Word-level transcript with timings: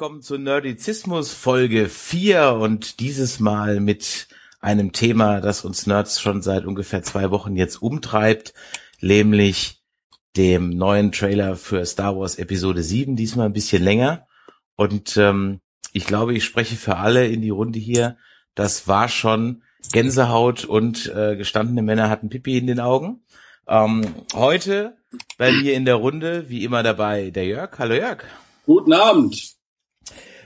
Willkommen 0.00 0.22
zur 0.22 0.38
Nerdizismus 0.38 1.34
Folge 1.34 1.90
4 1.90 2.54
und 2.54 3.00
dieses 3.00 3.38
Mal 3.38 3.80
mit 3.80 4.28
einem 4.58 4.92
Thema, 4.92 5.42
das 5.42 5.62
uns 5.62 5.86
Nerds 5.86 6.22
schon 6.22 6.40
seit 6.40 6.64
ungefähr 6.64 7.02
zwei 7.02 7.30
Wochen 7.30 7.54
jetzt 7.54 7.82
umtreibt, 7.82 8.54
nämlich 9.02 9.82
dem 10.38 10.70
neuen 10.70 11.12
Trailer 11.12 11.54
für 11.54 11.84
Star 11.84 12.16
Wars 12.16 12.36
Episode 12.36 12.82
7, 12.82 13.14
diesmal 13.14 13.44
ein 13.44 13.52
bisschen 13.52 13.84
länger. 13.84 14.26
Und 14.74 15.18
ähm, 15.18 15.60
ich 15.92 16.06
glaube, 16.06 16.32
ich 16.32 16.44
spreche 16.44 16.76
für 16.76 16.96
alle 16.96 17.26
in 17.26 17.42
die 17.42 17.50
Runde 17.50 17.78
hier. 17.78 18.16
Das 18.54 18.88
war 18.88 19.06
schon 19.10 19.64
Gänsehaut 19.92 20.64
und 20.64 21.14
äh, 21.14 21.36
gestandene 21.36 21.82
Männer 21.82 22.08
hatten 22.08 22.30
Pipi 22.30 22.56
in 22.56 22.68
den 22.68 22.80
Augen. 22.80 23.22
Ähm, 23.68 24.14
heute 24.32 24.96
bei 25.36 25.52
mir 25.52 25.74
in 25.74 25.84
der 25.84 25.96
Runde, 25.96 26.48
wie 26.48 26.64
immer 26.64 26.82
dabei, 26.82 27.28
der 27.28 27.44
Jörg. 27.44 27.78
Hallo 27.78 27.94
Jörg. 27.94 28.24
Guten 28.64 28.94
Abend. 28.94 29.59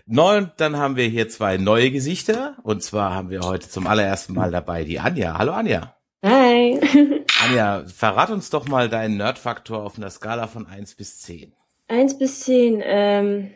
Neu, 0.07 0.37
und 0.37 0.53
dann 0.59 0.77
haben 0.77 0.97
wir 0.97 1.07
hier 1.07 1.31
zwei 1.31 1.57
neue 1.57 1.91
Gesichter. 1.91 2.57
Und 2.63 2.83
zwar 2.83 3.15
haben 3.15 3.31
wir 3.31 3.41
heute 3.41 3.71
zum 3.71 3.87
allerersten 3.87 4.35
Mal 4.35 4.51
dabei 4.51 4.85
die 4.85 5.01
Anja. 5.01 5.39
Hallo 5.39 5.53
Anja. 5.53 5.97
Hi. 6.23 6.79
Anja, 7.43 7.85
verrat 7.87 8.31
uns 8.31 8.51
doch 8.51 8.69
mal 8.69 8.91
deinen 8.91 9.17
Nerdfaktor 9.17 9.83
auf 9.83 9.97
einer 9.97 10.11
Skala 10.11 10.47
von 10.47 10.67
eins 10.67 10.95
bis 10.95 11.21
zehn. 11.21 11.55
Eins 11.89 12.19
bis 12.19 12.41
zehn. 12.41 12.83
Ähm, 12.85 13.51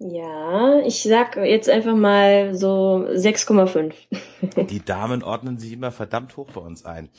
ja, 0.00 0.80
ich 0.80 1.04
sag 1.04 1.36
jetzt 1.36 1.70
einfach 1.70 1.94
mal 1.94 2.56
so 2.56 3.06
6,5. 3.08 4.66
Die 4.66 4.84
Damen 4.84 5.22
ordnen 5.22 5.58
sich 5.58 5.72
immer 5.72 5.92
verdammt 5.92 6.36
hoch 6.36 6.48
bei 6.52 6.60
uns 6.60 6.84
ein. 6.84 7.10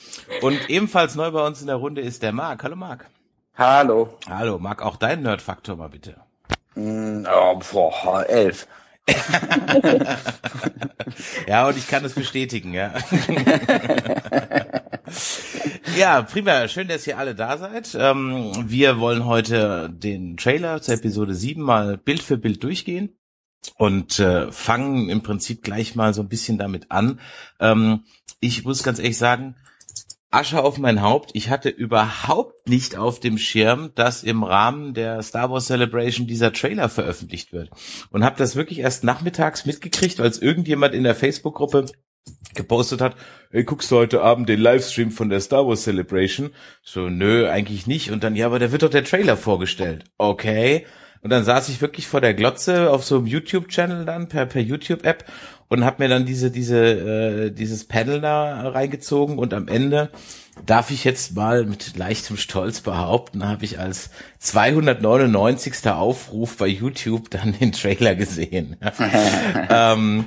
Und 0.42 0.70
ebenfalls 0.70 1.16
neu 1.16 1.32
bei 1.32 1.46
uns 1.48 1.62
in 1.62 1.68
der 1.68 1.78
Runde 1.78 2.02
ist 2.02 2.22
der 2.22 2.34
Marc. 2.34 2.64
Hallo 2.64 2.76
Marc. 2.76 3.10
Hallo. 3.56 4.10
Hallo, 4.30 4.60
Marc, 4.60 4.84
auch 4.84 4.98
deinen 4.98 5.24
Nerdfaktor 5.24 5.78
mal 5.78 5.90
bitte. 5.90 6.27
Oh, 6.78 7.60
boah, 7.72 8.26
elf. 8.30 8.68
ja, 11.48 11.68
und 11.68 11.78
ich 11.78 11.88
kann 11.88 12.06
es 12.06 12.14
bestätigen, 12.14 12.74
ja. 12.74 12.94
ja, 15.98 16.22
prima. 16.22 16.68
Schön, 16.68 16.88
dass 16.88 17.08
ihr 17.08 17.18
alle 17.18 17.34
da 17.34 17.58
seid. 17.58 17.98
Ähm, 18.00 18.52
wir 18.70 19.00
wollen 19.00 19.26
heute 19.26 19.90
den 19.92 20.38
Trailer 20.38 20.80
zur 20.82 20.94
Episode 20.96 21.34
7 21.34 21.64
mal 21.64 21.98
Bild 21.98 22.22
für 22.22 22.38
Bild 22.38 22.62
durchgehen 22.64 23.18
und 23.78 24.20
äh, 24.20 24.52
fangen 24.52 25.10
im 25.10 25.24
Prinzip 25.24 25.64
gleich 25.64 25.96
mal 25.96 26.14
so 26.14 26.22
ein 26.22 26.30
bisschen 26.30 26.60
damit 26.60 26.92
an. 26.92 27.20
Ähm, 27.60 28.04
ich 28.40 28.66
muss 28.66 28.84
ganz 28.84 29.00
ehrlich 29.00 29.18
sagen, 29.18 29.56
Asche 30.38 30.64
auf 30.64 30.78
mein 30.78 31.02
Haupt. 31.02 31.32
Ich 31.34 31.50
hatte 31.50 31.70
überhaupt 31.70 32.70
nicht 32.70 32.96
auf 32.96 33.20
dem 33.20 33.40
Schirm, 33.40 33.90
dass 33.96 34.24
im 34.24 34.44
Rahmen 34.44 34.94
der 34.94 35.24
Star 35.24 35.50
Wars 35.50 35.66
Celebration 35.66 36.28
dieser 36.28 36.54
Trailer 36.54 36.90
veröffentlicht 36.90 37.54
wird. 37.54 37.72
Und 38.12 38.24
habe 38.24 38.38
das 38.38 38.56
wirklich 38.56 38.80
erst 38.80 39.04
nachmittags 39.04 39.66
mitgekriegt, 39.66 40.20
als 40.20 40.40
irgendjemand 40.40 40.94
in 40.94 41.04
der 41.04 41.16
Facebook-Gruppe 41.16 41.88
gepostet 42.54 43.02
hat, 43.02 43.16
ey, 43.50 43.64
guckst 43.64 43.90
du 43.90 43.96
heute 43.96 44.22
Abend 44.22 44.48
den 44.48 44.60
Livestream 44.60 45.10
von 45.10 45.30
der 45.30 45.40
Star 45.40 45.68
Wars 45.68 45.84
Celebration? 45.84 46.52
So, 46.84 47.10
nö, 47.10 47.50
eigentlich 47.50 47.88
nicht. 47.88 48.12
Und 48.12 48.24
dann, 48.24 48.36
ja, 48.36 48.46
aber 48.46 48.60
da 48.60 48.72
wird 48.72 48.84
doch 48.84 48.92
der 48.92 49.06
Trailer 49.06 49.38
vorgestellt. 49.38 50.04
Okay. 50.20 50.86
Und 51.24 51.32
dann 51.32 51.44
saß 51.46 51.70
ich 51.70 51.82
wirklich 51.82 52.08
vor 52.08 52.22
der 52.22 52.36
Glotze 52.36 52.92
auf 52.92 53.04
so 53.04 53.18
einem 53.18 53.26
YouTube-Channel 53.26 54.06
dann, 54.06 54.30
per, 54.30 54.46
per 54.46 54.62
YouTube-App 54.62 55.26
und 55.70 55.84
habe 55.84 56.04
mir 56.04 56.10
dann 56.10 56.26
diese, 56.26 56.52
diese, 56.52 56.78
äh, 56.78 57.52
dieses 57.52 57.86
Panel 57.86 58.22
da 58.22 58.70
reingezogen 58.70 59.38
und 59.38 59.54
am 59.54 59.68
Ende 59.68 60.12
darf 60.66 60.92
ich 60.92 61.04
jetzt 61.04 61.36
mal 61.36 61.66
mit 61.66 61.98
leichtem 61.98 62.38
Stolz 62.38 62.82
behaupten, 62.82 63.48
habe 63.48 63.66
ich 63.66 63.80
als 63.80 64.10
299. 64.40 65.88
Aufruf 65.88 66.58
bei 66.58 66.68
YouTube 66.68 67.30
dann 67.30 67.54
den 67.54 67.72
Trailer 67.72 68.16
gesehen. 68.16 68.78
ähm, 69.70 70.26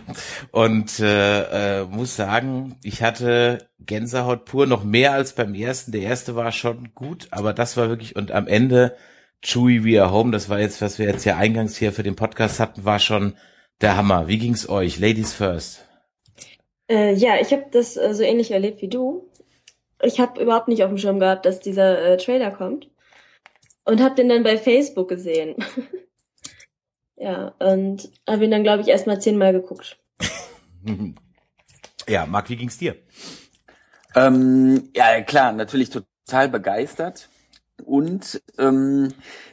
und 0.52 1.00
äh, 1.00 1.80
äh, 1.80 1.84
muss 1.86 2.16
sagen, 2.16 2.76
ich 2.82 3.02
hatte 3.02 3.66
Gänsehaut 3.80 4.44
pur, 4.44 4.66
noch 4.66 4.84
mehr 4.84 5.12
als 5.12 5.34
beim 5.34 5.54
ersten. 5.54 5.92
Der 5.92 6.02
erste 6.02 6.36
war 6.36 6.52
schon 6.52 6.94
gut, 6.94 7.28
aber 7.30 7.52
das 7.52 7.76
war 7.76 7.88
wirklich, 7.88 8.16
und 8.16 8.30
am 8.30 8.46
Ende 8.46 8.96
Chewie 9.42 9.84
We 9.84 10.02
Are 10.02 10.12
Home, 10.12 10.32
das 10.32 10.48
war 10.48 10.60
jetzt, 10.60 10.82
was 10.82 10.98
wir 10.98 11.06
jetzt 11.06 11.24
ja 11.24 11.36
eingangs 11.36 11.76
hier 11.76 11.92
für 11.92 12.02
den 12.02 12.16
Podcast 12.16 12.60
hatten, 12.60 12.84
war 12.84 12.98
schon 12.98 13.34
der 13.80 13.96
Hammer. 13.96 14.28
Wie 14.28 14.38
ging's 14.38 14.68
euch? 14.68 14.98
Ladies 14.98 15.32
first. 15.32 15.86
Äh, 16.88 17.14
ja, 17.14 17.40
ich 17.40 17.52
habe 17.52 17.66
das 17.70 17.96
äh, 17.96 18.14
so 18.14 18.22
ähnlich 18.22 18.50
erlebt 18.50 18.82
wie 18.82 18.88
du. 18.88 19.30
Ich 20.02 20.20
habe 20.20 20.40
überhaupt 20.40 20.68
nicht 20.68 20.82
auf 20.82 20.90
dem 20.90 20.98
Schirm 20.98 21.20
gehabt, 21.20 21.46
dass 21.46 21.60
dieser 21.60 22.02
äh, 22.02 22.16
Trailer 22.16 22.50
kommt. 22.50 22.90
Und 23.84 24.02
habe 24.02 24.14
den 24.14 24.28
dann 24.28 24.42
bei 24.42 24.58
Facebook 24.58 25.08
gesehen. 25.08 25.56
ja, 27.16 27.54
und 27.58 28.10
habe 28.28 28.44
ihn 28.44 28.50
dann, 28.50 28.62
glaube 28.62 28.82
ich, 28.82 28.88
erst 28.88 29.06
mal 29.06 29.20
zehnmal 29.20 29.52
geguckt. 29.52 29.98
ja, 32.08 32.26
Marc, 32.26 32.50
wie 32.50 32.56
ging's 32.56 32.78
dir? 32.78 32.96
Ähm, 34.14 34.90
ja, 34.94 35.22
klar, 35.22 35.52
natürlich 35.52 35.90
total 35.90 36.48
begeistert. 36.48 37.29
Und 37.80 38.42
ähm, 38.58 39.08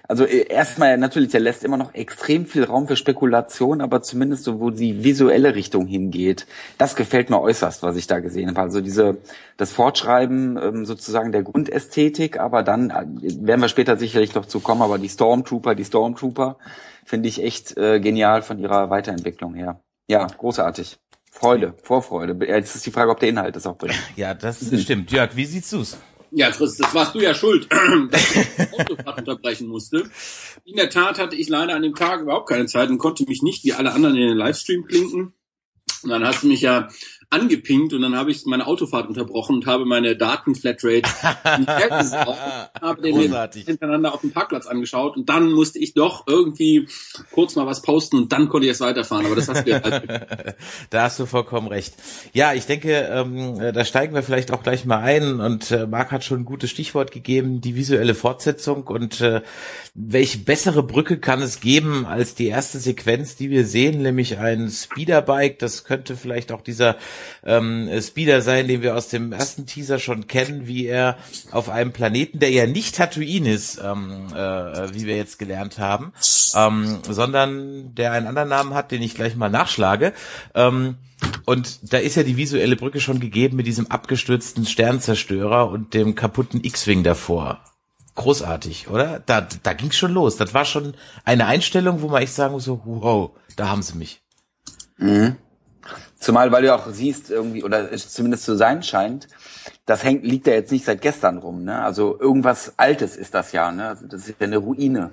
also 0.07 0.25
äh, 0.25 0.47
erstmal 0.47 0.97
natürlich, 0.97 1.31
der 1.31 1.39
lässt 1.39 1.63
immer 1.63 1.77
noch 1.77 1.93
extrem 1.93 2.45
viel 2.45 2.63
Raum 2.63 2.87
für 2.87 2.95
Spekulation, 2.95 3.81
aber 3.81 4.01
zumindest 4.01 4.43
so, 4.43 4.59
wo 4.59 4.69
die 4.69 5.03
visuelle 5.03 5.55
Richtung 5.55 5.85
hingeht, 5.85 6.47
das 6.77 6.95
gefällt 6.95 7.29
mir 7.29 7.41
äußerst, 7.41 7.83
was 7.83 7.97
ich 7.97 8.07
da 8.07 8.19
gesehen 8.19 8.49
habe. 8.49 8.61
Also 8.61 8.81
diese 8.81 9.17
das 9.57 9.71
Fortschreiben 9.71 10.57
ähm, 10.61 10.85
sozusagen 10.85 11.31
der 11.31 11.43
Grundästhetik, 11.43 12.39
aber 12.39 12.63
dann 12.63 12.89
äh, 12.89 13.05
werden 13.45 13.61
wir 13.61 13.69
später 13.69 13.97
sicherlich 13.97 14.35
noch 14.35 14.45
zu 14.45 14.59
kommen, 14.59 14.81
aber 14.81 14.97
die 14.97 15.09
Stormtrooper, 15.09 15.75
die 15.75 15.85
Stormtrooper 15.85 16.57
finde 17.05 17.29
ich 17.29 17.43
echt 17.43 17.77
äh, 17.77 17.99
genial 17.99 18.41
von 18.41 18.59
ihrer 18.59 18.89
Weiterentwicklung 18.89 19.53
her. 19.55 19.81
Ja, 20.07 20.25
großartig. 20.25 20.99
Freude, 21.31 21.73
Vorfreude. 21.83 22.45
Jetzt 22.47 22.75
ist 22.75 22.85
die 22.85 22.91
Frage, 22.91 23.11
ob 23.11 23.19
der 23.19 23.29
Inhalt 23.29 23.55
das 23.55 23.67
auch 23.67 23.77
bringt. 23.77 23.95
Ja, 24.15 24.33
das 24.33 24.65
stimmt. 24.81 25.11
Jörg, 25.11 25.35
wie 25.35 25.45
siehst 25.45 25.71
du's? 25.71 25.97
Ja, 26.31 26.51
Chris, 26.51 26.77
das 26.77 26.93
warst 26.93 27.15
du 27.15 27.19
ja 27.19 27.33
schuld, 27.33 27.67
dass 28.11 28.35
ich 28.35 28.47
die 28.55 28.73
Autofahrt 28.79 29.19
unterbrechen 29.19 29.67
musste. 29.67 30.09
In 30.65 30.75
der 30.75 30.89
Tat 30.89 31.19
hatte 31.19 31.35
ich 31.35 31.47
leider 31.47 31.75
an 31.75 31.81
dem 31.81 31.95
Tag 31.95 32.21
überhaupt 32.21 32.49
keine 32.49 32.65
Zeit 32.65 32.89
und 32.89 32.97
konnte 32.97 33.23
mich 33.27 33.41
nicht 33.41 33.63
wie 33.63 33.73
alle 33.73 33.93
anderen 33.93 34.15
in 34.15 34.27
den 34.29 34.37
Livestream 34.37 34.85
klinken. 34.85 35.33
Und 36.03 36.09
dann 36.09 36.25
hast 36.25 36.43
du 36.43 36.47
mich 36.47 36.61
ja 36.61 36.89
angepinkt 37.29 37.93
und 37.93 38.01
dann 38.01 38.15
habe 38.15 38.31
ich 38.31 38.45
meine 38.45 38.67
Autofahrt 38.67 39.09
unterbrochen 39.09 39.55
und 39.57 39.65
habe 39.65 39.85
meine 39.85 40.15
Datenflatrate 40.15 41.09
habe 42.81 43.01
den 43.01 43.17
hintereinander 43.53 44.13
auf 44.13 44.21
dem 44.21 44.31
Parkplatz 44.31 44.65
angeschaut 44.65 45.17
und 45.17 45.27
dann 45.27 45.51
musste 45.51 45.77
ich 45.77 45.93
doch 45.93 46.25
irgendwie 46.25 46.87
kurz 47.33 47.57
mal 47.57 47.65
was 47.65 47.81
posten 47.81 48.17
und 48.17 48.31
dann 48.31 48.47
konnte 48.47 48.67
ich 48.67 48.71
es 48.71 48.79
weiterfahren. 48.79 49.25
Aber 49.25 49.35
das 49.35 49.49
hast 49.49 49.67
du 49.67 49.71
ja 49.71 49.79
Da 50.89 51.03
hast 51.03 51.19
du 51.19 51.25
vollkommen 51.25 51.67
recht. 51.67 51.95
Ja, 52.31 52.53
ich 52.53 52.65
denke, 52.65 52.93
ähm, 52.93 53.59
da 53.73 53.83
steigen 53.83 54.13
wir 54.13 54.23
vielleicht 54.23 54.51
auch 54.51 54.63
gleich 54.63 54.85
mal 54.85 54.99
ein 54.99 55.41
und 55.41 55.69
äh, 55.71 55.85
Marc 55.85 56.11
hat 56.11 56.23
schon 56.23 56.39
ein 56.41 56.45
gutes 56.45 56.69
Stichwort 56.69 57.11
gegeben, 57.11 57.59
die 57.59 57.75
visuelle 57.75 58.15
Fortsetzung 58.15 58.87
und 58.87 59.19
äh, 59.19 59.41
welche 59.93 60.37
bessere 60.37 60.81
Brücke 60.81 61.19
kann 61.19 61.41
es 61.41 61.59
geben 61.59 62.05
als 62.05 62.35
die 62.35 62.47
erste 62.47 62.79
Sequenz, 62.79 63.35
die 63.35 63.49
wir 63.49 63.65
sehen, 63.65 64.01
nämlich 64.01 64.37
ein 64.37 64.69
Speederbike, 64.69 65.59
das 65.59 65.83
könnte 65.83 66.15
vielleicht 66.15 66.53
auch 66.53 66.61
dieser 66.61 66.95
ähm, 67.45 67.89
Speeder 68.01 68.41
sein, 68.41 68.67
den 68.67 68.81
wir 68.81 68.95
aus 68.95 69.07
dem 69.07 69.31
ersten 69.31 69.65
Teaser 69.65 69.99
schon 69.99 70.27
kennen, 70.27 70.67
wie 70.67 70.85
er 70.85 71.17
auf 71.51 71.69
einem 71.69 71.93
Planeten, 71.93 72.39
der 72.39 72.51
ja 72.51 72.65
nicht 72.67 72.95
Tatooine 72.95 73.53
ist, 73.53 73.79
ähm, 73.83 74.27
äh, 74.33 74.93
wie 74.93 75.05
wir 75.05 75.15
jetzt 75.15 75.39
gelernt 75.39 75.79
haben, 75.79 76.13
ähm, 76.55 76.99
sondern 77.07 77.95
der 77.95 78.11
einen 78.11 78.27
anderen 78.27 78.49
Namen 78.49 78.73
hat, 78.73 78.91
den 78.91 79.01
ich 79.01 79.15
gleich 79.15 79.35
mal 79.35 79.49
nachschlage. 79.49 80.13
Ähm, 80.55 80.95
und 81.45 81.93
da 81.93 81.97
ist 81.97 82.15
ja 82.15 82.23
die 82.23 82.37
visuelle 82.37 82.75
Brücke 82.75 82.99
schon 82.99 83.19
gegeben 83.19 83.57
mit 83.57 83.67
diesem 83.67 83.87
abgestürzten 83.87 84.65
Sternzerstörer 84.65 85.69
und 85.69 85.93
dem 85.93 86.15
kaputten 86.15 86.63
X-Wing 86.63 87.03
davor. 87.03 87.61
Großartig, 88.15 88.89
oder? 88.89 89.19
Da, 89.25 89.47
da 89.63 89.73
ging's 89.73 89.95
schon 89.95 90.11
los. 90.11 90.37
Das 90.37 90.53
war 90.53 90.65
schon 90.65 90.95
eine 91.23 91.45
Einstellung, 91.45 92.01
wo 92.01 92.07
man 92.07 92.23
echt 92.23 92.33
sagen 92.33 92.53
muss, 92.53 92.65
so, 92.65 92.81
wow, 92.83 93.31
da 93.55 93.69
haben 93.69 93.83
sie 93.83 93.95
mich. 93.95 94.21
Mhm. 94.97 95.35
Zumal, 96.19 96.51
weil 96.51 96.63
du 96.63 96.73
auch 96.73 96.87
siehst 96.89 97.29
irgendwie, 97.29 97.63
oder 97.63 97.91
es 97.91 98.11
zumindest 98.11 98.43
zu 98.43 98.55
sein 98.55 98.81
scheint, 98.83 99.27
das 99.85 100.03
hängt, 100.03 100.23
liegt 100.23 100.47
ja 100.47 100.53
jetzt 100.53 100.71
nicht 100.71 100.85
seit 100.85 101.01
gestern 101.01 101.37
rum, 101.37 101.63
ne? 101.63 101.81
Also 101.83 102.19
irgendwas 102.19 102.73
Altes 102.77 103.15
ist 103.15 103.33
das 103.33 103.51
ja, 103.51 103.71
ne? 103.71 103.89
Also 103.89 104.07
das 104.07 104.27
ist 104.27 104.39
ja 104.39 104.47
eine 104.47 104.57
Ruine. 104.57 105.11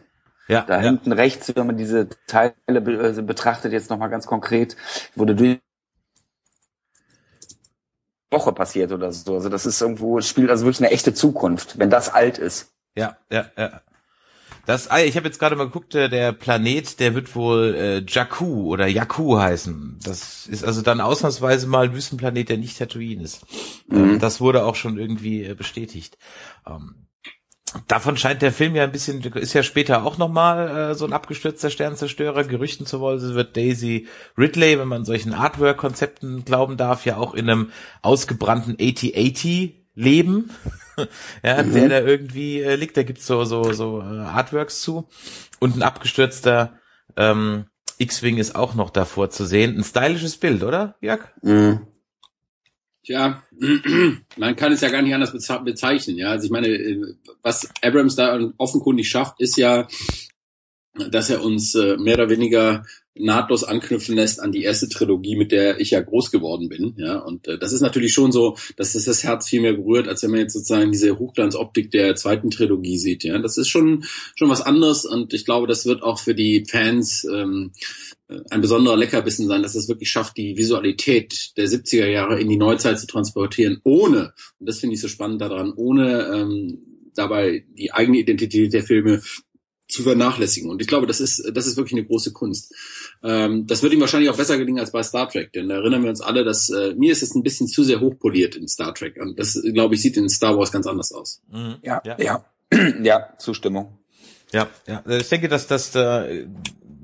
Ja, 0.49 0.63
da 0.63 0.77
ja. 0.77 0.83
hinten 0.83 1.13
rechts, 1.13 1.55
wenn 1.55 1.67
man 1.67 1.77
diese 1.77 2.09
Teile 2.27 2.55
be 2.81 3.23
betrachtet, 3.23 3.73
jetzt 3.73 3.91
nochmal 3.91 4.11
ganz 4.11 4.27
konkret, 4.27 4.77
wurde 5.15 5.35
durch 5.35 5.59
Woche 8.31 8.53
passiert 8.53 8.93
oder 8.93 9.13
so. 9.13 9.35
Also 9.35 9.49
das 9.49 9.65
ist 9.65 9.81
irgendwo, 9.81 10.21
spielt 10.21 10.51
also 10.51 10.67
wirklich 10.67 10.81
eine 10.81 10.91
echte 10.91 11.15
Zukunft, 11.15 11.79
wenn 11.79 11.89
das 11.89 12.13
alt 12.13 12.39
ist. 12.39 12.73
Ja, 12.97 13.17
ja, 13.31 13.47
ja. 13.57 13.81
Das, 14.67 14.89
ah, 14.89 15.01
ich 15.01 15.17
habe 15.17 15.27
jetzt 15.27 15.39
gerade 15.39 15.57
mal 15.57 15.65
geguckt, 15.65 15.95
äh, 15.95 16.09
der 16.09 16.33
Planet, 16.33 16.99
der 17.01 17.15
wird 17.15 17.35
wohl 17.35 17.75
äh, 17.75 18.05
Jakku 18.07 18.69
oder 18.73 18.87
Jakku 18.87 19.39
heißen. 19.39 19.99
Das 20.03 20.47
ist 20.47 20.65
also 20.65 20.83
dann 20.83 21.01
ausnahmsweise 21.01 21.67
mal 21.67 21.87
ein 21.87 21.95
Wüstenplanet, 21.95 22.49
der 22.49 22.59
nicht 22.59 22.79
Tatooine 22.79 23.23
ist. 23.23 23.45
Ähm, 23.91 24.15
mhm. 24.15 24.19
Das 24.19 24.41
wurde 24.41 24.65
auch 24.65 24.75
schon 24.75 24.99
irgendwie 24.99 25.45
äh, 25.45 25.55
bestätigt. 25.55 26.17
Ähm, 26.67 27.05
Davon 27.89 28.17
scheint 28.17 28.41
der 28.41 28.53
Film 28.53 28.77
ja 28.77 28.85
ein 28.85 28.93
bisschen, 28.93 29.21
ist 29.21 29.53
ja 29.53 29.65
später 29.65 30.05
auch 30.05 30.17
nochmal 30.17 30.91
äh, 30.91 30.95
so 30.95 31.05
ein 31.07 31.13
abgestürzter 31.13 31.71
Sternzerstörer. 31.71 32.45
Gerüchten 32.45 32.87
zufolge 32.87 33.35
wird 33.35 33.57
Daisy 33.57 34.07
Ridley, 34.39 34.79
wenn 34.79 34.87
man 34.87 35.05
solchen 35.05 35.35
Artwork-Konzepten 35.35 36.45
glauben 36.45 36.77
darf, 36.77 37.05
ja 37.05 37.17
auch 37.17 37.35
in 37.35 37.51
einem 37.51 37.73
ausgebrannten 38.01 38.75
8080 38.75 39.75
leben. 39.95 40.51
Ja, 41.43 41.63
mhm. 41.63 41.73
der 41.73 41.89
da 41.89 42.01
irgendwie 42.01 42.61
äh, 42.61 42.77
liegt. 42.77 42.97
Da 42.97 43.03
gibt's 43.03 43.27
so, 43.27 43.45
so, 43.45 43.73
so 43.73 44.01
äh, 44.01 44.21
Artworks 44.21 44.81
zu. 44.81 45.09
Und 45.61 45.77
ein 45.77 45.83
abgestürzter 45.83 46.79
ähm, 47.17 47.67
X-Wing 47.99 48.39
ist 48.39 48.55
auch 48.55 48.75
noch 48.75 48.91
davor 48.91 49.31
zu 49.31 49.45
sehen. 49.45 49.77
Ein 49.77 49.85
stylisches 49.85 50.37
Bild, 50.37 50.63
oder, 50.63 50.97
Jörg? 51.01 51.21
Mhm. 51.43 51.87
Tja, 53.05 53.43
man 54.37 54.57
kann 54.57 54.73
es 54.73 54.81
ja 54.81 54.89
gar 54.89 55.03
nicht 55.03 55.15
anders 55.15 55.33
bezeichnen. 55.33 56.17
Ja, 56.17 56.31
also 56.31 56.47
ich 56.47 56.51
meine, 56.51 56.69
äh, 56.69 57.15
was 57.43 57.69
Abrams 57.83 58.17
da 58.17 58.39
offenkundig 58.57 59.09
schafft, 59.09 59.41
ist 59.41 59.57
ja, 59.57 59.87
dass 61.11 61.29
er 61.29 61.43
uns 61.43 61.75
äh, 61.75 61.97
mehr 61.99 62.15
oder 62.15 62.31
weniger 62.31 62.85
nahtlos 63.17 63.63
anknüpfen 63.63 64.17
lässt 64.17 64.41
an 64.41 64.51
die 64.51 64.65
erste 64.65 64.89
Trilogie, 64.89 65.37
mit 65.37 65.53
der 65.53 65.81
ich 65.81 65.91
ja 65.91 66.01
groß 66.01 66.31
geworden 66.31 66.69
bin. 66.69 66.95
Ja, 66.97 67.19
und 67.19 67.47
äh, 67.47 67.59
das 67.59 67.73
ist 67.73 67.81
natürlich 67.81 68.13
schon 68.13 68.33
so, 68.33 68.57
dass 68.77 68.93
das 68.95 69.05
das 69.05 69.23
Herz 69.23 69.49
viel 69.49 69.61
mehr 69.61 69.75
berührt, 69.75 70.09
als 70.09 70.23
wenn 70.23 70.31
man 70.31 70.41
jetzt 70.41 70.55
sozusagen 70.55 70.91
diese 70.91 71.19
Hochglanzoptik 71.19 71.91
der 71.91 72.17
zweiten 72.17 72.51
Trilogie 72.51 72.99
sieht. 72.99 73.25
Ja, 73.25 73.39
das 73.39 73.57
ist 73.57 73.69
schon 73.69 74.05
schon 74.35 74.49
was 74.49 74.63
anderes 74.63 75.05
und 75.05 75.33
ich 75.33 75.45
glaube, 75.45 75.67
das 75.67 75.87
wird 75.87 76.03
auch 76.03 76.19
für 76.19 76.35
die 76.35 76.65
Fans 76.69 77.25
ähm, 77.33 77.73
ein 78.51 78.61
besonderer 78.61 78.97
Leckerbissen 78.97 79.47
sein, 79.47 79.63
dass 79.63 79.75
es 79.75 79.89
wirklich 79.89 80.11
schafft, 80.11 80.37
die 80.37 80.57
Visualität 80.57 81.57
der 81.57 81.69
70er 81.69 82.07
Jahre 82.07 82.41
in 82.41 82.49
die 82.49 82.57
Neuzeit 82.57 82.99
zu 82.99 83.07
transportieren, 83.07 83.81
ohne, 83.85 84.33
und 84.59 84.69
das 84.69 84.81
finde 84.81 84.95
ich 84.95 85.01
so 85.01 85.09
spannend 85.09 85.41
daran, 85.41 85.73
ohne 85.77 86.31
ähm, 86.35 86.79
dabei 87.15 87.65
die 87.79 87.93
eigene 87.93 88.19
Identität 88.19 88.73
der 88.73 88.83
Filme 88.83 89.23
zu 89.95 90.03
vernachlässigen. 90.03 90.71
Und 90.71 90.83
ich 90.83 90.89
glaube, 90.89 91.07
das 91.07 91.21
ist, 91.21 91.51
das 91.55 91.67
ist 91.67 91.77
wirklich 91.77 91.95
eine 91.99 92.07
große 92.07 92.33
Kunst. 92.33 92.75
Ähm, 93.23 93.67
das 93.67 93.83
wird 93.83 93.93
ihm 93.93 94.01
wahrscheinlich 94.01 94.31
auch 94.31 94.37
besser 94.37 94.59
gelingen 94.59 94.81
als 94.81 94.91
bei 94.91 95.03
Star 95.03 95.29
Trek, 95.29 95.53
denn 95.53 95.69
da 95.69 95.77
erinnern 95.77 96.03
wir 96.03 96.11
uns 96.11 96.21
alle, 96.21 96.45
dass 96.45 96.69
äh, 96.69 96.95
mir 96.95 97.13
ist 97.13 97.23
es 97.23 97.35
ein 97.35 97.43
bisschen 97.43 97.69
zu 97.69 97.85
sehr 97.85 98.01
hochpoliert 98.01 98.57
in 98.57 98.69
Star 98.69 98.95
Trek. 98.95 99.17
Und 99.21 99.39
das, 99.39 99.61
glaube 99.73 99.95
ich, 99.95 100.03
sieht 100.03 100.17
in 100.17 100.29
Star 100.29 100.59
Wars 100.59 100.73
ganz 100.73 100.87
anders 100.87 101.13
aus. 101.13 101.41
Mhm. 101.51 101.77
Ja, 101.83 102.03
ja, 102.05 102.17
ja, 102.19 102.45
ja, 103.03 103.35
Zustimmung. 103.39 103.99
Ja, 104.53 104.69
ja. 104.87 105.03
Ich 105.07 105.29
denke, 105.29 105.49
dass 105.49 105.67
das 105.67 105.95
äh, 105.95 106.47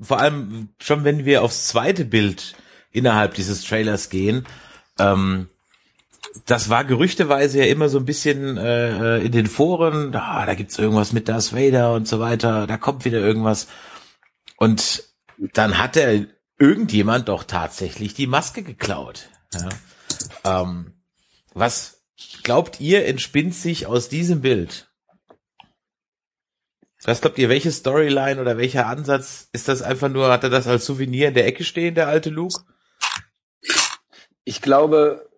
vor 0.01 0.19
allem 0.19 0.69
schon, 0.79 1.03
wenn 1.03 1.25
wir 1.25 1.43
aufs 1.43 1.67
zweite 1.67 2.05
Bild 2.05 2.53
innerhalb 2.91 3.35
dieses 3.35 3.63
Trailers 3.63 4.09
gehen, 4.09 4.45
ähm, 4.99 5.47
das 6.45 6.69
war 6.69 6.85
gerüchteweise 6.85 7.59
ja 7.59 7.65
immer 7.65 7.89
so 7.89 7.97
ein 7.97 8.05
bisschen 8.05 8.57
äh, 8.57 9.19
in 9.19 9.31
den 9.31 9.47
Foren, 9.47 10.15
ah, 10.15 10.45
da 10.45 10.53
gibt's 10.53 10.77
irgendwas 10.77 11.13
mit 11.13 11.27
Darth 11.27 11.53
Vader 11.53 11.93
und 11.93 12.07
so 12.07 12.19
weiter, 12.19 12.67
da 12.67 12.77
kommt 12.77 13.05
wieder 13.05 13.19
irgendwas. 13.19 13.67
Und 14.57 15.03
dann 15.53 15.77
hat 15.77 15.97
er 15.97 16.25
irgendjemand 16.59 17.27
doch 17.27 17.43
tatsächlich 17.43 18.13
die 18.13 18.27
Maske 18.27 18.61
geklaut. 18.61 19.29
Ja. 19.53 20.61
Ähm, 20.61 20.93
was 21.53 22.03
glaubt 22.43 22.79
ihr, 22.79 23.05
entspinnt 23.05 23.55
sich 23.55 23.87
aus 23.87 24.07
diesem 24.07 24.41
Bild? 24.41 24.91
Was 27.03 27.21
glaubt 27.21 27.39
ihr, 27.39 27.49
welche 27.49 27.71
Storyline 27.71 28.39
oder 28.39 28.57
welcher 28.57 28.85
Ansatz 28.85 29.49
ist 29.53 29.67
das 29.67 29.81
einfach 29.81 30.09
nur, 30.09 30.31
hat 30.31 30.43
er 30.43 30.51
das 30.51 30.67
als 30.67 30.85
Souvenir 30.85 31.29
in 31.29 31.33
der 31.33 31.47
Ecke 31.47 31.63
stehen, 31.63 31.95
der 31.95 32.07
alte 32.07 32.29
Luke? 32.29 32.61
Ich 34.43 34.61
glaube, 34.61 35.30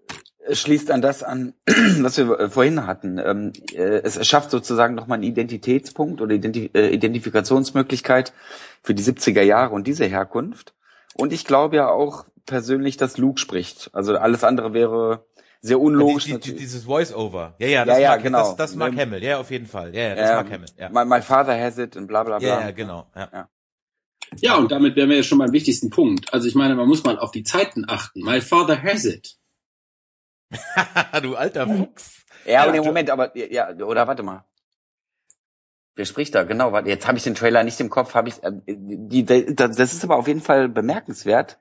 schließt 0.51 0.91
an 0.91 1.01
das 1.01 1.23
an, 1.23 1.53
was 1.99 2.17
wir 2.17 2.39
äh, 2.39 2.49
vorhin 2.49 2.85
hatten. 2.85 3.17
Ähm, 3.17 3.53
äh, 3.73 4.01
es 4.03 4.25
schafft 4.27 4.51
sozusagen 4.51 4.95
nochmal 4.95 5.17
einen 5.17 5.23
Identitätspunkt 5.23 6.21
oder 6.21 6.35
äh, 6.35 6.89
Identifikationsmöglichkeit 6.89 8.33
für 8.81 8.93
die 8.93 9.03
70er 9.03 9.41
Jahre 9.41 9.73
und 9.73 9.87
diese 9.87 10.05
Herkunft. 10.05 10.73
Und 11.15 11.31
ich 11.31 11.45
glaube 11.45 11.77
ja 11.77 11.89
auch 11.89 12.25
persönlich, 12.45 12.97
dass 12.97 13.17
Luke 13.17 13.39
spricht. 13.39 13.89
Also 13.93 14.17
alles 14.17 14.43
andere 14.43 14.73
wäre 14.73 15.25
sehr 15.61 15.79
unlogisch. 15.79 16.25
Die, 16.25 16.39
die, 16.39 16.55
dieses 16.55 16.83
Voice-Over. 16.83 17.55
Ja, 17.59 17.67
ja, 17.67 17.85
das, 17.85 17.97
ja, 17.97 18.03
ja, 18.03 18.09
mag, 18.11 18.23
genau. 18.23 18.39
das, 18.39 18.55
das 18.57 18.75
mag 18.75 18.95
Hamill. 18.97 19.23
Ja, 19.23 19.39
auf 19.39 19.49
jeden 19.49 19.67
Fall. 19.67 19.95
Ja, 19.95 20.09
ja 20.09 20.15
das 20.15 20.29
ja, 20.29 20.35
mag 20.35 20.51
Hamill. 20.51 20.69
Ja. 20.77 20.89
My, 20.89 21.05
my 21.05 21.21
father 21.21 21.57
has 21.57 21.77
it 21.77 21.95
und 21.95 22.07
bla 22.07 22.23
bla 22.23 22.39
bla. 22.39 22.47
Ja, 22.47 22.61
ja 22.61 22.71
genau. 22.71 23.07
Ja. 23.15 23.29
ja. 23.31 23.49
Ja, 24.41 24.55
und 24.57 24.71
damit 24.71 24.95
wären 24.95 25.09
wir 25.09 25.17
ja 25.17 25.23
schon 25.23 25.37
beim 25.37 25.51
wichtigsten 25.51 25.91
Punkt. 25.91 26.33
Also 26.33 26.47
ich 26.47 26.55
meine, 26.55 26.75
man 26.75 26.87
muss 26.87 27.03
mal 27.03 27.19
auf 27.19 27.31
die 27.31 27.43
Zeiten 27.43 27.85
achten. 27.87 28.21
My 28.23 28.41
father 28.41 28.81
has 28.81 29.05
it. 29.05 29.37
du 31.21 31.35
alter 31.35 31.67
Fuchs. 31.67 32.23
Ja, 32.45 32.63
aber 32.63 32.75
ja, 32.75 32.81
Moment, 32.81 33.09
aber 33.09 33.35
ja, 33.37 33.69
oder 33.77 34.07
warte 34.07 34.23
mal. 34.23 34.45
Wer 35.95 36.05
spricht 36.05 36.33
da? 36.33 36.43
Genau, 36.43 36.71
warte, 36.71 36.89
jetzt 36.89 37.07
habe 37.07 37.17
ich 37.17 37.23
den 37.23 37.35
Trailer 37.35 37.63
nicht 37.63 37.79
im 37.79 37.89
Kopf, 37.89 38.15
habe 38.15 38.29
ich 38.29 38.43
äh, 38.43 38.51
die, 38.65 39.23
die 39.23 39.55
das 39.55 39.77
ist 39.77 40.03
aber 40.03 40.17
auf 40.17 40.27
jeden 40.27 40.41
Fall 40.41 40.67
bemerkenswert, 40.67 41.59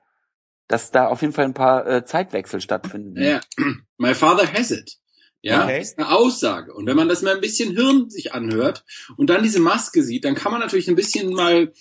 dass 0.67 0.91
da 0.91 1.07
auf 1.07 1.21
jeden 1.21 1.33
Fall 1.33 1.45
ein 1.45 1.53
paar 1.53 1.85
äh, 1.85 2.05
Zeitwechsel 2.05 2.59
stattfinden. 2.59 3.21
Ja, 3.21 3.41
my 3.97 4.15
father 4.15 4.51
has 4.51 4.71
it. 4.71 4.97
Ja, 5.41 5.65
okay. 5.65 5.81
ist 5.81 5.99
eine 5.99 6.09
Aussage. 6.09 6.73
Und 6.73 6.87
wenn 6.87 6.95
man 6.95 7.09
das 7.09 7.21
mal 7.21 7.35
ein 7.35 7.41
bisschen 7.41 7.75
Hirn 7.75 8.09
sich 8.09 8.33
anhört 8.33 8.85
und 9.17 9.29
dann 9.29 9.43
diese 9.43 9.59
Maske 9.59 10.01
sieht, 10.01 10.23
dann 10.23 10.35
kann 10.35 10.53
man 10.53 10.61
natürlich 10.61 10.87
ein 10.87 10.95
bisschen 10.95 11.33
mal 11.33 11.73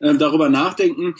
äh, 0.00 0.14
darüber 0.14 0.50
nachdenken, 0.50 1.14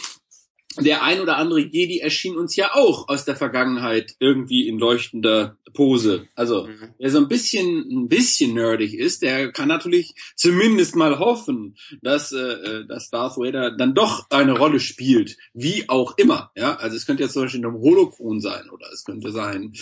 der 0.79 1.03
ein 1.03 1.21
oder 1.21 1.37
andere 1.37 1.61
Jedi 1.61 2.01
erschien 2.01 2.37
uns 2.37 2.57
ja 2.57 2.75
auch 2.75 3.09
aus 3.09 3.25
der 3.25 3.37
Vergangenheit 3.37 4.17
irgendwie 4.19 4.69
in 4.69 4.79
leuchtender 4.79 5.57
Pose. 5.77 6.27
Also, 6.35 6.67
mhm. 6.67 6.89
wer 6.99 7.11
so 7.11 7.19
ein 7.19 7.29
bisschen, 7.29 7.87
ein 7.91 8.09
bisschen 8.09 8.55
nerdig 8.55 8.95
ist, 8.95 9.23
der 9.23 9.53
kann 9.53 9.69
natürlich 9.69 10.15
zumindest 10.35 10.97
mal 10.97 11.19
hoffen, 11.19 11.77
dass, 12.03 12.33
äh, 12.33 12.39
äh, 12.39 12.87
dass 12.87 13.11
Darth 13.11 13.37
Vader 13.37 13.77
dann 13.77 13.95
doch 13.95 14.27
eine 14.31 14.59
Rolle 14.59 14.81
spielt. 14.81 15.37
Wie 15.53 15.89
auch 15.89 16.17
immer. 16.17 16.51
Ja, 16.57 16.77
also 16.77 16.97
es 16.97 17.07
könnte 17.07 17.23
ja 17.23 17.29
zum 17.29 17.43
Beispiel 17.43 17.65
ein 17.65 17.73
Holokron 17.73 18.41
sein 18.41 18.71
oder 18.71 18.87
es 18.93 19.05
könnte 19.05 19.31
sein, 19.31 19.73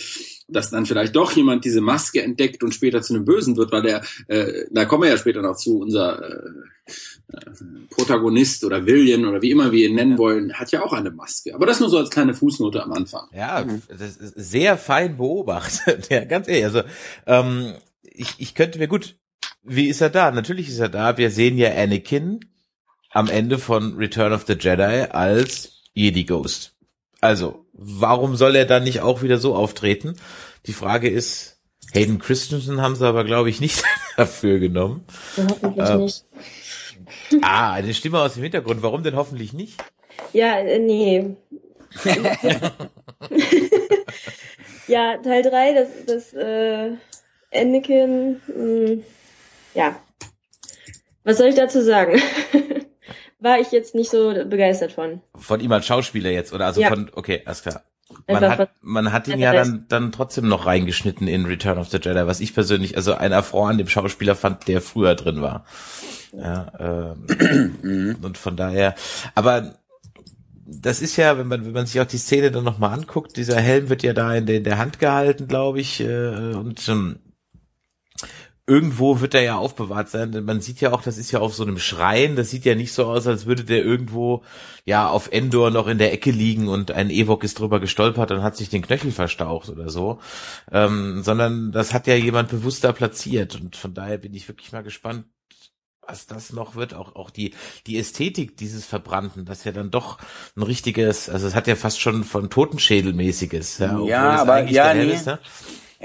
dass 0.47 0.69
dann 0.69 0.85
vielleicht 0.85 1.15
doch 1.15 1.31
jemand 1.31 1.65
diese 1.65 1.81
Maske 1.81 2.21
entdeckt 2.21 2.63
und 2.63 2.73
später 2.73 3.01
zu 3.01 3.13
einem 3.13 3.25
Bösen 3.25 3.57
wird, 3.57 3.71
weil 3.71 3.83
der, 3.83 4.03
äh, 4.27 4.65
da 4.71 4.85
kommen 4.85 5.03
wir 5.03 5.09
ja 5.09 5.17
später 5.17 5.41
noch 5.41 5.55
zu, 5.55 5.79
unser 5.79 6.21
äh, 6.21 6.49
Protagonist 7.89 8.63
oder 8.63 8.85
William 8.85 9.27
oder 9.27 9.41
wie 9.41 9.51
immer 9.51 9.71
wir 9.71 9.87
ihn 9.87 9.95
nennen 9.95 10.17
wollen, 10.17 10.53
hat 10.53 10.71
ja 10.71 10.83
auch 10.83 10.93
eine 10.93 11.11
Maske. 11.11 11.55
Aber 11.55 11.65
das 11.65 11.79
nur 11.79 11.89
so 11.89 11.97
als 11.97 12.09
kleine 12.09 12.33
Fußnote 12.33 12.83
am 12.83 12.93
Anfang. 12.93 13.27
Ja, 13.33 13.63
das 13.87 14.17
ist 14.17 14.33
sehr 14.35 14.77
fein 14.77 15.17
beobachtet. 15.17 16.07
ja, 16.11 16.23
ganz 16.25 16.47
ehrlich. 16.47 16.65
Also 16.65 16.81
ähm, 17.25 17.73
ich, 18.03 18.35
ich 18.37 18.55
könnte 18.55 18.79
mir 18.79 18.87
gut, 18.87 19.15
wie 19.63 19.87
ist 19.87 20.01
er 20.01 20.09
da? 20.09 20.31
Natürlich 20.31 20.69
ist 20.69 20.79
er 20.79 20.89
da. 20.89 21.17
Wir 21.17 21.31
sehen 21.31 21.57
ja 21.57 21.71
Anakin 21.73 22.41
am 23.11 23.29
Ende 23.29 23.57
von 23.57 23.95
Return 23.95 24.33
of 24.33 24.45
the 24.45 24.53
Jedi 24.53 25.07
als 25.09 25.81
Jedi 25.93 26.25
Ghost. 26.25 26.73
Also, 27.21 27.65
warum 27.73 28.35
soll 28.35 28.55
er 28.55 28.65
dann 28.65 28.83
nicht 28.83 29.01
auch 29.01 29.23
wieder 29.23 29.39
so 29.39 29.55
auftreten? 29.55 30.15
Die 30.67 30.73
Frage 30.73 31.09
ist, 31.09 31.57
Hayden 31.93 32.19
Christensen 32.19 32.81
haben 32.81 32.95
sie 32.95 33.07
aber, 33.07 33.23
glaube 33.23 33.49
ich, 33.49 33.59
nicht 33.61 33.83
dafür 34.17 34.59
genommen. 34.59 35.05
hoffentlich 35.37 35.89
ähm, 35.89 36.01
nicht. 36.01 36.25
Ah, 37.41 37.73
eine 37.73 37.93
Stimme 37.93 38.19
aus 38.19 38.33
dem 38.35 38.43
Hintergrund. 38.43 38.81
Warum 38.81 39.03
denn 39.03 39.15
hoffentlich 39.15 39.53
nicht? 39.53 39.83
Ja, 40.33 40.57
äh, 40.59 40.79
nee. 40.79 41.35
ja, 44.87 45.17
Teil 45.17 45.43
3, 45.43 45.73
das, 45.73 45.89
das 46.05 46.33
äh, 46.33 46.91
Anakin, 47.53 48.41
mh, 48.47 48.53
hm, 48.53 49.03
ja. 49.73 49.95
Was 51.23 51.37
soll 51.37 51.47
ich 51.47 51.55
dazu 51.55 51.81
sagen? 51.81 52.21
War 53.39 53.59
ich 53.59 53.71
jetzt 53.71 53.95
nicht 53.95 54.09
so 54.09 54.33
begeistert 54.45 54.91
von. 54.91 55.21
Von 55.35 55.59
ihm 55.59 55.71
als 55.71 55.85
Schauspieler 55.85 56.31
jetzt, 56.31 56.53
oder? 56.53 56.65
Also 56.65 56.81
ja. 56.81 56.89
von, 56.89 57.11
okay, 57.13 57.41
alles 57.45 57.61
klar. 57.61 57.83
Man 58.27 58.43
hat, 58.43 58.69
man 58.81 59.11
hat 59.11 59.27
ihn 59.27 59.39
ja 59.39 59.51
dann, 59.51 59.85
dann 59.87 60.11
trotzdem 60.11 60.47
noch 60.47 60.67
reingeschnitten 60.67 61.27
in 61.27 61.45
Return 61.45 61.79
of 61.79 61.89
the 61.89 61.97
Jedi, 61.97 62.27
was 62.27 62.39
ich 62.39 62.53
persönlich, 62.53 62.95
also 62.97 63.13
ein 63.15 63.33
Affront 63.33 63.71
an 63.71 63.77
dem 63.79 63.87
Schauspieler 63.87 64.35
fand, 64.35 64.67
der 64.67 64.81
früher 64.81 65.15
drin 65.15 65.41
war. 65.41 65.65
Ja, 66.31 67.15
ähm, 67.27 68.17
und 68.21 68.37
von 68.37 68.55
daher, 68.55 68.95
aber 69.33 69.75
das 70.67 71.01
ist 71.01 71.15
ja, 71.15 71.37
wenn 71.37 71.47
man, 71.47 71.65
wenn 71.65 71.73
man 71.73 71.85
sich 71.85 71.99
auch 72.01 72.05
die 72.05 72.17
Szene 72.17 72.51
dann 72.51 72.63
nochmal 72.63 72.93
anguckt, 72.93 73.37
dieser 73.37 73.59
Helm 73.59 73.89
wird 73.89 74.03
ja 74.03 74.13
da 74.13 74.33
in 74.35 74.45
der, 74.45 74.57
in 74.57 74.63
der 74.63 74.77
Hand 74.77 74.99
gehalten, 74.99 75.47
glaube 75.47 75.79
ich, 75.79 76.01
äh, 76.01 76.53
und 76.53 76.87
ähm, 76.89 77.19
irgendwo 78.67 79.21
wird 79.21 79.35
er 79.35 79.43
ja 79.43 79.57
aufbewahrt 79.57 80.09
sein, 80.09 80.31
denn 80.31 80.45
man 80.45 80.59
sieht 80.59 80.81
ja 80.81 80.91
auch, 80.91 81.03
das 81.03 81.17
ist 81.17 81.31
ja 81.31 81.39
auf 81.39 81.53
so 81.53 81.63
einem 81.63 81.77
Schrein, 81.77 82.35
das 82.35 82.49
sieht 82.49 82.65
ja 82.65 82.73
nicht 82.73 82.93
so 82.93 83.05
aus, 83.05 83.27
als 83.27 83.45
würde 83.45 83.63
der 83.63 83.83
irgendwo 83.83 84.43
ja 84.85 85.07
auf 85.07 85.31
Endor 85.31 85.69
noch 85.69 85.87
in 85.87 85.99
der 85.99 86.13
Ecke 86.13 86.31
liegen 86.31 86.67
und 86.67 86.91
ein 86.91 87.11
Ewok 87.11 87.43
ist 87.43 87.59
drüber 87.59 87.79
gestolpert 87.79 88.31
und 88.31 88.41
hat 88.41 88.57
sich 88.57 88.69
den 88.69 88.81
Knöchel 88.81 89.11
verstaucht 89.11 89.69
oder 89.69 89.89
so, 89.89 90.19
ähm, 90.71 91.21
sondern 91.21 91.71
das 91.71 91.93
hat 91.93 92.07
ja 92.07 92.15
jemand 92.15 92.49
bewusst 92.49 92.83
da 92.83 92.91
platziert 92.91 93.55
und 93.55 93.75
von 93.75 93.93
daher 93.93 94.17
bin 94.17 94.33
ich 94.33 94.47
wirklich 94.47 94.71
mal 94.71 94.83
gespannt, 94.83 95.25
was 96.07 96.25
das 96.27 96.53
noch 96.53 96.75
wird, 96.75 96.93
auch, 96.93 97.15
auch 97.15 97.29
die, 97.29 97.53
die 97.87 97.97
Ästhetik 97.97 98.57
dieses 98.57 98.85
Verbrannten, 98.85 99.45
das 99.45 99.63
ja 99.63 99.71
dann 99.71 99.91
doch 99.91 100.17
ein 100.55 100.63
richtiges, 100.63 101.29
also 101.29 101.47
es 101.47 101.55
hat 101.55 101.67
ja 101.67 101.75
fast 101.75 101.99
schon 101.99 102.23
von 102.23 102.49
Totenschädelmäßiges, 102.49 103.77
ja, 103.79 103.99
ja 104.01 104.41
aber 104.41 104.63
ja, 104.65 104.93
nee. 104.93 105.13
Ist, 105.13 105.27
ne? 105.27 105.39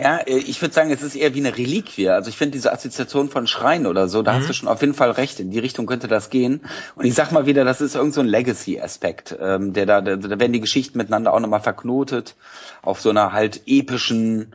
Ja, 0.01 0.19
äh, 0.19 0.39
ich 0.39 0.61
würde 0.63 0.75
sagen, 0.75 0.91
es 0.91 1.03
ist 1.03 1.15
eher 1.15 1.35
wie 1.35 1.41
eine 1.41 1.57
Reliquie. 1.57 2.09
Also 2.09 2.31
ich 2.31 2.37
finde 2.37 2.53
diese 2.53 2.73
Assoziation 2.73 3.29
von 3.29 3.47
Schrein 3.47 3.87
oder 3.87 4.09
so, 4.09 4.23
da 4.23 4.33
mhm. 4.33 4.37
hast 4.39 4.49
du 4.49 4.53
schon 4.55 4.69
auf 4.69 4.81
jeden 4.81 4.95
Fall 4.95 5.11
recht. 5.11 5.41
In 5.41 5.51
die 5.51 5.59
Richtung 5.59 5.87
könnte 5.87 6.09
das 6.09 6.31
gehen. 6.31 6.61
Und 6.95 7.05
ich 7.05 7.15
sag 7.15 7.33
mal 7.33 7.47
wieder, 7.47 7.65
das 7.65 7.81
ist 7.81 7.95
irgend 7.95 8.15
so 8.15 8.21
ein 8.21 8.27
Legacy-Aspekt, 8.27 9.37
ähm, 9.41 9.73
der 9.73 9.87
da, 9.87 10.01
da, 10.01 10.17
da 10.17 10.41
werden 10.41 10.53
die 10.53 10.61
Geschichten 10.61 10.99
miteinander 10.99 11.33
auch 11.33 11.41
nochmal 11.41 11.61
verknotet 11.61 12.37
auf 12.83 13.01
so 13.01 13.11
einer 13.11 13.33
halt 13.33 13.63
epischen 13.67 14.55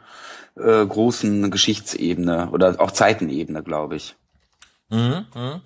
äh, 0.55 0.85
großen 0.85 1.51
Geschichtsebene 1.51 2.49
oder 2.51 2.75
auch 2.79 2.91
Zeitenebene, 2.91 3.63
glaube 3.63 3.97
ich. 3.97 4.15
Mhm, 4.89 5.25
mh. 5.33 5.61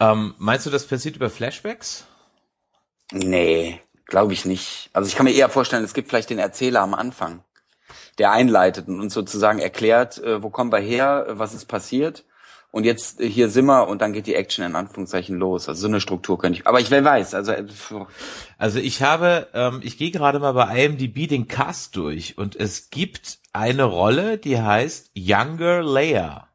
ähm, 0.00 0.34
meinst 0.38 0.66
du, 0.66 0.70
das 0.70 0.86
passiert 0.86 1.16
über 1.16 1.30
Flashbacks? 1.30 2.06
Nee, 3.12 3.80
glaube 4.06 4.32
ich 4.32 4.44
nicht. 4.44 4.90
Also 4.92 5.08
ich 5.08 5.14
kann 5.14 5.24
mir 5.24 5.32
eher 5.32 5.48
vorstellen, 5.48 5.84
es 5.84 5.94
gibt 5.94 6.08
vielleicht 6.08 6.30
den 6.30 6.38
Erzähler 6.38 6.80
am 6.80 6.94
Anfang, 6.94 7.42
der 8.18 8.32
einleitet 8.32 8.88
und 8.88 9.00
uns 9.00 9.14
sozusagen 9.14 9.58
erklärt, 9.58 10.18
äh, 10.22 10.42
wo 10.42 10.50
kommen 10.50 10.72
wir 10.72 10.78
her, 10.78 11.26
was 11.30 11.54
ist 11.54 11.66
passiert. 11.66 12.24
Und 12.70 12.84
jetzt 12.84 13.20
äh, 13.20 13.28
hier 13.28 13.48
sind 13.48 13.66
wir 13.66 13.88
und 13.88 14.02
dann 14.02 14.12
geht 14.12 14.26
die 14.26 14.34
Action 14.34 14.64
in 14.64 14.76
Anführungszeichen 14.76 15.38
los. 15.38 15.68
Also 15.68 15.82
so 15.82 15.88
eine 15.88 16.00
Struktur 16.00 16.38
könnte 16.38 16.58
ich. 16.60 16.66
Aber 16.66 16.80
ich 16.80 16.90
wer 16.90 17.04
weiß. 17.04 17.34
Also 17.34 17.52
äh, 17.52 17.64
also 18.58 18.78
ich 18.78 19.02
habe, 19.02 19.48
ähm, 19.54 19.80
ich 19.82 19.98
gehe 19.98 20.10
gerade 20.10 20.38
mal 20.38 20.52
bei 20.52 20.84
IMDb 20.84 21.28
den 21.28 21.48
Cast 21.48 21.96
durch 21.96 22.36
und 22.38 22.56
es 22.56 22.90
gibt 22.90 23.38
eine 23.52 23.84
Rolle, 23.84 24.38
die 24.38 24.60
heißt 24.60 25.12
Younger 25.14 25.82
Leia. 25.82 26.48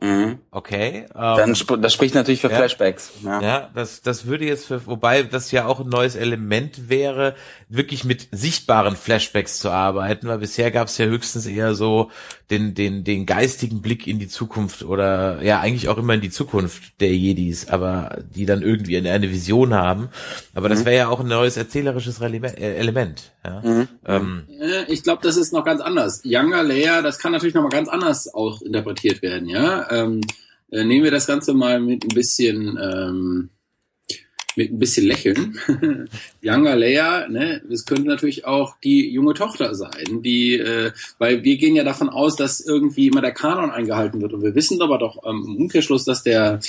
Mhm. 0.00 0.40
Okay. 0.50 1.06
Ähm, 1.14 1.36
Dann 1.36 1.52
sp 1.54 1.78
das 1.80 1.94
spricht 1.94 2.14
natürlich 2.14 2.40
für 2.40 2.50
ja, 2.50 2.56
Flashbacks. 2.56 3.12
Ja. 3.22 3.40
ja, 3.40 3.70
das 3.74 4.02
das 4.02 4.26
würde 4.26 4.44
jetzt 4.44 4.66
für 4.66 4.86
wobei 4.86 5.22
das 5.22 5.52
ja 5.52 5.66
auch 5.66 5.80
ein 5.80 5.88
neues 5.88 6.16
Element 6.16 6.88
wäre, 6.88 7.36
wirklich 7.76 8.04
mit 8.04 8.28
sichtbaren 8.32 8.96
Flashbacks 8.96 9.58
zu 9.58 9.70
arbeiten, 9.70 10.28
weil 10.28 10.38
bisher 10.38 10.70
gab 10.70 10.88
es 10.88 10.98
ja 10.98 11.06
höchstens 11.06 11.46
eher 11.46 11.74
so 11.74 12.10
den 12.50 12.74
den 12.74 13.04
den 13.04 13.26
geistigen 13.26 13.82
Blick 13.82 14.06
in 14.06 14.18
die 14.18 14.28
Zukunft 14.28 14.82
oder 14.82 15.42
ja 15.42 15.60
eigentlich 15.60 15.88
auch 15.88 15.98
immer 15.98 16.14
in 16.14 16.20
die 16.20 16.30
Zukunft 16.30 17.00
der 17.00 17.14
Jedis, 17.14 17.68
aber 17.68 18.18
die 18.34 18.46
dann 18.46 18.62
irgendwie 18.62 18.96
eine, 18.96 19.10
eine 19.10 19.30
Vision 19.30 19.74
haben. 19.74 20.08
Aber 20.54 20.68
das 20.68 20.80
mhm. 20.80 20.84
wäre 20.86 20.96
ja 20.96 21.08
auch 21.08 21.20
ein 21.20 21.28
neues 21.28 21.56
erzählerisches 21.56 22.20
äh, 22.20 22.76
Element. 22.76 23.32
Ja? 23.44 23.60
Mhm. 23.60 23.88
Ähm, 24.06 24.42
ich 24.88 25.02
glaube, 25.02 25.22
das 25.22 25.36
ist 25.36 25.52
noch 25.52 25.64
ganz 25.64 25.80
anders. 25.80 26.22
Younger 26.24 26.62
Leia, 26.62 27.02
das 27.02 27.18
kann 27.18 27.32
natürlich 27.32 27.54
noch 27.54 27.62
mal 27.62 27.68
ganz 27.68 27.88
anders 27.88 28.32
auch 28.32 28.62
interpretiert 28.62 29.22
werden, 29.22 29.48
ja 29.48 29.90
ähm, 29.90 30.20
äh, 30.70 30.84
nehmen 30.84 31.04
wir 31.04 31.10
das 31.10 31.26
Ganze 31.26 31.54
mal 31.54 31.80
mit 31.80 32.04
ein 32.04 32.14
bisschen 32.14 32.78
ähm, 32.80 33.50
mit 34.56 34.72
ein 34.72 34.78
bisschen 34.78 35.06
Lächeln. 35.06 35.58
Younger 36.42 36.76
Leia, 36.76 37.28
ne, 37.28 37.62
das 37.68 37.84
könnte 37.84 38.08
natürlich 38.08 38.44
auch 38.44 38.76
die 38.82 39.10
junge 39.10 39.34
Tochter 39.34 39.74
sein, 39.74 40.22
die, 40.22 40.58
äh, 40.58 40.92
weil 41.18 41.44
wir 41.44 41.56
gehen 41.56 41.76
ja 41.76 41.84
davon 41.84 42.08
aus, 42.08 42.36
dass 42.36 42.60
irgendwie 42.60 43.08
immer 43.08 43.20
der 43.20 43.32
Kanon 43.32 43.70
eingehalten 43.70 44.20
wird 44.20 44.32
und 44.32 44.42
wir 44.42 44.54
wissen 44.54 44.80
aber 44.82 44.98
doch 44.98 45.24
ähm, 45.26 45.44
im 45.46 45.56
Umkehrschluss, 45.56 46.04
dass 46.04 46.22
der 46.22 46.60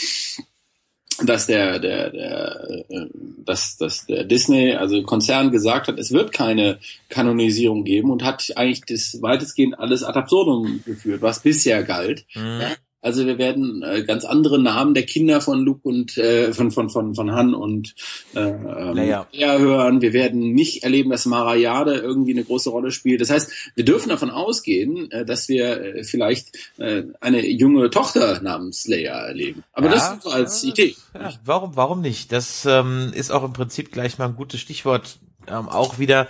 dass 1.23 1.47
der, 1.47 1.79
der, 1.79 2.09
der, 2.09 2.85
äh, 2.89 3.05
dass, 3.45 3.77
dass 3.77 4.05
der 4.05 4.25
Disney, 4.25 4.73
also 4.73 5.01
Konzern 5.03 5.51
gesagt 5.51 5.87
hat, 5.87 5.97
es 5.97 6.11
wird 6.11 6.33
keine 6.33 6.79
Kanonisierung 7.09 7.85
geben 7.85 8.11
und 8.11 8.23
hat 8.23 8.51
eigentlich 8.55 8.81
das 8.85 9.21
weitestgehend 9.21 9.79
alles 9.79 10.03
ad 10.03 10.19
absurdum 10.19 10.81
geführt, 10.85 11.21
was 11.21 11.41
bisher 11.41 11.83
galt. 11.83 12.25
Mhm. 12.35 12.63
Also 13.05 13.27
wir 13.27 13.37
werden 13.37 13.83
äh, 13.83 14.03
ganz 14.03 14.25
andere 14.25 14.57
Namen 14.57 14.95
der 14.95 15.03
Kinder 15.03 15.39
von 15.39 15.59
Luke 15.59 15.87
und 15.87 16.17
äh, 16.17 16.51
von 16.53 16.71
von 16.71 16.89
von 16.89 17.13
von 17.13 17.31
Han 17.33 17.53
und 17.53 17.93
äh, 18.33 18.39
ähm, 18.39 18.95
Leia. 18.95 19.27
hören. 19.31 20.01
Wir 20.01 20.11
werden 20.11 20.53
nicht 20.53 20.83
erleben, 20.83 21.11
dass 21.11 21.27
Marayade 21.27 21.97
irgendwie 21.97 22.33
eine 22.33 22.43
große 22.43 22.71
Rolle 22.71 22.89
spielt. 22.89 23.21
Das 23.21 23.29
heißt, 23.29 23.51
wir 23.75 23.85
dürfen 23.85 24.09
davon 24.09 24.31
ausgehen, 24.31 25.11
äh, 25.11 25.23
dass 25.23 25.47
wir 25.49 25.81
äh, 25.97 26.03
vielleicht 26.03 26.57
äh, 26.79 27.03
eine 27.21 27.47
junge 27.47 27.91
Tochter 27.91 28.41
namens 28.41 28.87
Leia 28.87 29.27
erleben. 29.27 29.63
Aber 29.71 29.85
ja, 29.85 29.93
das 29.93 30.13
ist 30.13 30.23
so 30.23 30.29
als 30.31 30.63
ja, 30.63 30.69
Idee. 30.69 30.95
Ja, 31.13 31.31
warum 31.45 31.75
warum 31.75 32.01
nicht? 32.01 32.31
Das 32.31 32.65
ähm, 32.65 33.11
ist 33.13 33.29
auch 33.29 33.43
im 33.43 33.53
Prinzip 33.53 33.91
gleich 33.91 34.17
mal 34.17 34.29
ein 34.29 34.35
gutes 34.35 34.59
Stichwort. 34.59 35.19
Ähm, 35.47 35.69
auch 35.69 35.99
wieder 35.99 36.27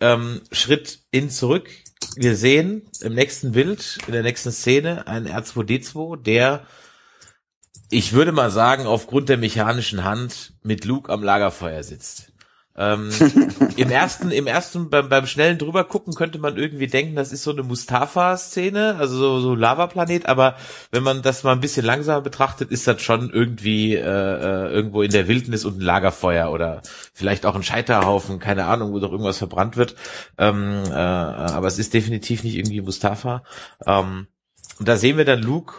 ähm, 0.00 0.40
Schritt 0.50 1.00
in 1.10 1.28
zurück 1.28 1.68
wir 2.16 2.36
sehen 2.36 2.82
im 3.00 3.14
nächsten 3.14 3.52
Bild, 3.52 3.98
in 4.06 4.12
der 4.12 4.22
nächsten 4.22 4.52
Szene, 4.52 5.06
einen 5.06 5.26
R2D2, 5.26 6.22
der, 6.22 6.66
ich 7.90 8.12
würde 8.12 8.32
mal 8.32 8.50
sagen, 8.50 8.86
aufgrund 8.86 9.28
der 9.28 9.38
mechanischen 9.38 10.04
Hand 10.04 10.54
mit 10.62 10.84
Luke 10.84 11.12
am 11.12 11.22
Lagerfeuer 11.22 11.82
sitzt. 11.82 12.33
Ähm, 12.76 13.10
Im 13.76 13.90
ersten, 13.90 14.30
im 14.30 14.46
ersten, 14.46 14.90
beim, 14.90 15.08
beim 15.08 15.26
schnellen 15.26 15.58
drüber 15.58 15.84
gucken 15.84 16.14
könnte 16.14 16.38
man 16.38 16.56
irgendwie 16.56 16.86
denken, 16.86 17.16
das 17.16 17.32
ist 17.32 17.42
so 17.42 17.50
eine 17.50 17.62
Mustafa-Szene, 17.62 18.96
also 18.98 19.16
so, 19.16 19.40
so 19.40 19.54
Lavaplanet, 19.54 20.26
aber 20.26 20.56
wenn 20.90 21.02
man 21.02 21.22
das 21.22 21.42
mal 21.42 21.52
ein 21.52 21.60
bisschen 21.60 21.84
langsamer 21.84 22.20
betrachtet, 22.20 22.70
ist 22.70 22.86
das 22.86 23.02
schon 23.02 23.30
irgendwie 23.30 23.94
äh, 23.94 24.00
äh, 24.00 24.72
irgendwo 24.72 25.02
in 25.02 25.10
der 25.10 25.28
Wildnis 25.28 25.64
und 25.64 25.78
ein 25.78 25.82
Lagerfeuer 25.82 26.50
oder 26.52 26.82
vielleicht 27.12 27.46
auch 27.46 27.54
ein 27.54 27.62
Scheiterhaufen, 27.62 28.38
keine 28.38 28.66
Ahnung, 28.66 28.92
wo 28.92 29.00
doch 29.00 29.10
irgendwas 29.10 29.38
verbrannt 29.38 29.76
wird. 29.76 29.96
Ähm, 30.38 30.82
äh, 30.88 30.92
aber 30.92 31.66
es 31.66 31.78
ist 31.78 31.94
definitiv 31.94 32.44
nicht 32.44 32.56
irgendwie 32.56 32.80
Mustafa. 32.80 33.42
Ähm, 33.86 34.28
und 34.78 34.88
da 34.88 34.96
sehen 34.96 35.16
wir 35.16 35.24
dann 35.24 35.42
Luke 35.42 35.74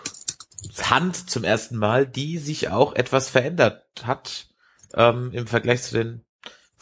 Hand 0.82 1.30
zum 1.30 1.44
ersten 1.44 1.78
Mal, 1.78 2.06
die 2.08 2.38
sich 2.38 2.70
auch 2.70 2.96
etwas 2.96 3.30
verändert 3.30 3.86
hat 4.04 4.48
ähm, 4.96 5.32
im 5.32 5.48
Vergleich 5.48 5.84
zu 5.84 5.96
den 5.96 6.25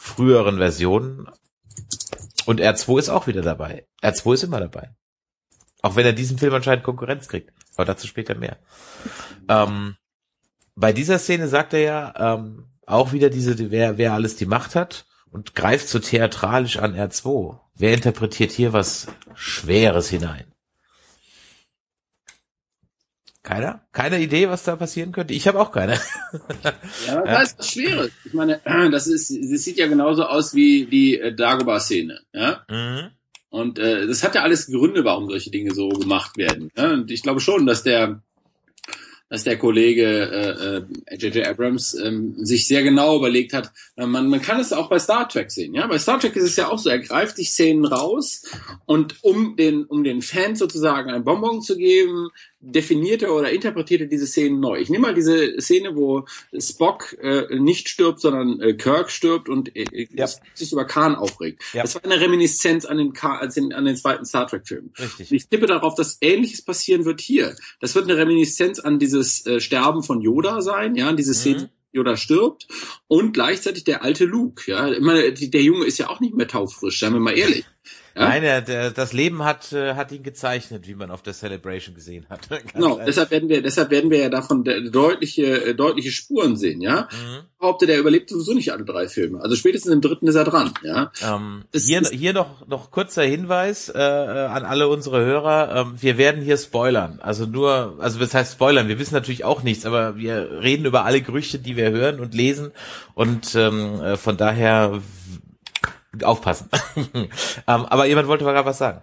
früheren 0.04 0.58
Versionen. 0.58 1.30
Und 2.46 2.60
R2 2.60 3.00
ist 3.00 3.10
auch 3.10 3.26
wieder 3.26 3.42
dabei. 3.42 3.88
R2 4.02 4.34
ist 4.34 4.44
immer 4.44 4.60
dabei. 4.60 4.90
Auch 5.82 5.96
wenn 5.96 6.06
er 6.06 6.12
diesem 6.12 6.38
Film 6.38 6.54
anscheinend 6.54 6.84
Konkurrenz 6.84 7.30
kriegt. 7.30 7.54
Aber 7.76 7.86
dazu 7.86 8.06
später 8.06 8.36
mehr. 8.36 8.58
Ähm, 9.48 9.96
bei 10.76 10.92
dieser 10.92 11.20
Szene 11.20 11.48
sagt 11.48 11.74
er 11.74 11.80
ja 11.80 12.36
ähm, 12.36 12.66
auch 12.86 13.14
wieder 13.14 13.30
diese, 13.30 13.72
wer, 13.72 13.98
wer 13.98 14.14
alles 14.14 14.36
die 14.36 14.46
Macht 14.46 14.76
hat 14.76 15.06
und 15.32 15.56
greift 15.56 15.88
so 15.88 16.00
theatralisch 16.00 16.78
an 16.78 16.96
R2. 16.96 17.60
Wer 17.76 17.94
interpretiert 17.94 18.52
hier 18.52 18.74
was 18.74 19.08
Schweres 19.36 20.10
hinein? 20.10 20.53
Keiner? 23.44 23.86
Keine 23.92 24.22
Idee, 24.22 24.48
was 24.48 24.64
da 24.64 24.78
passieren 24.78 25.12
könnte? 25.12 25.34
Ich 25.34 25.48
habe 25.50 25.60
auch 25.60 25.72
keine. 25.72 26.00
ja, 27.06 27.18
aber 27.18 27.26
das 27.26 27.54
ist 27.54 27.72
Schweres. 27.72 28.12
Ich 28.24 28.34
meine, 28.34 28.62
das 28.92 29.08
ist, 29.08 29.30
das 29.30 29.64
sieht 29.64 29.78
ja 29.78 29.88
genauso 29.88 30.24
aus 30.24 30.56
wie 30.56 30.86
die 30.86 31.20
äh, 31.20 31.36
Dagobah-Szene, 31.36 32.22
ja. 32.32 32.66
Mhm. 32.70 33.12
Und 33.50 33.78
äh, 33.78 34.08
das 34.08 34.24
hat 34.24 34.34
ja 34.34 34.42
alles 34.42 34.66
Gründe, 34.66 35.04
warum 35.04 35.30
solche 35.30 35.52
Dinge 35.52 35.76
so 35.76 35.90
gemacht 35.90 36.38
werden. 36.38 36.72
Ja? 36.76 36.92
Und 36.92 37.12
ich 37.12 37.22
glaube 37.22 37.40
schon, 37.40 37.68
dass 37.68 37.84
der 37.84 38.22
dass 39.34 39.44
der 39.46 39.58
Kollege 39.58 40.94
J.J. 41.10 41.36
Äh, 41.36 41.40
äh, 41.40 41.48
Abrams 41.48 41.96
ähm, 41.96 42.36
sich 42.38 42.68
sehr 42.68 42.84
genau 42.84 43.18
überlegt 43.18 43.54
hat. 43.54 43.72
Äh, 43.96 44.06
man, 44.06 44.28
man 44.30 44.44
kann 44.44 44.60
es 44.60 44.72
auch 44.72 44.90
bei 44.90 45.00
Star 45.00 45.28
Trek 45.28 45.50
sehen. 45.50 45.74
Ja, 45.74 45.88
bei 45.88 45.98
Star 45.98 46.20
Trek 46.20 46.36
ist 46.36 46.44
es 46.44 46.56
ja 46.56 46.68
auch 46.70 46.78
so. 46.78 46.92
Er 46.92 47.00
greift 47.00 47.38
sich 47.38 47.50
Szenen 47.50 47.84
raus 47.86 48.44
und 48.86 49.24
um 49.24 49.56
den 49.56 49.86
um 49.86 50.04
den 50.04 50.22
Fans 50.22 50.60
sozusagen 50.60 51.10
ein 51.10 51.24
Bonbon 51.24 51.64
zu 51.64 51.78
geben, 51.78 52.30
definierte 52.64 53.32
oder 53.32 53.52
interpretierte 53.52 54.08
diese 54.08 54.26
Szenen 54.26 54.60
neu. 54.60 54.80
Ich 54.80 54.90
nehme 54.90 55.08
mal 55.08 55.14
diese 55.14 55.60
Szene, 55.60 55.96
wo 55.96 56.26
Spock 56.58 57.16
äh, 57.22 57.60
nicht 57.60 57.90
stirbt, 57.90 58.22
sondern 58.22 58.60
äh, 58.62 58.74
Kirk 58.74 59.12
stirbt 59.12 59.50
und 59.50 59.76
äh, 59.76 60.08
ja. 60.12 60.28
sich 60.54 60.72
über 60.72 60.86
Khan 60.86 61.16
aufregt. 61.16 61.62
Ja. 61.74 61.82
Das 61.82 61.96
war 61.96 62.04
eine 62.06 62.20
Reminiszenz 62.20 62.86
an 62.86 62.98
den, 62.98 63.14
Ka 63.14 63.40
an 63.40 63.86
den, 63.86 63.96
zweiten 63.98 64.26
Star 64.26 64.48
Trek 64.48 64.66
Film. 64.66 64.92
Richtig. 64.98 65.32
Ich 65.32 65.48
tippe 65.50 65.68
darauf, 65.68 65.96
dass 65.96 66.18
Ähnliches 66.22 66.62
passieren 66.62 67.04
wird 67.04 67.20
hier. 67.20 67.56
Das 67.82 67.96
wird 67.96 68.06
eine 68.10 68.18
Reminiszenz 68.18 68.80
an 68.80 68.98
dieses 68.98 69.46
äh, 69.46 69.60
Sterben 69.60 70.02
von 70.02 70.22
Yoda 70.22 70.62
sein, 70.62 70.96
ja, 70.96 71.10
an 71.10 71.18
diese 71.18 71.34
Szene. 71.34 71.64
Mhm. 71.64 71.70
Yoda 71.96 72.18
stirbt 72.18 72.68
und 73.08 73.34
gleichzeitig 73.34 73.84
der 73.84 74.04
alte 74.04 74.26
Luke, 74.26 74.64
ja, 74.66 74.88
immer 74.88 75.14
der 75.14 75.62
Junge 75.62 75.86
ist 75.86 76.00
ja 76.00 76.10
auch 76.10 76.22
nicht 76.22 76.34
mehr 76.34 76.48
taufrisch, 76.48 77.00
seien 77.00 77.14
wir 77.14 77.20
mal 77.20 77.38
ehrlich. 77.38 77.66
Ja? 78.16 78.30
Nein, 78.30 78.44
der, 78.44 78.62
der, 78.62 78.92
das 78.92 79.12
Leben 79.12 79.44
hat, 79.44 79.74
äh, 79.74 79.96
hat 79.96 80.12
ihn 80.12 80.22
gezeichnet, 80.22 80.88
wie 80.88 80.94
man 80.94 81.10
auf 81.10 81.24
der 81.24 81.34
Celebration 81.34 81.96
gesehen 81.96 82.28
hat. 82.30 82.42
genau, 82.74 83.00
deshalb 83.04 83.32
werden 83.32 83.50
wir, 83.50 83.64
deshalb 83.64 83.90
werden 83.90 84.12
wir 84.12 84.20
ja 84.20 84.30
davon 84.30 84.64
deutliche, 84.64 85.66
äh, 85.66 85.74
deutliche 85.74 86.12
Spuren 86.12 86.56
sehen, 86.56 86.82
ja. 86.82 87.08
Mhm. 87.12 87.46
Behaupte, 87.60 87.88
der 87.88 88.00
überlebt 88.00 88.30
sowieso 88.30 88.54
nicht 88.54 88.72
alle 88.72 88.86
drei 88.86 89.08
Filme. 89.08 89.42
Also 89.42 89.56
spätestens 89.56 89.92
im 89.92 90.02
dritten 90.02 90.28
ist 90.28 90.36
er 90.36 90.44
dran, 90.44 90.74
ja. 90.84 91.12
Ähm, 91.24 91.64
hier, 91.74 92.02
hier 92.02 92.34
noch, 92.34 92.68
noch 92.68 92.92
kurzer 92.92 93.24
Hinweis 93.24 93.90
äh, 93.90 94.00
äh, 94.00 94.46
an 94.46 94.64
alle 94.64 94.90
unsere 94.90 95.26
Hörer. 95.26 95.76
Ähm, 95.76 95.96
wir 96.00 96.18
werden 96.20 96.44
hier 96.44 96.58
spoilern. 96.58 97.20
Also 97.22 97.46
nur, 97.48 97.96
also 98.00 98.20
was 98.20 98.34
heißt 98.34 98.54
spoilern? 98.54 98.90
Wir 98.90 99.00
wissen 99.00 99.16
natürlich 99.16 99.44
auch 99.44 99.64
nichts, 99.64 99.88
aber 99.88 100.18
wir 100.18 100.62
reden 100.62 100.86
über 100.86 101.06
alle 101.06 101.22
Gerüchte, 101.22 101.58
die 101.58 101.78
wir 101.78 101.90
hören 101.90 102.20
und 102.20 102.36
lesen. 102.36 102.72
Und 103.16 103.56
ähm, 103.56 104.02
äh, 104.02 104.18
von 104.18 104.38
daher 104.38 105.02
aufpassen. 106.22 106.70
ähm, 106.96 107.30
aber 107.66 108.06
jemand 108.06 108.28
wollte 108.28 108.46
gerade 108.46 108.66
was 108.66 108.78
sagen. 108.78 109.02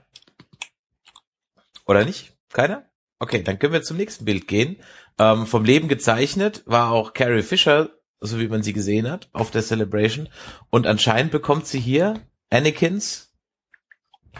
Oder 1.87 2.05
nicht? 2.05 2.37
Keiner? 2.53 2.85
Okay, 3.19 3.43
dann 3.43 3.59
können 3.59 3.73
wir 3.73 3.83
zum 3.83 3.97
nächsten 3.97 4.25
Bild 4.25 4.47
gehen. 4.47 4.77
Ähm, 5.19 5.47
vom 5.47 5.65
Leben 5.65 5.89
gezeichnet 5.89 6.63
war 6.67 6.93
auch 6.93 7.13
Carrie 7.13 7.43
Fisher, 7.43 7.91
so 8.21 8.39
wie 8.39 8.49
man 8.49 8.63
sie 8.63 8.73
gesehen 8.73 9.11
hat, 9.11 9.29
auf 9.33 9.51
der 9.51 9.63
Celebration. 9.63 10.29
Und 10.71 10.87
anscheinend 10.87 11.33
bekommt 11.33 11.67
sie 11.67 11.81
hier 11.81 12.15
Anakins 12.49 13.33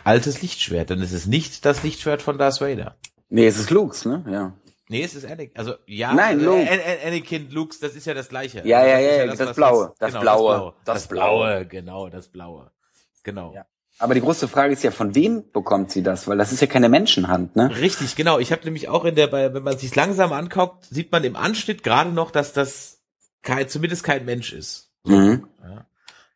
altes 0.05 0.43
Lichtschwert, 0.43 0.91
denn 0.91 1.03
es 1.03 1.13
ist 1.13 1.27
nicht 1.27 1.65
das 1.65 1.83
Lichtschwert 1.83 2.23
von 2.23 2.39
Darth 2.39 2.61
Vader. 2.61 2.97
Nee, 3.29 3.47
es 3.47 3.59
ist 3.59 3.71
Lux, 3.71 4.05
ne? 4.05 4.25
Ja. 4.29 4.55
Nee, 4.91 5.05
es 5.05 5.15
ist 5.15 5.25
Anakin. 5.25 5.53
Also 5.57 5.75
ja, 5.87 6.13
Nein, 6.13 6.41
äh, 6.41 6.43
Luke. 6.43 6.61
An- 6.61 6.67
An- 6.81 7.07
Anakin, 7.09 7.51
Luke, 7.51 7.75
das 7.81 7.95
ist 7.95 8.07
ja 8.07 8.13
das 8.15 8.29
gleiche. 8.29 8.59
Ja, 8.67 8.85
ja, 8.85 8.97
Also 8.97 9.07
ja, 9.09 9.23
ist 9.33 9.39
das 9.41 9.49
was 9.51 9.57
Blaue, 9.57 9.85
jetzt- 9.87 10.03
das 10.03 10.09
genau, 10.11 10.21
Blaue, 10.21 10.51
das 10.51 10.59
Blaue, 10.59 10.75
das 10.85 10.95
das 10.95 11.09
Blaue, 11.09 11.67
genau, 11.67 12.09
das 12.09 12.29
Blaue, 12.29 12.71
genau. 13.23 13.55
Ja. 13.55 13.67
Aber 14.01 14.15
die 14.15 14.21
große 14.21 14.49
Frage 14.49 14.73
ist 14.73 14.83
ja, 14.83 14.91
von 14.91 15.15
wem 15.15 15.45
bekommt 15.53 15.91
sie 15.93 16.03
das? 16.03 16.27
Weil 16.27 16.39
das 16.39 16.53
ist 16.53 16.61
ja 16.61 16.67
keine 16.67 16.89
Menschenhand, 16.89 17.55
ne? 17.55 17.71
Richtig, 17.81 18.17
genau. 18.17 18.39
Ich 18.39 18.51
habe 18.51 18.65
nämlich 18.65 18.89
auch 18.89 19.05
in 19.05 19.15
der, 19.15 19.31
wenn 19.31 19.63
man 19.63 19.77
sich 19.79 19.95
langsam 19.95 20.33
anguckt, 20.33 20.87
sieht 20.87 21.13
man 21.13 21.23
im 21.23 21.37
Anschnitt 21.37 21.83
gerade 21.83 22.11
noch, 22.11 22.31
dass 22.31 22.53
das 22.53 23.03
kein, 23.43 23.69
zumindest 23.69 24.03
kein 24.03 24.25
Mensch 24.25 24.53
ist. 24.53 24.91
Mhm. 25.05 25.47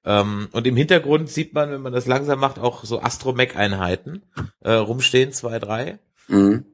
Ähm, 0.05 0.49
und 0.53 0.67
im 0.67 0.77
Hintergrund 0.77 1.31
sieht 1.31 1.55
man, 1.55 1.71
wenn 1.71 1.81
man 1.81 1.93
das 1.95 2.07
langsam 2.07 2.39
macht, 2.39 2.59
auch 2.59 2.85
so 2.85 3.01
Astromech-Einheiten 3.01 4.23
äh, 4.61 4.73
rumstehen, 4.75 5.33
zwei, 5.33 5.59
drei. 5.59 5.99
Mhm. 6.29 6.67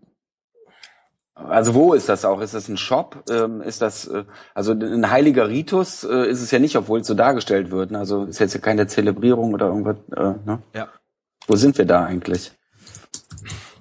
Also 1.51 1.75
wo 1.75 1.95
ist 1.95 2.09
das 2.09 2.25
auch? 2.25 2.41
Ist 2.41 2.55
das 2.55 2.69
ein 2.69 2.77
Shop? 2.77 3.25
Ähm, 3.31 3.61
ist 3.61 3.83
das 3.83 4.07
äh, 4.07 4.25
also 4.55 4.73
ein 4.73 5.11
heiliger 5.11 5.49
Ritus? 5.49 6.05
Äh, 6.05 6.29
ist 6.29 6.41
es 6.41 6.51
ja 6.51 6.59
nicht, 6.59 6.77
obwohl 6.77 7.01
es 7.01 7.07
so 7.07 7.15
dargestellt 7.15 7.71
wird. 7.71 7.91
Ne? 7.91 7.99
Also 7.99 8.25
ist 8.25 8.39
jetzt 8.39 8.55
ja 8.55 8.61
keine 8.61 8.87
Zelebrierung 8.87 9.53
oder 9.55 9.67
irgendwas. 9.67 9.97
Äh, 10.17 10.47
ne? 10.47 10.63
Ja. 10.75 10.89
Wo 11.47 11.57
sind 11.57 11.77
wir 11.79 11.85
da 11.85 12.05
eigentlich? 12.05 12.53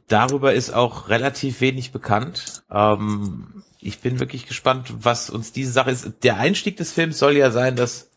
Darüber 0.08 0.54
ist 0.54 0.74
auch 0.74 1.10
relativ 1.10 1.62
wenig 1.62 1.92
bekannt. 1.92 2.64
Ähm, 2.72 3.64
ich 3.80 4.00
bin 4.00 4.20
wirklich 4.20 4.48
gespannt, 4.48 4.92
was 5.02 5.30
uns 5.30 5.52
diese 5.52 5.72
Sache 5.72 5.92
ist. 5.92 6.12
Der 6.24 6.38
Einstieg 6.38 6.78
des 6.78 6.92
Films 6.92 7.20
soll 7.20 7.38
ja 7.38 7.52
sein, 7.52 7.76
dass 7.76 8.10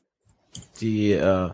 die 0.81 1.13
äh, 1.13 1.51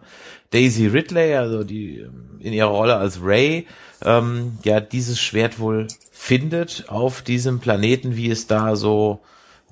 Daisy 0.51 0.87
Ridley, 0.87 1.35
also 1.35 1.65
die 1.65 1.99
ähm, 1.99 2.39
in 2.41 2.53
ihrer 2.53 2.69
Rolle 2.69 2.97
als 2.97 3.21
Ray, 3.23 3.67
ähm, 4.03 4.59
ja 4.65 4.81
dieses 4.81 5.21
Schwert 5.21 5.59
wohl 5.59 5.89
findet 6.19 6.87
auf 6.89 7.23
diesem 7.23 7.61
Planeten, 7.61 8.17
wie 8.17 8.29
es 8.29 8.49
da 8.49 8.75
so 8.75 9.21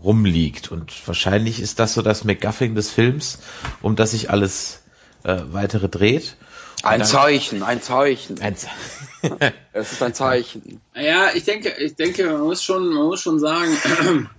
rumliegt. 0.02 0.70
Und 0.70 0.92
wahrscheinlich 1.06 1.60
ist 1.60 1.80
das 1.80 1.94
so 1.94 2.02
das 2.02 2.24
MacGuffin 2.24 2.74
des 2.76 2.90
Films, 2.90 3.40
um 3.82 3.96
das 3.96 4.12
sich 4.12 4.30
alles 4.30 4.82
äh, 5.24 5.40
weitere 5.50 5.88
dreht. 5.88 6.36
Ein 6.82 7.00
dann- 7.00 7.08
Zeichen, 7.08 7.62
ein 7.62 7.82
Zeichen. 7.82 8.40
Eins. 8.40 8.66
Es 9.72 9.92
ist 9.92 10.02
ein 10.02 10.14
Zeichen. 10.14 10.80
Ja, 10.94 11.30
ich 11.34 11.44
denke, 11.44 11.74
ich 11.78 11.96
denke, 11.96 12.24
man 12.26 12.42
muss 12.42 12.62
schon, 12.62 12.88
man 12.94 13.06
muss 13.06 13.20
schon 13.20 13.40
sagen, 13.40 13.76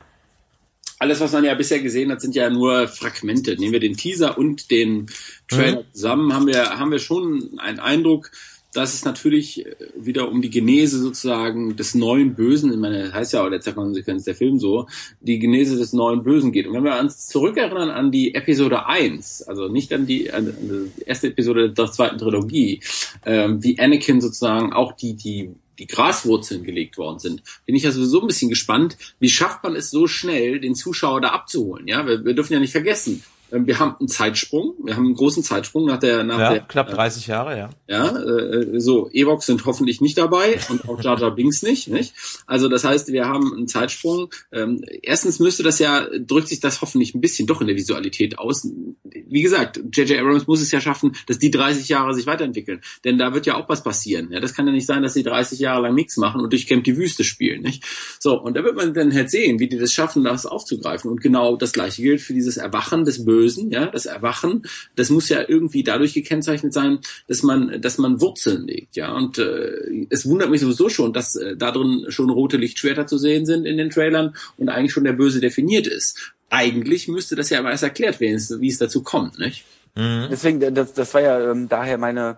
alles, 0.99 1.19
was 1.19 1.33
man 1.33 1.43
ja 1.43 1.53
bisher 1.55 1.79
gesehen 1.81 2.09
hat, 2.11 2.21
sind 2.21 2.35
ja 2.35 2.49
nur 2.49 2.87
Fragmente. 2.87 3.55
Nehmen 3.57 3.73
wir 3.73 3.79
den 3.81 3.97
Teaser 3.97 4.37
und 4.37 4.71
den 4.71 5.07
Trailer 5.49 5.83
zusammen, 5.91 6.33
haben 6.33 6.47
wir, 6.47 6.79
haben 6.79 6.91
wir 6.91 6.99
schon 6.99 7.59
einen 7.59 7.79
Eindruck, 7.79 8.31
dass 8.77 8.93
es 8.93 9.05
natürlich 9.05 9.65
äh, 9.65 9.75
wieder 9.95 10.29
um 10.29 10.41
die 10.41 10.51
Genese 10.51 10.99
sozusagen 10.99 11.75
des 11.75 11.95
neuen 11.95 12.35
Bösen, 12.35 12.71
ich 12.71 12.77
meine, 12.77 13.05
das 13.05 13.13
heißt 13.13 13.33
ja 13.33 13.43
auch 13.43 13.49
der 13.49 13.73
Konsequenz 13.73 14.23
der 14.25 14.35
Film 14.35 14.59
so, 14.59 14.87
die 15.19 15.39
Genese 15.39 15.77
des 15.77 15.93
neuen 15.93 16.23
Bösen 16.23 16.51
geht. 16.51 16.67
Und 16.67 16.73
wenn 16.73 16.83
wir 16.83 16.99
uns 16.99 17.27
zurückerinnern 17.27 17.89
an 17.89 18.11
die 18.11 18.35
Episode 18.35 18.85
1, 18.85 19.43
also 19.43 19.67
nicht 19.67 19.91
an 19.93 20.05
die, 20.05 20.31
an 20.31 20.53
die 20.61 21.01
erste 21.03 21.27
Episode 21.27 21.71
der 21.71 21.91
zweiten 21.91 22.19
Trilogie, 22.19 22.81
ähm, 23.25 23.63
wie 23.63 23.79
Anakin 23.79 24.21
sozusagen 24.21 24.73
auch 24.73 24.91
die, 24.91 25.15
die 25.15 25.49
die 25.79 25.87
Graswurzeln 25.87 26.63
gelegt 26.63 26.97
worden 26.97 27.19
sind, 27.19 27.43
bin 27.67 27.75
ich 27.75 27.83
ja 27.83 27.91
sowieso 27.91 28.21
ein 28.21 28.27
bisschen 28.27 28.49
gespannt, 28.49 28.97
wie 29.19 29.29
schafft 29.29 29.63
man 29.63 29.75
es 29.75 29.91
so 29.91 30.07
schnell, 30.07 30.59
den 30.59 30.73
Zuschauer 30.73 31.21
da 31.21 31.29
abzuholen. 31.29 31.87
Ja, 31.87 32.07
wir, 32.07 32.25
wir 32.25 32.33
dürfen 32.33 32.53
ja 32.53 32.59
nicht 32.59 32.71
vergessen, 32.71 33.23
wir 33.49 33.79
haben 33.79 33.95
einen 33.99 34.07
Zeitsprung, 34.09 34.73
wir 34.83 34.95
haben 34.95 35.05
einen 35.05 35.15
großen 35.15 35.43
Zeitsprung 35.43 35.85
nach 35.85 35.99
der 35.99 36.23
nach 36.23 36.39
Ja, 36.39 36.49
der 36.51 36.59
knapp 36.61 36.89
30 36.89 37.27
Jahre, 37.27 37.57
ja. 37.57 37.69
ja, 37.87 38.17
äh, 38.17 38.79
so, 38.79 39.09
Evox 39.11 39.45
sind 39.45 39.65
hoffentlich 39.65 40.01
nicht 40.01 40.17
dabei 40.17 40.59
und 40.69 40.87
auch 40.89 41.01
Jar 41.01 41.19
Jar 41.19 41.31
Binks 41.31 41.63
nicht, 41.63 41.87
nicht? 41.87 42.13
Also 42.45 42.67
das 42.67 42.83
heißt, 42.83 43.11
wir 43.11 43.25
haben 43.25 43.53
einen 43.53 43.67
Zeitsprung. 43.67 44.29
Ähm, 44.51 44.83
erstens 45.01 45.39
müsste 45.39 45.63
das 45.63 45.79
ja, 45.79 46.07
drückt 46.19 46.49
sich 46.49 46.59
das 46.59 46.81
hoffentlich 46.81 47.15
ein 47.15 47.21
bisschen 47.21 47.47
doch 47.47 47.61
in 47.61 47.67
der 47.67 47.75
Visualität 47.75 48.37
aus. 48.37 48.67
Wie 49.03 49.41
gesagt, 49.41 49.77
J.J. 49.93 50.19
Abrams 50.19 50.47
muss 50.47 50.61
es 50.61 50.71
ja 50.71 50.81
schaffen, 50.81 51.13
dass 51.27 51.39
die 51.39 51.51
30 51.51 51.87
Jahre 51.87 52.13
sich 52.13 52.27
weiterentwickeln. 52.27 52.81
Denn 53.05 53.17
da 53.17 53.33
wird 53.33 53.45
ja 53.45 53.55
auch 53.55 53.69
was 53.69 53.83
passieren. 53.83 54.29
Ja, 54.31 54.39
das 54.39 54.53
kann 54.53 54.67
ja 54.67 54.73
nicht 54.73 54.85
sein, 54.85 55.03
dass 55.03 55.13
sie 55.13 55.23
30 55.23 55.59
Jahre 55.59 55.83
lang 55.83 55.95
nichts 55.95 56.17
machen 56.17 56.41
und 56.41 56.51
durch 56.51 56.67
Camp 56.67 56.83
die 56.83 56.97
Wüste 56.97 57.23
spielen, 57.23 57.61
nicht? 57.61 57.83
So, 58.19 58.39
und 58.39 58.55
da 58.57 58.63
wird 58.63 58.75
man 58.75 58.93
dann 58.93 59.13
halt 59.13 59.29
sehen, 59.29 59.59
wie 59.59 59.67
die 59.67 59.77
das 59.77 59.93
schaffen, 59.93 60.23
das 60.23 60.45
aufzugreifen. 60.45 61.09
Und 61.09 61.21
genau 61.21 61.55
das 61.55 61.71
gleiche 61.71 62.01
gilt 62.01 62.21
für 62.21 62.33
dieses 62.33 62.57
Erwachen 62.57 63.05
des 63.05 63.23
Bösen, 63.23 63.36
ja, 63.69 63.87
das 63.87 64.05
Erwachen, 64.05 64.63
das 64.95 65.09
muss 65.09 65.29
ja 65.29 65.43
irgendwie 65.47 65.83
dadurch 65.83 66.13
gekennzeichnet 66.13 66.73
sein, 66.73 66.99
dass 67.27 67.43
man, 67.43 67.81
dass 67.81 67.97
man 67.97 68.21
Wurzeln 68.21 68.67
legt, 68.67 68.95
ja. 68.95 69.13
Und 69.13 69.37
äh, 69.37 70.07
es 70.09 70.27
wundert 70.27 70.49
mich 70.49 70.61
sowieso 70.61 70.89
schon, 70.89 71.13
dass 71.13 71.35
äh, 71.35 71.55
da 71.55 71.71
drin 71.71 72.05
schon 72.09 72.29
rote 72.29 72.57
Lichtschwerter 72.57 73.07
zu 73.07 73.17
sehen 73.17 73.45
sind 73.45 73.65
in 73.65 73.77
den 73.77 73.89
Trailern 73.89 74.35
und 74.57 74.69
eigentlich 74.69 74.93
schon 74.93 75.03
der 75.03 75.13
Böse 75.13 75.39
definiert 75.39 75.87
ist. 75.87 76.33
Eigentlich 76.49 77.07
müsste 77.07 77.35
das 77.35 77.49
ja 77.49 77.59
aber 77.59 77.71
erst 77.71 77.83
erklärt 77.83 78.19
werden, 78.19 78.39
wie 78.61 78.69
es 78.69 78.77
dazu 78.77 79.03
kommt, 79.03 79.37
nicht? 79.39 79.65
Mhm. 79.95 80.27
Deswegen, 80.29 80.73
das, 80.73 80.93
das 80.93 81.13
war 81.13 81.21
ja 81.21 81.51
ähm, 81.51 81.67
daher 81.67 81.97
meine 81.97 82.37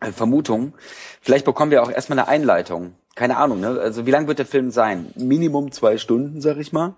äh, 0.00 0.12
Vermutung. 0.12 0.74
Vielleicht 1.20 1.44
bekommen 1.44 1.70
wir 1.70 1.82
auch 1.82 1.90
erstmal 1.90 2.18
eine 2.18 2.28
Einleitung. 2.28 2.94
Keine 3.14 3.38
Ahnung, 3.38 3.60
ne? 3.60 3.80
Also 3.80 4.06
wie 4.06 4.10
lang 4.10 4.28
wird 4.28 4.38
der 4.38 4.46
Film 4.46 4.70
sein? 4.70 5.06
Minimum 5.16 5.72
zwei 5.72 5.96
Stunden, 5.96 6.40
sag 6.40 6.58
ich 6.58 6.72
mal. 6.72 6.94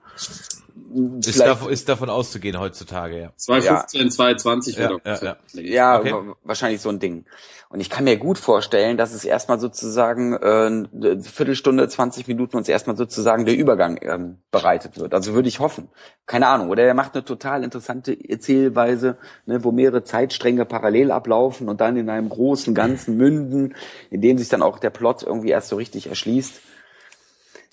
Ist, 1.21 1.41
davon, 1.41 1.71
ist 1.73 1.89
davon 1.89 2.09
auszugehen 2.11 2.59
heutzutage, 2.59 3.21
ja. 3.21 3.33
215, 3.37 4.11
220 4.11 4.77
Ja, 4.77 4.89
wird 4.91 4.93
auch- 5.07 5.23
ja, 5.23 5.37
Ja, 5.53 5.99
Okay. 6.01 6.13
wa- 6.13 6.37
wahrscheinlich 6.45 6.81
so 6.81 6.89
ein 6.89 6.99
Ding. 6.99 7.25
Und 7.71 7.81
ich 7.81 7.91
kann 7.91 8.05
mir 8.05 8.17
gut 8.17 8.39
vorstellen, 8.39 8.97
dass 8.97 9.13
es 9.13 9.27
erstmal 9.27 9.61
sozusagen 9.61 10.33
äh, 10.33 10.39
eine 10.39 11.23
Viertelstunde, 11.23 11.87
20 11.87 12.27
Minuten 12.27 12.57
uns 12.57 12.67
erstmal 12.69 12.97
sozusagen 12.97 13.45
der 13.45 13.57
Übergang 13.59 13.99
ähm, 14.01 14.39
bereitet 14.51 14.99
wird. 14.99 15.13
Also 15.13 15.35
würde 15.35 15.49
ich 15.49 15.61
hoffen. 15.61 15.89
Keine 16.25 16.47
Ahnung. 16.47 16.71
Oder 16.71 16.85
er 16.85 16.95
macht 16.95 17.15
eine 17.15 17.25
total 17.27 17.65
interessante 17.65 18.17
Erzählweise, 18.27 19.19
ne, 19.45 19.63
wo 19.65 19.71
mehrere 19.73 20.03
Zeitstränge 20.03 20.65
parallel 20.65 21.11
ablaufen 21.11 21.69
und 21.69 21.83
dann 21.83 21.99
in 21.99 22.09
einem 22.09 22.31
großen 22.31 22.75
Ganzen 22.75 23.19
münden, 23.19 23.75
in 24.11 24.23
dem 24.23 24.39
sich 24.39 24.49
dann 24.49 24.63
auch 24.63 24.79
der 24.79 24.91
Plot 24.91 25.23
irgendwie 25.25 25.51
erst 25.51 25.69
so 25.69 25.77
richtig 25.77 26.07
erschließt. 26.07 26.61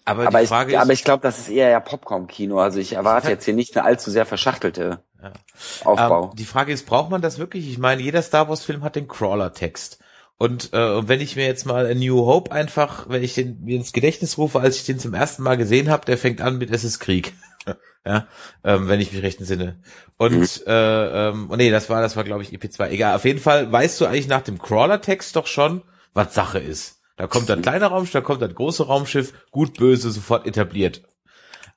Aber, 0.05 0.27
Aber 0.27 0.37
die 0.37 0.43
ich, 0.43 0.49
Frage 0.49 0.79
aber 0.79 0.93
ist, 0.93 0.99
ich 0.99 1.03
glaube, 1.03 1.23
das 1.23 1.39
ist 1.39 1.49
eher 1.49 1.69
ja 1.69 1.79
Popcorn-Kino. 1.79 2.59
Also 2.59 2.79
ich 2.79 2.93
erwarte 2.93 3.29
jetzt 3.29 3.45
hier 3.45 3.55
nicht 3.55 3.75
eine 3.75 3.85
allzu 3.85 4.11
sehr 4.11 4.27
verschachtelte 4.27 5.03
Aufbau. 5.83 6.25
ähm, 6.25 6.35
die 6.35 6.45
Frage 6.45 6.71
ist, 6.71 6.85
braucht 6.85 7.09
man 7.09 7.21
das 7.21 7.39
wirklich? 7.39 7.67
Ich 7.67 7.79
meine, 7.79 8.03
jeder 8.03 8.21
Star 8.21 8.47
Wars 8.47 8.63
Film 8.63 8.83
hat 8.83 8.95
den 8.95 9.07
Crawler-Text. 9.07 9.99
Und 10.37 10.73
äh, 10.73 11.07
wenn 11.07 11.21
ich 11.21 11.35
mir 11.35 11.45
jetzt 11.45 11.65
mal 11.65 11.87
A 11.87 11.95
New 11.95 12.25
Hope 12.25 12.51
einfach, 12.51 13.09
wenn 13.09 13.23
ich 13.23 13.33
den 13.33 13.63
mir 13.63 13.77
ins 13.77 13.93
Gedächtnis 13.93 14.37
rufe, 14.37 14.59
als 14.59 14.75
ich 14.75 14.85
den 14.85 14.99
zum 14.99 15.13
ersten 15.13 15.43
Mal 15.43 15.57
gesehen 15.57 15.89
habe, 15.89 16.05
der 16.05 16.17
fängt 16.17 16.41
an 16.41 16.57
mit 16.57 16.69
Es 16.71 16.83
ist 16.83 16.99
Krieg. 16.99 17.33
ja, 18.05 18.27
ähm, 18.63 18.87
wenn 18.87 18.99
ich 18.99 19.11
mich 19.11 19.23
recht 19.23 19.39
entsinne. 19.39 19.79
Und 20.17 20.67
äh, 20.67 21.29
ähm, 21.29 21.47
oh 21.49 21.55
nee, 21.55 21.71
das 21.71 21.89
war, 21.89 22.01
das 22.01 22.15
war 22.15 22.25
glaube 22.25 22.43
ich 22.43 22.49
EP2. 22.49 22.89
Egal, 22.89 23.15
auf 23.15 23.25
jeden 23.25 23.39
Fall 23.39 23.71
weißt 23.71 23.99
du 23.99 24.05
eigentlich 24.05 24.27
nach 24.27 24.41
dem 24.41 24.59
Crawler-Text 24.59 25.35
doch 25.35 25.47
schon, 25.47 25.81
was 26.13 26.33
Sache 26.33 26.59
ist. 26.59 26.94
Da 27.17 27.27
kommt 27.27 27.49
ein 27.49 27.61
kleiner 27.61 27.87
Raumschiff, 27.87 28.13
da 28.13 28.21
kommt 28.21 28.43
ein 28.43 28.53
großes 28.53 28.87
Raumschiff, 28.87 29.33
gut, 29.51 29.77
böse, 29.77 30.11
sofort 30.11 30.45
etabliert. 30.47 31.03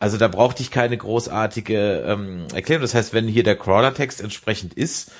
Also 0.00 0.16
da 0.16 0.28
brauchte 0.28 0.62
ich 0.62 0.70
keine 0.70 0.96
großartige 0.96 2.04
ähm, 2.06 2.46
Erklärung. 2.54 2.82
Das 2.82 2.94
heißt, 2.94 3.12
wenn 3.14 3.26
hier 3.26 3.42
der 3.42 3.56
Crawler-Text 3.56 4.20
entsprechend 4.20 4.74
ist, 4.74 5.10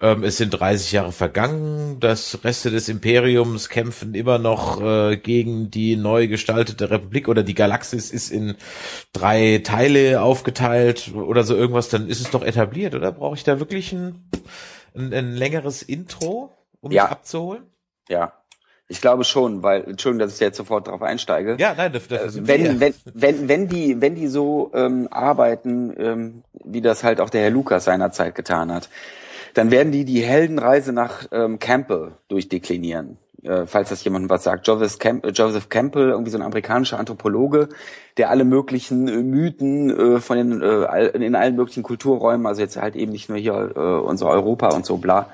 ähm, 0.00 0.22
es 0.22 0.36
sind 0.36 0.50
30 0.50 0.92
Jahre 0.92 1.12
vergangen, 1.12 1.98
das 1.98 2.44
Reste 2.44 2.70
des 2.70 2.88
Imperiums 2.88 3.68
kämpfen 3.68 4.14
immer 4.14 4.38
noch 4.38 4.80
äh, 4.82 5.16
gegen 5.16 5.70
die 5.70 5.96
neu 5.96 6.28
gestaltete 6.28 6.90
Republik 6.90 7.26
oder 7.28 7.42
die 7.42 7.54
Galaxis 7.54 8.10
ist 8.10 8.30
in 8.30 8.54
drei 9.12 9.60
Teile 9.64 10.20
aufgeteilt 10.22 11.12
oder 11.14 11.42
so 11.42 11.56
irgendwas, 11.56 11.88
dann 11.88 12.08
ist 12.08 12.20
es 12.20 12.30
doch 12.30 12.42
etabliert, 12.44 12.94
oder? 12.94 13.12
Brauche 13.12 13.34
ich 13.34 13.44
da 13.44 13.58
wirklich 13.58 13.92
ein, 13.92 14.30
ein, 14.94 15.12
ein 15.12 15.34
längeres 15.34 15.82
Intro, 15.82 16.52
um 16.80 16.92
Ja. 16.92 17.04
mich 17.04 17.12
abzuholen? 17.12 17.64
Ja. 18.08 18.32
Ich 18.88 19.00
glaube 19.02 19.24
schon, 19.24 19.62
weil, 19.62 19.84
Entschuldigung, 19.84 20.26
dass 20.26 20.34
ich 20.34 20.40
jetzt 20.40 20.56
sofort 20.56 20.86
darauf 20.86 21.02
einsteige. 21.02 21.56
Ja, 21.58 21.74
nein, 21.76 21.92
dafür 21.92 22.30
sind 22.30 22.48
wir 22.48 22.54
wenn, 22.54 22.60
hier. 22.62 22.80
wenn, 22.80 22.94
wenn, 23.12 23.48
wenn 23.48 23.68
die, 23.68 24.00
wenn 24.00 24.14
die 24.14 24.28
so 24.28 24.70
ähm, 24.74 25.08
arbeiten, 25.10 25.94
ähm, 25.98 26.42
wie 26.64 26.80
das 26.80 27.04
halt 27.04 27.20
auch 27.20 27.30
der 27.30 27.42
Herr 27.42 27.50
Lukas 27.50 27.84
seinerzeit 27.84 28.34
getan 28.34 28.72
hat, 28.72 28.88
dann 29.54 29.70
werden 29.70 29.92
die 29.92 30.04
die 30.04 30.22
Heldenreise 30.22 30.92
nach 30.92 31.26
ähm, 31.32 31.58
Campbell 31.58 32.12
durchdeklinieren. 32.28 33.18
Äh, 33.44 33.66
falls 33.66 33.90
das 33.90 34.02
jemandem 34.02 34.30
was 34.30 34.42
sagt. 34.42 34.66
Joseph, 34.66 34.98
Camp 34.98 35.24
äh, 35.24 35.30
Joseph 35.30 35.68
Campbell, 35.68 36.08
irgendwie 36.10 36.32
so 36.32 36.38
ein 36.38 36.42
amerikanischer 36.42 36.98
Anthropologe, 36.98 37.68
der 38.16 38.30
alle 38.30 38.44
möglichen 38.44 39.06
äh, 39.06 39.22
Mythen 39.22 39.90
äh, 40.16 40.18
von 40.18 40.36
den, 40.36 40.60
äh, 40.60 40.64
all- 40.86 41.06
in 41.08 41.36
allen 41.36 41.54
möglichen 41.54 41.84
Kulturräumen, 41.84 42.46
also 42.46 42.62
jetzt 42.62 42.76
halt 42.76 42.96
eben 42.96 43.12
nicht 43.12 43.28
nur 43.28 43.38
hier 43.38 43.72
äh, 43.76 43.78
unser 43.80 44.26
Europa 44.26 44.70
und 44.74 44.84
so 44.84 44.96
bla, 44.96 45.28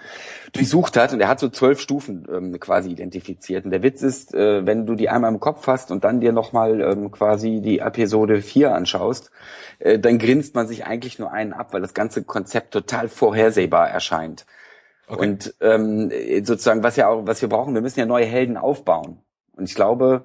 durchsucht 0.55 0.97
hat 0.97 1.13
und 1.13 1.21
er 1.21 1.29
hat 1.29 1.41
so 1.41 1.49
zwölf 1.49 1.81
Stufen 1.81 2.27
ähm, 2.33 2.59
quasi 2.61 2.91
identifiziert. 2.91 3.65
Und 3.65 3.73
der 3.73 3.83
Witz 3.83 4.03
ist, 4.03 4.35
äh, 4.35 4.65
wenn 4.65 4.87
du 4.87 4.95
die 4.95 5.09
einmal 5.09 5.33
im 5.33 5.41
Kopf 5.41 5.67
hast 5.67 5.91
und 5.91 6.05
dann 6.05 6.21
dir 6.21 6.33
nochmal 6.33 6.81
ähm, 6.81 7.11
quasi 7.11 7.61
die 7.61 7.81
Episode 7.81 8.41
4 8.41 8.75
anschaust, 8.75 9.31
äh, 9.81 9.99
dann 9.99 10.19
grinst 10.19 10.55
man 10.55 10.67
sich 10.67 10.87
eigentlich 10.87 11.19
nur 11.19 11.33
einen 11.33 11.53
ab, 11.53 11.73
weil 11.73 11.81
das 11.81 11.93
ganze 11.93 12.23
Konzept 12.25 12.73
total 12.73 13.09
vorhersehbar 13.09 13.91
erscheint. 13.91 14.47
Okay. 15.09 15.21
Und 15.21 15.55
ähm, 15.61 16.11
sozusagen, 16.45 16.83
was 16.83 16.97
ja 16.97 17.09
auch, 17.09 17.27
was 17.27 17.43
wir 17.43 17.49
brauchen, 17.49 17.75
wir 17.75 17.83
müssen 17.83 18.01
ja 18.01 18.07
neue 18.07 18.25
Helden 18.25 18.57
aufbauen. 18.57 19.19
Und 19.57 19.69
ich 19.69 19.75
glaube, 19.75 20.25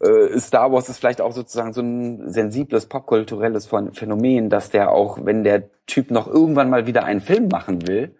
äh, 0.00 0.38
Star 0.38 0.72
Wars 0.72 0.88
ist 0.88 0.98
vielleicht 0.98 1.20
auch 1.20 1.32
sozusagen 1.32 1.72
so 1.72 1.82
ein 1.82 2.30
sensibles 2.30 2.86
popkulturelles 2.86 3.68
Phänomen, 3.92 4.48
dass 4.48 4.70
der 4.70 4.92
auch, 4.92 5.18
wenn 5.24 5.42
der 5.44 5.64
Typ 5.86 6.10
noch 6.10 6.28
irgendwann 6.28 6.70
mal 6.70 6.86
wieder 6.86 7.04
einen 7.04 7.20
Film 7.20 7.48
machen 7.48 7.86
will, 7.86 8.14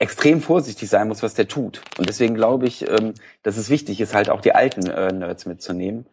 extrem 0.00 0.40
vorsichtig 0.40 0.88
sein 0.88 1.06
muss, 1.06 1.22
was 1.22 1.34
der 1.34 1.46
tut. 1.46 1.82
Und 1.98 2.08
deswegen 2.08 2.34
glaube 2.34 2.66
ich, 2.66 2.88
ähm, 2.88 3.14
dass 3.42 3.56
es 3.56 3.70
wichtig 3.70 4.00
ist, 4.00 4.14
halt 4.14 4.30
auch 4.30 4.40
die 4.40 4.54
alten 4.54 4.88
äh, 4.88 5.12
Nerds 5.12 5.46
mitzunehmen, 5.46 6.06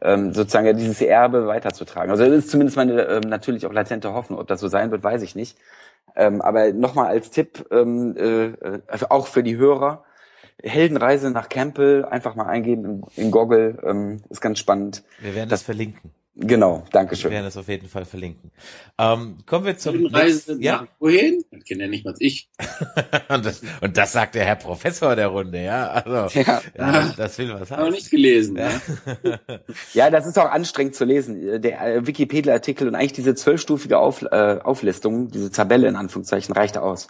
ähm, 0.00 0.32
sozusagen 0.32 0.66
ja 0.66 0.72
dieses 0.72 1.02
Erbe 1.02 1.46
weiterzutragen. 1.46 2.10
Also 2.10 2.24
das 2.24 2.44
ist 2.44 2.50
zumindest 2.50 2.76
meine 2.76 3.02
ähm, 3.02 3.28
natürlich 3.28 3.66
auch 3.66 3.72
latente 3.72 4.14
Hoffnung. 4.14 4.38
Ob 4.38 4.46
das 4.46 4.60
so 4.60 4.68
sein 4.68 4.92
wird, 4.92 5.02
weiß 5.02 5.22
ich 5.22 5.34
nicht. 5.34 5.58
Ähm, 6.14 6.40
aber 6.40 6.72
nochmal 6.72 7.08
als 7.08 7.30
Tipp, 7.30 7.66
ähm, 7.72 8.16
äh, 8.16 8.78
also 8.86 9.08
auch 9.10 9.26
für 9.26 9.42
die 9.42 9.56
Hörer, 9.56 10.04
Heldenreise 10.62 11.30
nach 11.30 11.48
Campbell, 11.48 12.04
einfach 12.04 12.36
mal 12.36 12.46
eingeben 12.46 12.84
in, 12.84 13.24
in 13.24 13.30
Goggle, 13.32 13.78
ähm, 13.84 14.22
ist 14.30 14.40
ganz 14.40 14.60
spannend. 14.60 15.02
Wir 15.20 15.34
werden 15.34 15.48
das, 15.48 15.60
das 15.60 15.64
verlinken. 15.64 16.12
Genau, 16.34 16.84
danke 16.90 17.14
schön. 17.14 17.30
Wir 17.30 17.36
werden 17.36 17.44
das 17.44 17.58
auf 17.58 17.68
jeden 17.68 17.88
Fall 17.88 18.06
verlinken. 18.06 18.50
Ähm, 18.98 19.36
kommen 19.44 19.66
wir 19.66 19.76
zum 19.76 20.06
Reise 20.06 20.56
ja. 20.60 20.86
wohin? 20.98 21.44
Das 21.50 21.62
kenne 21.64 21.82
ja 21.84 21.88
nicht 21.90 22.06
mal 22.06 22.14
ich. 22.18 22.48
und, 23.28 23.44
das, 23.44 23.60
und 23.82 23.98
das 23.98 24.12
sagt 24.12 24.34
der 24.34 24.46
Herr 24.46 24.56
Professor 24.56 25.14
der 25.14 25.26
Runde, 25.26 25.62
ja. 25.62 25.90
Also 25.90 26.40
ja. 26.40 26.62
ja 26.74 27.14
das 27.18 27.36
will 27.36 27.52
was 27.52 27.70
haben. 27.70 27.82
Auch 27.82 27.90
nicht 27.90 28.10
gelesen. 28.10 28.56
Ja. 28.56 28.70
ja, 29.92 30.08
das 30.08 30.26
ist 30.26 30.38
auch 30.38 30.50
anstrengend 30.50 30.94
zu 30.94 31.04
lesen. 31.04 31.60
Der 31.60 31.96
äh, 31.96 32.06
Wikipedia-Artikel 32.06 32.88
und 32.88 32.94
eigentlich 32.94 33.12
diese 33.12 33.34
zwölfstufige 33.34 33.98
Auf, 33.98 34.22
äh, 34.22 34.58
Auflistung, 34.62 35.30
diese 35.30 35.50
Tabelle 35.50 35.86
in 35.86 35.96
Anführungszeichen, 35.96 36.54
reicht 36.54 36.78
aus. 36.78 37.08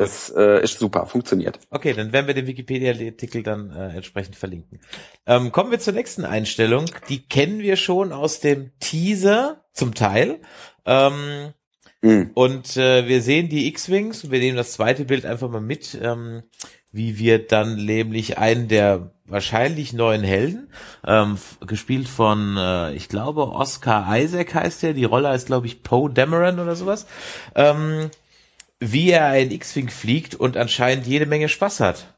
Das 0.00 0.32
äh, 0.34 0.64
ist 0.64 0.78
super, 0.78 1.04
funktioniert. 1.04 1.58
Okay, 1.68 1.92
dann 1.92 2.10
werden 2.10 2.26
wir 2.26 2.32
den 2.32 2.46
Wikipedia-Artikel 2.46 3.42
dann 3.42 3.70
äh, 3.70 3.94
entsprechend 3.94 4.34
verlinken. 4.34 4.80
Ähm, 5.26 5.52
kommen 5.52 5.70
wir 5.70 5.78
zur 5.78 5.92
nächsten 5.92 6.24
Einstellung. 6.24 6.86
Die 7.10 7.28
kennen 7.28 7.58
wir 7.58 7.76
schon 7.76 8.10
aus 8.10 8.40
dem 8.40 8.70
Teaser 8.80 9.62
zum 9.74 9.94
Teil. 9.94 10.40
Ähm, 10.86 11.52
mhm. 12.00 12.30
Und 12.32 12.78
äh, 12.78 13.08
wir 13.08 13.20
sehen 13.20 13.50
die 13.50 13.68
X-Wings. 13.68 14.30
Wir 14.30 14.38
nehmen 14.38 14.56
das 14.56 14.72
zweite 14.72 15.04
Bild 15.04 15.26
einfach 15.26 15.50
mal 15.50 15.60
mit, 15.60 15.98
ähm, 16.00 16.44
wie 16.92 17.18
wir 17.18 17.46
dann 17.46 17.84
nämlich 17.84 18.38
einen 18.38 18.68
der 18.68 19.12
wahrscheinlich 19.26 19.92
neuen 19.92 20.24
Helden, 20.24 20.72
ähm, 21.06 21.36
gespielt 21.66 22.08
von, 22.08 22.56
äh, 22.56 22.94
ich 22.94 23.10
glaube, 23.10 23.48
Oscar 23.50 24.18
Isaac 24.18 24.54
heißt 24.54 24.82
der. 24.82 24.94
Die 24.94 25.04
Rolle 25.04 25.28
heißt, 25.28 25.46
glaube 25.46 25.66
ich, 25.66 25.82
Poe 25.82 26.08
Dameron 26.08 26.58
oder 26.58 26.74
sowas. 26.74 27.06
Ähm, 27.54 28.10
wie 28.80 29.10
er 29.10 29.26
ein 29.26 29.50
X-Wing 29.50 29.90
fliegt 29.90 30.34
und 30.34 30.56
anscheinend 30.56 31.06
jede 31.06 31.26
Menge 31.26 31.48
Spaß 31.48 31.80
hat. 31.80 32.14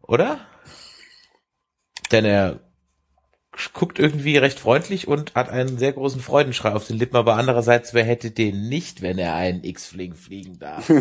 Oder? 0.00 0.38
Denn 2.12 2.24
er 2.24 2.60
guckt 3.72 3.98
irgendwie 3.98 4.36
recht 4.36 4.58
freundlich 4.58 5.08
und 5.08 5.34
hat 5.34 5.48
einen 5.48 5.78
sehr 5.78 5.92
großen 5.92 6.20
Freudenschrei 6.20 6.72
auf 6.72 6.86
den 6.86 6.98
Lippen, 6.98 7.16
aber 7.16 7.34
andererseits, 7.36 7.94
wer 7.94 8.04
hätte 8.04 8.30
den 8.30 8.68
nicht, 8.68 9.02
wenn 9.02 9.18
er 9.18 9.34
einen 9.34 9.62
X-Wing 9.62 10.14
fliegen 10.14 10.58
darf? 10.58 10.88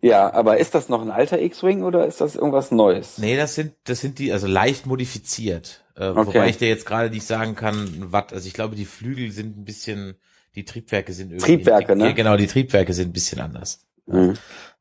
ja, 0.00 0.32
aber 0.32 0.58
ist 0.58 0.74
das 0.74 0.88
noch 0.88 1.02
ein 1.02 1.10
alter 1.10 1.40
X-Wing 1.40 1.82
oder 1.82 2.06
ist 2.06 2.20
das 2.20 2.36
irgendwas 2.36 2.70
Neues? 2.70 3.18
Nee, 3.18 3.36
das 3.36 3.54
sind, 3.54 3.74
das 3.84 4.00
sind 4.00 4.18
die, 4.18 4.32
also 4.32 4.46
leicht 4.46 4.86
modifiziert. 4.86 5.84
Äh, 5.94 6.08
okay. 6.08 6.26
Wobei 6.26 6.48
ich 6.48 6.58
dir 6.58 6.68
jetzt 6.68 6.86
gerade 6.86 7.10
nicht 7.10 7.26
sagen 7.26 7.54
kann, 7.54 8.06
was, 8.10 8.32
also 8.32 8.46
ich 8.46 8.54
glaube, 8.54 8.76
die 8.76 8.86
Flügel 8.86 9.30
sind 9.30 9.58
ein 9.58 9.64
bisschen, 9.64 10.16
die 10.54 10.64
Triebwerke 10.64 11.12
sind 11.12 11.30
irgendwie. 11.30 11.56
Triebwerke, 11.56 11.94
die, 11.94 12.02
ne? 12.02 12.14
Genau, 12.14 12.36
die 12.36 12.46
Triebwerke 12.46 12.92
sind 12.92 13.10
ein 13.10 13.12
bisschen 13.12 13.40
anders. 13.40 13.86
Mhm. 14.06 14.34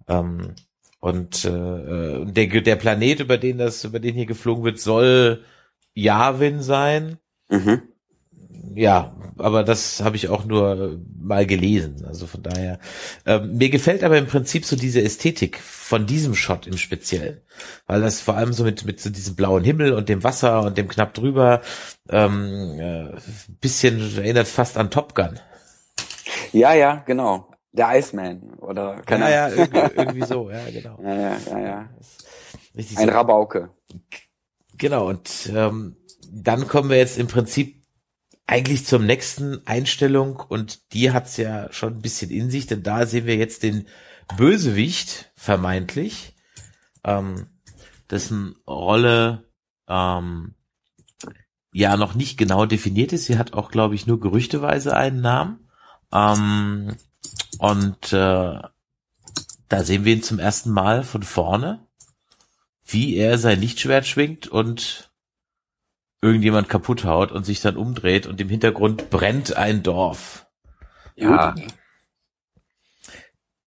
Ähm, 0.08 0.56
und 0.99 1.45
äh, 1.45 2.25
der, 2.25 2.62
der 2.62 2.75
Planet, 2.75 3.19
über 3.19 3.38
den 3.38 3.58
das, 3.58 3.84
über 3.84 3.99
den 3.99 4.15
hier 4.15 4.25
geflogen 4.25 4.63
wird, 4.63 4.80
soll 4.80 5.43
Yavin 5.93 6.62
sein. 6.62 7.17
Mhm. 7.49 7.82
Ja, 8.75 9.15
aber 9.38 9.63
das 9.63 10.01
habe 10.01 10.15
ich 10.15 10.30
auch 10.30 10.45
nur 10.45 10.99
mal 11.19 11.45
gelesen. 11.45 12.06
Also 12.06 12.27
von 12.27 12.43
daher. 12.43 12.80
Ähm, 13.25 13.58
mir 13.58 13.69
gefällt 13.69 14.03
aber 14.03 14.17
im 14.17 14.27
Prinzip 14.27 14.65
so 14.65 14.75
diese 14.75 15.01
Ästhetik 15.01 15.60
von 15.60 16.06
diesem 16.06 16.36
Shot 16.36 16.67
im 16.67 16.77
Speziellen. 16.77 17.41
Weil 17.86 18.01
das 18.01 18.21
vor 18.21 18.36
allem 18.36 18.53
so 18.53 18.63
mit, 18.63 18.86
mit 18.86 18.99
so 18.99 19.10
diesem 19.10 19.36
blauen 19.36 19.63
Himmel 19.63 19.93
und 19.93 20.10
dem 20.10 20.23
Wasser 20.23 20.62
und 20.62 20.77
dem 20.77 20.88
knapp 20.88 21.13
drüber 21.13 21.62
ähm, 22.10 22.80
äh, 22.80 23.10
bisschen 23.62 24.17
erinnert 24.17 24.47
fast 24.47 24.77
an 24.77 24.91
Top 24.91 25.15
Gun. 25.15 25.39
Ja, 26.51 26.73
ja, 26.73 27.03
genau. 27.05 27.51
Der 27.71 27.97
Iceman 27.97 28.53
oder 28.55 29.01
keine 29.01 29.25
Ja, 29.25 29.49
ja, 29.49 29.49
irgendwie, 29.49 29.77
irgendwie 29.95 30.25
so, 30.25 30.49
ja, 30.49 30.65
genau. 30.69 30.99
Ja, 31.03 31.13
ja, 31.13 31.38
ja, 31.49 31.60
ja. 31.60 31.89
Ein 32.75 32.83
so. 32.83 33.03
Rabauke. 33.03 33.69
Genau, 34.77 35.07
und 35.07 35.51
ähm, 35.53 35.97
dann 36.31 36.67
kommen 36.67 36.89
wir 36.89 36.97
jetzt 36.97 37.17
im 37.17 37.27
Prinzip 37.27 37.83
eigentlich 38.45 38.86
zum 38.86 39.05
nächsten 39.05 39.65
Einstellung 39.67 40.38
und 40.47 40.93
die 40.93 41.12
hat's 41.12 41.38
ja 41.38 41.71
schon 41.71 41.95
ein 41.95 42.01
bisschen 42.01 42.31
in 42.31 42.49
sich, 42.49 42.65
denn 42.67 42.83
da 42.83 43.05
sehen 43.05 43.25
wir 43.25 43.36
jetzt 43.36 43.63
den 43.63 43.88
Bösewicht, 44.38 45.31
vermeintlich, 45.36 46.36
ähm, 47.03 47.47
dessen 48.10 48.55
Rolle 48.67 49.49
ähm, 49.88 50.55
ja 51.73 51.97
noch 51.97 52.15
nicht 52.15 52.38
genau 52.38 52.65
definiert 52.65 53.13
ist. 53.13 53.25
Sie 53.25 53.38
hat 53.38 53.53
auch, 53.53 53.69
glaube 53.71 53.95
ich, 53.95 54.07
nur 54.07 54.19
gerüchteweise 54.19 54.95
einen 54.95 55.21
Namen. 55.21 55.66
Ähm, 56.12 56.96
und 57.60 58.13
äh, 58.13 58.60
da 59.70 59.84
sehen 59.84 60.06
wir 60.06 60.13
ihn 60.13 60.24
zum 60.24 60.39
ersten 60.39 60.72
Mal 60.72 61.04
von 61.04 61.24
vorne, 61.24 61.86
wie 62.86 63.15
er 63.15 63.38
sein 63.38 63.60
Lichtschwert 63.60 64.08
schwingt 64.08 64.48
und 64.48 65.12
irgendjemand 66.22 66.70
kaputt 66.70 67.04
haut 67.04 67.32
und 67.32 67.46
sich 67.46 67.62
dann 67.62 67.78
umdreht 67.78 68.26
und 68.26 68.41
im 68.41 68.50
Hintergrund 68.50 69.10
brennt 69.10 69.56
ein 69.56 69.84
Dorf. 69.84 70.48
Ja. 71.15 71.56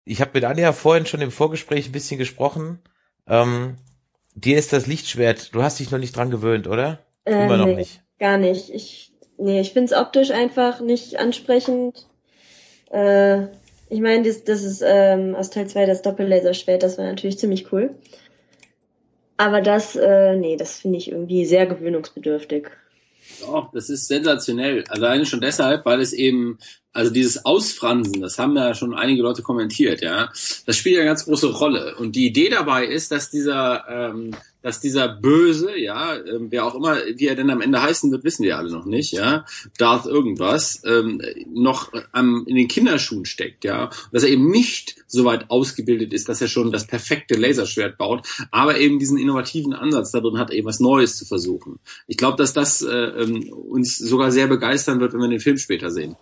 Ich 0.05 0.21
habe 0.21 0.31
mit 0.33 0.43
Anja 0.45 0.73
vorhin 0.73 1.05
schon 1.05 1.21
im 1.21 1.31
Vorgespräch 1.31 1.87
ein 1.87 1.91
bisschen 1.91 2.17
gesprochen. 2.17 2.79
Ähm, 3.27 3.75
dir 4.33 4.57
ist 4.57 4.73
das 4.73 4.87
Lichtschwert, 4.87 5.53
du 5.53 5.61
hast 5.61 5.79
dich 5.79 5.91
noch 5.91 5.99
nicht 5.99 6.15
dran 6.15 6.31
gewöhnt, 6.31 6.67
oder? 6.67 7.05
Äh, 7.25 7.45
Immer 7.45 7.57
noch 7.57 7.65
nee, 7.67 7.75
nicht. 7.75 8.01
Gar 8.17 8.37
nicht. 8.37 8.69
Ich, 8.69 9.13
nee, 9.37 9.61
ich 9.61 9.73
finde 9.73 9.93
es 9.93 9.99
optisch 9.99 10.31
einfach 10.31 10.79
nicht 10.79 11.19
ansprechend. 11.19 12.08
Äh, 12.91 13.47
ich 13.89 14.01
meine, 14.01 14.23
das, 14.23 14.43
das 14.43 14.63
ist 14.63 14.83
ähm, 14.85 15.35
aus 15.35 15.49
Teil 15.49 15.67
2 15.67 15.85
das 15.85 16.01
Doppellaserschwert, 16.01 16.83
das 16.83 16.97
war 16.97 17.05
natürlich 17.05 17.39
ziemlich 17.39 17.71
cool. 17.71 17.95
Aber 19.37 19.61
das, 19.61 19.95
äh, 19.95 20.35
nee, 20.35 20.57
das 20.57 20.79
finde 20.79 20.97
ich 20.97 21.11
irgendwie 21.11 21.45
sehr 21.45 21.65
gewöhnungsbedürftig. 21.65 22.67
Doch, 23.41 23.71
das 23.71 23.89
ist 23.89 24.07
sensationell. 24.07 24.83
Alleine 24.89 25.25
schon 25.25 25.41
deshalb, 25.41 25.85
weil 25.85 26.01
es 26.01 26.13
eben, 26.13 26.57
also 26.93 27.11
dieses 27.11 27.45
Ausfransen, 27.45 28.21
das 28.21 28.39
haben 28.39 28.55
ja 28.55 28.73
schon 28.73 28.93
einige 28.93 29.21
Leute 29.21 29.41
kommentiert, 29.41 30.01
ja, 30.01 30.29
das 30.65 30.75
spielt 30.75 30.95
ja 30.95 31.01
eine 31.01 31.09
ganz 31.09 31.25
große 31.25 31.47
Rolle. 31.47 31.95
Und 31.97 32.15
die 32.15 32.25
Idee 32.25 32.49
dabei 32.49 32.85
ist, 32.85 33.11
dass 33.11 33.29
dieser 33.29 33.85
ähm, 33.87 34.35
dass 34.61 34.81
dieser 34.81 35.07
Böse, 35.07 35.77
ja, 35.77 36.15
ähm, 36.15 36.47
wer 36.49 36.65
auch 36.65 36.75
immer, 36.75 36.97
wie 37.15 37.27
er 37.27 37.35
denn 37.35 37.49
am 37.49 37.61
Ende 37.61 37.81
heißen 37.81 38.11
wird, 38.11 38.23
wissen 38.23 38.43
wir 38.43 38.57
alle 38.57 38.71
noch 38.71 38.85
nicht, 38.85 39.13
ja, 39.13 39.45
Darth 39.77 40.05
irgendwas, 40.05 40.81
ähm, 40.85 41.21
noch 41.53 41.91
am, 42.11 42.45
in 42.45 42.55
den 42.55 42.67
Kinderschuhen 42.67 43.25
steckt, 43.25 43.63
ja, 43.63 43.89
dass 44.11 44.23
er 44.23 44.29
eben 44.29 44.49
nicht 44.49 44.97
so 45.07 45.25
weit 45.25 45.49
ausgebildet 45.49 46.13
ist, 46.13 46.27
dass 46.29 46.41
er 46.41 46.47
schon 46.47 46.71
das 46.71 46.87
perfekte 46.87 47.35
Laserschwert 47.35 47.97
baut, 47.97 48.27
aber 48.51 48.77
eben 48.77 48.99
diesen 48.99 49.17
innovativen 49.17 49.73
Ansatz 49.73 50.11
darin 50.11 50.37
hat, 50.37 50.51
eben 50.51 50.67
was 50.67 50.79
Neues 50.79 51.17
zu 51.17 51.25
versuchen. 51.25 51.79
Ich 52.07 52.17
glaube, 52.17 52.37
dass 52.37 52.53
das 52.53 52.81
äh, 52.81 52.89
ähm, 52.89 53.49
uns 53.49 53.97
sogar 53.97 54.31
sehr 54.31 54.47
begeistern 54.47 54.99
wird, 54.99 55.13
wenn 55.13 55.21
wir 55.21 55.29
den 55.29 55.39
Film 55.39 55.57
später 55.57 55.89
sehen. 55.89 56.17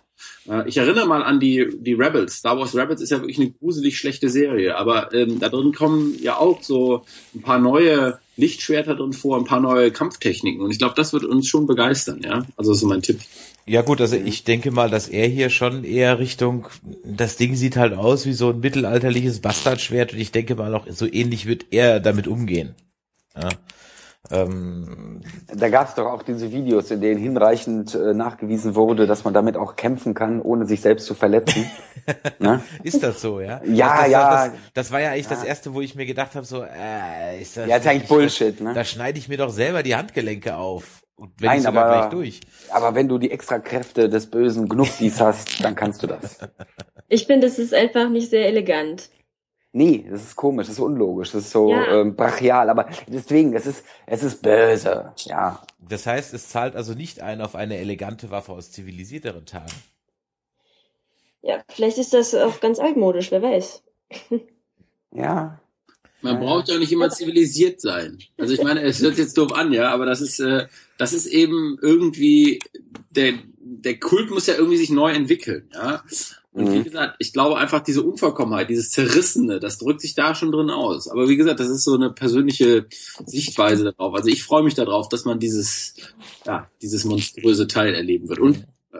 Äh, 0.48 0.68
ich 0.68 0.76
erinnere 0.76 1.06
mal 1.06 1.22
an 1.22 1.40
die, 1.40 1.68
die 1.78 1.94
Rebels. 1.94 2.36
Star 2.36 2.58
Wars 2.58 2.74
Rebels 2.74 3.00
ist 3.00 3.10
ja 3.10 3.20
wirklich 3.20 3.38
eine 3.38 3.50
gruselig 3.50 3.98
schlechte 3.98 4.28
Serie, 4.28 4.76
aber 4.76 5.12
ähm, 5.12 5.38
da 5.38 5.48
drin 5.48 5.72
kommen 5.72 6.16
ja 6.20 6.36
auch 6.36 6.62
so 6.62 7.04
ein 7.34 7.42
paar 7.42 7.58
neue 7.58 8.18
Lichtschwerter 8.36 8.94
drin 8.94 9.12
vor, 9.12 9.36
ein 9.36 9.44
paar 9.44 9.60
neue 9.60 9.90
Kampftechniken 9.90 10.60
und 10.60 10.70
ich 10.70 10.78
glaube, 10.78 10.94
das 10.96 11.12
wird 11.12 11.24
uns 11.24 11.48
schon 11.48 11.66
begeistern, 11.66 12.20
ja. 12.22 12.46
Also 12.56 12.70
das 12.72 12.82
ist 12.82 12.84
mein 12.84 13.02
Tipp. 13.02 13.20
Ja 13.66 13.82
gut, 13.82 14.00
also 14.00 14.16
ich 14.16 14.44
denke 14.44 14.70
mal, 14.70 14.88
dass 14.88 15.08
er 15.08 15.26
hier 15.26 15.50
schon 15.50 15.84
eher 15.84 16.18
Richtung, 16.18 16.68
das 17.04 17.36
Ding 17.36 17.54
sieht 17.54 17.76
halt 17.76 17.92
aus 17.92 18.24
wie 18.24 18.32
so 18.32 18.50
ein 18.50 18.60
mittelalterliches 18.60 19.40
Bastardschwert 19.40 20.14
und 20.14 20.20
ich 20.20 20.32
denke 20.32 20.54
mal 20.54 20.74
auch 20.74 20.86
so 20.88 21.06
ähnlich 21.06 21.44
wird 21.46 21.66
er 21.70 22.00
damit 22.00 22.26
umgehen. 22.26 22.74
Ja. 23.36 23.50
Ähm, 24.30 25.22
da 25.46 25.68
gab 25.70 25.88
es 25.88 25.94
doch 25.94 26.06
auch 26.06 26.22
diese 26.22 26.52
Videos, 26.52 26.90
in 26.90 27.00
denen 27.00 27.18
hinreichend 27.18 27.94
äh, 27.94 28.12
nachgewiesen 28.12 28.74
wurde, 28.74 29.06
dass 29.06 29.24
man 29.24 29.32
damit 29.32 29.56
auch 29.56 29.76
kämpfen 29.76 30.12
kann, 30.12 30.42
ohne 30.42 30.66
sich 30.66 30.80
selbst 30.80 31.06
zu 31.06 31.14
verletzen. 31.14 31.70
ne? 32.38 32.62
Ist 32.82 33.02
das 33.02 33.22
so, 33.22 33.40
ja? 33.40 33.62
Ja, 33.64 34.02
das, 34.02 34.10
ja. 34.10 34.48
Das, 34.48 34.52
das, 34.74 34.92
war 34.92 35.00
ja 35.00 35.12
eigentlich 35.12 35.30
ja. 35.30 35.30
das 35.30 35.44
erste, 35.44 35.72
wo 35.72 35.80
ich 35.80 35.94
mir 35.94 36.04
gedacht 36.04 36.34
habe, 36.34 36.44
so, 36.44 36.62
äh, 36.62 37.40
ist 37.40 37.56
das. 37.56 37.68
Ja, 37.68 37.76
ist 37.76 37.86
eigentlich 37.86 38.08
Bullshit, 38.08 38.60
ne? 38.60 38.74
Da 38.74 38.84
schneide 38.84 39.18
ich 39.18 39.28
mir 39.28 39.38
doch 39.38 39.50
selber 39.50 39.82
die 39.82 39.96
Handgelenke 39.96 40.56
auf. 40.56 41.02
Und 41.16 41.32
wenn 41.38 41.48
Nein, 41.48 41.66
aber, 41.66 41.84
gleich 41.86 42.10
durch. 42.10 42.40
aber 42.70 42.94
wenn 42.94 43.08
du 43.08 43.18
die 43.18 43.30
Extrakräfte 43.30 44.08
des 44.08 44.30
bösen 44.30 44.68
Gnuftis 44.68 45.20
hast, 45.20 45.64
dann 45.64 45.74
kannst 45.74 46.02
du 46.02 46.06
das. 46.06 46.38
Ich 47.08 47.26
finde, 47.26 47.46
es 47.46 47.58
ist 47.58 47.74
einfach 47.74 48.08
nicht 48.08 48.30
sehr 48.30 48.46
elegant. 48.46 49.10
Nee, 49.72 50.06
das 50.10 50.22
ist 50.22 50.36
komisch, 50.36 50.66
das 50.66 50.76
ist 50.76 50.80
unlogisch, 50.80 51.32
das 51.32 51.44
ist 51.44 51.50
so 51.52 51.70
Ja. 51.70 51.86
ähm, 51.86 52.16
brachial, 52.16 52.70
aber 52.70 52.88
deswegen, 53.06 53.54
es 53.54 53.66
ist, 53.66 53.84
es 54.06 54.22
ist 54.22 54.42
böse, 54.42 55.12
ja. 55.26 55.62
Das 55.78 56.06
heißt, 56.06 56.34
es 56.34 56.48
zahlt 56.48 56.76
also 56.76 56.94
nicht 56.94 57.20
ein 57.20 57.40
auf 57.40 57.54
eine 57.54 57.78
elegante 57.78 58.30
Waffe 58.30 58.52
aus 58.52 58.70
zivilisierteren 58.72 59.46
Tagen. 59.46 59.84
Ja, 61.42 61.62
vielleicht 61.70 61.98
ist 61.98 62.14
das 62.14 62.34
auch 62.34 62.60
ganz 62.60 62.78
altmodisch, 62.78 63.30
wer 63.30 63.42
weiß. 63.42 63.82
Ja. 65.12 65.60
Man 66.20 66.38
Ja, 66.38 66.40
braucht 66.40 66.68
ja 66.68 66.74
auch 66.74 66.78
nicht 66.80 66.92
immer 66.92 67.10
zivilisiert 67.10 67.80
sein. 67.80 68.18
Also 68.38 68.52
ich 68.54 68.62
meine, 68.62 68.82
es 68.82 69.00
hört 69.00 69.18
jetzt 69.18 69.38
doof 69.38 69.52
an, 69.52 69.72
ja, 69.72 69.90
aber 69.92 70.06
das 70.06 70.20
ist, 70.20 70.40
äh, 70.40 70.66
das 70.98 71.12
ist 71.12 71.26
eben 71.26 71.78
irgendwie, 71.80 72.60
der, 73.10 73.34
der 73.58 74.00
Kult 74.00 74.30
muss 74.30 74.46
ja 74.46 74.54
irgendwie 74.54 74.78
sich 74.78 74.90
neu 74.90 75.12
entwickeln, 75.12 75.70
ja. 75.72 76.02
Und 76.58 76.72
wie 76.72 76.78
Mhm. 76.80 76.84
gesagt, 76.84 77.16
ich 77.18 77.32
glaube 77.32 77.56
einfach 77.56 77.80
diese 77.80 78.02
Unvollkommenheit, 78.02 78.68
dieses 78.68 78.90
Zerrissene, 78.90 79.60
das 79.60 79.78
drückt 79.78 80.00
sich 80.00 80.14
da 80.14 80.34
schon 80.34 80.50
drin 80.52 80.70
aus. 80.70 81.08
Aber 81.08 81.28
wie 81.28 81.36
gesagt, 81.36 81.60
das 81.60 81.68
ist 81.68 81.84
so 81.84 81.94
eine 81.94 82.10
persönliche 82.10 82.86
Sichtweise 83.26 83.84
darauf. 83.84 84.14
Also 84.14 84.28
ich 84.28 84.42
freue 84.42 84.62
mich 84.62 84.74
darauf, 84.74 85.08
dass 85.08 85.24
man 85.24 85.38
dieses, 85.38 85.94
ja, 86.46 86.68
dieses 86.82 87.04
monströse 87.04 87.66
Teil 87.66 87.94
erleben 87.94 88.28
wird. 88.28 88.38
Und 88.40 88.56
äh, 88.92 88.98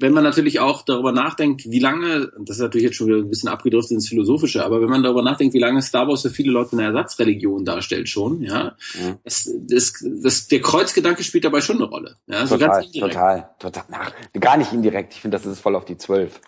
wenn 0.00 0.12
man 0.12 0.22
natürlich 0.22 0.60
auch 0.60 0.82
darüber 0.82 1.12
nachdenkt, 1.12 1.62
wie 1.70 1.78
lange, 1.78 2.30
das 2.40 2.56
ist 2.56 2.62
natürlich 2.62 2.84
jetzt 2.86 2.96
schon 2.96 3.06
wieder 3.08 3.16
ein 3.18 3.28
bisschen 3.30 3.48
abgedriftet 3.48 3.92
ins 3.92 4.08
Philosophische, 4.08 4.64
aber 4.64 4.80
wenn 4.82 4.90
man 4.90 5.02
darüber 5.02 5.22
nachdenkt, 5.22 5.54
wie 5.54 5.58
lange 5.60 5.80
Star 5.82 6.06
Wars 6.08 6.22
für 6.22 6.30
viele 6.30 6.52
Leute 6.52 6.72
eine 6.72 6.84
Ersatzreligion 6.84 7.64
darstellt 7.64 8.08
schon, 8.08 8.42
ja, 8.42 8.76
Mhm. 8.94 9.16
das, 9.24 9.50
das, 9.66 9.94
das, 10.22 10.46
der 10.48 10.60
Kreuzgedanke 10.60 11.24
spielt 11.24 11.44
dabei 11.44 11.60
schon 11.62 11.76
eine 11.76 11.86
Rolle. 11.86 12.16
Ja, 12.26 12.46
so 12.46 12.56
total, 12.56 12.68
ganz 12.76 12.86
indirekt. 12.86 13.14
total, 13.14 13.50
total. 13.58 13.84
Ach, 13.92 14.12
gar 14.38 14.56
nicht 14.58 14.72
indirekt. 14.72 15.14
Ich 15.14 15.20
finde, 15.22 15.38
das 15.38 15.46
ist 15.46 15.60
voll 15.60 15.74
auf 15.74 15.84
die 15.86 15.96
Zwölf. 15.96 16.40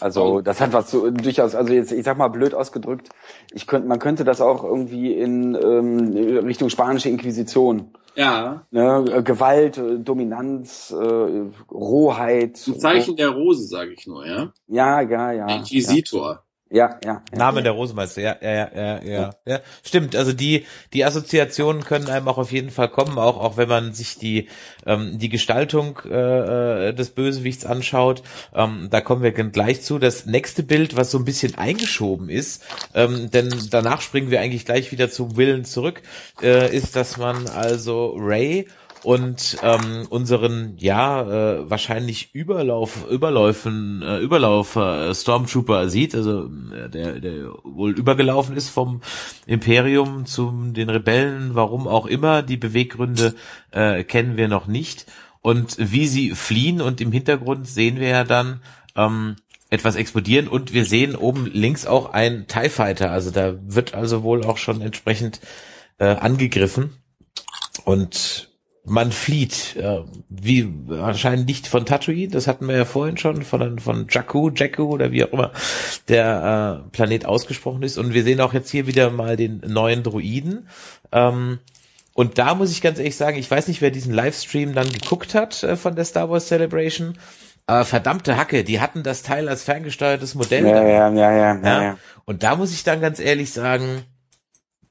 Also 0.00 0.40
das 0.40 0.60
hat 0.60 0.72
was 0.72 0.90
so 0.90 1.10
durchaus, 1.10 1.54
also 1.54 1.72
jetzt, 1.72 1.92
ich 1.92 2.04
sag 2.04 2.16
mal 2.16 2.28
blöd 2.28 2.54
ausgedrückt, 2.54 3.10
ich 3.52 3.66
könnte, 3.66 3.88
man 3.88 3.98
könnte 3.98 4.24
das 4.24 4.40
auch 4.40 4.64
irgendwie 4.64 5.12
in 5.12 5.54
ähm, 5.54 6.12
Richtung 6.44 6.70
spanische 6.70 7.08
Inquisition, 7.08 7.90
Ja, 8.16 8.66
ne? 8.70 9.04
Äh, 9.10 9.22
Gewalt, 9.22 9.78
äh, 9.78 9.98
Dominanz, 9.98 10.90
äh, 10.90 11.44
Rohheit. 11.70 12.60
ein 12.66 12.80
Zeichen 12.80 13.16
der 13.16 13.30
Rose, 13.30 13.66
sage 13.66 13.92
ich 13.92 14.06
nur, 14.06 14.26
ja. 14.26 14.52
Ja, 14.68 15.00
ja, 15.00 15.32
ja. 15.32 15.46
Inquisitor. 15.48 16.42
Ja, 16.70 16.98
ja. 17.04 17.22
ja. 17.30 17.38
Name 17.38 17.62
der 17.62 17.72
Rose 17.72 17.94
meinst 17.94 18.16
du, 18.16 18.22
ja, 18.22 18.36
ja, 18.40 18.50
ja, 18.50 18.70
ja, 18.74 19.00
ja, 19.02 19.30
ja. 19.46 19.60
Stimmt, 19.84 20.16
also 20.16 20.32
die, 20.32 20.64
die 20.92 21.04
Assoziationen 21.04 21.84
können 21.84 22.08
einem 22.08 22.26
auch 22.26 22.38
auf 22.38 22.52
jeden 22.52 22.70
Fall 22.70 22.88
kommen, 22.88 23.18
auch, 23.18 23.38
auch 23.38 23.56
wenn 23.56 23.68
man 23.68 23.92
sich 23.92 24.18
die, 24.18 24.48
ähm, 24.86 25.18
die 25.18 25.28
Gestaltung 25.28 26.00
äh, 26.04 26.88
äh, 26.88 26.92
des 26.94 27.10
Bösewichts 27.10 27.64
anschaut. 27.64 28.22
Ähm, 28.54 28.88
da 28.90 29.00
kommen 29.02 29.22
wir 29.22 29.30
gleich 29.30 29.82
zu. 29.82 29.98
Das 29.98 30.26
nächste 30.26 30.62
Bild, 30.62 30.96
was 30.96 31.10
so 31.10 31.18
ein 31.18 31.24
bisschen 31.24 31.54
eingeschoben 31.56 32.28
ist, 32.28 32.64
ähm, 32.94 33.30
denn 33.30 33.54
danach 33.70 34.00
springen 34.00 34.30
wir 34.30 34.40
eigentlich 34.40 34.64
gleich 34.64 34.90
wieder 34.90 35.10
zum 35.10 35.36
Willen 35.36 35.64
zurück, 35.64 36.02
äh, 36.42 36.74
ist, 36.74 36.96
dass 36.96 37.18
man 37.18 37.46
also 37.46 38.16
Ray 38.18 38.66
und 39.04 39.58
ähm, 39.62 40.06
unseren 40.08 40.74
ja 40.78 41.22
äh, 41.22 41.70
wahrscheinlich 41.70 42.34
Überlauf 42.34 43.06
Überläufen 43.10 44.02
äh, 44.02 44.18
Überlaufer 44.18 45.10
äh, 45.10 45.14
Stormtrooper 45.14 45.88
sieht, 45.88 46.14
also 46.14 46.50
äh, 46.72 46.88
der 46.88 47.20
der 47.20 47.50
wohl 47.64 47.92
übergelaufen 47.92 48.56
ist 48.56 48.70
vom 48.70 49.02
Imperium 49.46 50.26
zu 50.26 50.52
den 50.72 50.90
Rebellen, 50.90 51.54
warum 51.54 51.86
auch 51.86 52.06
immer, 52.06 52.42
die 52.42 52.56
Beweggründe 52.56 53.34
äh, 53.70 54.04
kennen 54.04 54.36
wir 54.36 54.48
noch 54.48 54.66
nicht. 54.66 55.06
Und 55.40 55.76
wie 55.78 56.06
sie 56.06 56.30
fliehen 56.30 56.80
und 56.80 57.02
im 57.02 57.12
Hintergrund 57.12 57.68
sehen 57.68 58.00
wir 58.00 58.08
ja 58.08 58.24
dann 58.24 58.62
ähm, 58.96 59.36
etwas 59.68 59.96
explodieren 59.96 60.48
und 60.48 60.72
wir 60.72 60.86
sehen 60.86 61.16
oben 61.16 61.50
links 61.52 61.86
auch 61.86 62.12
ein 62.12 62.46
TIE 62.46 62.70
Fighter, 62.70 63.10
also 63.10 63.30
da 63.30 63.54
wird 63.60 63.92
also 63.92 64.22
wohl 64.22 64.44
auch 64.44 64.56
schon 64.56 64.80
entsprechend 64.80 65.40
äh, 65.98 66.06
angegriffen. 66.06 66.96
Und 67.84 68.53
man 68.84 69.12
flieht, 69.12 69.76
äh, 69.76 70.00
wie 70.28 70.68
wahrscheinlich 70.86 71.46
nicht 71.46 71.66
von 71.66 71.86
Tatooine, 71.86 72.30
das 72.30 72.46
hatten 72.46 72.68
wir 72.68 72.76
ja 72.76 72.84
vorhin 72.84 73.16
schon, 73.16 73.42
von, 73.42 73.78
von 73.78 74.06
Jakku, 74.10 74.50
Jakku 74.50 74.84
oder 74.84 75.10
wie 75.10 75.24
auch 75.24 75.32
immer 75.32 75.52
der 76.08 76.84
äh, 76.84 76.90
Planet 76.90 77.24
ausgesprochen 77.24 77.82
ist. 77.82 77.96
Und 77.96 78.12
wir 78.12 78.24
sehen 78.24 78.40
auch 78.40 78.52
jetzt 78.52 78.70
hier 78.70 78.86
wieder 78.86 79.10
mal 79.10 79.36
den 79.36 79.62
neuen 79.66 80.02
Druiden. 80.02 80.68
Ähm, 81.12 81.60
und 82.12 82.38
da 82.38 82.54
muss 82.54 82.70
ich 82.70 82.82
ganz 82.82 82.98
ehrlich 82.98 83.16
sagen, 83.16 83.38
ich 83.38 83.50
weiß 83.50 83.68
nicht, 83.68 83.80
wer 83.80 83.90
diesen 83.90 84.12
Livestream 84.12 84.74
dann 84.74 84.90
geguckt 84.90 85.34
hat 85.34 85.62
äh, 85.62 85.76
von 85.76 85.96
der 85.96 86.04
Star 86.04 86.28
Wars 86.28 86.48
Celebration. 86.48 87.14
Aber 87.66 87.86
verdammte 87.86 88.36
Hacke, 88.36 88.62
die 88.64 88.80
hatten 88.80 89.02
das 89.02 89.22
Teil 89.22 89.48
als 89.48 89.64
ferngesteuertes 89.64 90.34
Modell. 90.34 90.66
Ja, 90.66 90.82
ja, 90.82 91.10
ja, 91.10 91.32
ja, 91.32 91.60
Ja. 91.62 91.82
ja. 91.82 91.98
Und 92.26 92.42
da 92.42 92.56
muss 92.56 92.72
ich 92.72 92.84
dann 92.84 93.00
ganz 93.00 93.18
ehrlich 93.18 93.52
sagen, 93.52 94.02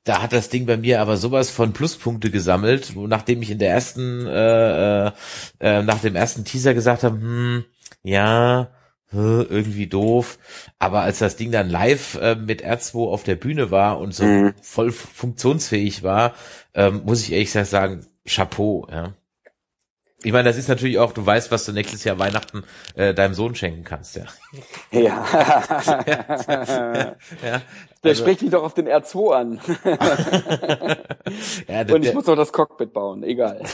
da 0.03 0.21
hat 0.21 0.33
das 0.33 0.49
Ding 0.49 0.65
bei 0.65 0.77
mir 0.77 1.01
aber 1.01 1.17
sowas 1.17 1.49
von 1.49 1.73
Pluspunkte 1.73 2.29
gesammelt, 2.31 2.95
wo 2.95 3.07
nachdem 3.07 3.41
ich 3.41 3.51
in 3.51 3.59
der 3.59 3.69
ersten, 3.71 4.27
äh, 4.27 5.07
äh, 5.07 5.11
äh, 5.59 5.83
nach 5.83 5.99
dem 5.99 6.15
ersten 6.15 6.43
Teaser 6.45 6.73
gesagt 6.73 7.03
habe, 7.03 7.15
hm, 7.19 7.65
ja, 8.03 8.69
irgendwie 9.11 9.85
doof. 9.87 10.39
Aber 10.79 11.01
als 11.01 11.19
das 11.19 11.35
Ding 11.35 11.51
dann 11.51 11.69
live 11.69 12.15
äh, 12.15 12.35
mit 12.35 12.65
R2 12.65 13.09
auf 13.11 13.23
der 13.23 13.35
Bühne 13.35 13.69
war 13.71 13.99
und 13.99 14.13
so 14.13 14.23
Mhm. 14.25 14.53
voll 14.61 14.91
funktionsfähig 14.91 16.01
war, 16.03 16.33
ähm, 16.73 17.03
muss 17.05 17.21
ich 17.21 17.31
ehrlich 17.31 17.49
gesagt 17.49 17.67
sagen, 17.69 18.05
Chapeau, 18.27 18.87
ja. 18.91 19.13
Ich 20.23 20.31
meine, 20.31 20.45
das 20.45 20.57
ist 20.57 20.69
natürlich 20.69 20.99
auch, 20.99 21.11
du 21.11 21.25
weißt, 21.25 21.51
was 21.51 21.65
du 21.65 21.73
nächstes 21.73 22.03
Jahr 22.05 22.17
Weihnachten 22.17 22.63
äh, 22.95 23.13
deinem 23.13 23.33
Sohn 23.33 23.55
schenken 23.55 23.83
kannst, 23.83 24.15
ja. 24.15 24.23
Ja. 24.91 25.25
ja 26.07 27.15
Der 27.43 27.61
also- 28.03 28.23
spricht 28.23 28.41
mich 28.41 28.51
doch 28.51 28.63
auf 28.63 28.73
den 28.73 28.87
R2 28.87 29.35
an. 29.35 29.59
ja, 31.67 31.83
der, 31.83 31.95
Und 31.95 32.01
ich 32.01 32.07
der, 32.07 32.13
muss 32.15 32.25
doch 32.25 32.35
das 32.37 32.53
Cockpit 32.53 32.93
bauen, 32.93 33.23
egal. 33.23 33.61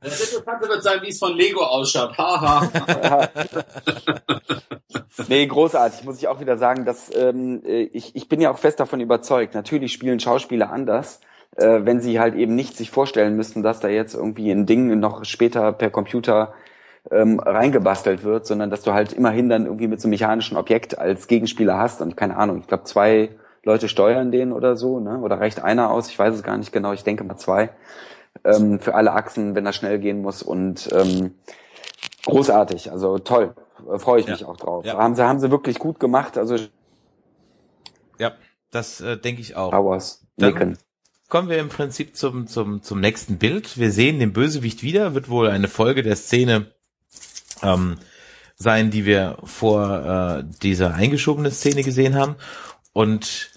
Das 0.00 0.20
Interessante 0.20 0.68
wird 0.68 0.82
sein, 0.84 1.02
wie 1.02 1.08
es 1.08 1.18
von 1.18 1.36
Lego 1.36 1.60
ausschaut. 1.60 2.16
Haha. 2.16 3.28
Nee, 5.26 5.46
großartig, 5.46 6.04
muss 6.04 6.18
ich 6.18 6.28
auch 6.28 6.38
wieder 6.40 6.56
sagen, 6.56 6.84
dass 6.84 7.14
ähm, 7.14 7.62
äh, 7.66 7.82
ich, 7.82 8.14
ich 8.14 8.28
bin 8.28 8.40
ja 8.40 8.52
auch 8.52 8.58
fest 8.58 8.78
davon 8.78 9.00
überzeugt, 9.00 9.54
natürlich 9.54 9.92
spielen 9.92 10.20
Schauspieler 10.20 10.70
anders, 10.70 11.20
äh, 11.58 11.84
wenn 11.84 12.00
sie 12.00 12.18
halt 12.20 12.34
eben 12.34 12.54
nicht 12.54 12.76
sich 12.76 12.90
vorstellen 12.90 13.36
müssten, 13.36 13.62
dass 13.62 13.80
da 13.80 13.88
jetzt 13.88 14.14
irgendwie 14.14 14.50
ein 14.50 14.64
Ding 14.66 14.98
noch 14.98 15.24
später 15.24 15.72
per 15.72 15.90
Computer 15.90 16.54
ähm, 17.10 17.38
reingebastelt 17.40 18.22
wird, 18.24 18.46
sondern 18.46 18.70
dass 18.70 18.82
du 18.82 18.92
halt 18.92 19.12
immerhin 19.12 19.48
dann 19.48 19.64
irgendwie 19.66 19.86
mit 19.88 20.00
so 20.00 20.06
einem 20.06 20.10
mechanischen 20.10 20.56
Objekt 20.56 20.98
als 20.98 21.26
Gegenspieler 21.26 21.78
hast 21.78 22.00
und 22.00 22.16
keine 22.16 22.36
Ahnung, 22.36 22.58
ich 22.60 22.66
glaube 22.66 22.84
zwei 22.84 23.30
Leute 23.64 23.88
steuern 23.88 24.30
den 24.30 24.52
oder 24.52 24.76
so, 24.76 25.00
ne? 25.00 25.18
Oder 25.20 25.40
reicht 25.40 25.62
einer 25.62 25.90
aus, 25.90 26.08
ich 26.08 26.18
weiß 26.18 26.34
es 26.34 26.42
gar 26.42 26.56
nicht 26.56 26.72
genau, 26.72 26.92
ich 26.92 27.04
denke 27.04 27.24
mal 27.24 27.36
zwei. 27.36 27.70
Ähm, 28.44 28.78
für 28.78 28.94
alle 28.94 29.12
Achsen, 29.12 29.54
wenn 29.54 29.64
das 29.64 29.74
schnell 29.76 29.98
gehen 29.98 30.22
muss 30.22 30.42
und 30.42 30.88
ähm, 30.92 31.34
großartig, 32.26 32.92
also 32.92 33.18
toll, 33.18 33.54
äh, 33.92 33.98
freue 33.98 34.20
ich 34.20 34.26
Ja. 34.26 34.32
mich 34.32 34.44
auch 34.44 34.56
drauf. 34.56 34.84
Ja. 34.84 34.96
Haben 34.98 35.14
sie 35.14 35.24
haben 35.26 35.40
sie 35.40 35.50
wirklich 35.50 35.78
gut 35.78 35.98
gemacht, 35.98 36.38
also 36.38 36.56
ja, 38.18 38.32
das 38.70 39.00
äh, 39.00 39.16
denke 39.16 39.40
ich 39.40 39.56
auch. 39.56 39.72
Wars, 39.72 40.26
Dann- 40.36 40.50
Nicken. 40.50 40.78
Kommen 41.28 41.50
wir 41.50 41.58
im 41.58 41.68
Prinzip 41.68 42.16
zum, 42.16 42.46
zum, 42.46 42.82
zum 42.82 43.00
nächsten 43.00 43.36
Bild. 43.36 43.76
Wir 43.76 43.92
sehen 43.92 44.18
den 44.18 44.32
Bösewicht 44.32 44.82
wieder, 44.82 45.14
wird 45.14 45.28
wohl 45.28 45.48
eine 45.48 45.68
Folge 45.68 46.02
der 46.02 46.16
Szene 46.16 46.72
ähm, 47.62 47.98
sein, 48.56 48.90
die 48.90 49.04
wir 49.04 49.36
vor 49.44 50.40
äh, 50.40 50.44
dieser 50.62 50.94
eingeschobenen 50.94 51.52
Szene 51.52 51.82
gesehen 51.82 52.14
haben. 52.14 52.36
Und 52.94 53.50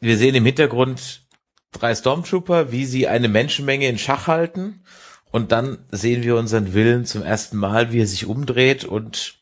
wir 0.00 0.18
sehen 0.18 0.34
im 0.34 0.44
Hintergrund 0.44 1.24
drei 1.70 1.94
Stormtrooper, 1.94 2.72
wie 2.72 2.84
sie 2.84 3.06
eine 3.06 3.28
Menschenmenge 3.28 3.88
in 3.88 3.98
Schach 3.98 4.26
halten. 4.26 4.82
Und 5.30 5.52
dann 5.52 5.84
sehen 5.92 6.24
wir 6.24 6.34
unseren 6.34 6.74
Willen 6.74 7.06
zum 7.06 7.22
ersten 7.22 7.58
Mal, 7.58 7.92
wie 7.92 8.00
er 8.00 8.08
sich 8.08 8.26
umdreht 8.26 8.84
und 8.84 9.36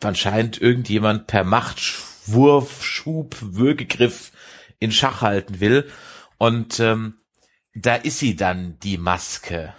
anscheinend 0.00 0.60
irgendjemand 0.60 1.26
per 1.26 1.42
Machtwurf, 1.42 2.84
Schub, 2.84 3.36
Würgegriff 3.40 4.30
in 4.78 4.92
Schach 4.92 5.22
halten 5.22 5.58
will. 5.58 5.90
Und 6.42 6.80
ähm, 6.80 7.14
da 7.72 7.94
ist 7.94 8.18
sie 8.18 8.34
dann, 8.34 8.76
die 8.80 8.98
Maske. 8.98 9.74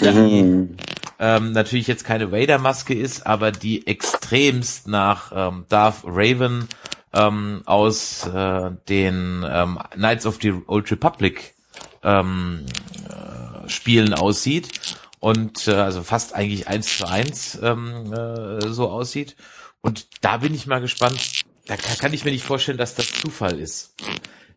Die 0.00 0.42
Mhm. 0.42 0.76
ähm, 1.20 1.52
natürlich 1.52 1.86
jetzt 1.86 2.02
keine 2.02 2.32
Vader-Maske 2.32 2.92
ist, 2.92 3.24
aber 3.24 3.52
die 3.52 3.86
extremst 3.86 4.88
nach 4.88 5.30
ähm, 5.32 5.64
Darth 5.68 6.02
Raven 6.04 6.66
ähm, 7.12 7.62
aus 7.66 8.26
äh, 8.26 8.72
den 8.88 9.46
ähm, 9.48 9.78
Knights 9.92 10.26
of 10.26 10.40
the 10.42 10.54
Old 10.66 10.90
Republic 10.90 11.54
ähm, 12.02 12.66
äh, 13.08 13.68
Spielen 13.68 14.12
aussieht 14.12 14.96
und 15.20 15.68
äh, 15.68 15.74
also 15.74 16.02
fast 16.02 16.34
eigentlich 16.34 16.66
eins 16.66 16.98
zu 16.98 17.06
eins 17.06 17.56
ähm, 17.62 18.12
äh, 18.12 18.66
so 18.66 18.90
aussieht. 18.90 19.36
Und 19.82 20.08
da 20.20 20.38
bin 20.38 20.52
ich 20.52 20.66
mal 20.66 20.80
gespannt. 20.80 21.44
Da 21.66 21.76
kann, 21.76 21.96
kann 21.96 22.12
ich 22.12 22.24
mir 22.24 22.32
nicht 22.32 22.44
vorstellen, 22.44 22.78
dass 22.78 22.96
das 22.96 23.06
Zufall 23.12 23.60
ist. 23.60 23.94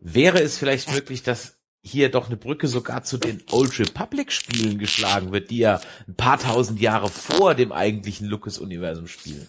Wäre 0.07 0.39
es 0.39 0.57
vielleicht 0.57 0.91
möglich, 0.93 1.23
dass 1.23 1.57
hier 1.81 2.09
doch 2.09 2.27
eine 2.27 2.37
Brücke 2.37 2.67
sogar 2.67 3.03
zu 3.03 3.17
den 3.17 3.41
Old 3.51 3.79
Republic 3.79 4.31
Spielen 4.31 4.77
geschlagen 4.77 5.31
wird, 5.31 5.49
die 5.49 5.57
ja 5.57 5.81
ein 6.07 6.15
paar 6.15 6.39
tausend 6.39 6.79
Jahre 6.79 7.09
vor 7.09 7.55
dem 7.55 7.71
eigentlichen 7.71 8.27
Lucas-Universum 8.27 9.07
spielen. 9.07 9.47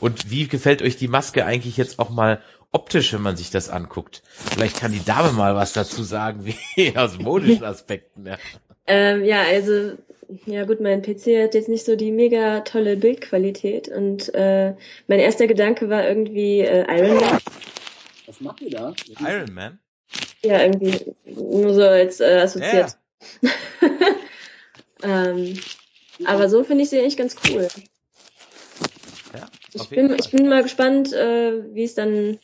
Und 0.00 0.30
wie 0.30 0.46
gefällt 0.46 0.82
euch 0.82 0.96
die 0.96 1.08
Maske 1.08 1.46
eigentlich 1.46 1.76
jetzt 1.76 1.98
auch 1.98 2.10
mal 2.10 2.42
optisch, 2.70 3.12
wenn 3.12 3.22
man 3.22 3.36
sich 3.36 3.50
das 3.50 3.70
anguckt. 3.70 4.22
Vielleicht 4.52 4.78
kann 4.78 4.92
die 4.92 5.04
Dame 5.04 5.32
mal 5.32 5.54
was 5.54 5.72
dazu 5.72 6.02
sagen, 6.02 6.44
wie 6.44 6.96
aus 6.96 7.18
modischen 7.18 7.64
Aspekten. 7.64 8.26
Ja, 8.26 8.38
Ähm, 8.86 9.24
ja, 9.24 9.40
also, 9.42 9.92
ja 10.44 10.64
gut, 10.64 10.80
mein 10.80 11.00
PC 11.00 11.42
hat 11.42 11.54
jetzt 11.54 11.68
nicht 11.68 11.86
so 11.86 11.96
die 11.96 12.12
mega 12.12 12.60
tolle 12.60 12.96
Bildqualität 12.96 13.88
und 13.88 14.34
äh, 14.34 14.74
mein 15.06 15.20
erster 15.20 15.46
Gedanke 15.46 15.88
war 15.88 16.06
irgendwie 16.06 16.60
äh, 16.60 16.84
Iron 16.94 17.16
Man. 17.16 17.38
Was 18.26 18.40
macht 18.40 18.60
ihr 18.60 18.70
da? 18.70 18.94
Iron 19.20 19.54
Man? 19.54 19.78
Ja, 20.42 20.62
irgendwie 20.62 21.14
nur 21.26 21.74
so 21.74 21.82
als 21.82 22.20
äh, 22.20 22.40
assoziiert. 22.42 22.96
ähm, 25.02 25.58
aber 26.24 26.48
so 26.48 26.64
finde 26.64 26.84
ich 26.84 26.90
sie 26.90 26.98
eigentlich 27.00 27.16
ganz 27.16 27.34
cool. 27.48 27.68
Ja, 29.32 29.46
Ich 29.72 29.88
bin, 29.88 30.08
Fall. 30.08 30.20
ich 30.20 30.30
bin 30.30 30.48
mal 30.48 30.62
gespannt, 30.62 31.12
äh, 31.12 31.74
wie 31.74 31.84
es 31.84 31.94
dann 31.94 32.38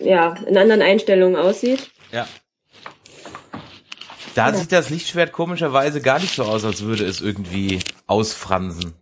ja 0.00 0.34
in 0.46 0.56
anderen 0.58 0.82
Einstellungen 0.82 1.36
aussieht. 1.36 1.90
Ja. 2.12 2.26
Da 4.34 4.50
Ja. 4.50 4.54
sieht 4.54 4.72
das 4.72 4.90
Lichtschwert 4.90 5.32
komischerweise 5.32 6.00
gar 6.00 6.18
nicht 6.20 6.34
so 6.34 6.44
aus, 6.44 6.64
als 6.64 6.82
würde 6.82 7.04
es 7.04 7.20
irgendwie 7.20 7.80
ausfransen. 8.06 8.94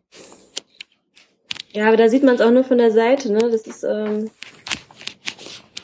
Ja, 1.72 1.88
aber 1.88 1.96
da 1.98 2.09
sieht 2.09 2.22
man 2.22 2.37
es 2.37 2.40
auch 2.40 2.50
nur 2.50 2.64
von 2.64 2.78
der 2.78 2.90
Seite, 2.90 3.30
ne? 3.30 3.50
Das 3.50 3.62
ist 3.66 3.82
ähm, 3.85 4.30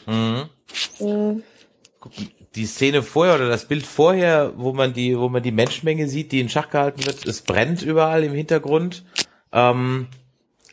Mhm. 0.06 0.44
so, 0.98 1.40
Guck, 2.00 2.12
Die 2.54 2.66
Szene 2.66 3.02
vorher 3.02 3.36
oder 3.36 3.48
das 3.48 3.66
Bild 3.66 3.86
vorher, 3.86 4.52
wo 4.56 4.72
man 4.72 4.92
die, 4.92 5.18
wo 5.18 5.28
man 5.28 5.42
die 5.42 5.52
Menschenmenge 5.52 6.08
sieht, 6.08 6.32
die 6.32 6.40
in 6.40 6.48
Schach 6.48 6.68
gehalten 6.70 7.06
wird, 7.06 7.26
es 7.26 7.42
brennt 7.42 7.82
überall 7.82 8.24
im 8.24 8.32
Hintergrund. 8.32 9.04
Ähm, 9.52 10.08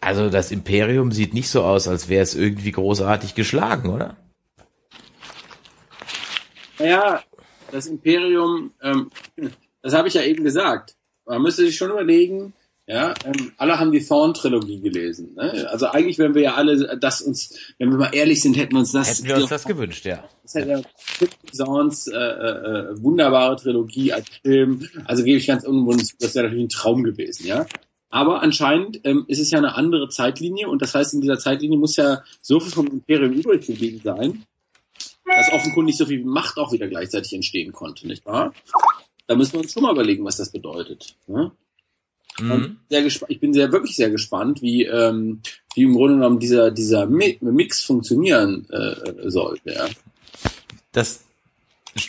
also 0.02 0.30
das 0.30 0.52
Imperium 0.52 1.12
sieht 1.12 1.34
nicht 1.34 1.50
so 1.50 1.64
aus, 1.64 1.88
als 1.88 2.10
wäre 2.10 2.24
es 2.24 2.36
irgendwie 2.36 2.72
großartig 2.72 3.36
geschlagen, 3.36 3.90
oder? 3.90 4.16
Naja, 6.80 7.22
das 7.72 7.88
Imperium, 7.88 8.72
ähm, 8.82 9.12
das 9.82 9.94
habe 9.94 10.08
ich 10.08 10.14
ja 10.14 10.22
eben 10.22 10.44
gesagt. 10.44 10.96
Man 11.26 11.42
müsste 11.42 11.64
sich 11.64 11.76
schon 11.76 11.92
überlegen, 11.92 12.54
ja, 12.90 13.14
ähm, 13.24 13.52
alle 13.58 13.78
haben 13.78 13.92
die 13.92 14.04
Thorn-Trilogie 14.04 14.82
gelesen. 14.82 15.36
Ne? 15.36 15.70
Also 15.70 15.86
eigentlich, 15.92 16.18
wenn 16.18 16.34
wir 16.34 16.42
ja 16.42 16.56
alle 16.56 16.98
das 16.98 17.22
uns, 17.22 17.54
wenn 17.78 17.92
wir 17.92 18.00
mal 18.00 18.10
ehrlich 18.16 18.42
sind, 18.42 18.58
hätten 18.58 18.74
wir 18.74 18.80
uns 18.80 18.94
das, 18.94 19.10
Hätten 19.10 19.28
wir 19.28 19.36
uns 19.36 19.50
das 19.50 19.64
gewünscht, 19.66 20.06
ja. 20.06 20.28
das 20.42 20.56
hätte 20.56 20.70
ja 20.72 20.82
Zorns 21.52 22.08
äh, 22.08 22.18
äh, 22.18 23.04
wunderbare 23.04 23.58
Trilogie 23.58 24.12
als 24.12 24.28
Film. 24.42 24.90
Also 25.06 25.24
gebe 25.24 25.38
ich 25.38 25.46
ganz 25.46 25.66
unwundert, 25.66 26.08
zu, 26.08 26.16
das 26.20 26.34
wäre 26.34 26.46
natürlich 26.46 26.66
ein 26.66 26.70
Traum 26.70 27.04
gewesen, 27.04 27.46
ja. 27.46 27.68
Aber 28.10 28.42
anscheinend 28.42 29.02
ähm, 29.04 29.26
ist 29.28 29.40
es 29.40 29.52
ja 29.52 29.60
eine 29.60 29.76
andere 29.76 30.10
Zeitlinie 30.10 30.68
und 30.68 30.82
das 30.82 30.96
heißt, 30.96 31.14
in 31.14 31.22
dieser 31.22 31.38
Zeitlinie 31.38 31.78
muss 31.78 31.96
ja 31.96 32.24
so 32.42 32.60
viel 32.60 32.72
vom 32.72 32.88
Imperium 32.88 33.34
übrig 33.34 33.68
geblieben 33.68 34.02
sein, 34.04 34.46
dass 35.26 35.54
offenkundig 35.54 35.96
so 35.96 36.08
viel 36.08 36.26
Macht 36.26 36.58
auch 36.58 36.72
wieder 36.72 36.88
gleichzeitig 36.88 37.34
entstehen 37.34 37.72
konnte, 37.72 38.08
nicht 38.08 38.26
wahr? 38.26 38.52
Da 39.28 39.36
müssen 39.36 39.54
wir 39.54 39.60
uns 39.60 39.74
schon 39.74 39.84
mal 39.84 39.92
überlegen, 39.92 40.26
was 40.26 40.38
das 40.38 40.52
bedeutet. 40.52 41.16
Ne? 41.28 41.52
Mhm. 42.42 42.78
Sehr 42.90 43.06
ich 43.06 43.40
bin 43.40 43.54
sehr 43.54 43.72
wirklich 43.72 43.96
sehr 43.96 44.10
gespannt, 44.10 44.62
wie, 44.62 44.86
ähm, 44.86 45.42
wie 45.76 45.84
im 45.84 45.94
Grunde 45.94 46.16
genommen 46.16 46.40
dieser, 46.40 46.72
dieser 46.72 47.06
Mi- 47.06 47.38
Mix 47.42 47.84
funktionieren 47.84 48.68
äh, 48.70 49.30
sollte. 49.30 49.72
Ja. 49.74 49.88
das 50.92 51.22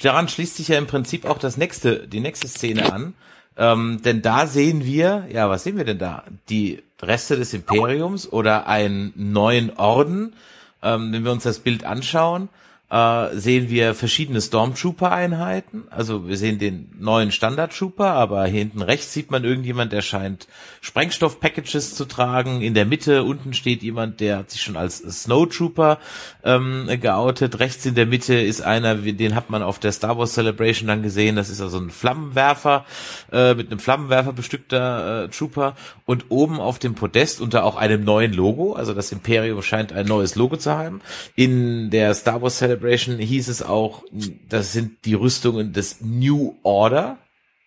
daran 0.03 0.29
schließt 0.29 0.57
sich 0.57 0.69
ja 0.69 0.79
im 0.79 0.87
Prinzip 0.87 1.25
auch 1.25 1.38
das 1.38 1.57
nächste, 1.57 2.07
die 2.07 2.21
nächste 2.21 2.49
Szene 2.49 2.93
an. 2.93 3.14
Ähm, 3.57 4.01
denn 4.05 4.23
da 4.23 4.47
sehen 4.47 4.85
wir, 4.85 5.27
ja, 5.33 5.51
was 5.51 5.64
sehen 5.64 5.77
wir 5.77 5.85
denn 5.85 5.99
da? 5.99 6.25
Die 6.49 6.83
Reste 7.03 7.37
des 7.37 7.53
Imperiums 7.53 8.31
oder 8.31 8.66
einen 8.66 9.12
neuen 9.16 9.71
Orden. 9.77 10.35
Ähm, 10.83 11.12
wenn 11.12 11.25
wir 11.25 11.33
uns 11.33 11.43
das 11.43 11.59
Bild 11.59 11.85
anschauen, 11.85 12.49
äh, 12.90 13.37
sehen 13.37 13.70
wir 13.70 13.94
verschiedene 13.94 14.40
Stormtrooper-Einheiten. 14.40 15.85
Also 15.90 16.26
wir 16.26 16.37
sehen 16.37 16.59
den 16.59 16.90
neuen 16.98 17.31
Standard-Trooper, 17.31 18.12
aber 18.12 18.44
hinten 18.46 18.83
rechts 18.83 19.12
sieht 19.12 19.31
man 19.31 19.44
irgendjemand, 19.44 19.92
der 19.92 20.03
scheint 20.03 20.48
Sprengstoff-Packages 20.81 21.94
zu 21.94 22.05
tragen. 22.05 22.62
In 22.62 22.74
der 22.74 22.87
Mitte 22.87 23.22
unten 23.22 23.55
steht 23.55 23.83
jemand, 23.83 24.20
der 24.20 24.38
hat 24.38 24.50
sich 24.50 24.62
schon 24.62 24.76
als 24.76 24.98
Snowtrooper 24.98 25.98
ähm, 26.42 26.88
geoutet. 27.00 27.61
Rechts 27.61 27.87
in 27.87 27.94
der 27.94 28.07
Mitte 28.07 28.35
ist 28.35 28.61
einer, 28.61 28.96
den 28.96 29.37
hat 29.37 29.50
man 29.50 29.62
auf 29.62 29.79
der 29.79 29.92
Star 29.92 30.18
Wars 30.18 30.35
Celebration 30.35 30.88
dann 30.88 31.03
gesehen. 31.03 31.37
Das 31.37 31.48
ist 31.48 31.61
also 31.61 31.79
ein 31.79 31.90
Flammenwerfer, 31.90 32.85
äh, 33.33 33.55
mit 33.55 33.70
einem 33.70 33.79
Flammenwerfer 33.79 34.33
bestückter 34.33 35.24
äh, 35.24 35.29
Trooper. 35.29 35.76
Und 36.07 36.26
oben 36.29 36.59
auf 36.59 36.81
dem 36.81 36.96
Podest 36.96 37.40
unter 37.40 37.64
auch 37.64 37.76
einem 37.76 38.03
neuen 38.03 38.33
Logo, 38.33 38.72
also 38.72 38.94
das 38.94 39.12
Imperium 39.12 39.62
scheint 39.62 39.92
ein 39.92 40.07
neues 40.07 40.35
Logo 40.35 40.57
zu 40.57 40.72
haben. 40.72 41.00
In 41.37 41.90
der 41.90 42.14
Star 42.14 42.42
Wars 42.42 42.59
Celebration 42.59 42.80
hieß 42.81 43.49
es 43.49 43.62
auch, 43.62 44.05
das 44.49 44.73
sind 44.73 45.05
die 45.05 45.14
Rüstungen 45.14 45.73
des 45.73 46.01
New 46.01 46.57
Order. 46.62 47.19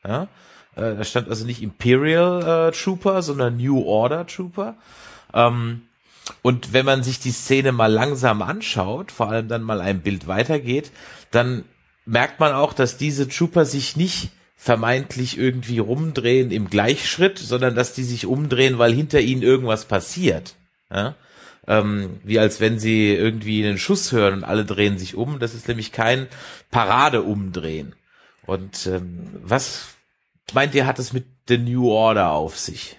Ja? 0.05 0.23
Äh, 0.75 0.95
da 0.95 1.03
stand 1.03 1.29
also 1.29 1.45
nicht 1.45 1.61
Imperial 1.61 2.69
äh, 2.69 2.71
Trooper, 2.71 3.21
sondern 3.21 3.57
New 3.57 3.81
Order 3.83 4.25
Trooper. 4.27 4.75
Ähm, 5.33 5.83
und 6.41 6.73
wenn 6.73 6.85
man 6.85 7.03
sich 7.03 7.19
die 7.19 7.31
Szene 7.31 7.71
mal 7.71 7.91
langsam 7.91 8.41
anschaut, 8.41 9.11
vor 9.11 9.29
allem 9.29 9.47
dann 9.47 9.63
mal 9.63 9.81
ein 9.81 10.01
Bild 10.01 10.27
weitergeht, 10.27 10.91
dann 11.31 11.65
merkt 12.05 12.39
man 12.39 12.53
auch, 12.53 12.73
dass 12.73 12.97
diese 12.97 13.27
Trooper 13.27 13.65
sich 13.65 13.95
nicht 13.95 14.31
vermeintlich 14.55 15.37
irgendwie 15.37 15.79
rumdrehen 15.79 16.51
im 16.51 16.69
Gleichschritt, 16.69 17.37
sondern 17.37 17.75
dass 17.75 17.93
die 17.93 18.03
sich 18.03 18.25
umdrehen, 18.25 18.77
weil 18.77 18.93
hinter 18.93 19.19
ihnen 19.19 19.41
irgendwas 19.41 19.85
passiert. 19.85 20.55
Ja? 20.89 21.15
Ähm, 21.67 22.19
wie 22.23 22.39
als 22.39 22.59
wenn 22.59 22.77
sie 22.79 23.13
irgendwie 23.13 23.65
einen 23.65 23.77
Schuss 23.77 24.11
hören 24.11 24.33
und 24.33 24.43
alle 24.43 24.65
drehen 24.65 24.97
sich 24.97 25.15
um. 25.15 25.39
Das 25.39 25.53
ist 25.53 25.67
nämlich 25.67 25.91
kein 25.91 26.27
Parade-Umdrehen. 26.71 27.95
Und 28.45 28.87
ähm, 28.87 29.29
was 29.41 29.95
meint 30.53 30.75
ihr, 30.75 30.85
hat 30.85 30.99
es 30.99 31.13
mit 31.13 31.25
The 31.47 31.57
New 31.57 31.89
Order 31.89 32.31
auf 32.31 32.59
sich? 32.59 32.97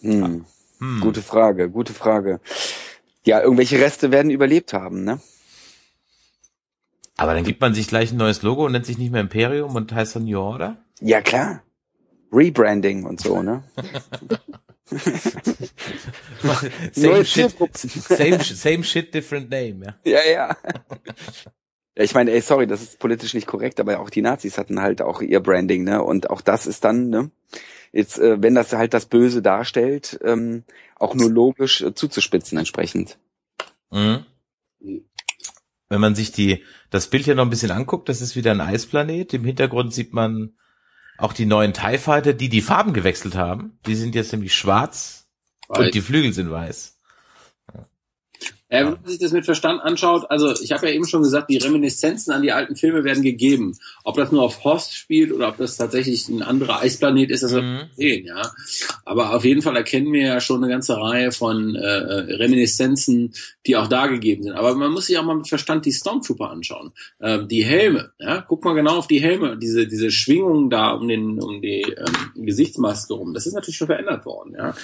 Hm. 0.00 0.46
Hm. 0.78 1.00
Gute 1.00 1.22
Frage, 1.22 1.70
gute 1.70 1.92
Frage. 1.92 2.40
Ja, 3.24 3.40
irgendwelche 3.40 3.80
Reste 3.80 4.12
werden 4.12 4.30
überlebt 4.30 4.72
haben, 4.72 5.04
ne? 5.04 5.20
Aber 7.16 7.34
dann 7.34 7.44
gibt 7.44 7.60
man 7.60 7.74
sich 7.74 7.88
gleich 7.88 8.12
ein 8.12 8.18
neues 8.18 8.42
Logo 8.42 8.66
und 8.66 8.72
nennt 8.72 8.86
sich 8.86 8.98
nicht 8.98 9.10
mehr 9.10 9.22
Imperium 9.22 9.74
und 9.74 9.92
heißt 9.92 10.16
dann 10.16 10.24
New 10.24 10.38
Order? 10.38 10.76
Ja, 11.00 11.22
klar. 11.22 11.62
Rebranding 12.32 13.04
und 13.04 13.20
so, 13.20 13.42
ne? 13.42 13.64
same, 16.92 17.24
shit, 17.24 17.54
same, 17.74 18.38
same 18.42 18.84
shit, 18.84 19.12
different 19.12 19.50
name, 19.50 19.84
ja. 19.84 19.94
Ja, 20.04 20.20
ja. 20.30 20.56
Ja, 21.96 22.04
ich 22.04 22.14
meine, 22.14 22.30
ey, 22.32 22.40
sorry, 22.42 22.66
das 22.66 22.82
ist 22.82 22.98
politisch 22.98 23.32
nicht 23.34 23.46
korrekt, 23.46 23.80
aber 23.80 24.00
auch 24.00 24.10
die 24.10 24.20
Nazis 24.22 24.58
hatten 24.58 24.80
halt 24.80 25.00
auch 25.00 25.22
ihr 25.22 25.40
Branding, 25.40 25.84
ne? 25.84 26.02
Und 26.02 26.28
auch 26.30 26.42
das 26.42 26.66
ist 26.66 26.84
dann, 26.84 27.08
ne? 27.08 27.30
Jetzt, 27.92 28.18
äh, 28.18 28.42
wenn 28.42 28.54
das 28.54 28.72
halt 28.74 28.92
das 28.92 29.06
Böse 29.06 29.40
darstellt, 29.40 30.18
ähm, 30.22 30.64
auch 30.96 31.14
nur 31.14 31.30
logisch 31.30 31.80
äh, 31.80 31.94
zuzuspitzen 31.94 32.58
entsprechend. 32.58 33.18
Mhm. 33.90 34.26
Wenn 35.88 36.00
man 36.00 36.14
sich 36.14 36.32
die, 36.32 36.62
das 36.90 37.08
Bild 37.08 37.24
hier 37.24 37.34
noch 37.34 37.44
ein 37.44 37.50
bisschen 37.50 37.70
anguckt, 37.70 38.08
das 38.08 38.20
ist 38.20 38.36
wieder 38.36 38.50
ein 38.50 38.60
Eisplanet. 38.60 39.32
Im 39.32 39.44
Hintergrund 39.44 39.94
sieht 39.94 40.12
man 40.12 40.56
auch 41.18 41.32
die 41.32 41.46
neuen 41.46 41.72
TIE 41.72 41.98
Fighter, 41.98 42.32
die 42.32 42.48
die 42.48 42.60
Farben 42.60 42.92
gewechselt 42.92 43.34
haben. 43.34 43.78
Die 43.86 43.94
sind 43.94 44.14
jetzt 44.14 44.32
nämlich 44.32 44.54
schwarz 44.54 45.28
Weiß. 45.68 45.78
und 45.78 45.94
die 45.94 46.00
Flügel 46.00 46.32
sind 46.32 46.50
weiß. 46.50 46.95
Ja, 48.80 48.86
wenn 48.86 48.92
man 49.00 49.10
sich 49.10 49.18
das 49.18 49.32
mit 49.32 49.44
Verstand 49.44 49.82
anschaut, 49.82 50.30
also 50.30 50.52
ich 50.60 50.72
habe 50.72 50.88
ja 50.88 50.94
eben 50.94 51.06
schon 51.06 51.22
gesagt, 51.22 51.50
die 51.50 51.56
Reminiszenzen 51.56 52.32
an 52.32 52.42
die 52.42 52.52
alten 52.52 52.76
Filme 52.76 53.04
werden 53.04 53.22
gegeben. 53.22 53.76
Ob 54.04 54.16
das 54.16 54.32
nur 54.32 54.42
auf 54.42 54.64
Host 54.64 54.94
spielt 54.94 55.32
oder 55.32 55.48
ob 55.48 55.56
das 55.56 55.76
tatsächlich 55.76 56.28
ein 56.28 56.42
anderer 56.42 56.80
Eisplanet 56.80 57.30
ist, 57.30 57.42
das 57.42 57.52
Mhm. 57.52 57.56
man 57.58 57.88
sehen, 57.96 58.26
ja. 58.26 58.42
Aber 59.04 59.34
auf 59.34 59.44
jeden 59.44 59.62
Fall 59.62 59.76
erkennen 59.76 60.12
wir 60.12 60.22
ja 60.26 60.40
schon 60.40 60.62
eine 60.62 60.72
ganze 60.72 60.96
Reihe 60.96 61.32
von 61.32 61.74
äh, 61.74 61.88
Reminiszenzen, 61.88 63.32
die 63.66 63.76
auch 63.76 63.88
da 63.88 64.06
gegeben 64.06 64.42
sind. 64.44 64.52
Aber 64.54 64.74
man 64.74 64.92
muss 64.92 65.06
sich 65.06 65.18
auch 65.18 65.24
mal 65.24 65.36
mit 65.36 65.48
Verstand 65.48 65.86
die 65.86 65.92
Stormtrooper 65.92 66.50
anschauen. 66.50 66.92
Ähm, 67.20 67.48
die 67.48 67.64
Helme, 67.64 68.12
ja, 68.18 68.44
guck 68.46 68.64
mal 68.64 68.74
genau 68.74 68.96
auf 68.98 69.06
die 69.06 69.20
Helme, 69.20 69.56
diese 69.56 69.86
diese 69.86 70.10
Schwingungen 70.10 70.70
da 70.70 70.92
um 70.92 71.08
den 71.08 71.40
um 71.40 71.60
die 71.62 71.82
ähm, 71.82 72.44
Gesichtsmaske 72.46 73.14
rum. 73.14 73.34
Das 73.34 73.46
ist 73.46 73.54
natürlich 73.54 73.76
schon 73.76 73.86
verändert 73.86 74.24
worden, 74.26 74.54
ja. 74.56 74.74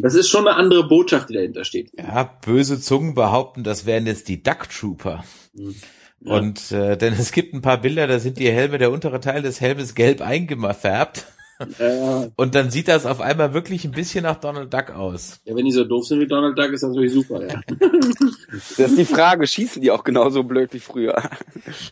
Das 0.00 0.14
ist 0.14 0.28
schon 0.28 0.46
eine 0.46 0.56
andere 0.56 0.86
Botschaft, 0.86 1.28
die 1.28 1.34
dahinter 1.34 1.64
steht. 1.64 1.90
Ja, 1.96 2.24
böse 2.44 2.80
Zungen 2.80 3.14
behaupten, 3.14 3.64
das 3.64 3.86
wären 3.86 4.06
jetzt 4.06 4.28
die 4.28 4.42
Duck 4.42 4.68
Trooper. 4.70 5.24
Ja. 5.54 6.34
Und 6.34 6.72
äh, 6.72 6.96
denn 6.96 7.12
es 7.12 7.32
gibt 7.32 7.54
ein 7.54 7.62
paar 7.62 7.80
Bilder, 7.80 8.06
da 8.06 8.18
sind 8.18 8.38
die 8.38 8.50
Helme, 8.50 8.78
der 8.78 8.90
untere 8.90 9.20
Teil 9.20 9.42
des 9.42 9.60
Helmes 9.60 9.94
gelb 9.94 10.20
eingefärbt. 10.20 11.26
Und 12.36 12.54
dann 12.54 12.70
sieht 12.70 12.88
das 12.88 13.04
auf 13.04 13.20
einmal 13.20 13.52
wirklich 13.52 13.84
ein 13.84 13.90
bisschen 13.90 14.22
nach 14.22 14.36
Donald 14.36 14.72
Duck 14.72 14.90
aus. 14.90 15.40
ja, 15.44 15.56
wenn 15.56 15.64
die 15.64 15.72
so 15.72 15.84
doof 15.84 16.06
sind 16.06 16.20
wie 16.20 16.26
Donald 16.26 16.56
Duck, 16.56 16.70
ist 16.70 16.82
das 16.82 16.90
natürlich 16.90 17.12
super, 17.12 17.46
ja. 17.46 17.60
Das 18.50 18.78
ist 18.78 18.98
die 18.98 19.04
Frage, 19.04 19.46
schießen 19.46 19.82
die 19.82 19.90
auch 19.90 20.04
genauso 20.04 20.42
blöd 20.42 20.72
wie 20.72 20.80
früher? 20.80 21.22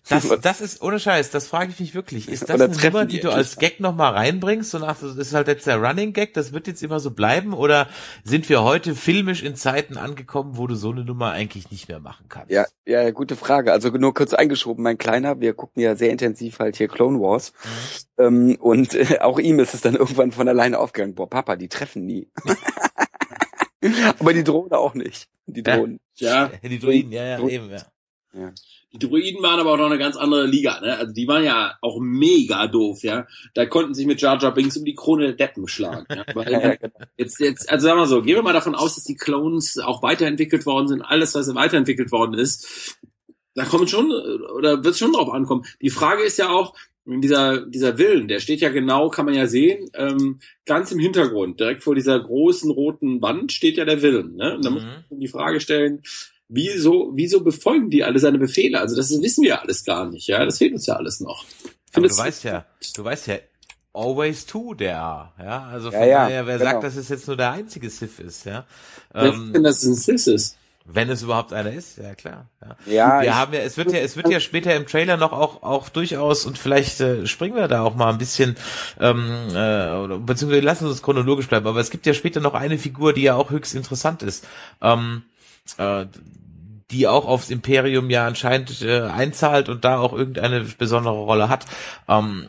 Das, 0.08 0.28
das 0.40 0.60
ist, 0.60 0.82
ohne 0.82 0.98
Scheiß, 0.98 1.30
das 1.30 1.48
frage 1.48 1.70
ich 1.70 1.80
mich 1.80 1.94
wirklich. 1.94 2.28
Ist 2.28 2.48
das 2.48 2.56
Oder 2.56 2.64
eine 2.66 2.76
Nummer, 2.76 3.04
die 3.04 3.16
die 3.16 3.20
du 3.20 3.30
als 3.30 3.56
Gag 3.56 3.80
nochmal 3.80 4.12
reinbringst? 4.12 4.70
So 4.70 4.78
nach, 4.78 4.98
das 4.98 5.16
ist 5.16 5.34
halt 5.34 5.48
jetzt 5.48 5.66
der 5.66 5.76
Running 5.76 6.12
Gag, 6.12 6.34
das 6.34 6.52
wird 6.52 6.66
jetzt 6.66 6.82
immer 6.82 7.00
so 7.00 7.10
bleiben? 7.10 7.52
Oder 7.52 7.88
sind 8.24 8.48
wir 8.48 8.62
heute 8.62 8.94
filmisch 8.94 9.42
in 9.42 9.56
Zeiten 9.56 9.96
angekommen, 9.96 10.56
wo 10.56 10.66
du 10.66 10.74
so 10.74 10.90
eine 10.90 11.04
Nummer 11.04 11.32
eigentlich 11.32 11.70
nicht 11.70 11.88
mehr 11.88 12.00
machen 12.00 12.26
kannst? 12.28 12.50
Ja, 12.50 12.64
ja, 12.86 13.10
gute 13.10 13.36
Frage. 13.36 13.72
Also 13.72 13.90
nur 13.90 14.14
kurz 14.14 14.32
eingeschoben, 14.32 14.82
mein 14.82 14.98
Kleiner, 14.98 15.40
wir 15.40 15.54
gucken 15.54 15.82
ja 15.82 15.96
sehr 15.96 16.10
intensiv 16.10 16.58
halt 16.58 16.76
hier 16.76 16.88
Clone 16.88 17.20
Wars. 17.20 17.52
Ähm, 18.18 18.56
und 18.60 18.94
äh, 18.94 19.18
auch 19.20 19.38
ihm 19.38 19.58
ist 19.60 19.74
es 19.74 19.80
dann 19.82 19.94
irgendwann 19.94 20.32
von 20.32 20.48
alleine 20.48 20.78
aufgegangen. 20.78 21.14
Boah, 21.14 21.28
Papa, 21.28 21.56
die 21.56 21.68
treffen 21.68 22.06
nie. 22.06 22.28
Aber 24.18 24.32
die 24.32 24.44
Drohne 24.44 24.78
auch 24.78 24.94
nicht. 24.94 25.28
Die 25.46 25.62
Ja. 25.64 25.76
Drohnen. 25.76 26.00
Ja, 26.16 26.50
Die 26.62 26.78
Druiden, 26.78 27.12
ja, 27.12 27.24
ja, 27.24 27.36
Dro- 27.38 27.48
eben, 27.48 27.70
ja. 27.70 28.52
die 28.92 28.98
Druiden 28.98 29.42
waren 29.42 29.60
aber 29.60 29.72
auch 29.74 29.76
noch 29.76 29.86
eine 29.86 29.98
ganz 29.98 30.16
andere 30.16 30.46
Liga, 30.46 30.80
ne? 30.80 30.96
Also 30.96 31.12
die 31.12 31.28
waren 31.28 31.44
ja 31.44 31.74
auch 31.82 31.98
mega 32.00 32.66
doof, 32.68 33.02
ja. 33.02 33.26
Da 33.54 33.66
konnten 33.66 33.92
sich 33.94 34.06
mit 34.06 34.20
Jar 34.22 34.38
Jar 34.40 34.54
Binks 34.54 34.76
um 34.78 34.84
die 34.86 34.94
Krone 34.94 35.26
der 35.26 35.34
Deppen 35.34 35.68
schlagen. 35.68 36.06
Ja? 36.10 36.24
Ja, 36.50 36.74
genau. 36.74 36.94
jetzt, 37.18 37.38
jetzt, 37.38 37.68
also 37.70 37.86
sagen 37.86 37.98
wir 38.00 38.06
so, 38.06 38.22
gehen 38.22 38.34
wir 38.36 38.42
mal 38.42 38.54
davon 38.54 38.74
aus, 38.74 38.94
dass 38.94 39.04
die 39.04 39.14
Clones 39.16 39.78
auch 39.78 40.02
weiterentwickelt 40.02 40.64
worden 40.66 40.88
sind, 40.88 41.02
alles, 41.02 41.34
was 41.34 41.54
weiterentwickelt 41.54 42.10
worden 42.12 42.34
ist. 42.34 42.98
Da 43.54 43.64
kommt 43.66 43.88
schon, 43.90 44.10
oder 44.10 44.82
wird 44.84 44.94
es 44.94 44.98
schon 44.98 45.12
drauf 45.12 45.30
ankommen. 45.30 45.64
Die 45.82 45.90
Frage 45.90 46.22
ist 46.22 46.38
ja 46.38 46.48
auch, 46.48 46.74
dieser, 47.07 47.64
dieser 47.66 47.98
Willen, 47.98 48.28
der 48.28 48.40
steht 48.40 48.61
ja 48.61 48.68
genau, 48.68 49.09
kann 49.11 49.26
man 49.26 49.34
ja 49.34 49.46
sehen, 49.46 49.88
ähm, 49.94 50.40
ganz 50.64 50.90
im 50.92 50.98
Hintergrund, 50.98 51.61
direkt 51.61 51.82
vor 51.84 51.94
dieser 51.94 52.18
großen 52.18 52.70
roten 52.70 53.22
Wand 53.22 53.52
steht 53.52 53.76
ja 53.76 53.84
der 53.84 54.02
Willen. 54.02 54.34
Ne? 54.36 54.57
Und 54.57 54.64
da 54.64 54.70
muss 54.70 54.82
Mhm. 54.82 54.88
man 55.11 55.20
die 55.20 55.28
Frage 55.28 55.61
stellen, 55.61 56.02
wieso, 56.48 57.12
wieso 57.14 57.40
befolgen 57.42 57.90
die 57.90 58.04
alle 58.04 58.18
seine 58.18 58.38
Befehle? 58.38 58.80
Also 58.80 58.96
das 58.96 59.11
wissen 59.22 59.44
wir 59.44 59.62
alles 59.62 59.84
gar 59.84 60.11
nicht, 60.11 60.26
ja. 60.26 60.44
Das 60.44 60.59
fehlt 60.59 60.72
uns 60.72 60.86
ja 60.86 60.94
alles 60.96 61.20
noch. 61.20 61.44
Aber 61.92 62.09
du 62.09 62.16
weißt 62.16 62.44
ja, 62.44 62.66
du 62.96 63.04
weißt 63.04 63.26
ja, 63.28 63.36
always 63.94 64.44
to 64.46 64.74
der, 64.74 65.32
ja. 65.38 65.68
Also 65.72 65.90
von 65.90 66.00
Ja, 66.00 66.07
ja, 66.07 66.24
daher, 66.24 66.46
wer 66.46 66.59
genau. 66.59 66.70
sagt, 66.72 66.84
dass 66.84 66.96
es 66.96 67.09
jetzt 67.09 67.26
nur 67.26 67.36
der 67.36 67.52
einzige 67.52 67.88
Sith 67.88 68.18
ist, 68.18 68.44
ja. 68.46 68.66
Wer 69.12 69.32
Ähm, 69.32 69.52
denn, 69.54 69.62
dass 69.62 69.78
es 69.82 69.88
ein 69.88 69.94
Sis 69.94 70.26
ist? 70.26 70.57
Wenn 70.89 71.11
es 71.11 71.22
überhaupt 71.22 71.53
einer 71.53 71.72
ist, 71.72 71.99
ja 71.99 72.14
klar. 72.14 72.47
Ja. 72.61 72.76
Ja, 72.87 73.22
wir 73.22 73.37
haben 73.37 73.53
ja, 73.53 73.61
es 73.61 73.76
wird 73.76 73.93
ja, 73.93 73.99
es 73.99 74.16
wird 74.16 74.28
ja 74.28 74.39
später 74.41 74.74
im 74.74 74.87
Trailer 74.87 75.16
noch 75.16 75.32
auch, 75.32 75.62
auch 75.62 75.89
durchaus 75.89 76.47
und 76.47 76.59
vielleicht 76.59 77.01
äh, 77.01 77.26
springen 77.26 77.57
wir 77.57 77.68
da 77.68 77.82
auch 77.82 77.97
mal 77.97 78.11
ein 78.11 78.18
bisschen, 78.18 78.57
ähm, 79.01 79.49
äh, 79.51 79.93
oder, 79.95 80.18
beziehungsweise 80.18 80.64
lassen 80.64 80.87
uns 80.87 81.03
chronologisch 81.03 81.49
bleiben. 81.49 81.66
Aber 81.66 81.80
es 81.80 81.91
gibt 81.91 82.07
ja 82.07 82.14
später 82.14 82.41
noch 82.41 82.55
eine 82.55 82.78
Figur, 82.78 83.12
die 83.12 83.22
ja 83.22 83.34
auch 83.34 83.51
höchst 83.51 83.74
interessant 83.74 84.22
ist, 84.22 84.47
ähm, 84.80 85.22
äh, 85.78 86.07
die 86.93 87.09
auch 87.09 87.26
aufs 87.26 87.51
Imperium 87.51 88.09
ja 88.11 88.26
anscheinend 88.26 88.80
äh, 88.82 89.03
einzahlt 89.03 89.68
und 89.68 89.84
da 89.84 89.99
auch 89.99 90.12
irgendeine 90.12 90.61
besondere 90.61 91.16
Rolle 91.16 91.49
hat. 91.49 91.66
Ähm, 92.09 92.47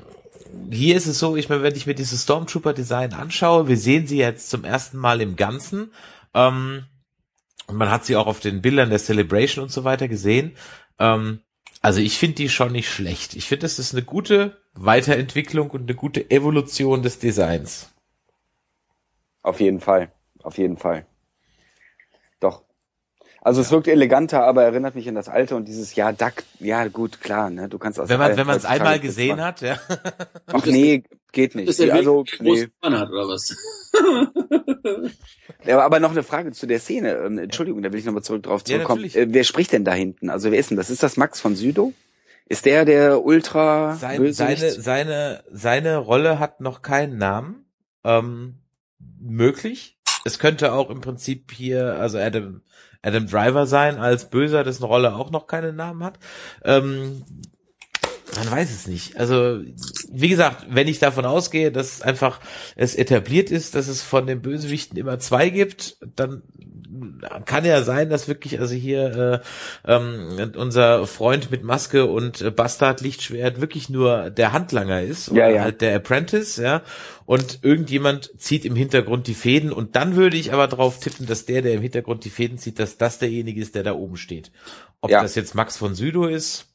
hier 0.69 0.95
ist 0.95 1.07
es 1.07 1.17
so, 1.17 1.35
ich 1.35 1.49
meine, 1.49 1.63
wenn 1.63 1.75
ich 1.75 1.87
mir 1.87 1.95
dieses 1.95 2.23
Stormtrooper-Design 2.23 3.13
anschaue, 3.13 3.67
wir 3.67 3.77
sehen 3.77 4.05
sie 4.05 4.17
jetzt 4.17 4.49
zum 4.49 4.63
ersten 4.63 4.97
Mal 4.97 5.21
im 5.21 5.35
Ganzen. 5.35 5.91
Ähm, 6.33 6.85
und 7.67 7.75
man 7.75 7.91
hat 7.91 8.05
sie 8.05 8.15
auch 8.15 8.27
auf 8.27 8.39
den 8.39 8.61
Bildern 8.61 8.89
der 8.89 8.99
Celebration 8.99 9.63
und 9.63 9.69
so 9.69 9.83
weiter 9.83 10.07
gesehen. 10.07 10.55
Ähm, 10.99 11.41
also 11.81 11.99
ich 11.99 12.17
finde 12.17 12.35
die 12.35 12.49
schon 12.49 12.71
nicht 12.71 12.89
schlecht. 12.89 13.35
Ich 13.35 13.45
finde, 13.47 13.61
das 13.61 13.77
ist 13.77 13.93
eine 13.93 14.03
gute 14.03 14.57
Weiterentwicklung 14.73 15.69
und 15.69 15.83
eine 15.83 15.95
gute 15.95 16.31
Evolution 16.31 17.03
des 17.03 17.19
Designs. 17.19 17.93
Auf 19.43 19.59
jeden 19.59 19.79
Fall. 19.79 20.11
Auf 20.43 20.57
jeden 20.57 20.77
Fall. 20.77 21.05
Also 23.47 23.61
es 23.61 23.71
wirkt 23.71 23.87
eleganter, 23.87 24.43
aber 24.43 24.63
erinnert 24.63 24.95
mich 24.95 25.07
an 25.07 25.15
das 25.15 25.29
Alte 25.29 25.55
und 25.55 25.69
dieses 25.69 25.95
ja 25.95 26.11
Duck, 26.11 26.43
ja 26.59 26.85
gut, 26.89 27.21
klar, 27.21 27.49
ne? 27.49 27.69
Du 27.69 27.77
kannst 27.77 27.97
aus 27.97 28.09
Wenn 28.09 28.19
man 28.19 28.35
wenn 28.35 28.45
man 28.45 28.57
es 28.57 28.65
einmal 28.65 28.95
das 28.95 29.03
gesehen 29.03 29.41
hat, 29.41 29.61
ja. 29.61 29.79
Ach 30.47 30.65
nee, 30.65 31.03
geht 31.31 31.55
nicht. 31.55 31.69
Dass 31.69 31.77
der 31.77 31.93
Also, 31.93 32.25
nee. 32.41 32.67
Mann 32.81 32.99
hat, 32.99 33.09
oder 33.09 33.29
was? 33.29 33.55
Ja, 35.65 35.79
aber 35.79 36.01
noch 36.01 36.11
eine 36.11 36.23
Frage 36.23 36.51
zu 36.51 36.67
der 36.67 36.79
Szene. 36.81 37.13
Ähm, 37.13 37.37
Entschuldigung, 37.37 37.81
da 37.81 37.91
will 37.93 37.99
ich 37.99 38.05
nochmal 38.05 38.21
zurück 38.21 38.43
drauf 38.43 38.63
Ja, 38.67 38.75
zurückkommen. 38.75 39.03
natürlich. 39.03 39.15
äh, 39.29 39.33
wer 39.33 39.45
spricht 39.45 39.71
denn 39.71 39.85
da 39.85 39.93
hinten? 39.93 40.29
Also 40.29 40.51
wer 40.51 40.59
ist 40.59 40.69
denn 40.69 40.77
das? 40.77 40.89
Ist 40.89 41.01
das 41.03 41.15
Max 41.15 41.39
von 41.39 41.55
Südow? 41.55 41.93
Ist 42.49 42.65
der 42.65 42.83
der 42.83 43.23
Ultra 43.23 43.95
Sein, 43.95 44.33
seine 44.33 44.71
seine 44.71 45.43
seine 45.51 45.97
Rolle 45.97 46.39
hat 46.39 46.59
noch 46.59 46.81
keinen 46.81 47.17
Namen. 47.17 47.65
Ähm, 48.03 48.55
möglich. 49.19 49.97
Es 50.25 50.37
könnte 50.37 50.73
auch 50.73 50.89
im 50.89 50.99
Prinzip 50.99 51.51
hier 51.53 51.95
also 51.95 52.17
Adam 52.17 52.61
Adam 53.01 53.27
Driver 53.27 53.65
sein 53.65 53.97
als 53.97 54.29
Böser, 54.29 54.63
dessen 54.63 54.83
Rolle 54.83 55.15
auch 55.15 55.31
noch 55.31 55.47
keinen 55.47 55.75
Namen 55.75 56.03
hat. 56.03 56.19
Ähm, 56.63 57.23
man 58.35 58.51
weiß 58.51 58.69
es 58.71 58.87
nicht. 58.87 59.17
Also, 59.17 59.61
wie 60.11 60.29
gesagt, 60.29 60.65
wenn 60.69 60.87
ich 60.87 60.99
davon 60.99 61.25
ausgehe, 61.25 61.71
dass 61.71 62.01
einfach 62.01 62.39
es 62.75 62.95
etabliert 62.95 63.51
ist, 63.51 63.75
dass 63.75 63.87
es 63.87 64.01
von 64.01 64.27
den 64.27 64.41
Bösewichten 64.41 64.97
immer 64.97 65.19
zwei 65.19 65.49
gibt, 65.49 65.97
dann 66.15 66.41
kann 67.45 67.63
ja 67.65 67.83
sein, 67.83 68.09
dass 68.09 68.27
wirklich 68.27 68.59
also 68.59 68.73
hier 68.73 69.43
äh, 69.85 69.91
ähm, 69.93 70.51
unser 70.55 71.05
Freund 71.05 71.51
mit 71.51 71.63
Maske 71.63 72.05
und 72.05 72.41
äh, 72.41 72.51
Bastard 72.51 73.01
Lichtschwert 73.01 73.61
wirklich 73.61 73.89
nur 73.89 74.29
der 74.29 74.51
Handlanger 74.51 75.01
ist 75.01 75.29
oder 75.29 75.47
Ja, 75.47 75.55
ja. 75.55 75.61
halt 75.63 75.81
der 75.81 75.95
Apprentice, 75.95 76.57
ja. 76.57 76.81
Und 77.25 77.59
irgendjemand 77.61 78.31
zieht 78.37 78.65
im 78.65 78.75
Hintergrund 78.75 79.27
die 79.27 79.33
Fäden 79.35 79.71
und 79.71 79.95
dann 79.95 80.15
würde 80.15 80.37
ich 80.37 80.53
aber 80.53 80.67
drauf 80.67 80.99
tippen, 80.99 81.25
dass 81.27 81.45
der, 81.45 81.61
der 81.61 81.73
im 81.73 81.81
Hintergrund 81.81 82.23
die 82.25 82.29
Fäden 82.29 82.57
zieht, 82.57 82.79
dass 82.79 82.97
das 82.97 83.19
derjenige 83.19 83.61
ist, 83.61 83.75
der 83.75 83.83
da 83.83 83.93
oben 83.93 84.17
steht. 84.17 84.51
Ob 85.01 85.11
Ja. 85.11 85.21
das 85.21 85.35
jetzt 85.35 85.53
Max 85.55 85.77
von 85.77 85.93
Südow 85.93 86.29
ist, 86.29 86.67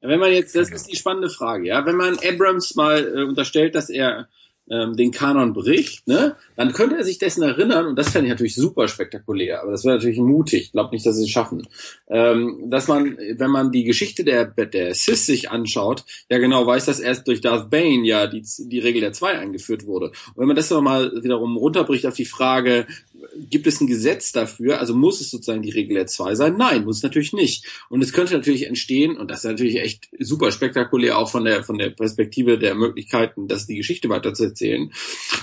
Wenn 0.00 0.20
man 0.20 0.32
jetzt, 0.32 0.56
das 0.56 0.70
ist 0.70 0.90
die 0.90 0.96
spannende 0.96 1.28
Frage, 1.28 1.66
ja, 1.66 1.84
wenn 1.84 1.96
man 1.96 2.18
Abrams 2.18 2.74
mal 2.74 3.06
äh, 3.06 3.22
unterstellt, 3.22 3.74
dass 3.74 3.90
er 3.90 4.28
ähm, 4.70 4.96
den 4.96 5.10
Kanon 5.10 5.52
bricht, 5.52 6.06
ne, 6.08 6.36
dann 6.60 6.74
könnte 6.74 6.98
er 6.98 7.04
sich 7.04 7.16
dessen 7.16 7.42
erinnern, 7.42 7.86
und 7.86 7.98
das 7.98 8.10
fände 8.10 8.26
ich 8.26 8.32
natürlich 8.32 8.54
super 8.54 8.86
spektakulär, 8.86 9.62
aber 9.62 9.70
das 9.70 9.86
wäre 9.86 9.94
natürlich 9.94 10.18
mutig, 10.18 10.64
ich 10.64 10.72
glaube 10.72 10.90
nicht, 10.94 11.06
dass 11.06 11.16
sie 11.16 11.22
es 11.22 11.30
schaffen, 11.30 11.66
ähm, 12.10 12.68
dass 12.68 12.86
man, 12.86 13.16
wenn 13.16 13.50
man 13.50 13.72
die 13.72 13.84
Geschichte 13.84 14.24
der, 14.24 14.44
der 14.44 14.94
Sith 14.94 15.24
sich 15.24 15.50
anschaut, 15.50 16.04
ja 16.28 16.36
genau 16.36 16.66
weiß, 16.66 16.84
dass 16.84 17.00
erst 17.00 17.26
durch 17.28 17.40
Darth 17.40 17.70
Bane 17.70 18.06
ja 18.06 18.26
die, 18.26 18.44
die 18.58 18.78
Regel 18.78 19.00
der 19.00 19.14
zwei 19.14 19.38
eingeführt 19.38 19.86
wurde. 19.86 20.08
Und 20.08 20.36
wenn 20.36 20.48
man 20.48 20.56
das 20.56 20.68
nochmal 20.68 21.10
wiederum 21.22 21.56
runterbricht 21.56 22.04
auf 22.04 22.14
die 22.14 22.26
Frage, 22.26 22.86
gibt 23.36 23.66
es 23.66 23.80
ein 23.80 23.86
Gesetz 23.86 24.32
dafür, 24.32 24.80
also 24.80 24.94
muss 24.94 25.20
es 25.20 25.30
sozusagen 25.30 25.62
die 25.62 25.70
Regel 25.70 25.94
der 25.94 26.06
zwei 26.06 26.34
sein? 26.34 26.56
Nein, 26.56 26.84
muss 26.84 26.98
es 26.98 27.02
natürlich 27.02 27.32
nicht. 27.32 27.66
Und 27.88 28.02
es 28.02 28.12
könnte 28.12 28.34
natürlich 28.34 28.66
entstehen, 28.66 29.16
und 29.16 29.30
das 29.30 29.38
ist 29.38 29.50
natürlich 29.50 29.76
echt 29.76 30.08
super 30.18 30.52
spektakulär, 30.52 31.18
auch 31.18 31.30
von 31.30 31.44
der, 31.44 31.64
von 31.64 31.78
der 31.78 31.90
Perspektive 31.90 32.58
der 32.58 32.74
Möglichkeiten, 32.74 33.48
dass 33.48 33.66
die 33.66 33.76
Geschichte 33.76 34.08
weiterzuerzählen, 34.08 34.92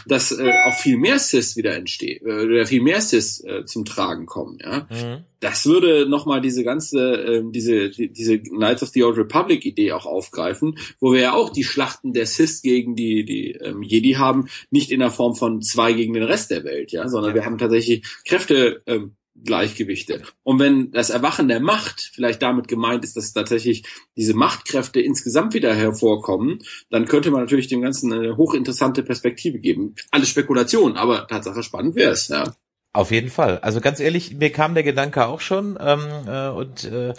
dass 0.06 0.32
äh, 0.32 0.52
auch 0.66 0.78
viel 0.78 0.98
mehr 0.98 1.07
Cis 1.18 1.56
wieder 1.56 1.76
entstehen, 1.76 2.26
äh, 2.26 2.44
oder 2.44 2.66
viel 2.66 2.82
mehr 2.82 3.00
Cis 3.00 3.44
äh, 3.44 3.64
zum 3.66 3.86
Tragen 3.86 4.26
kommen, 4.26 4.60
ja 4.62 4.88
Mhm. 4.90 5.24
das 5.40 5.66
würde 5.66 6.08
nochmal 6.10 6.42
diese 6.42 6.64
ganze, 6.64 7.14
ähm, 7.16 7.52
diese, 7.52 7.90
die, 7.90 8.12
diese 8.12 8.40
Knights 8.40 8.84
of 8.84 8.90
the 8.90 9.04
Old 9.04 9.18
Republic 9.18 9.66
Idee 9.66 9.92
auch 9.92 10.06
aufgreifen, 10.06 10.78
wo 11.00 11.14
wir 11.14 11.22
ja 11.22 11.34
auch 11.34 11.50
die 11.50 11.64
Schlachten 11.64 12.14
der 12.14 12.26
Sith 12.26 12.62
gegen 12.62 12.96
die, 12.96 13.26
die 13.26 13.52
ähm, 13.52 13.82
Jedi 13.84 14.14
haben, 14.14 14.48
nicht 14.72 14.92
in 14.92 15.00
der 15.00 15.12
Form 15.12 15.36
von 15.36 15.62
zwei 15.62 15.94
gegen 15.94 16.14
den 16.14 16.24
Rest 16.24 16.52
der 16.52 16.64
Welt, 16.64 16.92
ja, 16.92 17.08
sondern 17.08 17.36
wir 17.36 17.46
haben 17.46 17.58
tatsächlich 17.58 18.04
Kräfte, 18.26 18.82
ähm, 18.86 19.16
Gleichgewichte. 19.44 20.24
Und 20.44 20.60
wenn 20.60 20.92
das 20.92 21.10
Erwachen 21.10 21.48
der 21.48 21.60
Macht 21.60 22.12
vielleicht 22.14 22.42
damit 22.42 22.68
gemeint 22.68 23.04
ist, 23.04 23.16
dass 23.16 23.34
tatsächlich 23.34 23.84
diese 24.16 24.34
Machtkräfte 24.34 25.00
insgesamt 25.00 25.54
wieder 25.54 25.74
hervorkommen, 25.74 26.60
dann 26.90 27.06
könnte 27.06 27.32
man 27.32 27.42
natürlich 27.42 27.68
dem 27.68 27.82
Ganzen 27.82 28.12
eine 28.12 28.38
hochinteressante 28.38 29.04
Perspektive 29.04 29.60
geben. 29.60 29.96
Alles 30.12 30.30
Spekulation, 30.30 30.98
aber 30.98 31.28
Tatsache 31.28 31.64
spannend 31.64 31.96
wäre 31.96 32.12
es, 32.12 32.28
ja. 32.28 32.56
Auf 32.98 33.12
jeden 33.12 33.30
Fall. 33.30 33.60
Also 33.60 33.80
ganz 33.80 34.00
ehrlich, 34.00 34.34
mir 34.34 34.52
kam 34.52 34.74
der 34.74 34.82
Gedanke 34.82 35.28
auch 35.28 35.40
schon 35.40 35.78
ähm, 35.80 36.00
äh, 36.26 36.48
und 36.48 36.84
äh, 36.86 37.14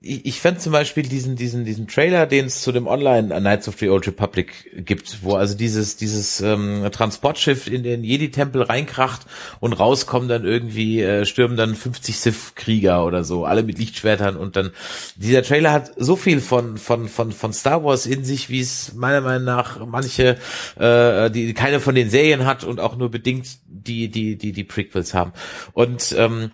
ich, 0.00 0.26
ich 0.26 0.40
fand 0.40 0.60
zum 0.60 0.70
Beispiel 0.70 1.02
diesen 1.02 1.34
diesen 1.34 1.64
diesen 1.64 1.88
Trailer, 1.88 2.26
den 2.26 2.46
es 2.46 2.62
zu 2.62 2.70
dem 2.70 2.86
Online 2.86 3.40
Knights 3.40 3.66
of 3.66 3.76
the 3.80 3.88
Old 3.88 4.06
Republic 4.06 4.84
gibt, 4.86 5.24
wo 5.24 5.34
also 5.34 5.56
dieses 5.56 5.96
dieses 5.96 6.40
ähm, 6.40 6.86
Transportschiff 6.92 7.66
in 7.66 7.82
den 7.82 8.04
Jedi-Tempel 8.04 8.62
reinkracht 8.62 9.22
und 9.58 9.72
rauskommen 9.72 10.28
dann 10.28 10.44
irgendwie 10.44 11.02
äh, 11.02 11.26
stürmen 11.26 11.56
dann 11.56 11.74
50 11.74 12.16
Sith-Krieger 12.16 13.04
oder 13.04 13.24
so, 13.24 13.44
alle 13.44 13.64
mit 13.64 13.78
Lichtschwertern 13.78 14.36
und 14.36 14.54
dann 14.54 14.70
dieser 15.16 15.42
Trailer 15.42 15.72
hat 15.72 15.90
so 15.96 16.14
viel 16.14 16.40
von 16.40 16.78
von 16.78 17.08
von 17.08 17.32
von 17.32 17.52
Star 17.52 17.82
Wars 17.82 18.06
in 18.06 18.24
sich, 18.24 18.50
wie 18.50 18.60
es 18.60 18.94
meiner 18.94 19.20
Meinung 19.20 19.46
nach 19.46 19.84
manche 19.84 20.36
äh, 20.78 21.28
die 21.28 21.54
keine 21.54 21.80
von 21.80 21.96
den 21.96 22.08
Serien 22.08 22.46
hat 22.46 22.62
und 22.62 22.78
auch 22.78 22.96
nur 22.96 23.10
bedingt 23.10 23.48
die 23.66 24.08
die 24.08 24.36
die 24.36 24.52
die 24.52 24.64
Prequels 24.64 25.07
haben 25.14 25.32
und 25.72 26.14
ähm, 26.16 26.52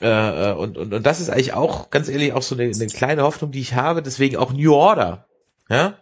äh, 0.00 0.52
und, 0.52 0.78
und 0.78 0.92
und 0.94 1.06
das 1.06 1.20
ist 1.20 1.30
eigentlich 1.30 1.54
auch 1.54 1.90
ganz 1.90 2.08
ehrlich 2.08 2.32
auch 2.32 2.42
so 2.42 2.54
eine, 2.54 2.64
eine 2.64 2.86
kleine 2.88 3.22
Hoffnung, 3.22 3.52
die 3.52 3.60
ich 3.60 3.74
habe. 3.74 4.02
Deswegen 4.02 4.36
auch 4.36 4.52
New 4.52 4.74
Order, 4.74 5.26
ja, 5.68 5.98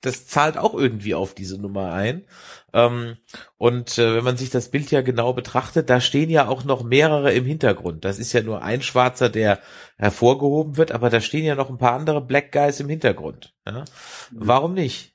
das 0.00 0.26
zahlt 0.26 0.56
auch 0.56 0.74
irgendwie 0.74 1.14
auf 1.14 1.34
diese 1.34 1.60
Nummer 1.60 1.92
ein. 1.92 2.24
Ähm, 2.72 3.16
und 3.58 3.98
äh, 3.98 4.16
wenn 4.16 4.24
man 4.24 4.36
sich 4.36 4.50
das 4.50 4.70
Bild 4.70 4.90
ja 4.90 5.02
genau 5.02 5.32
betrachtet, 5.32 5.90
da 5.90 6.00
stehen 6.00 6.30
ja 6.30 6.48
auch 6.48 6.64
noch 6.64 6.82
mehrere 6.82 7.32
im 7.32 7.44
Hintergrund. 7.44 8.04
Das 8.04 8.18
ist 8.18 8.32
ja 8.32 8.42
nur 8.42 8.62
ein 8.62 8.82
Schwarzer, 8.82 9.28
der 9.28 9.60
hervorgehoben 9.98 10.76
wird, 10.76 10.92
aber 10.92 11.10
da 11.10 11.20
stehen 11.20 11.44
ja 11.44 11.54
noch 11.54 11.68
ein 11.68 11.78
paar 11.78 11.92
andere 11.92 12.20
Black 12.20 12.52
Guys 12.52 12.80
im 12.80 12.88
Hintergrund. 12.88 13.54
Ja? 13.66 13.84
Warum 14.30 14.74
nicht? 14.74 15.14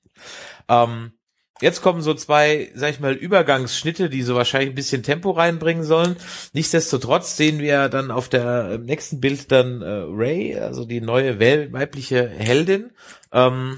Ähm, 0.69 1.13
Jetzt 1.65 1.81
kommen 1.81 2.03
so 2.03 2.13
zwei, 2.13 2.69
sag 2.75 2.91
ich 2.91 2.99
mal, 2.99 3.13
Übergangsschnitte, 3.13 4.07
die 4.07 4.21
so 4.21 4.35
wahrscheinlich 4.35 4.69
ein 4.69 4.75
bisschen 4.75 5.01
Tempo 5.01 5.31
reinbringen 5.31 5.83
sollen. 5.83 6.15
Nichtsdestotrotz 6.53 7.37
sehen 7.37 7.57
wir 7.57 7.89
dann 7.89 8.11
auf 8.11 8.29
der 8.29 8.73
im 8.73 8.83
nächsten 8.83 9.19
Bild 9.19 9.51
dann 9.51 9.81
äh, 9.81 10.03
Ray, 10.07 10.59
also 10.59 10.85
die 10.85 11.01
neue 11.01 11.39
weibliche 11.39 12.29
Heldin. 12.29 12.91
Ähm, 13.33 13.77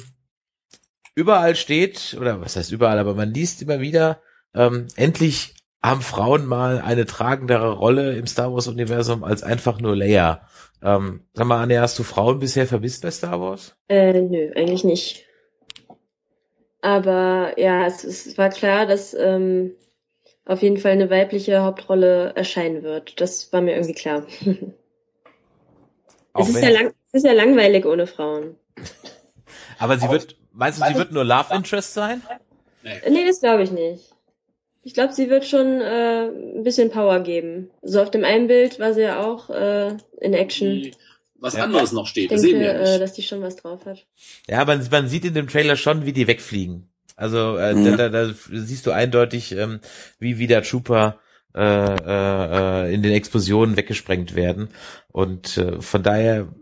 überall 1.15 1.55
steht, 1.55 2.17
oder 2.19 2.41
was 2.41 2.57
heißt 2.57 2.73
überall, 2.73 2.99
aber 2.99 3.15
man 3.15 3.33
liest 3.33 3.61
immer 3.61 3.79
wieder, 3.79 4.19
ähm, 4.53 4.88
endlich 4.97 5.55
haben 5.81 6.01
Frauen 6.01 6.45
mal 6.45 6.81
eine 6.81 7.05
tragendere 7.05 7.71
Rolle 7.71 8.17
im 8.17 8.27
Star 8.27 8.51
Wars 8.51 8.67
Universum 8.67 9.23
als 9.23 9.43
einfach 9.43 9.79
nur 9.79 9.95
Leia. 9.95 10.41
Ähm, 10.83 11.21
sag 11.31 11.47
mal, 11.47 11.63
Anja, 11.63 11.79
hast 11.79 11.97
du 11.97 12.03
Frauen 12.03 12.39
bisher 12.39 12.67
vermisst 12.67 13.01
bei 13.03 13.11
Star 13.11 13.39
Wars? 13.39 13.77
Äh, 13.88 14.11
nö, 14.11 14.51
eigentlich 14.57 14.83
nicht. 14.83 15.26
Aber 16.82 17.53
ja, 17.57 17.86
es, 17.86 18.03
es 18.03 18.38
war 18.38 18.49
klar, 18.49 18.86
dass 18.86 19.13
ähm, 19.13 19.73
auf 20.45 20.61
jeden 20.61 20.78
Fall 20.78 20.91
eine 20.91 21.09
weibliche 21.09 21.61
Hauptrolle 21.61 22.34
erscheinen 22.36 22.84
wird. 22.84 23.19
Das 23.19 23.51
war 23.51 23.61
mir 23.61 23.73
irgendwie 23.73 23.95
klar. 23.95 24.25
es, 26.36 26.49
ist 26.49 26.61
ja 26.61 26.69
lang, 26.69 26.93
es 27.07 27.13
ist 27.13 27.25
ja 27.25 27.34
langweilig 27.34 27.86
ohne 27.86 28.07
Frauen. 28.07 28.55
Aber 29.80 29.97
sie 29.97 30.09
wird, 30.09 30.38
meinst 30.53 30.82
du, 30.82 30.86
sie 30.86 30.95
wird 30.95 31.11
nur 31.11 31.23
Love 31.23 31.53
Interest 31.53 31.93
sein? 31.93 32.21
Nee, 32.84 33.25
das 33.25 33.41
glaube 33.41 33.63
ich 33.63 33.71
nicht. 33.71 34.13
Ich 34.84 34.93
glaube, 34.93 35.11
sie 35.11 35.30
wird 35.30 35.45
schon 35.45 35.82
äh, 35.82 36.28
ein 36.28 36.63
bisschen 36.63 36.89
Power 36.89 37.19
geben. 37.19 37.69
So 37.82 38.01
auf 38.01 38.09
dem 38.09 38.23
einen 38.23 38.47
Bild 38.47 38.80
war 38.80 38.93
sie 38.93 39.01
ja 39.01 39.21
auch 39.21 39.49
äh, 39.49 39.97
in 40.21 40.34
Action. 40.34 40.91
Was 41.47 41.55
ja. 41.55 41.63
anderes 41.63 41.91
noch 41.93 42.07
steht. 42.07 42.31
Ich 42.31 42.41
denke, 42.41 42.63
ja 42.63 42.73
äh, 42.73 42.99
dass 42.99 43.13
die 43.13 43.23
schon 43.23 43.41
was 43.41 43.55
drauf 43.55 43.85
hat. 43.85 44.05
Ja, 44.47 44.65
man, 44.65 44.85
man 44.91 45.07
sieht 45.07 45.25
in 45.25 45.33
dem 45.33 45.47
Trailer 45.47 45.77
schon, 45.77 46.05
wie 46.05 46.13
die 46.13 46.27
wegfliegen. 46.27 46.89
Also 47.15 47.57
äh, 47.57 47.73
mhm. 47.73 47.97
da, 47.97 48.09
da, 48.09 48.09
da 48.09 48.33
siehst 48.51 48.85
du 48.85 48.91
eindeutig, 48.91 49.53
ähm, 49.53 49.79
wie 50.19 50.37
wie 50.37 50.47
der 50.47 50.61
Trooper 50.61 51.19
äh, 51.55 51.61
äh, 51.61 52.93
in 52.93 53.01
den 53.01 53.13
Explosionen 53.13 53.77
weggesprengt 53.77 54.35
werden. 54.35 54.69
Und 55.11 55.57
äh, 55.57 55.81
von 55.81 56.03
daher 56.03 56.53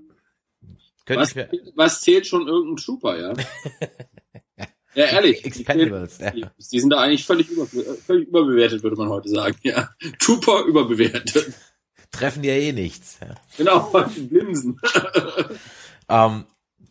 könnte 1.05 1.21
was, 1.21 1.29
ich 1.31 1.35
mir 1.35 1.49
was 1.75 2.01
zählt 2.01 2.27
schon 2.27 2.47
irgendein 2.47 2.77
Trooper, 2.77 3.19
ja? 3.19 3.33
ja, 4.95 5.05
ehrlich. 5.05 5.43
Expendables, 5.43 6.19
die, 6.19 6.23
ja. 6.23 6.31
Die, 6.31 6.45
die 6.71 6.79
sind 6.79 6.91
da 6.91 7.01
eigentlich 7.01 7.25
völlig, 7.25 7.49
über, 7.49 7.65
völlig 7.65 8.29
überbewertet, 8.29 8.83
würde 8.83 8.95
man 8.95 9.09
heute 9.09 9.29
sagen. 9.29 9.57
Ja, 9.63 9.89
Trooper 10.19 10.63
überbewertet 10.63 11.53
treffen 12.15 12.43
ja 12.43 12.53
eh 12.53 12.71
nichts. 12.71 13.17
Genau, 13.57 13.91
Linsen. 14.29 14.79
ähm, 16.09 16.45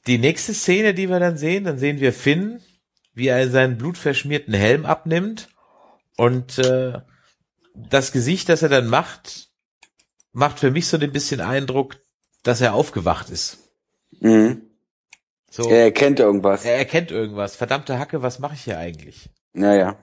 die 0.07 0.19
nächste 0.19 0.55
Szene, 0.55 0.95
die 0.95 1.09
wir 1.09 1.21
dann 1.21 1.37
sehen, 1.37 1.65
dann 1.65 1.79
sehen 1.79 2.01
wir 2.01 2.13
Finn, 2.13 2.61
wie 3.15 3.29
er 3.29 3.49
seinen 3.51 3.79
blutverschmierten 3.79 4.55
Helm 4.55 4.85
abnimmt 4.85 5.49
und 6.17 6.59
äh, 6.59 7.01
das 7.75 8.13
Gesicht, 8.13 8.49
das 8.49 8.63
er 8.63 8.69
dann 8.69 8.89
macht, 8.89 9.49
macht 10.33 10.61
für 10.61 10.71
mich 10.71 10.87
so 10.87 10.97
ein 10.97 11.13
bisschen 11.13 11.41
Eindruck, 11.41 11.97
dass 12.43 12.61
er 12.61 12.75
aufgewacht 12.75 13.31
ist. 13.31 13.59
Mhm. 14.21 14.63
So, 15.51 15.69
er 15.69 15.85
erkennt 15.85 16.19
irgendwas. 16.19 16.65
Er 16.65 16.77
erkennt 16.77 17.11
irgendwas. 17.11 17.57
Verdammte 17.57 17.99
Hacke, 17.99 18.23
was 18.23 18.41
mache 18.41 18.55
ich 18.55 18.65
hier 18.65 18.79
eigentlich? 18.79 19.31
Naja. 19.53 20.03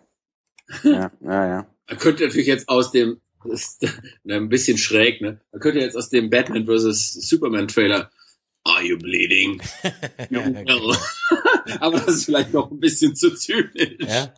Ja, 0.84 1.12
naja. 1.20 1.68
Er 1.88 1.98
könnte 1.98 2.24
natürlich 2.24 2.48
jetzt 2.48 2.70
aus 2.70 2.92
dem 2.92 3.20
das 3.46 3.78
ist 3.80 3.88
ein 4.30 4.50
bisschen 4.50 4.78
schräg, 4.78 5.22
ne? 5.22 5.42
Man 5.52 5.62
könnte 5.62 5.80
jetzt 5.80 5.96
aus 5.96 6.10
dem 6.10 6.30
Batman 6.30 6.66
vs. 6.66 7.14
Superman 7.14 7.68
Trailer 7.68 8.12
Are 8.64 8.84
you 8.84 8.98
bleeding? 8.98 9.62
no. 10.30 10.42
Aber 11.80 12.00
das 12.00 12.16
ist 12.16 12.26
vielleicht 12.26 12.54
noch 12.54 12.70
ein 12.70 12.80
bisschen 12.80 13.16
zu 13.16 13.34
zynisch. 13.34 13.96
Ja. 14.00 14.34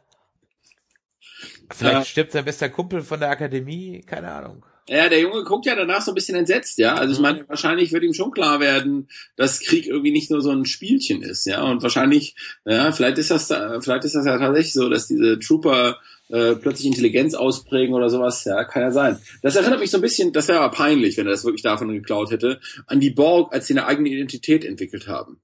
Vielleicht 1.70 1.94
ja. 1.94 2.06
stirbt 2.06 2.32
sein 2.32 2.46
bester 2.46 2.70
Kumpel 2.70 3.02
von 3.02 3.20
der 3.20 3.30
Akademie, 3.30 4.02
keine 4.06 4.32
Ahnung. 4.32 4.66
Ja, 4.88 5.08
der 5.08 5.22
Junge 5.22 5.44
guckt 5.44 5.66
ja 5.66 5.76
danach 5.76 6.02
so 6.02 6.12
ein 6.12 6.16
bisschen 6.16 6.38
entsetzt, 6.38 6.78
ja. 6.78 6.96
Also 6.96 7.14
ich 7.14 7.20
mhm. 7.20 7.24
meine, 7.24 7.50
wahrscheinlich 7.50 7.92
wird 7.94 8.04
ihm 8.04 8.14
schon 8.14 8.32
klar 8.32 8.60
werden, 8.60 9.08
dass 9.36 9.62
Krieg 9.62 9.88
irgendwie 9.88 10.12
nicht 10.12 10.30
nur 10.30 10.42
so 10.42 10.52
ein 10.52 10.66
Spielchen 10.66 11.22
ist, 11.22 11.46
ja. 11.46 11.64
Und 11.64 11.82
wahrscheinlich, 11.82 12.36
ja, 12.66 12.92
vielleicht 12.92 13.18
ist 13.18 13.32
das, 13.32 13.48
vielleicht 13.48 14.04
ist 14.04 14.16
das 14.16 14.26
ja 14.26 14.38
tatsächlich 14.38 14.74
so, 14.74 14.90
dass 14.90 15.08
diese 15.08 15.40
Trooper 15.40 16.00
äh, 16.34 16.56
plötzlich 16.56 16.88
Intelligenz 16.88 17.36
ausprägen 17.36 17.94
oder 17.94 18.10
sowas. 18.10 18.44
Ja, 18.44 18.64
kann 18.64 18.82
ja 18.82 18.92
sein. 18.92 19.20
Das 19.44 19.56
erinnert 19.56 19.80
mich 19.80 19.92
so 19.92 20.00
ein 20.00 20.02
bisschen, 20.02 20.34
das 20.34 20.48
wäre 20.48 20.62
aber 20.62 20.76
peinlich, 20.76 21.16
wenn 21.16 21.28
er 21.28 21.32
das 21.32 21.46
wirklich 21.46 21.62
davon 21.62 21.94
geklaut 21.94 22.32
hätte, 22.32 22.60
an 22.88 23.00
die 23.00 23.12
Borg, 23.12 23.54
als 23.54 23.68
sie 23.68 23.74
eine 23.74 23.86
eigene 23.86 24.10
Identität 24.10 24.66
entwickelt 24.66 25.08
haben. 25.08 25.40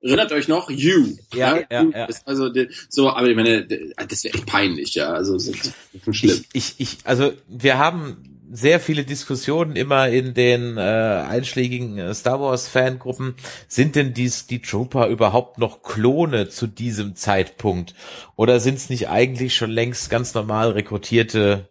Erinnert 0.00 0.32
euch 0.32 0.48
noch? 0.48 0.68
You. 0.68 1.16
Ja, 1.32 1.56
ja, 1.56 1.66
ja. 1.70 1.84
ja. 1.94 2.08
Also 2.24 2.50
so, 2.88 3.10
aber 3.10 3.28
ich 3.28 3.36
meine, 3.36 3.64
das 3.64 4.24
wäre 4.24 4.34
echt 4.34 4.46
peinlich, 4.46 4.96
ja. 4.96 5.12
Also 5.12 5.34
das 5.34 5.46
ist 5.46 5.72
schlimm. 6.10 6.44
Ich, 6.52 6.74
ich, 6.78 6.98
also 7.04 7.32
wir 7.46 7.78
haben 7.78 8.31
sehr 8.54 8.80
viele 8.80 9.04
Diskussionen 9.04 9.76
immer 9.76 10.08
in 10.08 10.34
den 10.34 10.76
äh, 10.76 10.80
einschlägigen 10.80 11.98
äh, 11.98 12.14
Star 12.14 12.38
Wars 12.38 12.68
Fangruppen. 12.68 13.34
Sind 13.66 13.96
denn 13.96 14.12
dies 14.12 14.46
die 14.46 14.60
Trooper 14.60 15.08
überhaupt 15.08 15.56
noch 15.56 15.82
Klone 15.82 16.50
zu 16.50 16.66
diesem 16.66 17.16
Zeitpunkt? 17.16 17.94
Oder 18.36 18.60
sind 18.60 18.74
es 18.74 18.90
nicht 18.90 19.08
eigentlich 19.08 19.56
schon 19.56 19.70
längst 19.70 20.10
ganz 20.10 20.34
normal 20.34 20.72
rekrutierte 20.72 21.70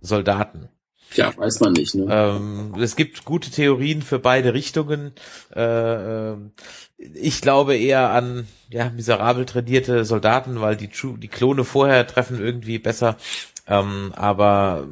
Soldaten? 0.00 0.68
Ja, 1.14 1.36
weiß 1.36 1.60
man 1.60 1.74
nicht. 1.74 1.94
Ne? 1.94 2.06
Ähm, 2.08 2.74
es 2.80 2.96
gibt 2.96 3.26
gute 3.26 3.50
Theorien 3.50 4.00
für 4.00 4.18
beide 4.18 4.54
Richtungen. 4.54 5.12
Äh, 5.54 6.30
äh, 6.30 6.36
ich 6.96 7.42
glaube 7.42 7.76
eher 7.76 8.08
an 8.10 8.46
ja 8.70 8.88
miserabel 8.88 9.44
trainierte 9.44 10.06
Soldaten, 10.06 10.62
weil 10.62 10.76
die, 10.76 10.88
die 10.88 11.28
Klone 11.28 11.64
vorher 11.64 12.06
treffen 12.06 12.40
irgendwie 12.40 12.78
besser. 12.78 13.18
Ähm, 13.66 14.12
aber 14.16 14.88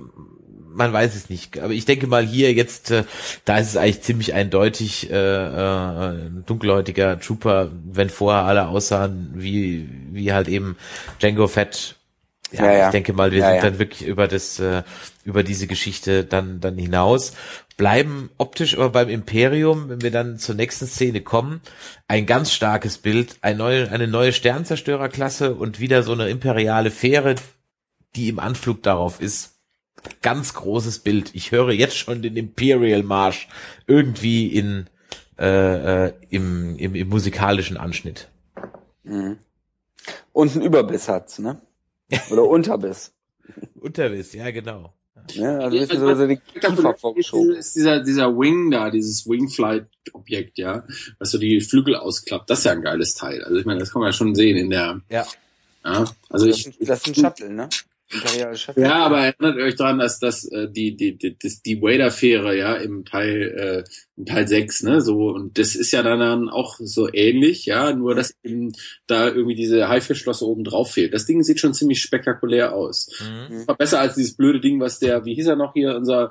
man 0.73 0.93
weiß 0.93 1.15
es 1.15 1.31
nicht. 1.31 1.59
Aber 1.59 1.73
ich 1.73 1.85
denke 1.85 2.07
mal 2.07 2.25
hier 2.25 2.53
jetzt, 2.53 2.91
äh, 2.91 3.05
da 3.45 3.59
ist 3.59 3.69
es 3.69 3.77
eigentlich 3.77 4.03
ziemlich 4.03 4.35
eindeutig 4.35 5.11
äh, 5.11 5.15
äh, 5.15 6.31
dunkelhäutiger 6.47 7.19
Trooper, 7.21 7.71
wenn 7.85 8.11
vorher 8.11 8.45
alle 8.45 8.69
aussahen 8.69 9.33
wie 9.35 9.89
wie 10.13 10.33
halt 10.33 10.49
eben 10.49 10.77
Django 11.21 11.47
Fett. 11.49 11.97
Ja, 12.53 12.65
ja, 12.65 12.73
ja. 12.73 12.87
ich 12.87 12.93
denke 12.93 13.13
mal, 13.13 13.31
wir 13.31 13.39
ja, 13.39 13.53
sind 13.53 13.63
dann 13.63 13.79
wirklich 13.79 14.07
über 14.09 14.27
das 14.27 14.59
äh, 14.59 14.83
über 15.25 15.43
diese 15.45 15.67
Geschichte 15.67 16.25
dann 16.25 16.61
dann 16.61 16.77
hinaus. 16.77 17.33
Bleiben 17.77 18.31
optisch 18.37 18.77
aber 18.77 18.91
beim 18.91 19.09
Imperium, 19.09 19.89
wenn 19.89 20.03
wir 20.03 20.11
dann 20.11 20.39
zur 20.39 20.55
nächsten 20.55 20.87
Szene 20.87 21.23
kommen, 21.23 21.63
ein 22.09 22.27
ganz 22.27 22.53
starkes 22.53 22.99
Bild, 22.99 23.37
eine 23.41 23.57
neue, 23.57 23.91
eine 23.91 24.07
neue 24.07 24.35
Sternzerstörerklasse 24.35 25.55
und 25.55 25.81
wieder 25.81 26.03
so 26.03 26.13
eine 26.13 26.29
imperiale 26.29 26.91
Fähre, 26.91 27.37
die 28.17 28.29
im 28.29 28.39
Anflug 28.39 28.83
darauf 28.83 29.21
ist 29.21 29.60
ganz 30.23 30.55
großes 30.55 31.01
Bild. 31.01 31.35
Ich 31.35 31.53
höre 31.53 31.71
jetzt 31.71 31.97
schon 31.97 32.23
den 32.23 32.37
Imperial 32.37 33.03
Marsch 33.03 33.49
irgendwie 33.87 34.49
in 34.49 34.89
äh, 35.39 36.07
äh, 36.07 36.13
im, 36.29 36.77
im, 36.77 36.95
im 36.95 37.09
musikalischen 37.09 37.79
Anschnitt. 37.79 38.29
Mhm. 39.05 39.39
Und 40.33 40.55
ein 40.55 40.63
Überbiss 40.63 41.09
hat's, 41.09 41.39
ne? 41.39 41.61
Oder 42.31 42.45
Unterbiss. 42.45 43.13
Unterbiss, 43.81 44.35
ja 44.35 44.51
genau. 44.51 44.93
Ja, 45.33 45.59
also 45.59 45.77
ist, 45.77 45.91
also, 45.93 46.15
so 46.15 46.27
die 46.27 46.41
vorgeschoben. 46.99 47.55
ist 47.55 47.77
dieser, 47.77 48.03
dieser 48.03 48.37
Wing 48.39 48.71
da, 48.71 48.91
dieses 48.91 49.27
Wingflight-Objekt, 49.29 50.59
ja, 50.59 50.85
was 51.19 51.31
so 51.31 51.39
die 51.39 51.61
Flügel 51.61 51.97
ausklappt, 51.97 52.51
das 52.51 52.61
ist 52.61 52.65
ja 52.65 52.73
ein 52.73 52.83
geiles 52.83 53.15
Teil. 53.15 53.43
Also 53.45 53.57
ich 53.59 53.65
meine, 53.65 53.81
das 53.81 53.93
kann 53.93 54.01
man 54.01 54.09
ja 54.09 54.13
schon 54.13 54.35
sehen 54.35 54.57
in 54.57 54.71
der. 54.71 55.01
Ja. 55.09 55.27
Ja, 55.85 56.05
also 56.29 56.47
das 56.47 56.59
ich. 56.59 56.79
Das 56.81 57.01
ist 57.01 57.09
ein 57.09 57.15
Shuttle, 57.15 57.51
ne? 57.51 57.69
Ja, 58.77 59.05
aber 59.07 59.21
erinnert 59.21 59.57
euch 59.59 59.77
daran, 59.77 59.99
dass 59.99 60.19
das 60.19 60.45
äh, 60.45 60.69
die 60.69 60.97
die 60.97 61.17
die 61.17 61.37
das, 61.39 61.63
die 61.63 61.81
Wader-Fähre 61.81 62.57
ja 62.57 62.75
im 62.75 63.05
Teil 63.05 63.85
äh, 63.87 63.91
im 64.17 64.27
Teil 64.27 64.49
6, 64.49 64.83
ne, 64.83 65.01
so 65.01 65.31
und 65.31 65.59
das 65.59 65.75
ist 65.77 65.93
ja 65.93 66.03
dann 66.03 66.49
auch 66.49 66.77
so 66.79 67.09
ähnlich, 67.13 67.67
ja, 67.67 67.93
nur 67.93 68.15
dass 68.15 68.35
eben 68.43 68.73
da 69.07 69.29
irgendwie 69.29 69.55
diese 69.55 69.89
Haifischschlosse 69.89 70.47
oben 70.47 70.65
drauf 70.65 70.93
fehlt. 70.93 71.15
Das 71.15 71.27
Ding 71.27 71.43
sieht 71.43 71.61
schon 71.61 71.75
ziemlich 71.75 72.03
spektakulär 72.03 72.75
aus. 72.75 73.09
Mhm. 73.21 73.69
War 73.69 73.77
besser 73.77 74.01
als 74.01 74.17
dieses 74.17 74.37
blöde 74.37 74.61
Ding, 74.61 74.81
was 74.81 74.99
der, 74.99 75.25
wie 75.25 75.35
hieß 75.35 75.47
er 75.47 75.57
noch 75.57 75.73
hier, 75.75 75.97
unser 75.97 76.31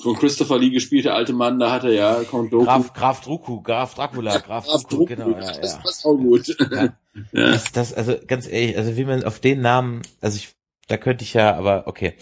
von 0.00 0.16
Christopher 0.16 0.58
Lee 0.58 0.70
gespielte 0.70 1.12
alte 1.12 1.32
Mann, 1.32 1.58
da 1.58 1.72
hatte 1.72 1.92
ja 1.92 2.22
Count 2.24 2.52
Doku. 2.52 2.64
Graf, 2.64 2.92
Graf 2.94 3.20
Druku, 3.20 3.60
Graf 3.60 3.94
Dracula, 3.94 4.38
Graf, 4.38 4.66
Graf 4.66 4.84
Druku, 4.84 5.04
genau, 5.04 5.30
ja, 5.30 5.52
das 5.58 5.78
passt 5.78 6.06
auch 6.06 6.16
gut. 6.16 6.56
Ja. 6.70 6.82
ja. 7.32 7.50
Das, 7.50 7.72
das, 7.72 7.92
also 7.92 8.16
ganz 8.26 8.48
ehrlich, 8.48 8.76
also 8.76 8.96
wie 8.96 9.04
man 9.04 9.24
auf 9.24 9.40
den 9.40 9.60
Namen, 9.60 10.02
also 10.20 10.36
ich 10.36 10.54
da 10.90 10.96
könnte 10.96 11.24
ich 11.24 11.34
ja, 11.34 11.54
aber 11.54 11.86
okay. 11.86 12.14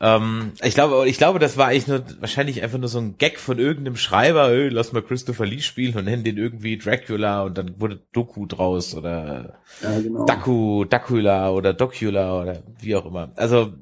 Ähm, 0.00 0.52
ich 0.62 0.74
glaube, 0.74 1.08
ich 1.08 1.18
glaube, 1.18 1.38
das 1.38 1.56
war 1.56 1.68
eigentlich 1.68 1.86
nur 1.88 2.04
wahrscheinlich 2.20 2.62
einfach 2.62 2.78
nur 2.78 2.88
so 2.88 2.98
ein 2.98 3.16
Gag 3.18 3.38
von 3.38 3.58
irgendeinem 3.58 3.96
Schreiber, 3.96 4.50
ey, 4.50 4.68
lass 4.68 4.92
mal 4.92 5.02
Christopher 5.02 5.44
Lee 5.46 5.60
spielen 5.60 5.96
und 5.96 6.04
nennen 6.04 6.24
den 6.24 6.36
irgendwie 6.38 6.78
Dracula 6.78 7.42
und 7.42 7.58
dann 7.58 7.80
wurde 7.80 8.00
Doku 8.12 8.46
draus 8.46 8.94
oder 8.94 9.58
Ja, 9.82 9.98
genau. 10.00 10.24
Daku, 10.24 10.84
Dracula 10.84 11.50
oder 11.50 11.74
Docula 11.74 12.40
oder 12.40 12.62
wie 12.80 12.96
auch 12.96 13.06
immer. 13.06 13.32
Also, 13.36 13.72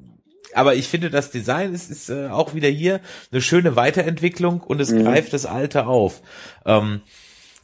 aber 0.53 0.75
ich 0.75 0.87
finde, 0.87 1.09
das 1.09 1.29
Design 1.29 1.73
ist, 1.73 1.91
ist 1.91 2.09
äh, 2.09 2.27
auch 2.29 2.53
wieder 2.55 2.69
hier 2.69 2.99
eine 3.31 3.41
schöne 3.41 3.75
Weiterentwicklung 3.75 4.61
und 4.61 4.79
es 4.81 4.91
Mhm. 4.91 5.03
greift 5.03 5.33
das 5.33 5.45
Alte 5.45 5.85
auf. 5.87 6.21
Ähm, 6.65 7.01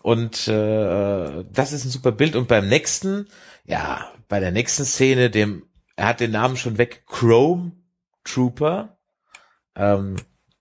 und 0.04 0.48
äh, 0.50 1.44
das 1.54 1.72
ist 1.72 1.86
ein 1.86 1.90
super 1.90 2.12
Bild. 2.12 2.36
Und 2.36 2.48
beim 2.50 2.68
nächsten, 2.68 3.28
ja, 3.66 4.12
bei 4.28 4.42
der 4.42 4.52
nächsten 4.52 4.84
Szene, 4.84 5.30
dem, 5.30 5.64
er 5.96 6.08
hat 6.08 6.20
den 6.20 6.32
Namen 6.32 6.58
schon 6.58 6.78
weg, 6.78 7.04
Chrome 7.08 7.74
Trooper. 8.24 8.98
Ähm, 9.76 10.16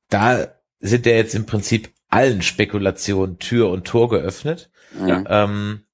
da 0.09 0.49
sind 0.81 1.07
ja 1.07 1.13
jetzt 1.13 1.35
im 1.35 1.47
Prinzip 1.47 1.91
allen 2.09 2.43
Spekulationen 2.43 3.39
Tür 3.39 3.71
und 3.71 3.87
Tor 3.87 4.09
geöffnet. 4.09 4.71
Ja. 5.07 5.25
Ähm, 5.45 5.85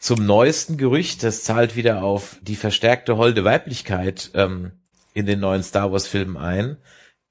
zum 0.00 0.24
neuesten 0.24 0.76
Gerücht, 0.76 1.22
das 1.22 1.44
zahlt 1.44 1.76
wieder 1.76 2.02
auf 2.02 2.38
die 2.42 2.56
verstärkte 2.56 3.16
holde 3.16 3.44
Weiblichkeit 3.44 4.30
ähm, 4.34 4.72
in 5.12 5.26
den 5.26 5.40
neuen 5.40 5.62
Star 5.62 5.92
Wars 5.92 6.06
Filmen 6.06 6.36
ein, 6.36 6.76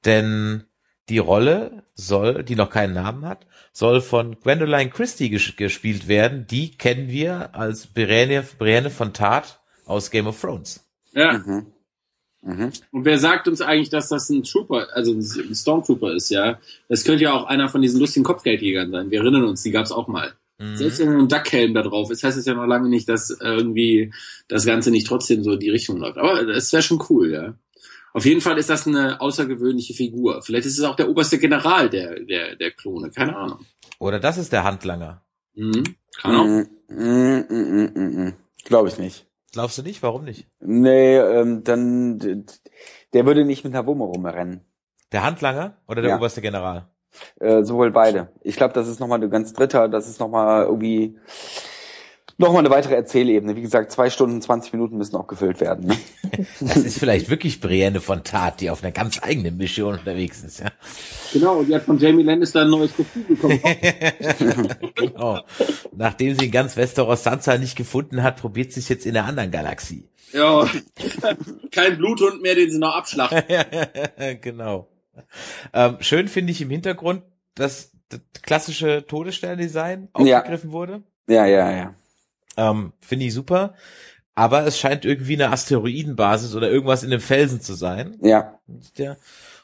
denn 0.06 0.66
die 1.10 1.20
Rolle 1.20 1.84
soll, 1.94 2.44
die 2.44 2.56
noch 2.56 2.70
keinen 2.70 2.94
Namen 2.94 3.26
hat, 3.26 3.48
soll 3.72 4.02
von 4.02 4.40
Gwendoline 4.40 4.90
Christie 4.90 5.30
ges 5.30 5.56
gespielt 5.56 6.10
werden. 6.10 6.48
Die 6.48 6.72
kennen 6.78 7.08
wir 7.08 7.56
als 7.56 7.88
Brienne, 7.88 8.44
Brienne 8.58 8.90
von 8.90 9.14
Tat 9.14 9.62
aus 9.86 10.12
Game 10.12 10.28
of 10.28 10.42
Thrones. 10.42 10.87
Ja. 11.18 11.39
Mhm. 11.39 11.65
Mhm. 12.43 12.72
Und 12.91 13.05
wer 13.05 13.18
sagt 13.18 13.47
uns 13.47 13.61
eigentlich, 13.61 13.89
dass 13.89 14.09
das 14.09 14.30
ein 14.30 14.43
Trooper, 14.43 14.88
also 14.93 15.13
ein 15.13 15.55
Stormtrooper 15.55 16.13
ist, 16.13 16.30
ja? 16.30 16.59
Das 16.88 17.03
könnte 17.03 17.24
ja 17.24 17.34
auch 17.34 17.45
einer 17.45 17.68
von 17.68 17.82
diesen 17.82 17.99
lustigen 17.99 18.24
Kopfgeldjägern 18.24 18.91
sein. 18.91 19.09
Wir 19.09 19.22
erinnern 19.22 19.45
uns, 19.45 19.63
die 19.63 19.72
gab's 19.72 19.91
auch 19.91 20.07
mal. 20.07 20.34
Mhm. 20.59 20.78
Selbst 20.78 20.99
wenn 20.99 21.09
ein 21.09 21.28
Duckhelm 21.28 21.74
da 21.74 21.82
drauf 21.82 22.11
ist, 22.11 22.24
heißt 22.24 22.38
es 22.38 22.45
ja 22.45 22.53
noch 22.53 22.68
lange 22.68 22.89
nicht, 22.89 23.09
dass 23.09 23.32
irgendwie 23.32 24.13
das 24.47 24.65
Ganze 24.65 24.91
nicht 24.91 25.07
trotzdem 25.07 25.43
so 25.43 25.53
in 25.53 25.59
die 25.59 25.72
Richtung 25.72 25.97
läuft. 25.97 26.20
Aber 26.20 26.45
das 26.45 26.72
wäre 26.72 26.84
schon 26.84 27.03
cool, 27.09 27.32
ja. 27.32 27.55
Auf 28.13 28.26
jeden 28.26 28.41
Fall 28.41 28.57
ist 28.57 28.70
das 28.70 28.88
eine 28.88 29.20
außergewöhnliche 29.20 29.93
Figur. 29.93 30.41
Vielleicht 30.41 30.65
ist 30.65 30.78
es 30.78 30.84
auch 30.84 30.95
der 30.95 31.09
oberste 31.09 31.38
General 31.39 31.89
der, 31.89 32.20
der, 32.20 32.55
der 32.55 32.72
Klone. 32.72 33.11
Keine 33.11 33.36
Ahnung. 33.36 33.65
Oder 33.99 34.20
das 34.20 34.38
ist 34.38 34.51
der 34.51 34.63
Handlanger. 34.63 35.22
Mhm. 35.55 35.84
Kann 36.20 36.36
auch. 36.36 36.45
Mhm. 36.45 36.68
Mhm. 36.89 37.45
Mhm. 37.49 37.91
Mhm. 37.95 38.34
Glaube 38.63 38.89
ich 38.89 38.97
nicht. 38.97 39.27
Glaubst 39.58 39.80
du 39.80 39.82
nicht? 39.82 40.03
Warum 40.03 40.24
nicht? 40.24 40.47
Nee, 40.60 41.18
ähm, 41.18 41.64
dann 41.64 42.45
der 43.12 43.26
würde 43.26 43.43
nicht 43.43 43.64
mit 43.64 43.74
einer 43.74 43.88
Wumme 43.88 44.03
rumrennen. 44.03 44.62
Der 45.12 45.24
Handlanger 45.24 45.78
oder 45.88 46.03
der 46.03 46.12
Ja. 46.12 46.18
oberste 46.18 46.41
General? 46.41 46.88
Äh, 47.39 47.64
sowohl 47.64 47.89
beide. 47.89 48.30
Ich 48.41 48.55
glaube, 48.55 48.76
das 48.76 48.88
ist 48.88 48.99
nochmal 48.99 49.18
eine 49.18 49.30
ganz 49.30 49.53
dritter, 49.53 49.89
das 49.89 50.08
ist 50.08 50.20
nochmal 50.20 50.66
irgendwie 50.66 51.18
nochmal 52.38 52.60
eine 52.60 52.70
weitere 52.70 52.96
Erzählebene. 52.96 53.56
Wie 53.56 53.62
gesagt, 53.62 53.92
zwei 53.92 54.10
Stunden, 54.10 54.42
20 54.42 54.74
Minuten 54.74 54.98
müssen 54.98 55.16
auch 55.16 55.28
gefüllt 55.28 55.60
werden. 55.62 55.94
Das 56.60 56.78
ist 56.78 57.00
vielleicht 57.00 57.30
wirklich 57.30 57.62
Brienne 57.62 58.00
von 58.02 58.24
Tat, 58.24 58.60
die 58.62 58.70
auf 58.70 58.84
einer 58.84 58.92
ganz 58.92 59.20
eigenen 59.24 59.58
Mission 59.58 59.98
unterwegs 59.98 60.44
ist, 60.44 60.60
ja. 60.60 60.68
Genau, 61.34 61.58
und 61.60 61.68
die 61.68 61.74
hat 61.74 61.84
von 61.84 61.98
Jamie 61.98 62.22
Lannister 62.22 62.62
ein 62.62 62.70
neues 62.70 62.96
Kostüm 62.96 63.26
bekommen. 63.28 63.60
genau. 64.96 65.40
Nachdem 65.96 66.38
sie 66.38 66.46
in 66.46 66.52
ganz 66.52 66.76
Westeros 66.76 67.24
Sansa 67.24 67.58
nicht 67.58 67.76
gefunden 67.76 68.22
hat, 68.24 68.38
probiert 68.42 68.72
sie 68.74 68.82
es 68.82 68.90
jetzt 68.90 69.06
in 69.06 69.16
einer 69.18 69.26
anderen 69.28 69.52
Galaxie. 69.52 70.08
ja. 70.34 70.68
Kein 71.72 71.98
Bluthund 71.98 72.42
mehr, 72.42 72.56
den 72.56 72.70
sie 72.72 72.78
noch 72.80 72.96
abschlachten. 72.96 73.44
genau. 74.42 74.90
Ähm, 75.74 75.98
schön 76.02 76.28
finde 76.28 76.52
ich 76.52 76.62
im 76.62 76.70
Hintergrund, 76.70 77.24
dass 77.56 77.92
das 78.10 78.20
klassische 78.44 79.06
Todessterndesign 79.08 80.10
Ja. 80.20 80.40
aufgegriffen 80.40 80.72
wurde. 80.72 81.04
Ja, 81.28 81.46
ja, 81.46 81.72
ja. 81.72 81.94
Ähm, 82.58 82.93
finde 82.99 83.26
ich 83.26 83.34
super. 83.34 83.76
Aber 84.36 84.66
es 84.66 84.78
scheint 84.78 85.05
irgendwie 85.05 85.34
eine 85.34 85.51
Asteroidenbasis 85.51 86.53
oder 86.55 86.70
irgendwas 86.70 87.03
in 87.03 87.10
dem 87.10 87.22
Felsen 87.22 87.62
zu 87.62 87.74
sein. 87.74 88.18
Ja. 88.22 88.60
Ja. 88.97 89.18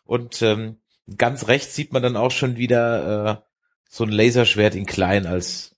Und 0.05 0.41
ähm, 0.41 0.79
ganz 1.17 1.47
rechts 1.47 1.75
sieht 1.75 1.93
man 1.93 2.01
dann 2.01 2.17
auch 2.17 2.31
schon 2.31 2.57
wieder 2.57 3.27
äh, 3.27 3.53
so 3.89 4.03
ein 4.03 4.09
Laserschwert 4.09 4.75
in 4.75 4.85
klein 4.85 5.27
als 5.27 5.75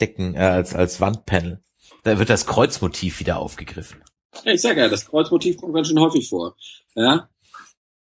Decken, 0.00 0.34
äh, 0.34 0.38
als, 0.38 0.74
als 0.74 1.00
Wandpanel. 1.00 1.62
Da 2.02 2.18
wird 2.18 2.30
das 2.30 2.46
Kreuzmotiv 2.46 3.20
wieder 3.20 3.38
aufgegriffen. 3.38 4.02
Ja, 4.44 4.52
ich 4.52 4.60
sag 4.60 4.76
ja, 4.76 4.88
das 4.88 5.06
Kreuzmotiv 5.06 5.58
kommt 5.58 5.74
ganz 5.74 5.88
schön 5.88 6.00
häufig 6.00 6.28
vor. 6.28 6.56
Ja. 6.94 7.28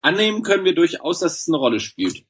Annehmen 0.01 0.43
können 0.43 0.65
wir 0.65 0.75
durchaus, 0.75 1.19
dass 1.19 1.39
es 1.39 1.47
eine 1.47 1.57
Rolle 1.57 1.79
spielt. 1.79 2.23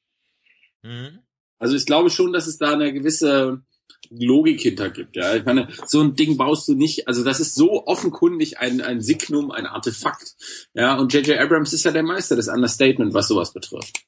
Mhm. 0.84 1.20
Also 1.60 1.76
ich 1.76 1.86
glaube 1.86 2.10
schon, 2.10 2.32
dass 2.32 2.47
es 2.47 2.58
da 2.58 2.74
eine 2.74 2.93
gewisse 2.93 3.62
Logik 4.10 4.62
hinter 4.62 4.89
gibt. 4.89 5.16
Ja, 5.16 5.36
ich 5.36 5.45
meine, 5.45 5.68
so 5.86 6.01
ein 6.01 6.16
Ding 6.16 6.38
baust 6.38 6.68
du 6.68 6.76
nicht. 6.76 7.08
Also 7.08 7.24
das 7.24 7.39
ist 7.39 7.55
so 7.55 7.86
offenkundig 7.86 8.60
ein 8.60 8.82
ein 8.82 9.01
Signum, 9.01 9.51
ein 9.51 9.66
Artefakt. 9.66 10.36
Ja, 10.74 10.97
und 10.97 11.14
J.J. 11.14 11.39
Abrams 11.39 11.74
ist 11.74 11.84
ja 11.84 11.91
der 11.91 12.03
Meister 12.03 12.36
des 12.36 12.47
Understatement, 12.47 13.14
was 13.14 13.28
sowas 13.28 13.53
betrifft. 13.53 14.05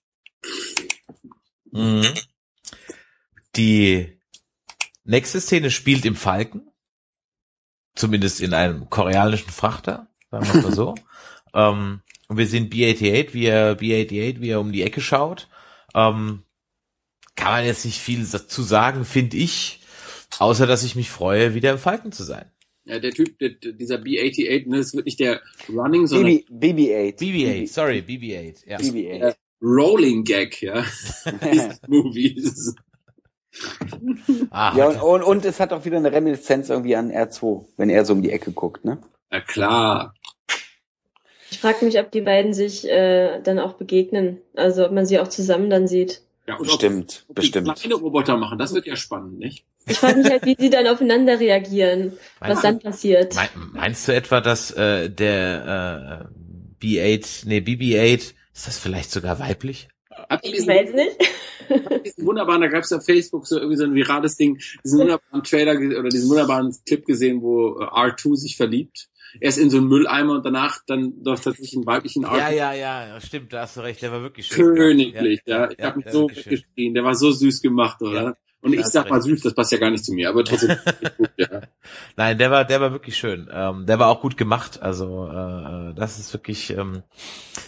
Mhm. 1.71 2.05
Die 3.55 4.19
nächste 5.03 5.41
Szene 5.41 5.71
spielt 5.71 6.05
im 6.05 6.15
Falken. 6.15 6.69
Zumindest 7.95 8.39
in 8.39 8.53
einem 8.53 8.89
koreanischen 8.89 9.49
Frachter, 9.49 10.07
sagen 10.31 10.47
wir 10.53 10.61
mal 10.61 10.73
so. 10.73 10.95
ähm, 11.53 12.01
und 12.27 12.37
wir 12.37 12.47
sehen 12.47 12.69
B-88, 12.69 13.33
wie 13.33 13.45
er, 13.45 13.75
B-88, 13.75 14.39
wie 14.39 14.49
er 14.49 14.61
um 14.61 14.71
die 14.71 14.83
Ecke 14.83 15.01
schaut. 15.01 15.49
Ähm, 15.95 16.43
kann 17.35 17.51
man 17.51 17.65
jetzt 17.65 17.85
nicht 17.85 17.99
viel 17.99 18.25
dazu 18.25 18.61
sagen, 18.61 19.05
finde 19.05 19.37
ich. 19.37 19.78
Außer, 20.39 20.67
dass 20.67 20.83
ich 20.83 20.95
mich 20.95 21.09
freue, 21.09 21.53
wieder 21.53 21.71
im 21.71 21.77
Falken 21.77 22.11
zu 22.11 22.23
sein. 22.23 22.51
Ja, 22.85 22.99
der 22.99 23.11
Typ, 23.11 23.37
der, 23.39 23.49
dieser 23.49 23.97
B88, 23.97 24.67
ne, 24.67 24.77
das 24.77 24.95
wird 24.95 25.05
nicht 25.05 25.19
der 25.19 25.41
Running, 25.69 26.07
sondern 26.07 26.39
BB, 26.49 26.79
BB-8. 26.79 27.19
BB-8, 27.19 27.67
sorry, 27.67 27.99
BB-8. 27.99 28.67
Ja. 28.67 28.77
BB-8. 28.77 29.35
Rolling 29.61 30.23
Gag, 30.23 30.61
ja. 30.61 30.85
Movies. 31.87 32.73
Ah, 34.49 34.75
Ja, 34.75 34.87
und, 34.87 35.01
und, 35.01 35.23
und 35.23 35.45
es 35.45 35.59
hat 35.59 35.73
auch 35.73 35.85
wieder 35.85 35.97
eine 35.97 36.11
Reminiszenz 36.11 36.69
irgendwie 36.69 36.95
an 36.95 37.11
R2, 37.11 37.65
wenn 37.77 37.89
er 37.89 38.05
so 38.05 38.13
um 38.13 38.21
die 38.21 38.31
Ecke 38.31 38.51
guckt, 38.51 38.85
ne? 38.85 38.99
Na 39.29 39.41
klar. 39.41 40.15
Ich 41.51 41.59
frage 41.59 41.83
mich, 41.83 41.99
ob 41.99 42.11
die 42.11 42.21
beiden 42.21 42.53
sich 42.53 42.87
äh, 42.87 43.41
dann 43.41 43.59
auch 43.59 43.73
begegnen. 43.73 44.39
Also 44.55 44.85
ob 44.85 44.91
man 44.91 45.05
sie 45.05 45.19
auch 45.19 45.27
zusammen 45.27 45.69
dann 45.69 45.87
sieht. 45.87 46.21
Ja, 46.49 46.55
und 46.55 46.63
Bestimmt, 46.63 47.25
ob, 47.25 47.29
ob 47.29 47.35
bestimmt. 47.35 47.67
Die 47.67 47.73
kleine 47.73 47.93
Roboter 47.93 48.35
machen, 48.35 48.57
das 48.57 48.73
wird 48.73 48.87
ja 48.87 48.95
spannend, 48.95 49.37
nicht? 49.37 49.65
Ich 49.85 49.97
frage 49.97 50.17
mich 50.17 50.31
halt, 50.31 50.43
wie 50.47 50.55
sie 50.57 50.71
dann 50.71 50.87
aufeinander 50.87 51.39
reagieren, 51.39 52.13
was 52.39 52.49
Meinst 52.49 52.63
dann 52.63 52.79
passiert. 52.79 53.35
Mein, 53.35 53.49
meinst 53.73 54.07
du 54.07 54.15
etwa, 54.15 54.41
dass 54.41 54.71
äh, 54.71 55.11
der 55.11 56.27
äh, 56.81 56.83
B8, 56.83 57.43
nee, 57.45 57.59
BB8, 57.59 58.33
ist 58.51 58.65
das 58.65 58.79
vielleicht 58.79 59.11
sogar 59.11 59.37
weiblich? 59.37 59.89
Habt 60.09 60.43
Ich 60.43 60.53
diesen, 60.53 60.69
weiß 60.69 60.91
nicht. 60.91 62.03
diesen 62.03 62.25
wunderbaren, 62.25 62.61
da 62.61 62.67
gab 62.67 62.81
es 62.81 62.91
auf 62.91 63.05
Facebook 63.05 63.45
so 63.45 63.57
irgendwie 63.57 63.77
so 63.77 63.83
ein 63.83 63.93
virales 63.93 64.35
Ding, 64.35 64.59
diesen 64.83 65.01
wunderbaren 65.01 65.43
Trailer 65.43 65.99
oder 65.99 66.09
diesen 66.09 66.31
wunderbaren 66.31 66.75
Clip 66.83 67.05
gesehen, 67.05 67.43
wo 67.43 67.79
äh, 67.79 67.83
R2 67.83 68.37
sich 68.37 68.57
verliebt. 68.57 69.07
Er 69.39 69.49
ist 69.49 69.57
in 69.57 69.69
so 69.69 69.77
einen 69.77 69.87
Mülleimer 69.87 70.33
und 70.33 70.45
danach 70.45 70.79
dann 70.85 71.23
doch 71.23 71.35
tatsächlich 71.35 71.75
einen 71.75 71.85
weiblichen 71.85 72.25
R2. 72.25 72.37
Ja, 72.37 72.73
ja, 72.73 73.05
ja, 73.07 73.21
stimmt, 73.21 73.53
da 73.53 73.61
hast 73.61 73.77
du 73.77 73.81
recht, 73.81 74.01
der 74.01 74.11
war 74.11 74.21
wirklich 74.21 74.47
schön. 74.47 74.75
Königlich, 74.75 75.41
ja. 75.45 75.69
Ich 75.69 75.79
ja, 75.79 75.87
hab 75.87 75.97
mich 75.97 76.09
so 76.09 76.29
weggeschrien. 76.29 76.93
Der 76.93 77.03
war 77.03 77.15
so 77.15 77.31
süß 77.31 77.61
gemacht, 77.61 78.01
oder? 78.01 78.23
Ja, 78.23 78.35
und 78.61 78.73
ich 78.73 78.85
sag 78.87 79.09
mal 79.09 79.21
süß, 79.21 79.41
das 79.41 79.53
passt 79.53 79.71
ja 79.71 79.77
gar 79.77 79.89
nicht 79.89 80.03
zu 80.03 80.13
mir, 80.13 80.29
aber 80.29 80.43
trotzdem. 80.43 80.77
gut, 81.17 81.31
ja. 81.37 81.61
Nein, 82.17 82.37
der 82.37 82.51
war, 82.51 82.65
der 82.65 82.81
war 82.81 82.91
wirklich 82.91 83.17
schön. 83.17 83.49
Ähm, 83.51 83.85
der 83.85 83.99
war 83.99 84.09
auch 84.09 84.21
gut 84.21 84.35
gemacht. 84.35 84.81
Also 84.81 85.27
äh, 85.27 85.91
äh, 85.91 85.93
das 85.93 86.19
ist 86.19 86.33
wirklich, 86.33 86.71
ähm, 86.71 87.03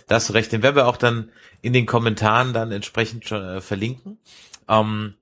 da 0.07 0.16
hast 0.16 0.30
du 0.30 0.34
recht. 0.34 0.51
Den 0.51 0.64
werden 0.64 0.76
wir 0.76 0.88
auch 0.88 0.97
dann 0.97 1.32
in 1.62 1.72
den 1.72 1.86
Kommentaren 1.86 2.51
dann 2.51 2.72
entsprechend 2.72 3.26
schon 3.26 3.41
äh, 3.41 3.62
verlinken. 3.62 4.20
Ähm, 4.68 5.16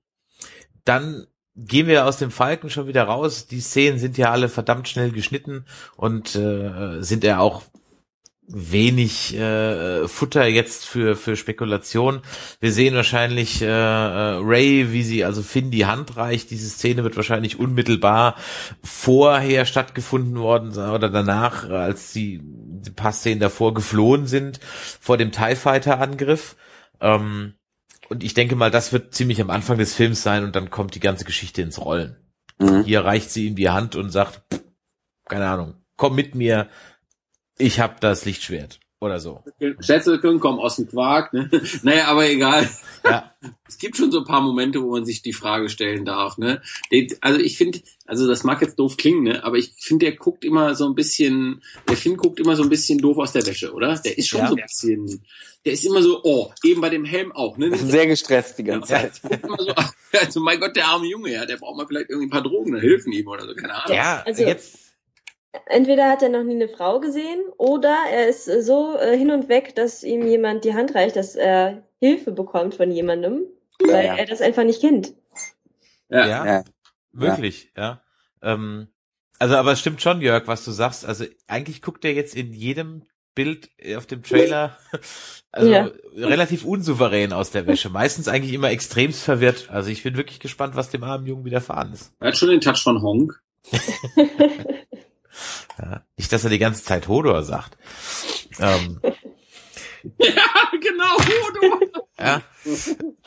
dann 0.84 1.26
gehen 1.56 1.86
wir 1.86 2.06
aus 2.06 2.18
dem 2.18 2.30
Falken 2.30 2.70
schon 2.70 2.86
wieder 2.86 3.04
raus. 3.04 3.46
Die 3.46 3.60
Szenen 3.60 3.98
sind 3.98 4.18
ja 4.18 4.30
alle 4.30 4.48
verdammt 4.48 4.88
schnell 4.88 5.10
geschnitten 5.10 5.64
und 5.96 6.34
äh, 6.36 7.02
sind 7.02 7.24
ja 7.24 7.38
auch 7.38 7.62
wenig 8.52 9.36
äh, 9.36 10.08
Futter 10.08 10.46
jetzt 10.46 10.84
für 10.86 11.14
für 11.16 11.36
Spekulation. 11.36 12.22
Wir 12.58 12.72
sehen 12.72 12.94
wahrscheinlich 12.94 13.62
äh, 13.62 13.66
äh, 13.66 14.38
Ray, 14.42 14.92
wie 14.92 15.02
sie 15.02 15.24
also 15.24 15.42
Finn 15.42 15.70
die 15.70 15.86
Hand 15.86 16.16
reicht. 16.16 16.50
Diese 16.50 16.68
Szene 16.68 17.04
wird 17.04 17.16
wahrscheinlich 17.16 17.58
unmittelbar 17.58 18.36
vorher 18.82 19.66
stattgefunden 19.66 20.36
worden 20.36 20.70
oder 20.70 21.08
danach, 21.10 21.68
als 21.70 22.12
sie 22.12 22.40
die 22.42 22.90
paar 22.90 23.12
Szenen 23.12 23.40
davor 23.40 23.74
geflohen 23.74 24.26
sind 24.26 24.58
vor 25.00 25.16
dem 25.16 25.32
Tie 25.32 25.56
Fighter 25.56 26.00
Angriff. 26.00 26.56
Ähm, 27.00 27.54
und 28.10 28.24
ich 28.24 28.34
denke 28.34 28.56
mal, 28.56 28.70
das 28.70 28.92
wird 28.92 29.14
ziemlich 29.14 29.40
am 29.40 29.50
Anfang 29.50 29.78
des 29.78 29.94
Films 29.94 30.22
sein 30.22 30.44
und 30.44 30.54
dann 30.56 30.70
kommt 30.70 30.94
die 30.94 31.00
ganze 31.00 31.24
Geschichte 31.24 31.62
ins 31.62 31.80
Rollen. 31.80 32.16
Mhm. 32.58 32.84
Hier 32.84 33.04
reicht 33.04 33.30
sie 33.30 33.46
ihm 33.46 33.56
die 33.56 33.70
Hand 33.70 33.96
und 33.96 34.10
sagt, 34.10 34.42
pff, 34.52 34.62
keine 35.24 35.48
Ahnung, 35.48 35.74
komm 35.96 36.16
mit 36.16 36.34
mir, 36.34 36.68
ich 37.56 37.80
habe 37.80 37.96
das 38.00 38.24
Lichtschwert 38.24 38.80
oder 39.00 39.18
so. 39.18 39.42
Schätzelchen 39.80 40.40
kommen 40.40 40.58
aus 40.58 40.76
dem 40.76 40.86
Quark. 40.88 41.32
Ne? 41.32 41.50
naja, 41.82 42.06
aber 42.08 42.28
egal. 42.28 42.68
Ja. 43.04 43.26
Es 43.66 43.78
gibt 43.78 43.96
schon 43.96 44.10
so 44.12 44.18
ein 44.18 44.24
paar 44.26 44.42
Momente, 44.42 44.82
wo 44.82 44.90
man 44.90 45.06
sich 45.06 45.22
die 45.22 45.32
Frage 45.32 45.70
stellen 45.70 46.04
darf. 46.04 46.36
Ne? 46.36 46.60
Also 47.22 47.38
ich 47.40 47.56
finde, 47.56 47.80
also 48.04 48.28
das 48.28 48.44
mag 48.44 48.60
jetzt 48.60 48.78
doof 48.78 48.98
klingen, 48.98 49.22
ne? 49.22 49.44
aber 49.44 49.56
ich 49.56 49.72
finde, 49.78 50.06
der 50.06 50.16
guckt 50.16 50.44
immer 50.44 50.74
so 50.74 50.84
ein 50.86 50.94
bisschen, 50.94 51.62
der 51.88 51.96
Finn 51.96 52.18
guckt 52.18 52.38
immer 52.38 52.54
so 52.56 52.62
ein 52.64 52.68
bisschen 52.68 52.98
doof 52.98 53.16
aus 53.16 53.32
der 53.32 53.46
Wäsche, 53.46 53.72
oder? 53.72 53.96
Der 54.04 54.18
ist 54.18 54.28
schon 54.28 54.40
Ja. 54.40 54.48
so 54.48 54.56
ein 54.56 54.62
bisschen, 54.62 55.22
der 55.64 55.72
ist 55.72 55.86
immer 55.86 56.02
so, 56.02 56.20
oh, 56.22 56.52
eben 56.64 56.82
bei 56.82 56.90
dem 56.90 57.06
Helm 57.06 57.32
auch. 57.32 57.56
Ne? 57.56 57.74
Sehr 57.78 58.06
gestresst 58.08 58.58
die 58.58 58.64
ganze 58.64 58.88
Zeit. 58.88 59.12
Immer 59.42 59.56
so, 59.58 59.72
also 60.20 60.40
mein 60.40 60.60
Gott, 60.60 60.76
der 60.76 60.88
arme 60.88 61.06
Junge, 61.06 61.32
ja, 61.32 61.46
der 61.46 61.56
braucht 61.56 61.78
mal 61.78 61.86
vielleicht 61.86 62.10
irgendwie 62.10 62.26
ein 62.26 62.30
paar 62.30 62.42
Drogen, 62.42 62.72
dann 62.72 62.82
helfen 62.82 63.10
ihm 63.12 63.26
oder 63.28 63.46
so, 63.46 63.54
keine 63.54 63.72
Ahnung. 63.82 63.96
Ja, 63.96 64.22
Also- 64.26 64.42
jetzt 64.42 64.89
Entweder 65.66 66.08
hat 66.08 66.22
er 66.22 66.28
noch 66.28 66.44
nie 66.44 66.54
eine 66.54 66.68
Frau 66.68 67.00
gesehen 67.00 67.40
oder 67.58 67.96
er 68.10 68.28
ist 68.28 68.48
äh, 68.48 68.62
so 68.62 68.96
äh, 68.96 69.16
hin 69.16 69.30
und 69.30 69.48
weg, 69.48 69.74
dass 69.74 70.04
ihm 70.04 70.26
jemand 70.26 70.64
die 70.64 70.74
Hand 70.74 70.94
reicht, 70.94 71.16
dass 71.16 71.34
er 71.34 71.82
Hilfe 71.98 72.30
bekommt 72.32 72.76
von 72.76 72.90
jemandem, 72.90 73.42
weil 73.80 74.04
ja. 74.04 74.16
er 74.16 74.26
das 74.26 74.40
einfach 74.40 74.64
nicht 74.64 74.80
kennt. 74.80 75.14
Ja. 76.08 76.26
ja. 76.26 76.46
Ja. 76.46 76.64
Wirklich, 77.12 77.72
ja. 77.76 78.00
Ähm, 78.42 78.88
also, 79.38 79.56
aber 79.56 79.72
es 79.72 79.80
stimmt 79.80 80.02
schon, 80.02 80.20
Jörg, 80.20 80.46
was 80.46 80.64
du 80.64 80.70
sagst. 80.70 81.04
Also, 81.04 81.24
eigentlich 81.48 81.82
guckt 81.82 82.04
er 82.04 82.12
jetzt 82.12 82.36
in 82.36 82.52
jedem 82.52 83.06
Bild 83.34 83.70
auf 83.96 84.06
dem 84.06 84.22
Trailer, 84.22 84.76
also 85.52 85.70
Ja. 85.70 85.90
relativ 86.14 86.64
unsouverän 86.64 87.32
aus 87.32 87.50
der 87.50 87.66
Wäsche. 87.66 87.88
Meistens 87.88 88.28
eigentlich 88.28 88.52
immer 88.52 88.70
extremst 88.70 89.22
verwirrt. 89.22 89.68
Also, 89.70 89.90
ich 89.90 90.02
bin 90.02 90.16
wirklich 90.16 90.40
gespannt, 90.40 90.76
was 90.76 90.90
dem 90.90 91.02
armen 91.02 91.26
Jungen 91.26 91.44
widerfahren 91.44 91.92
ist. 91.92 92.12
Er 92.20 92.28
hat 92.28 92.36
schon 92.36 92.50
den 92.50 92.60
Touch 92.60 92.82
von 92.82 93.02
Honk. 93.02 93.42
Ja. 95.78 96.04
Nicht, 96.16 96.32
dass 96.32 96.44
er 96.44 96.50
die 96.50 96.58
ganze 96.58 96.84
Zeit 96.84 97.08
Hodor 97.08 97.42
sagt. 97.42 97.76
Ähm, 98.58 99.00
ja, 100.18 100.70
genau, 100.80 101.16
Hodor. 101.18 102.04
ja. 102.18 102.42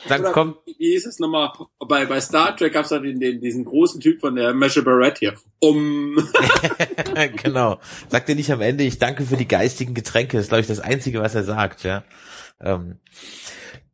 Dann 0.08 0.20
Oder 0.20 0.32
kommt, 0.32 0.56
Wie 0.66 0.92
hieß 0.92 1.06
es 1.06 1.18
nochmal? 1.18 1.50
Bei, 1.78 2.06
bei 2.06 2.20
Star 2.20 2.56
Trek 2.56 2.72
gab's 2.72 2.90
da 2.90 2.98
den, 2.98 3.18
den, 3.18 3.40
diesen 3.40 3.64
großen 3.64 4.00
Typ 4.00 4.20
von 4.20 4.36
der 4.36 4.54
Mesha 4.54 4.80
Barrett 4.82 5.18
hier. 5.18 5.34
Um. 5.58 6.16
genau. 7.42 7.80
Sagt 8.08 8.28
er 8.28 8.34
nicht 8.34 8.52
am 8.52 8.60
Ende, 8.60 8.84
ich 8.84 8.98
danke 8.98 9.24
für 9.24 9.36
die 9.36 9.48
geistigen 9.48 9.94
Getränke. 9.94 10.36
Das 10.36 10.46
ist, 10.46 10.48
glaube 10.50 10.60
ich, 10.60 10.68
das 10.68 10.80
Einzige, 10.80 11.20
was 11.20 11.34
er 11.34 11.44
sagt, 11.44 11.82
ja. 11.82 12.04
Ähm, 12.60 13.00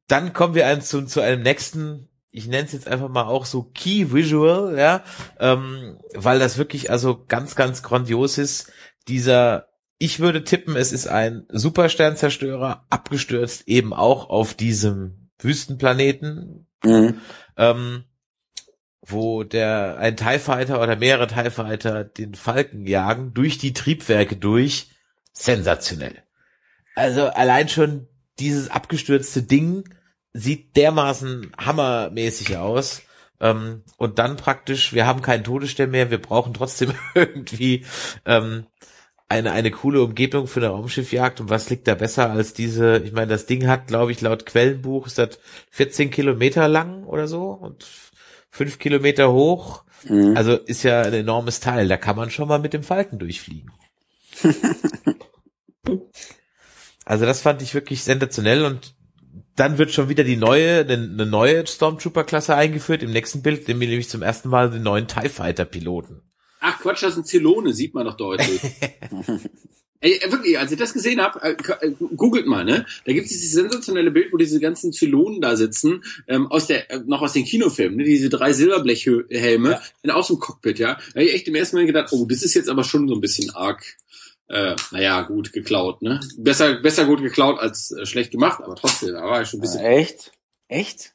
dann 0.07 0.33
kommen 0.33 0.55
wir 0.55 0.67
ein, 0.67 0.83
zu, 0.83 1.07
zu 1.07 1.21
einem 1.21 1.43
nächsten, 1.43 2.09
ich 2.33 2.47
nenne 2.47 2.65
es 2.65 2.73
jetzt 2.73 2.89
einfach 2.89 3.09
mal 3.09 3.25
auch 3.25 3.45
so 3.45 3.65
Key 3.75 4.13
Visual, 4.13 4.79
ja, 4.79 5.03
ähm, 5.39 5.99
weil 6.15 6.39
das 6.39 6.59
wirklich 6.59 6.91
also 6.91 7.25
ganz, 7.27 7.57
ganz 7.57 7.83
grandios 7.83 8.39
ist. 8.39 8.73
Dieser, 9.09 9.69
ich 9.99 10.21
würde 10.21 10.45
tippen, 10.45 10.77
es 10.77 10.93
ist 10.93 11.09
ein 11.09 11.47
Supersternzerstörer, 11.49 12.87
abgestürzt 12.89 13.67
eben 13.67 13.93
auch 13.93 14.31
auf 14.31 14.55
diesem 14.55 15.31
Wüstenplaneten, 15.39 16.67
Mhm. 16.83 17.21
ähm, 17.57 18.05
wo 19.03 19.43
der 19.45 19.99
ein 19.99 20.17
TIE 20.17 20.39
Fighter 20.39 20.81
oder 20.81 20.97
mehrere 20.97 21.27
TIE 21.27 21.51
Fighter 21.51 22.05
den 22.05 22.35
Falken 22.35 22.87
jagen, 22.87 23.35
durch 23.35 23.59
die 23.59 23.73
Triebwerke 23.73 24.37
durch. 24.37 24.91
Sensationell. 25.33 26.23
Also 26.95 27.27
allein 27.29 27.69
schon 27.69 28.09
dieses 28.39 28.71
abgestürzte 28.71 29.43
Ding 29.43 29.85
sieht 30.33 30.77
dermaßen 30.77 31.53
hammermäßig 31.59 32.57
aus. 32.57 33.03
Ähm, 33.41 33.83
und 33.97 34.19
dann 34.19 34.37
praktisch, 34.37 34.93
wir 34.93 35.07
haben 35.07 35.23
keinen 35.23 35.45
Todesstern 35.45 35.91
mehr, 35.91 36.11
wir 36.11 36.21
brauchen 36.21 36.55
trotzdem 36.55 36.93
irgendwie 37.15 37.87
ähm, 38.27 38.67
eine, 39.29 39.53
eine 39.53 39.71
coole 39.71 40.03
Umgebung 40.03 40.47
für 40.47 40.61
eine 40.61 40.69
Raumschiffjagd. 40.71 41.41
Und 41.41 41.51
was 41.51 41.71
liegt 41.71 41.89
da 41.89 41.95
besser 41.95 42.31
als 42.31 42.53
diese, 42.53 42.99
ich 42.99 43.13
meine, 43.13 43.29
das 43.29 43.47
Ding 43.47 43.67
hat, 43.67 43.87
glaube 43.87 44.13
ich, 44.13 44.21
laut 44.21 44.45
Quellenbuch 44.45 45.07
ist 45.07 45.19
das 45.19 45.39
14 45.71 46.11
Kilometer 46.11 46.69
lang 46.69 47.05
oder 47.05 47.29
so 47.29 47.51
und 47.51 47.87
fünf 48.51 48.79
Kilometer 48.79 49.33
hoch. 49.33 49.85
Mhm. 50.05 50.37
Also 50.37 50.57
ist 50.57 50.83
ja 50.83 51.03
ein 51.03 51.15
enormes 51.15 51.61
Teil. 51.61 51.89
Da 51.89 51.97
kann 51.97 52.17
man 52.17 52.31
schon 52.31 52.49
mal 52.49 52.59
mit 52.59 52.73
dem 52.73 52.83
Falken 52.83 53.19
durchfliegen. 53.19 53.71
also 57.05 57.25
das 57.25 57.41
fand 57.41 57.63
ich 57.63 57.75
wirklich 57.75 58.03
sensationell 58.03 58.65
und 58.65 58.95
dann 59.61 59.77
wird 59.77 59.93
schon 59.93 60.09
wieder 60.09 60.25
die 60.25 60.37
neue, 60.37 60.81
eine, 60.81 61.27
neue 61.27 61.67
Stormtrooper-Klasse 61.67 62.55
eingeführt. 62.55 63.03
Im 63.03 63.11
nächsten 63.11 63.43
Bild 63.43 63.69
nehmen 63.69 63.81
wir 63.81 63.89
nämlich 63.89 64.09
zum 64.09 64.23
ersten 64.23 64.49
Mal 64.49 64.71
den 64.71 64.83
neuen 64.83 65.07
TIE 65.07 65.29
Fighter-Piloten. 65.29 66.23
Ach 66.61 66.81
Quatsch, 66.81 67.03
das 67.03 67.15
sind 67.15 67.27
Zylone, 67.27 67.75
sieht 67.75 67.93
man 67.93 68.07
doch 68.07 68.17
deutlich. 68.17 68.61
Ey, 70.03 70.19
wirklich, 70.31 70.59
als 70.59 70.73
ich 70.73 70.79
das 70.79 70.95
gesehen 70.95 71.21
habe, 71.21 71.43
äh, 71.43 71.57
äh, 71.83 71.93
googelt 72.17 72.47
mal, 72.47 72.65
ne? 72.65 72.87
Da 73.05 73.13
gibt 73.13 73.27
es 73.27 73.33
dieses 73.33 73.53
sensationelle 73.53 74.11
Bild, 74.11 74.33
wo 74.33 74.39
diese 74.39 74.59
ganzen 74.59 74.95
Zylonen 74.95 75.43
da 75.43 75.57
sitzen, 75.57 76.03
ähm, 76.27 76.47
aus 76.47 76.67
der, 76.67 76.91
äh, 76.91 77.01
noch 77.05 77.21
aus 77.21 77.35
den 77.35 77.45
Kinofilmen, 77.45 77.99
ne? 77.99 78.05
Diese 78.05 78.31
drei 78.31 78.55
Silberblechhelme, 78.55 79.71
Ja. 79.73 79.83
in 80.03 80.11
aus 80.11 80.29
dem 80.29 80.39
Cockpit, 80.39 80.79
ja. 80.79 80.95
Da 80.95 81.21
hab 81.21 81.27
ich 81.27 81.35
echt 81.35 81.49
im 81.49 81.55
ersten 81.55 81.77
Mal 81.77 81.85
gedacht, 81.85 82.09
oh, 82.13 82.25
das 82.25 82.43
ist 82.43 82.55
jetzt 82.55 82.71
aber 82.71 82.83
schon 82.83 83.09
so 83.09 83.15
ein 83.15 83.21
bisschen 83.21 83.51
arg, 83.51 83.85
äh, 84.51 84.75
naja, 84.91 85.23
gut 85.23 85.53
geklaut, 85.53 86.03
ne? 86.03 86.21
Besser, 86.37 86.75
besser 86.81 87.07
gut 87.07 87.23
geklaut 87.23 87.61
als 87.61 87.93
äh, 87.93 88.05
schlecht 88.05 88.33
gemacht, 88.33 88.61
aber 88.63 88.75
trotzdem, 88.75 89.15
da 89.15 89.23
war 89.23 89.43
ich 89.43 89.49
schon 89.49 89.61
ein 89.61 89.63
bisschen. 89.63 89.81
Echt? 89.81 90.33
Echt? 90.69 91.15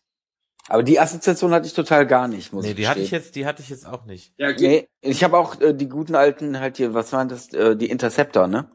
Aber 0.68 0.82
die 0.84 1.00
Assoziation 1.00 1.52
hatte 1.52 1.68
ich 1.68 1.74
total 1.74 2.08
gar 2.08 2.28
nicht, 2.28 2.54
muss 2.54 2.64
Nee, 2.64 2.72
ich 2.72 2.76
die 2.78 2.88
hatte 2.88 3.02
ich 3.02 3.12
jetzt, 3.12 3.36
die 3.36 3.46
hatte 3.46 3.62
ich 3.62 3.70
jetzt 3.70 3.86
auch 3.86 4.06
nicht. 4.06 4.34
Ja, 4.38 4.52
geht, 4.52 4.62
Nee, 4.62 4.88
ich 5.02 5.24
habe 5.24 5.38
auch 5.38 5.60
äh, 5.62 5.74
die 5.74 5.90
guten 5.90 6.16
alten 6.16 6.60
halt 6.60 6.78
hier, 6.78 6.94
was 6.94 7.14
waren 7.14 7.28
das, 7.30 7.54
äh, 7.54 7.76
die 7.76 7.90
Interceptor, 7.90 8.48
ne? 8.48 8.70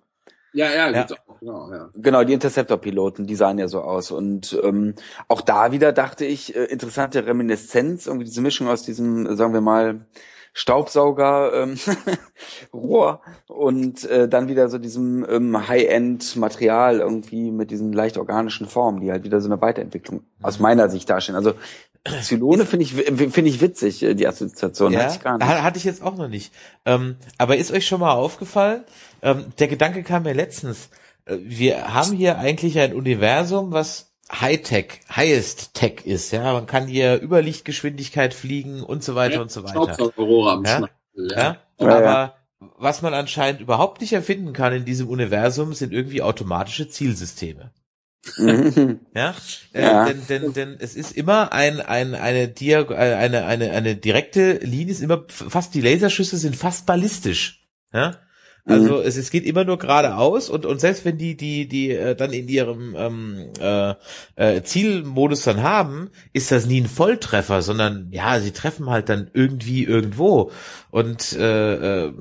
ja, 0.53 0.69
ja, 0.71 0.91
Ja. 0.91 1.03
gibt's 1.03 1.13
auch, 1.27 1.41
genau, 1.41 1.73
ja. 1.73 1.91
Genau, 1.95 2.23
die 2.25 2.33
Interceptor-Piloten, 2.35 3.27
die 3.27 3.35
sahen 3.37 3.59
ja 3.59 3.67
so 3.67 3.81
aus. 3.81 4.11
Und 4.11 4.59
ähm, 4.63 4.95
auch 5.27 5.41
da 5.41 5.73
wieder 5.73 5.93
dachte 5.93 6.25
ich, 6.27 6.55
äh, 6.55 6.65
interessante 6.65 7.25
Reminiszenz, 7.27 8.07
irgendwie 8.07 8.27
diese 8.27 8.43
Mischung 8.43 8.69
aus 8.69 8.83
diesem, 8.83 9.37
sagen 9.37 9.55
wir 9.55 9.61
mal, 9.61 10.07
Staubsauger 10.53 11.53
ähm, 11.63 11.77
Rohr 12.73 13.21
und 13.47 14.05
äh, 14.05 14.29
dann 14.29 14.49
wieder 14.49 14.69
so 14.69 14.79
diesem 14.79 15.25
ähm, 15.29 15.69
High-End-Material 15.69 17.01
irgendwie 17.01 17.51
mit 17.51 17.71
diesen 17.71 17.93
leicht 17.93 18.19
organischen 18.19 18.67
Formen, 18.67 19.01
die 19.01 19.11
halt 19.11 19.25
wieder 19.25 19.41
so 19.41 19.49
eine 19.49 19.61
Weiterentwicklung 19.61 20.23
aus 20.43 20.59
meiner 20.59 20.89
Sicht 20.89 21.09
darstellen. 21.09 21.37
Also 21.37 21.55
Zylone 22.23 22.65
finde 22.65 22.85
ich 22.85 22.95
finde 22.95 23.43
ich 23.51 23.61
witzig, 23.61 24.03
äh, 24.03 24.15
die 24.15 24.27
Assoziation 24.27 24.93
hatte 24.97 25.15
ich 25.17 25.23
gar 25.23 25.39
nicht. 25.39 25.47
ha- 25.47 25.63
hatte 25.63 25.79
ich 25.79 25.85
jetzt 25.85 26.03
auch 26.03 26.17
noch 26.17 26.29
nicht. 26.29 26.53
Ähm, 26.87 27.17
aber 27.39 27.57
ist 27.57 27.73
euch 27.73 27.87
schon 27.87 28.01
mal 28.01 28.13
aufgefallen? 28.13 28.85
Ähm, 29.23 29.47
der 29.59 29.69
Gedanke 29.69 30.03
kam 30.03 30.23
mir 30.23 30.33
letztens. 30.35 30.89
Äh, 31.27 31.37
Wir 31.43 31.93
haben 31.95 32.13
hier 32.13 32.39
eigentlich 32.39 32.79
ein 32.79 32.95
Universum, 32.95 33.73
was 33.73 34.10
High-Tech, 34.33 35.01
Highest 35.15 35.75
Tech 35.75 36.03
ist. 36.05 36.33
Ja, 36.33 36.53
man 36.53 36.67
kann 36.67 36.87
hier 36.87 37.21
über 37.21 37.43
Lichtgeschwindigkeit 37.43 38.35
fliegen 38.35 38.83
und 38.83 39.03
so 39.03 39.15
weiter 39.15 39.41
und 39.41 39.51
so 39.51 39.63
weiter. 39.65 39.73
Staubsaugerrohre 39.73 40.53
am 40.53 40.65
Ja? 40.65 40.77
Schnabel, 40.77 41.33
Ja? 41.33 41.37
Ja, 41.37 41.87
ja. 41.87 41.97
Aber 41.97 42.35
was 42.79 43.03
man 43.03 43.15
anscheinend 43.15 43.61
überhaupt 43.61 44.01
nicht 44.01 44.13
erfinden 44.13 44.53
kann 44.53 44.73
in 44.73 44.85
diesem 44.85 45.09
Universum, 45.09 45.73
sind 45.73 45.93
irgendwie 45.93 46.23
automatische 46.23 46.89
Zielsysteme. 46.89 47.73
Ja, 49.15 49.35
äh, 49.73 49.83
Ja. 49.83 50.05
Denn, 50.05 50.27
denn, 50.29 50.53
denn 50.53 50.77
es 50.79 50.95
ist 50.95 51.13
immer 51.17 51.53
ein, 51.53 51.81
ein, 51.81 52.15
eine, 52.15 52.49
Diag 52.49 52.91
äh, 52.91 52.95
eine, 52.95 53.47
eine, 53.47 53.71
eine 53.71 53.97
direkte 53.97 54.59
Linie, 54.59 54.93
ist 54.93 55.01
immer 55.01 55.25
fast 55.29 55.75
die 55.75 55.81
Laserschüsse 55.81 56.37
sind 56.37 56.55
fast 56.55 56.87
ballistisch. 56.87 57.67
Ja, 57.93 58.17
also 58.65 59.01
es, 59.01 59.17
es 59.17 59.31
geht 59.31 59.45
immer 59.45 59.65
nur 59.65 59.79
geradeaus 59.79 60.51
und 60.51 60.67
und 60.67 60.81
selbst 60.81 61.05
wenn 61.05 61.19
die 61.19 61.37
die 61.37 61.67
die 61.67 61.91
äh, 61.91 62.15
dann 62.15 62.33
in 62.33 62.49
ihrem 62.49 62.95
ähm, 62.97 63.53
äh, 63.61 63.95
äh, 64.37 64.63
Zielmodus 64.63 65.45
dann 65.45 65.63
haben, 65.63 66.11
ist 66.33 66.53
das 66.53 66.67
nie 66.67 66.81
ein 66.81 66.89
Volltreffer, 66.89 67.63
sondern 67.63 68.09
ja, 68.11 68.39
sie 68.41 68.53
treffen 68.53 68.91
halt 68.91 69.09
dann 69.09 69.31
irgendwie 69.33 69.85
irgendwo 69.85 70.51
und 70.91 71.33
äh, 71.33 72.07
äh, 72.07 72.13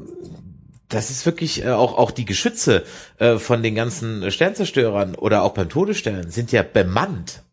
das 0.88 1.12
ist 1.12 1.26
wirklich 1.26 1.64
äh, 1.64 1.70
auch 1.70 1.98
auch 1.98 2.12
die 2.12 2.26
Geschütze 2.26 2.84
äh, 3.18 3.38
von 3.38 3.62
den 3.62 3.76
ganzen 3.76 4.32
Sternzerstörern 4.32 5.16
oder 5.16 5.44
auch 5.44 5.54
beim 5.54 5.70
Todesstern 5.70 6.32
sind 6.32 6.52
ja 6.52 6.64
bemannt. 6.64 7.44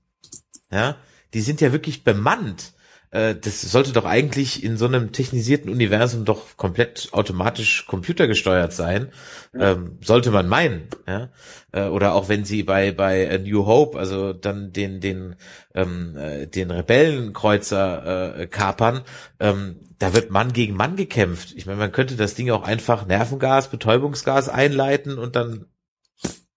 Ja, 0.70 0.96
die 1.34 1.40
sind 1.40 1.60
ja 1.60 1.72
wirklich 1.72 2.02
bemannt. 2.02 2.72
Äh, 3.10 3.34
das 3.34 3.62
sollte 3.62 3.92
doch 3.92 4.04
eigentlich 4.04 4.62
in 4.64 4.76
so 4.76 4.86
einem 4.86 5.12
technisierten 5.12 5.70
Universum 5.70 6.24
doch 6.24 6.56
komplett 6.56 7.08
automatisch 7.12 7.86
computergesteuert 7.86 8.72
sein. 8.72 9.12
Ähm, 9.54 9.98
sollte 10.02 10.30
man 10.30 10.48
meinen, 10.48 10.88
ja. 11.06 11.30
Äh, 11.72 11.84
oder 11.88 12.14
auch 12.14 12.28
wenn 12.28 12.44
sie 12.44 12.62
bei 12.62 12.92
bei 12.92 13.30
A 13.32 13.38
New 13.38 13.66
Hope, 13.66 13.98
also 13.98 14.32
dann 14.32 14.72
den 14.72 15.00
den 15.00 15.36
ähm, 15.74 16.16
äh, 16.16 16.46
den 16.46 16.70
Rebellenkreuzer 16.70 18.38
äh, 18.38 18.46
kapern, 18.46 19.02
ähm, 19.40 19.76
da 19.98 20.12
wird 20.14 20.30
Mann 20.30 20.52
gegen 20.52 20.74
Mann 20.74 20.96
gekämpft. 20.96 21.54
Ich 21.56 21.66
meine, 21.66 21.78
man 21.78 21.92
könnte 21.92 22.16
das 22.16 22.34
Ding 22.34 22.50
auch 22.50 22.64
einfach 22.64 23.06
Nervengas, 23.06 23.70
Betäubungsgas 23.70 24.48
einleiten 24.48 25.18
und 25.18 25.36
dann 25.36 25.66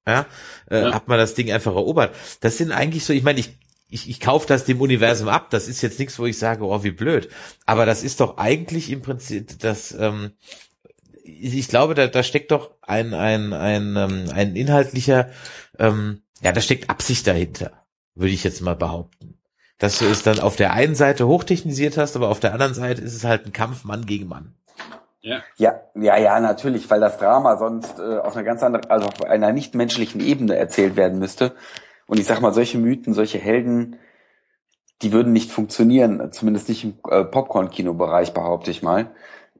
ja, 0.07 0.25
äh, 0.69 0.81
Ja. 0.81 0.93
hat 0.93 1.07
man 1.07 1.17
das 1.19 1.35
Ding 1.35 1.51
einfach 1.51 1.75
erobert. 1.75 2.15
Das 2.41 2.57
sind 2.57 2.71
eigentlich 2.71 3.05
so, 3.05 3.13
ich 3.13 3.23
meine, 3.23 3.39
ich 3.39 3.57
ich, 3.89 4.09
ich 4.09 4.19
kaufe 4.19 4.47
das 4.47 4.65
dem 4.65 4.79
Universum 4.81 5.27
ab. 5.27 5.49
Das 5.49 5.67
ist 5.67 5.81
jetzt 5.81 5.99
nichts, 5.99 6.19
wo 6.19 6.25
ich 6.25 6.37
sage, 6.37 6.63
oh, 6.63 6.83
wie 6.83 6.91
blöd. 6.91 7.29
Aber 7.65 7.85
das 7.85 8.03
ist 8.03 8.19
doch 8.19 8.37
eigentlich 8.37 8.91
im 8.91 9.01
Prinzip 9.01 9.59
das, 9.59 9.91
ähm, 9.91 10.31
ich 11.23 11.67
glaube, 11.67 11.95
da, 11.95 12.07
da 12.07 12.23
steckt 12.23 12.51
doch 12.51 12.71
ein, 12.81 13.13
ein, 13.13 13.53
ein, 13.53 13.95
ähm, 13.95 14.25
ein 14.33 14.55
inhaltlicher, 14.55 15.29
ähm, 15.77 16.21
ja, 16.41 16.51
da 16.51 16.61
steckt 16.61 16.89
Absicht 16.89 17.27
dahinter, 17.27 17.71
würde 18.15 18.33
ich 18.33 18.43
jetzt 18.43 18.61
mal 18.61 18.75
behaupten. 18.75 19.35
Dass 19.79 19.99
du 19.99 20.05
es 20.05 20.23
dann 20.23 20.39
auf 20.39 20.55
der 20.55 20.73
einen 20.73 20.95
Seite 20.95 21.27
hochtechnisiert 21.27 21.97
hast, 21.97 22.15
aber 22.15 22.29
auf 22.29 22.39
der 22.39 22.53
anderen 22.53 22.73
Seite 22.73 23.01
ist 23.01 23.15
es 23.15 23.23
halt 23.23 23.45
ein 23.45 23.53
Kampf 23.53 23.85
Mann 23.85 24.05
gegen 24.05 24.27
Mann. 24.27 24.55
Ja. 25.21 25.41
ja, 25.57 25.81
ja, 25.95 26.17
ja, 26.17 26.39
natürlich, 26.39 26.89
weil 26.89 27.01
das 27.01 27.17
Drama 27.17 27.57
sonst 27.57 27.99
äh, 27.99 28.17
auf 28.19 28.35
einer 28.35 28.45
ganz 28.45 28.63
anderen, 28.63 28.89
also 28.89 29.07
auf 29.07 29.21
einer 29.23 29.51
nicht 29.51 29.75
menschlichen 29.75 30.21
Ebene 30.21 30.55
erzählt 30.55 30.95
werden 30.95 31.19
müsste. 31.19 31.55
Und 32.09 32.19
ich 32.19 32.25
sag 32.25 32.41
mal, 32.41 32.55
solche 32.55 32.79
Mythen, 32.79 33.13
solche 33.13 33.37
Helden, 33.37 33.97
die 35.03 35.11
würden 35.11 35.31
nicht 35.31 35.51
funktionieren, 35.51 36.31
zumindest 36.31 36.67
nicht 36.67 36.83
im 36.83 36.95
äh, 37.07 37.23
Popcorn-Kino-Bereich, 37.23 38.33
behaupte 38.33 38.71
ich 38.71 38.81
mal. 38.81 39.11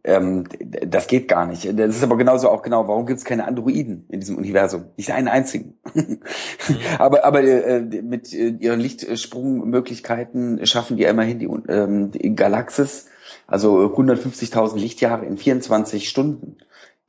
Ähm, 0.04 0.45
das 0.60 1.06
geht 1.06 1.28
gar 1.28 1.45
nicht. 1.45 1.66
Das 1.78 1.95
ist 1.95 2.04
aber 2.04 2.18
genauso 2.18 2.50
auch 2.50 2.64
genau, 2.64 2.88
warum 2.88 3.06
gibt 3.06 3.20
es 3.20 3.26
keine 3.26 3.45
Androiden 3.45 4.08
in 4.10 4.20
diesem 4.20 4.36
Universum? 4.36 4.86
Nicht 4.97 5.12
einen 5.12 5.28
einzigen. 5.28 5.78
Aber 6.97 7.24
aber 7.24 7.43
äh, 7.43 7.82
mit 7.82 8.34
äh, 8.34 8.50
ihren 8.60 8.80
Lichtsprungmöglichkeiten 8.80 10.66
schaffen 10.66 10.97
die 10.97 11.04
immerhin 11.04 11.38
die, 11.38 11.45
ähm, 11.72 12.10
die 12.12 12.36
Galaxis, 12.36 13.10
also 13.45 13.78
150.000 13.95 14.78
Lichtjahre 14.78 15.26
in 15.28 15.38
24 15.38 16.10
Stunden. 16.10 16.58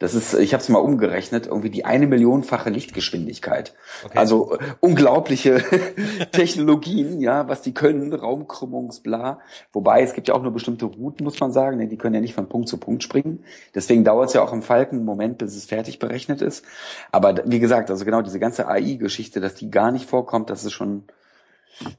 Das 0.00 0.14
ist, 0.14 0.32
ich 0.32 0.54
habe 0.54 0.62
es 0.62 0.68
mal 0.70 0.78
umgerechnet, 0.78 1.46
irgendwie 1.46 1.68
die 1.68 1.84
eine 1.84 2.06
Millionfache 2.06 2.70
Lichtgeschwindigkeit. 2.70 3.74
Okay. 4.02 4.18
Also 4.18 4.54
äh, 4.54 4.58
unglaubliche 4.80 5.62
Technologien, 6.32 7.20
ja, 7.20 7.48
was 7.48 7.60
die 7.60 7.74
können, 7.74 8.14
Raumkrümmungsbla. 8.14 9.40
Wobei 9.74 10.00
es 10.00 10.14
gibt 10.14 10.28
ja 10.28 10.34
auch 10.34 10.42
nur 10.42 10.54
bestimmte 10.54 10.86
Routen, 10.86 11.22
muss 11.22 11.38
man 11.38 11.52
sagen, 11.52 11.78
denn 11.78 11.90
die 11.90 11.98
können 11.98 12.14
ja 12.14 12.22
nicht 12.22 12.32
von 12.34 12.48
Punkt 12.48 12.68
zu 12.70 12.78
Punkt 12.78 13.02
springen. 13.02 13.44
Deswegen 13.74 14.02
dauert 14.02 14.28
es 14.28 14.34
ja 14.34 14.42
auch 14.42 14.54
im 14.54 14.62
Falken 14.62 14.96
einen 14.96 15.04
Moment, 15.04 15.36
bis 15.36 15.54
es 15.54 15.66
fertig 15.66 15.98
berechnet 15.98 16.40
ist. 16.40 16.64
Aber 17.12 17.34
wie 17.44 17.60
gesagt, 17.60 17.90
also 17.90 18.06
genau 18.06 18.22
diese 18.22 18.40
ganze 18.40 18.68
AI-Geschichte, 18.68 19.40
dass 19.40 19.54
die 19.54 19.70
gar 19.70 19.92
nicht 19.92 20.08
vorkommt, 20.08 20.48
das 20.48 20.64
ist 20.64 20.72
schon, 20.72 21.04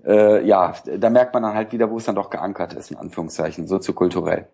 äh, 0.03 0.43
ja, 0.43 0.73
da 0.97 1.11
merkt 1.11 1.35
man 1.35 1.43
dann 1.43 1.53
halt 1.53 1.71
wieder, 1.71 1.91
wo 1.91 1.97
es 1.97 2.05
dann 2.05 2.15
doch 2.15 2.31
geankert 2.31 2.73
ist, 2.73 2.89
in 2.89 2.97
Anführungszeichen, 2.97 3.67
soziokulturell. 3.67 4.47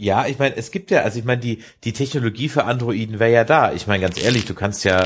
Ja, 0.00 0.26
ich 0.26 0.38
meine, 0.38 0.56
es 0.56 0.70
gibt 0.70 0.90
ja, 0.90 1.02
also 1.02 1.18
ich 1.18 1.26
meine, 1.26 1.42
die 1.42 1.58
die 1.84 1.92
Technologie 1.92 2.48
für 2.48 2.64
Androiden 2.64 3.18
wäre 3.18 3.32
ja 3.32 3.44
da. 3.44 3.74
Ich 3.74 3.86
meine, 3.86 4.00
ganz 4.00 4.18
ehrlich, 4.22 4.46
du 4.46 4.54
kannst 4.54 4.82
ja, 4.84 4.98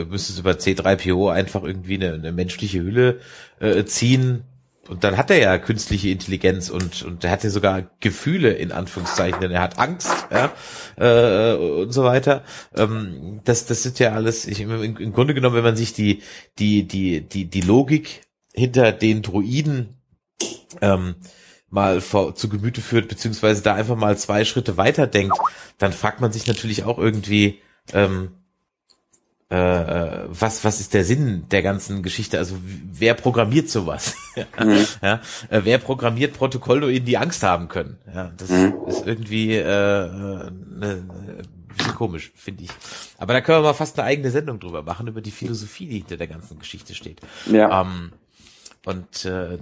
äh, 0.00 0.04
müsstest 0.04 0.40
über 0.40 0.50
C3PO 0.50 1.30
einfach 1.30 1.62
irgendwie 1.62 1.94
eine, 1.94 2.14
eine 2.14 2.32
menschliche 2.32 2.80
Hülle 2.80 3.20
äh, 3.60 3.84
ziehen 3.84 4.42
und 4.88 5.04
dann 5.04 5.16
hat 5.16 5.30
er 5.30 5.38
ja 5.38 5.58
künstliche 5.58 6.08
Intelligenz 6.08 6.70
und 6.70 7.04
und 7.04 7.22
er 7.22 7.30
hat 7.30 7.44
ja 7.44 7.50
sogar 7.50 7.88
Gefühle 8.00 8.50
in 8.50 8.72
Anführungszeichen, 8.72 9.40
denn 9.40 9.52
er 9.52 9.62
hat 9.62 9.78
Angst, 9.78 10.10
ja, 10.32 10.52
äh, 10.96 11.54
und 11.54 11.92
so 11.92 12.02
weiter. 12.02 12.42
Ähm, 12.76 13.40
das 13.44 13.66
das 13.66 13.84
sind 13.84 14.00
ja 14.00 14.10
alles. 14.10 14.48
Ich, 14.48 14.60
im, 14.60 14.96
Im 14.96 15.12
Grunde 15.12 15.34
genommen, 15.34 15.54
wenn 15.54 15.62
man 15.62 15.76
sich 15.76 15.92
die 15.92 16.20
die 16.58 16.82
die 16.88 17.20
die 17.20 17.44
die 17.44 17.60
Logik 17.60 18.22
hinter 18.52 18.90
den 18.90 19.22
Droiden 19.22 19.90
ähm, 20.80 21.14
mal 21.72 22.00
vor, 22.00 22.34
zu 22.34 22.48
Gemüte 22.48 22.82
führt, 22.82 23.08
beziehungsweise 23.08 23.62
da 23.62 23.74
einfach 23.74 23.96
mal 23.96 24.16
zwei 24.18 24.44
Schritte 24.44 24.76
weiter 24.76 25.06
denkt, 25.06 25.36
dann 25.78 25.92
fragt 25.92 26.20
man 26.20 26.30
sich 26.30 26.46
natürlich 26.46 26.84
auch 26.84 26.98
irgendwie, 26.98 27.60
ähm, 27.94 28.32
äh, 29.50 29.56
äh 29.56 30.26
was, 30.28 30.64
was 30.64 30.80
ist 30.80 30.92
der 30.92 31.04
Sinn 31.04 31.46
der 31.50 31.62
ganzen 31.62 32.02
Geschichte? 32.02 32.38
Also 32.38 32.56
wer 32.62 33.14
programmiert 33.14 33.70
sowas? 33.70 34.14
mhm. 34.58 34.84
ja, 35.02 35.20
äh, 35.48 35.62
wer 35.64 35.78
programmiert 35.78 36.34
Protokolle, 36.34 37.00
die 37.00 37.16
Angst 37.16 37.42
haben 37.42 37.68
können? 37.68 37.96
Ja, 38.14 38.32
das 38.36 38.50
mhm. 38.50 38.74
ist 38.86 39.06
irgendwie 39.06 39.54
äh, 39.54 39.62
äh, 39.62 40.50
ne, 40.78 41.08
komisch, 41.96 42.32
finde 42.34 42.64
ich. 42.64 42.70
Aber 43.16 43.32
da 43.32 43.40
können 43.40 43.58
wir 43.58 43.68
mal 43.68 43.72
fast 43.72 43.98
eine 43.98 44.06
eigene 44.06 44.30
Sendung 44.30 44.60
drüber 44.60 44.82
machen, 44.82 45.06
über 45.06 45.22
die 45.22 45.30
Philosophie, 45.30 45.86
die 45.86 45.98
hinter 45.98 46.18
der 46.18 46.26
ganzen 46.26 46.58
Geschichte 46.58 46.94
steht. 46.94 47.22
Ja. 47.46 47.80
Ähm, 47.80 48.12
und 48.84 49.24
äh, 49.24 49.58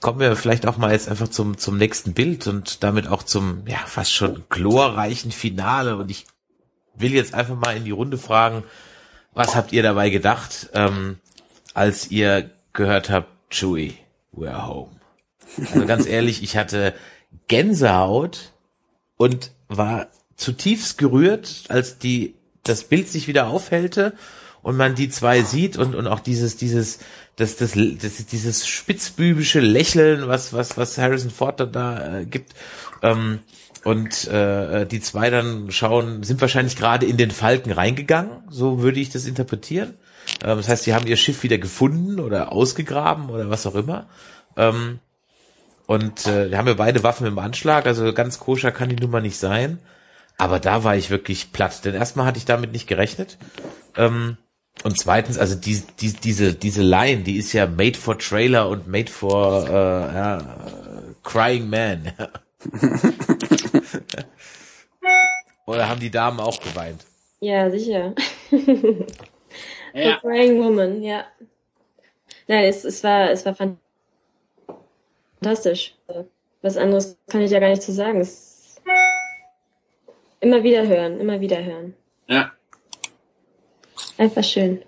kommen 0.00 0.18
wir 0.18 0.34
vielleicht 0.34 0.66
auch 0.66 0.78
mal 0.78 0.92
jetzt 0.92 1.08
einfach 1.08 1.28
zum, 1.28 1.58
zum 1.58 1.76
nächsten 1.76 2.14
Bild 2.14 2.46
und 2.46 2.82
damit 2.82 3.06
auch 3.06 3.22
zum 3.22 3.66
ja 3.66 3.78
fast 3.86 4.14
schon 4.14 4.44
glorreichen 4.48 5.30
Finale. 5.30 5.96
Und 5.96 6.10
ich 6.10 6.26
will 6.94 7.12
jetzt 7.12 7.34
einfach 7.34 7.56
mal 7.56 7.76
in 7.76 7.84
die 7.84 7.90
Runde 7.90 8.16
fragen, 8.16 8.64
was 9.34 9.54
habt 9.54 9.72
ihr 9.72 9.82
dabei 9.82 10.08
gedacht, 10.08 10.70
ähm, 10.72 11.18
als 11.74 12.10
ihr 12.10 12.50
gehört 12.72 13.10
habt, 13.10 13.28
Chewie, 13.50 13.98
we're 14.34 14.66
home. 14.66 14.98
Also 15.58 15.86
ganz 15.86 16.06
ehrlich, 16.06 16.42
ich 16.42 16.56
hatte 16.56 16.94
Gänsehaut 17.48 18.52
und 19.18 19.52
war 19.68 20.08
zutiefst 20.36 20.96
gerührt, 20.96 21.64
als 21.68 21.98
die 21.98 22.34
das 22.62 22.84
Bild 22.84 23.08
sich 23.08 23.28
wieder 23.28 23.48
aufhellte 23.48 24.14
und 24.66 24.76
man 24.76 24.96
die 24.96 25.08
zwei 25.08 25.42
sieht 25.42 25.76
und 25.76 25.94
und 25.94 26.08
auch 26.08 26.18
dieses 26.18 26.56
dieses 26.56 26.98
das, 27.36 27.54
das, 27.54 27.74
das, 27.74 28.26
dieses 28.26 28.66
spitzbübische 28.66 29.60
Lächeln, 29.60 30.26
was, 30.26 30.52
was, 30.52 30.76
was 30.76 30.98
Harrison 30.98 31.30
Ford 31.30 31.60
da, 31.72 32.18
äh, 32.18 32.24
gibt. 32.24 32.54
Ähm, 33.02 33.40
und 33.84 34.26
äh, 34.26 34.84
die 34.86 35.00
zwei 35.00 35.30
dann 35.30 35.70
schauen, 35.70 36.24
sind 36.24 36.40
wahrscheinlich 36.40 36.74
gerade 36.74 37.06
in 37.06 37.16
den 37.16 37.30
Falken 37.30 37.70
reingegangen, 37.70 38.42
so 38.50 38.82
würde 38.82 38.98
ich 38.98 39.10
das 39.10 39.26
interpretieren. 39.26 39.94
Ähm, 40.42 40.56
das 40.56 40.68
heißt, 40.68 40.82
sie 40.82 40.94
haben 40.94 41.06
ihr 41.06 41.16
Schiff 41.16 41.44
wieder 41.44 41.58
gefunden 41.58 42.18
oder 42.18 42.50
ausgegraben 42.50 43.30
oder 43.30 43.50
was 43.50 43.66
auch 43.66 43.76
immer. 43.76 44.08
Ähm, 44.56 44.98
und 45.86 46.26
äh, 46.26 46.52
haben 46.56 46.66
ja 46.66 46.74
beide 46.74 47.04
Waffen 47.04 47.28
im 47.28 47.38
Anschlag, 47.38 47.86
also 47.86 48.12
ganz 48.12 48.40
koscher 48.40 48.72
kann 48.72 48.88
die 48.88 48.96
Nummer 48.96 49.20
nicht 49.20 49.38
sein. 49.38 49.78
Aber 50.38 50.58
da 50.58 50.82
war 50.82 50.96
ich 50.96 51.10
wirklich 51.10 51.52
platt, 51.52 51.84
denn 51.84 51.94
erstmal 51.94 52.26
hatte 52.26 52.38
ich 52.38 52.44
damit 52.46 52.72
nicht 52.72 52.88
gerechnet. 52.88 53.38
Ähm, 53.96 54.36
und 54.84 54.98
zweitens, 54.98 55.38
also 55.38 55.54
die, 55.54 55.82
die, 56.00 56.12
diese, 56.12 56.54
diese 56.54 56.82
Line, 56.82 57.22
die 57.22 57.36
ist 57.36 57.52
ja 57.52 57.66
made 57.66 57.98
for 57.98 58.18
Trailer 58.18 58.68
und 58.68 58.86
made 58.86 59.10
for 59.10 59.66
äh, 59.68 59.72
ja, 59.72 60.38
Crying 61.24 61.68
Man. 61.68 62.12
Oder 65.66 65.88
haben 65.88 66.00
die 66.00 66.10
Damen 66.10 66.38
auch 66.40 66.60
geweint? 66.60 67.04
Ja, 67.40 67.70
sicher. 67.70 68.14
ja. 69.92 70.18
For 70.20 70.30
Crying 70.30 70.62
Woman, 70.62 71.02
ja. 71.02 71.24
Nein, 72.46 72.64
es, 72.66 72.84
es 72.84 73.02
war, 73.02 73.30
es 73.30 73.44
war 73.44 73.56
fantastisch. 75.40 75.94
Was 76.62 76.76
anderes 76.76 77.16
kann 77.28 77.42
ich 77.42 77.50
ja 77.50 77.60
gar 77.60 77.70
nicht 77.70 77.82
zu 77.82 77.92
sagen. 77.92 78.20
Es 78.20 78.80
immer 80.40 80.62
wieder 80.62 80.86
hören, 80.86 81.18
immer 81.20 81.40
wieder 81.40 81.62
hören. 81.64 81.94
Ja. 82.28 82.52
Einfach 84.18 84.44
schön. 84.44 84.82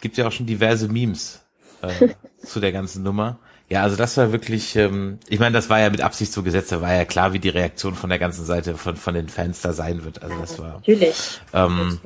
Gibt 0.00 0.16
ja 0.16 0.26
auch 0.26 0.32
schon 0.32 0.46
diverse 0.46 0.88
Memes 0.88 1.42
äh, 1.82 2.08
zu 2.44 2.60
der 2.60 2.72
ganzen 2.72 3.02
Nummer. 3.02 3.38
Ja, 3.68 3.84
also 3.84 3.94
das 3.94 4.16
war 4.16 4.32
wirklich, 4.32 4.74
ähm, 4.74 5.18
ich 5.28 5.38
meine, 5.38 5.52
das 5.52 5.70
war 5.70 5.78
ja 5.78 5.90
mit 5.90 6.00
Absicht 6.00 6.32
so 6.32 6.42
gesetzt, 6.42 6.72
da 6.72 6.80
war 6.80 6.92
ja 6.92 7.04
klar, 7.04 7.32
wie 7.32 7.38
die 7.38 7.50
Reaktion 7.50 7.94
von 7.94 8.10
der 8.10 8.18
ganzen 8.18 8.44
Seite 8.44 8.76
von, 8.76 8.96
von 8.96 9.14
den 9.14 9.28
Fans 9.28 9.60
da 9.60 9.72
sein 9.72 10.02
wird. 10.04 10.22
Also 10.22 10.36
das 10.40 10.58
war. 10.58 10.74
Natürlich. 10.74 11.40
Ähm, 11.52 12.00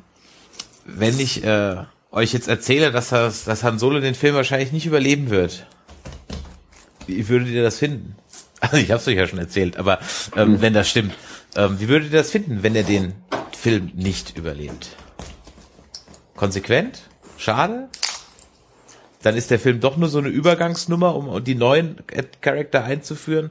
wenn 0.85 1.18
ich 1.18 1.43
äh, 1.43 1.76
euch 2.11 2.35
jetzt 2.35 2.49
erzähle, 2.49 2.93
dass, 2.93 3.09
das, 3.09 3.45
dass 3.45 3.64
Han 3.64 3.78
Solo 3.78 4.01
den 4.01 4.14
Film 4.14 4.35
wahrscheinlich 4.35 4.72
nicht 4.72 4.85
überleben 4.85 5.30
wird, 5.30 5.66
wie 7.07 7.28
würdet 7.28 7.49
ihr 7.49 7.62
das 7.62 7.78
finden? 7.78 8.16
Also 8.61 8.78
ich 8.78 8.91
hab's 8.93 9.07
euch 9.07 9.16
ja 9.16 9.26
schon 9.26 9.39
erzählt, 9.39 9.76
aber 9.76 9.99
ähm, 10.37 10.53
mhm. 10.53 10.62
wenn 10.62 10.72
das 10.72 10.89
stimmt, 10.89 11.12
ähm, 11.55 11.78
wie 11.80 11.89
würdet 11.89 12.12
ihr 12.12 12.18
das 12.18 12.30
finden, 12.30 12.62
wenn 12.62 12.74
er 12.74 12.82
den 12.82 13.12
Film 13.53 13.93
nicht 13.95 14.39
überlebt? 14.39 14.97
Konsequent, 16.45 17.01
schade. 17.38 17.88
Dann 19.22 19.34
ist 19.34 19.51
der 19.51 19.59
Film 19.59 19.80
doch 19.80 19.97
nur 19.97 20.11
so 20.11 20.18
eine 20.18 20.28
Übergangsnummer, 20.28 21.16
um 21.16 21.42
die 21.42 21.55
neuen 21.55 21.97
Charakter 22.42 22.84
einzuführen 22.84 23.51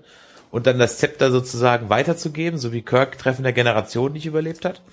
und 0.52 0.68
dann 0.68 0.78
das 0.78 1.00
Zepter 1.00 1.32
sozusagen 1.32 1.89
weiterzugeben, 1.89 2.60
so 2.60 2.72
wie 2.72 2.84
Kirk 2.84 3.18
Treffen 3.18 3.41
der 3.41 3.52
Generation 3.52 4.14
nicht 4.14 4.28
überlebt 4.28 4.64
hat. 4.64 4.84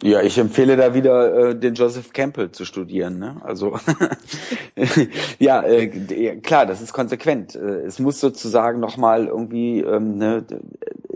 Ja, 0.00 0.22
ich 0.22 0.38
empfehle 0.38 0.76
da 0.76 0.94
wieder 0.94 1.48
äh, 1.48 1.56
den 1.56 1.74
Joseph 1.74 2.12
Campbell 2.12 2.52
zu 2.52 2.64
studieren. 2.64 3.18
Ne? 3.18 3.40
Also 3.42 3.76
ja, 5.40 5.64
äh, 5.64 6.36
klar, 6.36 6.66
das 6.66 6.80
ist 6.80 6.92
konsequent. 6.92 7.56
Äh, 7.56 7.80
es 7.80 7.98
muss 7.98 8.20
sozusagen 8.20 8.78
nochmal 8.78 9.26
irgendwie, 9.26 9.80
ähm, 9.80 10.18
ne, 10.18 10.44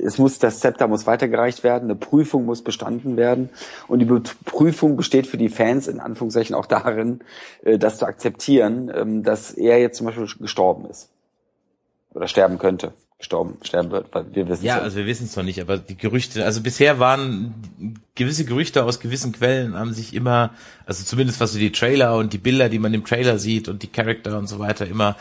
es 0.02 0.18
muss 0.18 0.38
das 0.38 0.60
Zepter 0.60 0.88
muss 0.88 1.06
weitergereicht 1.06 1.64
werden, 1.64 1.84
eine 1.84 1.94
Prüfung 1.94 2.44
muss 2.44 2.62
bestanden 2.62 3.16
werden. 3.16 3.50
Und 3.88 4.00
die 4.00 4.06
Prüfung 4.44 4.96
besteht 4.96 5.26
für 5.26 5.38
die 5.38 5.48
Fans 5.48 5.88
in 5.88 6.00
Anführungszeichen 6.00 6.54
auch 6.54 6.66
darin, 6.66 7.20
äh, 7.62 7.78
das 7.78 7.98
zu 7.98 8.06
akzeptieren, 8.06 8.90
ähm, 8.94 9.22
dass 9.22 9.52
er 9.52 9.78
jetzt 9.78 9.98
zum 9.98 10.06
Beispiel 10.06 10.26
gestorben 10.40 10.86
ist. 10.90 11.08
Oder 12.14 12.28
sterben 12.28 12.58
könnte. 12.58 12.92
Gestorben, 13.18 13.56
sterben 13.62 13.92
wird, 13.92 14.12
weil 14.12 14.34
wir 14.34 14.48
wissen 14.48 14.64
Ja, 14.64 14.80
also 14.80 14.96
wir 14.96 15.06
wissen 15.06 15.26
es 15.26 15.36
noch 15.36 15.44
nicht, 15.44 15.60
aber 15.60 15.78
die 15.78 15.96
Gerüchte, 15.96 16.44
also 16.44 16.60
bisher 16.60 16.98
waren 16.98 17.54
gewisse 18.16 18.44
Gerüchte 18.44 18.82
aus 18.84 18.98
gewissen 18.98 19.30
Quellen 19.30 19.76
haben 19.76 19.92
sich 19.92 20.12
immer, 20.12 20.50
also 20.86 21.04
zumindest 21.04 21.38
was 21.38 21.52
so 21.52 21.58
die 21.60 21.70
Trailer 21.70 22.16
und 22.16 22.32
die 22.32 22.38
Bilder, 22.38 22.68
die 22.68 22.80
man 22.80 22.92
im 22.92 23.04
Trailer 23.04 23.38
sieht 23.38 23.68
und 23.68 23.84
die 23.84 23.86
Charakter 23.86 24.36
und 24.38 24.48
so 24.48 24.58
weiter 24.58 24.88
immer 24.88 25.16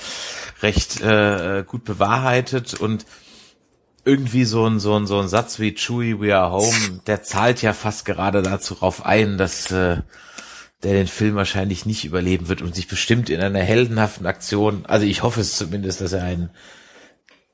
recht 0.63 0.99
äh, 1.01 1.63
gut 1.67 1.83
bewahrheitet. 1.85 2.73
Und 2.73 3.05
irgendwie 4.03 4.45
so 4.45 4.65
ein, 4.65 4.79
so 4.79 4.95
ein, 4.95 5.05
so 5.05 5.19
ein 5.19 5.27
Satz 5.27 5.59
wie 5.59 5.73
Chewie, 5.73 6.19
we 6.19 6.35
are 6.35 6.51
home, 6.51 7.01
der 7.07 7.23
zahlt 7.23 7.61
ja 7.61 7.73
fast 7.73 8.05
gerade 8.05 8.41
dazu 8.41 8.75
drauf 8.75 9.05
ein, 9.05 9.37
dass 9.37 9.71
äh, 9.71 9.97
der 10.83 10.93
den 10.93 11.07
Film 11.07 11.35
wahrscheinlich 11.35 11.85
nicht 11.85 12.05
überleben 12.05 12.47
wird 12.47 12.61
und 12.61 12.73
sich 12.73 12.87
bestimmt 12.87 13.29
in 13.29 13.39
einer 13.39 13.59
heldenhaften 13.59 14.25
Aktion, 14.25 14.85
also 14.87 15.05
ich 15.05 15.21
hoffe 15.21 15.41
es 15.41 15.55
zumindest, 15.57 16.01
dass 16.01 16.13
er 16.13 16.23
einen, 16.23 16.49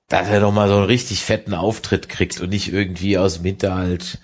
dass 0.07 0.29
er 0.29 0.39
noch 0.39 0.53
mal 0.53 0.69
so 0.69 0.75
einen 0.75 0.85
richtig 0.85 1.23
fetten 1.23 1.53
Auftritt 1.53 2.07
kriegt 2.07 2.39
und 2.39 2.49
nicht 2.49 2.71
irgendwie 2.71 3.17
aus 3.17 3.35
dem 3.35 3.45
Hinterhalt 3.45 4.19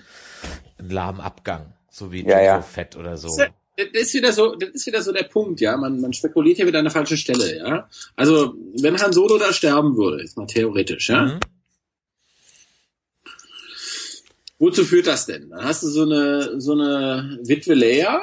einen 0.79 0.89
lahmen 0.89 1.19
Abgang, 1.19 1.73
so 1.89 2.11
wie 2.11 2.25
Ja, 2.25 2.41
ja. 2.41 2.61
Fett 2.61 2.95
oder 2.95 3.17
so. 3.17 3.27
Das 3.75 3.87
ist 4.03 4.13
wieder 4.13 4.31
so, 4.31 4.55
das 4.55 4.69
ist 4.69 4.85
wieder 4.85 5.01
so 5.01 5.11
der 5.11 5.23
Punkt, 5.23 5.59
ja. 5.59 5.75
Man, 5.75 5.99
man 5.99 6.13
spekuliert 6.13 6.57
hier 6.57 6.67
wieder 6.67 6.77
an 6.77 6.85
der 6.85 6.91
falschen 6.91 7.17
Stelle, 7.17 7.57
ja. 7.57 7.89
Also, 8.15 8.53
wenn 8.79 9.01
Han 9.01 9.11
Solo 9.11 9.39
da 9.39 9.51
sterben 9.51 9.97
würde, 9.97 10.21
jetzt 10.21 10.37
mal 10.37 10.45
theoretisch, 10.45 11.09
ja. 11.09 11.25
Mhm. 11.25 11.39
Wozu 14.63 14.85
führt 14.85 15.07
das 15.07 15.25
denn? 15.25 15.49
Dann 15.49 15.65
hast 15.65 15.83
du 15.83 15.87
so 15.89 16.03
eine, 16.03 16.61
so 16.61 16.71
eine 16.71 17.37
Witwe 17.43 17.73
Leia, 17.73 18.21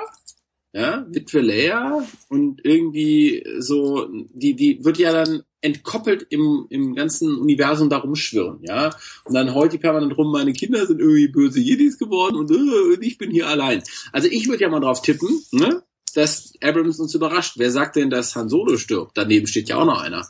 ja, 0.73 1.05
Witwe 1.11 1.43
Leia 1.43 2.03
und 2.31 2.65
irgendwie 2.65 3.45
so, 3.59 4.09
die, 4.11 4.55
die 4.55 4.83
wird 4.83 4.97
ja 4.97 5.13
dann 5.13 5.43
entkoppelt 5.61 6.27
im, 6.31 6.67
im 6.71 6.95
ganzen 6.95 7.37
Universum 7.37 7.91
da 7.91 7.99
rumschwirren, 7.99 8.61
ja. 8.63 8.89
Und 9.25 9.35
dann 9.35 9.55
heult 9.55 9.75
die 9.75 9.79
permanent 9.79 10.17
rum, 10.17 10.33
meine 10.33 10.55
Kinder 10.55 10.87
sind 10.87 11.01
irgendwie 11.01 11.29
böse 11.29 11.61
Jedis 11.61 11.99
geworden 11.99 12.37
und, 12.37 12.51
äh, 12.51 12.95
und 12.95 13.03
ich 13.03 13.19
bin 13.19 13.31
hier 13.31 13.47
allein. 13.47 13.83
Also 14.11 14.29
ich 14.29 14.49
würde 14.49 14.63
ja 14.63 14.71
mal 14.71 14.81
drauf 14.81 15.03
tippen, 15.03 15.43
ne, 15.51 15.83
dass 16.15 16.55
Abrams 16.63 17.01
uns 17.01 17.15
überrascht. 17.15 17.57
Wer 17.59 17.71
sagt 17.71 17.97
denn, 17.97 18.09
dass 18.09 18.35
Han 18.35 18.49
Solo 18.49 18.79
stirbt? 18.79 19.13
Daneben 19.15 19.47
steht 19.47 19.69
ja 19.69 19.77
auch 19.77 19.85
noch 19.85 20.01
einer. 20.01 20.27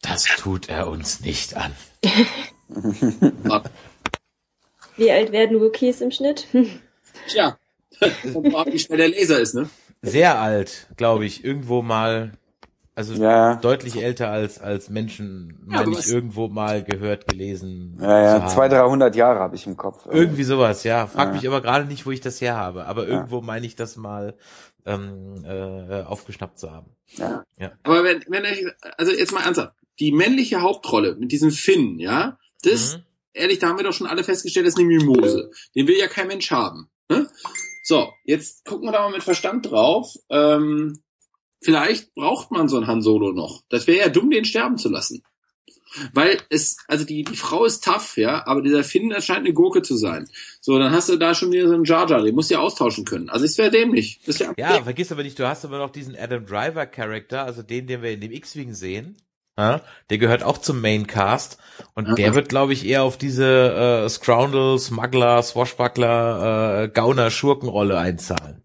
Das 0.00 0.26
tut 0.38 0.68
er 0.68 0.86
uns 0.86 1.22
nicht 1.22 1.56
an. 1.56 1.72
Wie 4.96 5.10
alt 5.10 5.32
werden 5.32 5.60
Wookies 5.60 6.00
im 6.00 6.10
Schnitt? 6.10 6.46
Tja, 7.28 7.56
wie 8.66 8.78
schnell 8.78 8.98
der 8.98 9.08
Laser 9.08 9.40
ist, 9.40 9.54
ne? 9.54 9.68
Sehr 10.02 10.38
alt, 10.40 10.88
glaube 10.96 11.26
ich, 11.26 11.44
irgendwo 11.44 11.82
mal, 11.82 12.32
also 12.94 13.14
Ja. 13.14 13.56
deutlich 13.56 14.02
älter 14.02 14.30
als 14.30 14.58
als 14.58 14.88
Menschen, 14.90 15.66
Ja, 15.70 15.86
ich, 15.86 16.08
irgendwo 16.08 16.48
mal 16.48 16.82
gehört, 16.82 17.26
gelesen. 17.26 17.98
Ja, 18.00 18.38
ja. 18.40 18.46
200, 18.46 18.80
300 18.80 19.16
Jahre 19.16 19.40
habe 19.40 19.56
ich 19.56 19.66
im 19.66 19.76
Kopf. 19.76 20.06
Irgendwie 20.10 20.44
sowas, 20.44 20.84
ja. 20.84 21.06
Frag 21.06 21.28
Ja. 21.28 21.34
mich 21.34 21.46
aber 21.46 21.60
gerade 21.60 21.84
nicht, 21.86 22.06
wo 22.06 22.10
ich 22.10 22.20
das 22.20 22.40
her 22.40 22.56
habe. 22.56 22.86
Aber 22.86 23.06
irgendwo 23.06 23.40
meine 23.42 23.66
ich 23.66 23.76
das 23.76 23.96
mal 23.96 24.34
ähm, 24.86 25.44
äh, 25.44 26.02
aufgeschnappt 26.02 26.58
zu 26.58 26.72
haben. 26.72 26.90
Ja. 27.16 27.44
Aber 27.82 28.02
wenn, 28.04 28.24
wenn 28.28 28.44
ich, 28.44 28.66
also 28.96 29.12
jetzt 29.12 29.32
mal 29.32 29.42
ernsthaft, 29.44 29.74
die 29.98 30.12
männliche 30.12 30.62
Hauptrolle 30.62 31.16
mit 31.16 31.32
diesem 31.32 31.50
Finn, 31.50 31.98
ja, 31.98 32.38
das, 32.60 32.96
Mhm. 32.96 33.02
ehrlich, 33.34 33.58
da 33.58 33.68
haben 33.68 33.78
wir 33.78 33.84
doch 33.84 33.92
schon 33.92 34.06
alle 34.06 34.24
festgestellt, 34.24 34.66
das 34.66 34.74
ist 34.74 34.80
eine 34.80 34.88
Mimose. 34.88 35.50
Den 35.74 35.86
will 35.86 35.96
ja 35.98 36.08
kein 36.08 36.28
Mensch 36.28 36.50
haben. 36.50 36.88
Ne? 37.08 37.28
So, 37.82 38.12
jetzt 38.24 38.64
gucken 38.64 38.86
wir 38.88 38.92
da 38.92 39.00
mal 39.00 39.12
mit 39.12 39.22
Verstand 39.22 39.70
drauf. 39.70 40.14
Ähm, 40.28 41.02
vielleicht 41.62 42.14
braucht 42.14 42.50
man 42.52 42.68
so 42.68 42.76
einen 42.76 42.86
Han 42.86 43.02
Solo 43.02 43.32
noch. 43.32 43.62
Das 43.68 43.86
wäre 43.86 43.98
ja 43.98 44.08
dumm, 44.08 44.30
den 44.30 44.44
sterben 44.44 44.78
zu 44.78 44.88
lassen. 44.88 45.22
Weil 46.14 46.38
es, 46.50 46.76
also 46.86 47.04
die, 47.04 47.24
die 47.24 47.36
Frau 47.36 47.64
ist 47.64 47.82
tough, 47.82 48.16
ja, 48.16 48.46
aber 48.46 48.62
dieser 48.62 48.84
Finn, 48.84 49.10
das 49.10 49.26
scheint 49.26 49.40
eine 49.40 49.52
Gurke 49.52 49.82
zu 49.82 49.96
sein. 49.96 50.28
So, 50.60 50.78
dann 50.78 50.92
hast 50.92 51.08
du 51.08 51.16
da 51.16 51.34
schon 51.34 51.50
wieder 51.50 51.66
so 51.66 51.74
einen 51.74 51.82
Jar 51.84 52.08
Jar, 52.08 52.22
den 52.22 52.36
musst 52.36 52.48
du 52.50 52.54
ja 52.54 52.60
austauschen 52.60 53.04
können. 53.04 53.28
Also 53.28 53.44
es 53.44 53.58
wäre 53.58 53.72
dämlich. 53.72 54.20
Das 54.24 54.38
wär 54.38 54.54
Ja, 54.56 54.84
vergiss 54.84 55.10
aber 55.10 55.24
nicht, 55.24 55.36
du 55.36 55.48
hast 55.48 55.64
aber 55.64 55.78
noch 55.78 55.90
diesen 55.90 56.14
Adam 56.16 56.46
Driver 56.46 56.86
Charakter, 56.86 57.42
also 57.44 57.62
den, 57.62 57.88
den 57.88 58.02
wir 58.02 58.12
in 58.12 58.20
dem 58.20 58.30
X-Wing 58.30 58.72
sehen. 58.72 59.16
Ja, 59.60 59.82
der 60.08 60.16
gehört 60.16 60.42
auch 60.42 60.56
zum 60.56 60.80
Main 60.80 61.06
Cast 61.06 61.58
und 61.94 62.08
Ja. 62.08 62.14
der 62.14 62.34
wird, 62.34 62.48
glaube 62.48 62.72
ich, 62.72 62.86
eher 62.86 63.02
auf 63.02 63.18
diese 63.18 64.04
äh, 64.04 64.08
Scroundle, 64.08 64.78
Smuggler, 64.78 65.42
Swashbuckler, 65.42 66.84
äh, 66.84 66.88
Gauner, 66.88 67.30
Schurkenrolle 67.30 67.98
einzahlen. 67.98 68.62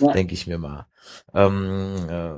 Ja. 0.00 0.12
Denke 0.12 0.34
ich 0.34 0.48
mir 0.48 0.58
mal. 0.58 0.86
Ähm, 1.32 1.94
äh, 2.10 2.32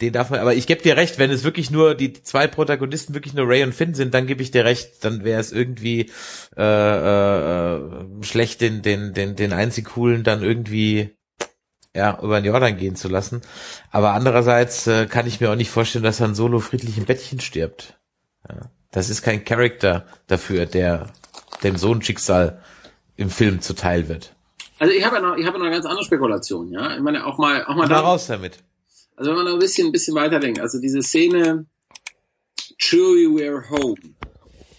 den 0.00 0.14
darf 0.14 0.30
man, 0.30 0.40
aber 0.40 0.54
ich 0.54 0.66
gebe 0.66 0.80
dir 0.80 0.96
recht, 0.96 1.18
wenn 1.18 1.30
es 1.30 1.44
wirklich 1.44 1.70
nur 1.70 1.94
die 1.94 2.14
zwei 2.14 2.46
Protagonisten 2.46 3.12
wirklich 3.12 3.34
nur 3.34 3.46
Ray 3.46 3.64
und 3.64 3.74
Finn 3.74 3.92
sind, 3.92 4.14
dann 4.14 4.26
gebe 4.26 4.40
ich 4.42 4.50
dir 4.50 4.64
recht, 4.64 5.04
dann 5.04 5.22
wäre 5.22 5.40
es 5.42 5.52
irgendwie 5.52 6.10
äh, 6.56 6.62
äh, 6.62 7.76
äh, 7.76 8.22
schlecht, 8.22 8.62
den, 8.62 8.80
den, 8.80 9.12
den, 9.12 9.36
den 9.36 9.52
einzig 9.52 9.84
coolen 9.84 10.24
dann 10.24 10.42
irgendwie 10.42 11.14
ja, 11.94 12.18
über 12.22 12.40
den 12.40 12.46
Jordan 12.46 12.76
gehen 12.76 12.96
zu 12.96 13.08
lassen. 13.08 13.42
Aber 13.90 14.12
andererseits 14.12 14.86
äh, 14.86 15.06
kann 15.06 15.26
ich 15.26 15.40
mir 15.40 15.50
auch 15.50 15.56
nicht 15.56 15.70
vorstellen, 15.70 16.04
dass 16.04 16.20
Han 16.20 16.34
Solo 16.34 16.60
friedlich 16.60 16.98
im 16.98 17.04
Bettchen 17.04 17.40
stirbt. 17.40 17.98
Ja. 18.48 18.70
Das 18.90 19.10
ist 19.10 19.22
kein 19.22 19.44
Charakter 19.44 20.06
dafür, 20.26 20.66
der 20.66 21.12
dem 21.62 21.76
Sohnschicksal 21.76 22.62
im 23.16 23.30
Film 23.30 23.60
zuteil 23.60 24.08
wird. 24.08 24.34
Also 24.78 24.94
ich 24.94 25.04
habe 25.04 25.16
ja 25.16 25.22
noch, 25.22 25.36
ich 25.36 25.46
habe 25.46 25.56
ja 25.56 25.58
noch 25.58 25.66
eine 25.66 25.74
ganz 25.74 25.86
andere 25.86 26.04
Spekulation, 26.04 26.72
ja. 26.72 26.94
Ich 26.96 27.02
meine, 27.02 27.26
auch 27.26 27.38
mal, 27.38 27.64
auch 27.64 27.74
mal 27.74 27.86
Mal 27.86 27.88
da, 27.88 28.00
raus 28.00 28.26
damit. 28.28 28.58
also 29.16 29.30
wenn 29.30 29.36
man 29.36 29.46
noch 29.46 29.52
ein 29.54 29.58
bisschen, 29.58 29.88
ein 29.88 29.92
bisschen 29.92 30.14
weiterdenkt, 30.14 30.58
also 30.58 30.80
diese 30.80 31.02
Szene, 31.02 31.66
Chewie, 32.78 33.26
we're 33.28 33.68
home. 33.68 34.00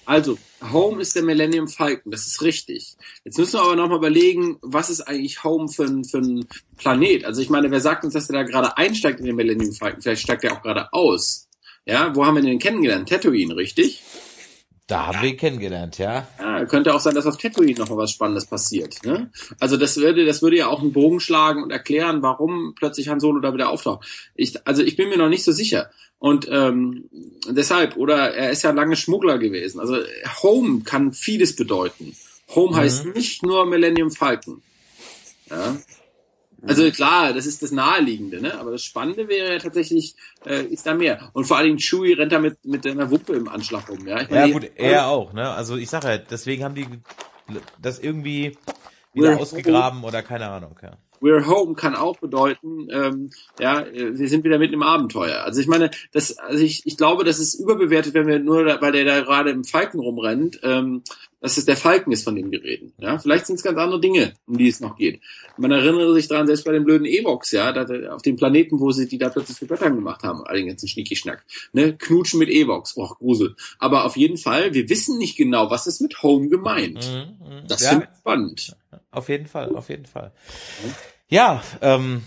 Also, 0.05 0.37
Home 0.71 1.01
ist 1.01 1.15
der 1.15 1.23
Millennium 1.23 1.67
Falcon, 1.67 2.11
das 2.11 2.27
ist 2.27 2.41
richtig. 2.41 2.95
Jetzt 3.23 3.37
müssen 3.37 3.53
wir 3.53 3.63
aber 3.63 3.75
nochmal 3.75 3.97
überlegen, 3.97 4.57
was 4.61 4.89
ist 4.89 5.01
eigentlich 5.01 5.43
Home 5.43 5.67
für 5.67 5.85
ein, 5.85 6.03
für 6.03 6.19
ein 6.19 6.45
Planet? 6.77 7.25
Also 7.25 7.41
ich 7.41 7.49
meine, 7.49 7.71
wer 7.71 7.81
sagt 7.81 8.03
uns, 8.03 8.13
dass 8.13 8.29
er 8.29 8.33
da 8.33 8.43
gerade 8.43 8.77
einsteigt 8.77 9.19
in 9.19 9.25
den 9.25 9.35
Millennium 9.35 9.73
Falcon? 9.73 10.01
Vielleicht 10.01 10.23
steigt 10.23 10.43
er 10.43 10.53
auch 10.53 10.61
gerade 10.61 10.93
aus. 10.93 11.47
Ja, 11.85 12.15
wo 12.15 12.25
haben 12.25 12.35
wir 12.35 12.43
den 12.43 12.59
kennengelernt? 12.59 13.09
Tatooine, 13.09 13.55
richtig? 13.55 14.03
Da 14.91 15.07
haben 15.07 15.21
wir 15.21 15.29
ihn 15.29 15.37
kennengelernt, 15.37 15.99
ja. 15.99 16.27
Ja, 16.37 16.65
könnte 16.65 16.93
auch 16.93 16.99
sein, 16.99 17.15
dass 17.15 17.25
auf 17.25 17.37
Tatooine 17.37 17.79
noch 17.79 17.89
mal 17.89 17.95
was 17.95 18.11
Spannendes 18.11 18.45
passiert. 18.45 18.97
Ne? 19.05 19.31
Also 19.57 19.77
das 19.77 19.95
würde, 19.95 20.25
das 20.25 20.41
würde 20.41 20.57
ja 20.57 20.67
auch 20.67 20.81
einen 20.81 20.91
Bogen 20.91 21.21
schlagen 21.21 21.63
und 21.63 21.71
erklären, 21.71 22.21
warum 22.21 22.75
plötzlich 22.75 23.07
Han 23.07 23.21
Solo 23.21 23.39
da 23.39 23.53
wieder 23.53 23.69
auftaucht. 23.69 24.05
Ich, 24.35 24.67
also 24.67 24.83
ich 24.83 24.97
bin 24.97 25.07
mir 25.07 25.17
noch 25.17 25.29
nicht 25.29 25.45
so 25.45 25.53
sicher. 25.53 25.91
Und 26.19 26.45
ähm, 26.51 27.09
deshalb, 27.47 27.95
oder 27.95 28.33
er 28.33 28.49
ist 28.49 28.63
ja 28.63 28.71
lange 28.71 28.97
Schmuggler 28.97 29.37
gewesen. 29.37 29.79
Also 29.79 29.95
Home 30.43 30.81
kann 30.83 31.13
vieles 31.13 31.55
bedeuten. 31.55 32.13
Home 32.53 32.75
heißt 32.75 33.05
nicht 33.15 33.43
nur 33.43 33.65
Millennium 33.65 34.11
Falcon. 34.11 34.61
Ja. 35.49 35.77
Also 36.67 36.89
klar, 36.91 37.33
das 37.33 37.45
ist 37.45 37.63
das 37.63 37.71
Naheliegende, 37.71 38.41
ne? 38.41 38.57
Aber 38.59 38.71
das 38.71 38.83
Spannende 38.83 39.27
wäre 39.27 39.53
ja 39.53 39.59
tatsächlich, 39.59 40.15
äh, 40.45 40.63
ist 40.63 40.85
da 40.85 40.93
mehr. 40.93 41.29
Und 41.33 41.45
vor 41.45 41.57
allen 41.57 41.67
Dingen 41.67 41.79
Chewie 41.79 42.13
rennt 42.13 42.31
da 42.31 42.39
mit, 42.39 42.63
mit 42.65 42.85
einer 42.85 43.09
Wuppe 43.09 43.33
im 43.33 43.47
Anschlag 43.47 43.89
rum, 43.89 44.05
ja? 44.07 44.21
Ich 44.21 44.29
Ja 44.29 44.41
meine, 44.41 44.53
gut, 44.53 44.63
die- 44.63 44.71
er 44.75 45.07
auch, 45.07 45.33
ne? 45.33 45.49
Also 45.49 45.75
ich 45.75 45.89
sage 45.89 46.07
ja, 46.07 46.17
deswegen 46.17 46.63
haben 46.63 46.75
die 46.75 46.85
das 47.81 47.99
irgendwie 47.99 48.57
wieder 49.13 49.31
Ja. 49.31 49.37
ausgegraben 49.37 50.03
oder 50.03 50.21
keine 50.23 50.49
Ahnung, 50.49 50.75
ja. 50.81 50.91
We're 51.19 51.45
home 51.45 51.75
kann 51.75 51.95
auch 51.95 52.17
bedeuten, 52.17 52.87
ähm, 52.91 53.29
ja, 53.59 53.81
äh, 53.81 54.17
wir 54.17 54.27
sind 54.27 54.43
wieder 54.43 54.57
mitten 54.57 54.73
im 54.73 54.81
Abenteuer. 54.81 55.43
Also 55.43 55.61
ich 55.61 55.67
meine, 55.67 55.91
das, 56.13 56.37
also 56.39 56.63
ich, 56.63 56.81
ich 56.85 56.97
glaube, 56.97 57.23
das 57.23 57.37
ist 57.37 57.53
überbewertet, 57.55 58.15
wenn 58.15 58.25
wir 58.25 58.39
nur, 58.39 58.63
da, 58.65 58.81
weil 58.81 58.91
der 58.91 59.05
da 59.05 59.19
gerade 59.21 59.51
im 59.51 59.63
Falken 59.63 59.99
rumrennt, 59.99 60.59
ähm, 60.63 61.03
dass 61.41 61.57
es 61.57 61.65
der 61.65 61.75
Falken 61.75 62.13
ist, 62.13 62.23
von 62.23 62.35
dem 62.35 62.51
wir 62.51 62.63
reden. 62.63 62.93
Ja, 62.99 63.17
vielleicht 63.17 63.47
sind 63.47 63.55
es 63.55 63.63
ganz 63.63 63.77
andere 63.77 63.99
Dinge, 63.99 64.33
um 64.45 64.57
die 64.57 64.67
es 64.67 64.79
noch 64.79 64.95
geht. 64.95 65.21
Man 65.57 65.71
erinnere 65.71 66.13
sich 66.13 66.27
daran, 66.27 66.47
selbst 66.47 66.63
bei 66.63 66.71
den 66.71 66.85
blöden 66.85 67.05
Evox, 67.05 67.51
ja, 67.51 67.73
da, 67.73 68.13
auf 68.13 68.21
dem 68.21 68.35
Planeten, 68.35 68.79
wo 68.79 68.91
sie 68.91 69.07
die 69.07 69.17
da 69.17 69.29
plötzlich 69.29 69.57
für 69.57 69.65
Götter 69.65 69.89
gemacht 69.89 70.23
haben, 70.23 70.43
all 70.45 70.55
den 70.55 70.67
ganzen 70.67 70.87
Schnicki-Schnack. 70.87 71.43
Ne? 71.73 71.97
Knutschen 71.97 72.39
mit 72.39 72.49
Evox, 72.49 72.95
oh, 72.95 73.07
Grusel. 73.07 73.55
Aber 73.79 74.05
auf 74.05 74.15
jeden 74.15 74.37
Fall, 74.37 74.73
wir 74.73 74.87
wissen 74.87 75.17
nicht 75.17 75.35
genau, 75.35 75.69
was 75.71 75.87
ist 75.87 75.99
mit 75.99 76.21
Home 76.21 76.47
gemeint. 76.47 77.09
Mhm, 77.11 77.45
mhm. 77.45 77.67
Das 77.67 77.81
ja, 77.81 77.89
finde 77.89 78.07
ich 78.11 78.17
spannend. 78.19 78.77
auf 79.09 79.27
jeden 79.27 79.47
Fall, 79.47 79.75
auf 79.75 79.89
jeden 79.89 80.05
Fall. 80.05 80.31
Ja, 81.27 81.63
ähm, 81.81 82.21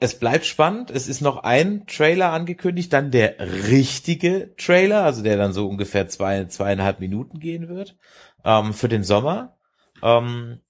es 0.00 0.18
bleibt 0.18 0.46
spannend. 0.46 0.90
Es 0.90 1.08
ist 1.08 1.20
noch 1.20 1.38
ein 1.42 1.86
Trailer 1.86 2.32
angekündigt, 2.32 2.92
dann 2.92 3.10
der 3.10 3.36
richtige 3.68 4.54
Trailer, 4.56 5.04
also 5.04 5.22
der 5.22 5.36
dann 5.36 5.52
so 5.52 5.68
ungefähr 5.68 6.08
zwei, 6.08 6.44
zweieinhalb 6.44 7.00
Minuten 7.00 7.40
gehen 7.40 7.68
wird, 7.68 7.96
ähm, 8.44 8.72
für 8.72 8.88
den 8.88 9.02
Sommer. 9.02 9.58
Ähm, 10.02 10.60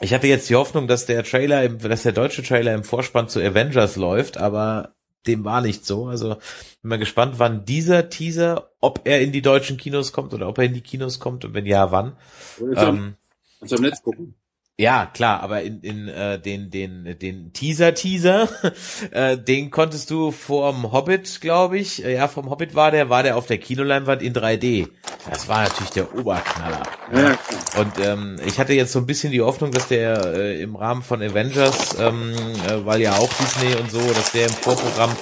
ich 0.00 0.12
hatte 0.12 0.26
jetzt 0.26 0.50
die 0.50 0.56
Hoffnung, 0.56 0.86
dass 0.86 1.06
der 1.06 1.24
Trailer, 1.24 1.64
im, 1.64 1.78
dass 1.78 2.02
der 2.02 2.12
deutsche 2.12 2.42
Trailer 2.42 2.74
im 2.74 2.84
Vorspann 2.84 3.28
zu 3.28 3.40
Avengers 3.40 3.96
läuft, 3.96 4.36
aber 4.36 4.94
dem 5.26 5.44
war 5.44 5.62
nicht 5.62 5.86
so. 5.86 6.06
Also 6.06 6.34
bin 6.82 6.90
mal 6.90 6.98
gespannt, 6.98 7.38
wann 7.38 7.64
dieser 7.64 8.10
Teaser, 8.10 8.70
ob 8.80 9.00
er 9.04 9.22
in 9.22 9.32
die 9.32 9.42
deutschen 9.42 9.78
Kinos 9.78 10.12
kommt 10.12 10.34
oder 10.34 10.48
ob 10.48 10.58
er 10.58 10.64
in 10.64 10.74
die 10.74 10.82
Kinos 10.82 11.18
kommt 11.18 11.46
und 11.46 11.54
wenn 11.54 11.64
ja, 11.66 11.90
wann. 11.90 12.16
Ähm, 12.60 13.16
Kannst 13.58 13.72
du 13.72 13.76
im 13.76 13.82
Netz 13.82 14.02
gucken. 14.02 14.34
Ja, 14.78 15.06
klar, 15.06 15.40
aber 15.40 15.62
in, 15.62 15.80
in 15.80 16.06
äh, 16.08 16.38
den 16.38 16.70
den 16.70 17.18
den 17.18 17.54
Teaser 17.54 17.94
Teaser, 17.94 18.46
äh, 19.10 19.38
den 19.38 19.70
konntest 19.70 20.10
du 20.10 20.32
vorm 20.32 20.92
Hobbit, 20.92 21.40
glaube 21.40 21.78
ich, 21.78 22.04
äh, 22.04 22.14
ja 22.16 22.28
vom 22.28 22.50
Hobbit 22.50 22.74
war 22.74 22.90
der, 22.90 23.08
war 23.08 23.22
der 23.22 23.38
auf 23.38 23.46
der 23.46 23.56
Kinoleinwand 23.56 24.20
in 24.20 24.34
3D. 24.34 24.88
Das 25.30 25.48
war 25.48 25.62
natürlich 25.62 25.92
der 25.92 26.14
Oberknaller. 26.14 26.82
Ja, 27.10 27.38
Und 27.80 27.98
ähm, 28.04 28.36
ich 28.44 28.58
hatte 28.58 28.74
jetzt 28.74 28.92
so 28.92 28.98
ein 28.98 29.06
bisschen 29.06 29.32
die 29.32 29.40
Hoffnung, 29.40 29.70
dass 29.70 29.88
der 29.88 30.34
äh, 30.34 30.60
im 30.60 30.76
Rahmen 30.76 31.02
von 31.02 31.22
Avengers, 31.22 31.96
ähm, 31.98 32.34
äh, 32.68 32.84
weil 32.84 33.00
ja 33.00 33.14
auch 33.16 33.32
Disney 33.32 33.74
und 33.76 33.90
so, 33.90 34.06
dass 34.12 34.32
der 34.32 34.46
im 34.46 34.52
Vorprogramm 34.52 35.16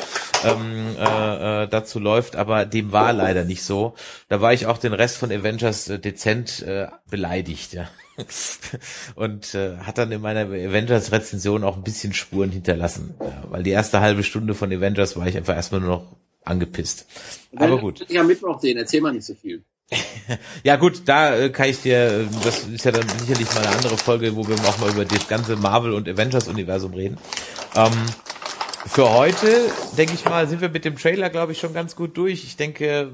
ähm, 0.45 0.97
äh, 0.99 1.65
äh, 1.65 1.69
dazu 1.69 1.99
läuft, 1.99 2.37
aber 2.37 2.65
dem 2.65 2.93
war 2.93 3.13
leider 3.13 3.45
nicht 3.45 3.63
so. 3.63 3.95
Da 4.29 4.41
war 4.41 4.53
ich 4.53 4.67
auch 4.67 4.79
den 4.79 4.93
Rest 4.93 5.17
von 5.17 5.31
Avengers 5.33 5.89
äh, 5.89 5.99
dezent 5.99 6.63
äh, 6.63 6.89
beleidigt, 7.09 7.73
ja. 7.73 7.89
und 9.17 9.55
äh, 9.55 9.79
hat 9.79 9.99
dann 9.99 10.13
in 10.13 10.21
meiner 10.21 10.43
Avengers-Rezension 10.43 11.65
auch 11.65 11.77
ein 11.77 11.83
bisschen 11.83 12.13
Spuren 12.13 12.51
hinterlassen, 12.51 13.15
ja, 13.21 13.43
weil 13.51 13.63
die 13.65 13.71
erste 13.71 14.01
halbe 14.01 14.23
Stunde 14.23 14.55
von 14.55 14.73
Avengers 14.73 15.17
war 15.17 15.27
ich 15.27 15.37
einfach 15.37 15.57
erstmal 15.57 15.81
nur 15.81 15.91
noch 15.91 16.17
angepisst. 16.45 17.07
Aber 17.57 17.79
gut. 17.79 18.05
Ich 18.09 18.19
am 18.19 18.27
Mittwoch 18.27 18.61
sehen, 18.61 18.79
erzähl 18.79 19.01
mal 19.01 19.13
nicht 19.13 19.27
so 19.27 19.35
viel. 19.35 19.65
Ja 20.63 20.77
gut, 20.77 21.03
da 21.07 21.37
äh, 21.37 21.51
kann 21.51 21.69
ich 21.69 21.83
dir, 21.83 21.97
äh, 21.97 22.27
das 22.43 22.65
ist 22.65 22.85
ja 22.85 22.93
dann 22.93 23.07
sicherlich 23.21 23.53
mal 23.55 23.67
eine 23.67 23.77
andere 23.77 23.97
Folge, 23.97 24.35
wo 24.35 24.47
wir 24.47 24.57
auch 24.57 24.79
mal 24.79 24.91
über 24.91 25.05
das 25.05 25.29
ganze 25.29 25.57
Marvel- 25.57 25.93
und 25.93 26.09
Avengers-Universum 26.09 26.95
reden. 26.95 27.19
Ähm, 27.77 27.93
für 28.87 29.11
heute, 29.11 29.71
denke 29.97 30.15
ich 30.15 30.25
mal, 30.25 30.47
sind 30.49 30.61
wir 30.61 30.69
mit 30.69 30.85
dem 30.85 30.97
Trailer, 30.97 31.31
glaube 31.31 31.53
ich, 31.53 31.59
schon 31.61 31.73
ganz 31.75 31.97
gut 31.97 32.17
durch. 32.17 32.45
Ich 32.45 32.57
denke, 32.57 33.11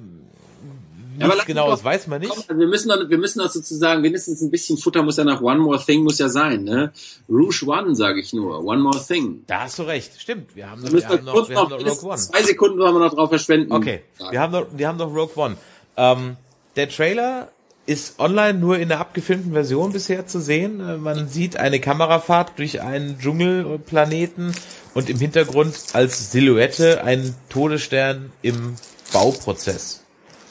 Ja, 1.18 1.26
nichts 1.28 1.44
genau, 1.46 1.70
das 1.70 1.80
doch- 1.80 1.84
weiß 1.84 2.06
man 2.06 2.20
nicht. 2.20 2.30
Komm, 2.30 2.42
also 2.48 2.58
wir 2.60 2.66
müssen 2.66 2.88
doch, 2.88 3.08
wir 3.08 3.18
müssen 3.18 3.38
doch 3.40 3.50
sozusagen 3.50 4.02
wenigstens 4.02 4.40
ein 4.40 4.50
bisschen 4.50 4.78
Futter 4.78 5.02
muss 5.02 5.16
ja 5.18 5.24
nach 5.24 5.40
One 5.42 5.60
More 5.60 5.78
Thing 5.84 6.02
muss 6.02 6.18
ja 6.18 6.28
sein, 6.28 6.64
ne? 6.64 6.92
Rouge 7.28 7.64
One, 7.66 7.94
sage 7.94 8.20
ich 8.20 8.32
nur. 8.32 8.64
One 8.64 8.80
More 8.82 8.98
Thing. 9.06 9.44
Da 9.46 9.62
hast 9.62 9.78
du 9.78 9.82
recht, 9.82 10.12
stimmt. 10.18 10.54
Wir 10.56 10.70
haben 10.70 10.80
noch, 10.80 10.88
Wir 10.88 10.92
wir 10.92 10.96
müssen 10.96 11.08
haben 11.08 11.24
noch, 11.24 11.48
wir 11.48 11.54
noch, 11.54 11.70
haben 11.70 11.84
noch 11.84 11.90
Rogue 11.96 12.08
One. 12.10 12.16
zwei 12.18 12.42
Sekunden 12.42 12.78
wollen 12.78 12.94
wir 12.94 13.00
noch 13.00 13.14
drauf 13.14 13.28
verschwenden. 13.28 13.72
Okay, 13.72 14.02
wir 14.30 14.40
haben 14.40 14.52
noch, 14.52 14.66
wir 14.74 14.88
haben 14.88 14.98
noch 14.98 15.14
Rogue 15.14 15.36
One. 15.36 15.56
Ähm, 15.96 16.36
der 16.76 16.88
Trailer 16.88 17.50
ist 17.90 18.20
online 18.20 18.56
nur 18.56 18.78
in 18.78 18.88
der 18.88 19.00
abgefilmten 19.00 19.52
Version 19.52 19.92
bisher 19.92 20.24
zu 20.24 20.40
sehen. 20.40 20.78
Äh, 20.78 20.96
Man 20.96 21.28
sieht 21.28 21.56
eine 21.56 21.80
Kamerafahrt 21.80 22.56
durch 22.56 22.80
einen 22.82 23.18
Dschungelplaneten 23.18 24.52
und 24.94 25.10
im 25.10 25.18
Hintergrund 25.18 25.74
als 25.92 26.30
Silhouette 26.30 27.02
einen 27.02 27.34
Todesstern 27.48 28.32
im 28.42 28.76
Bauprozess, 29.12 30.04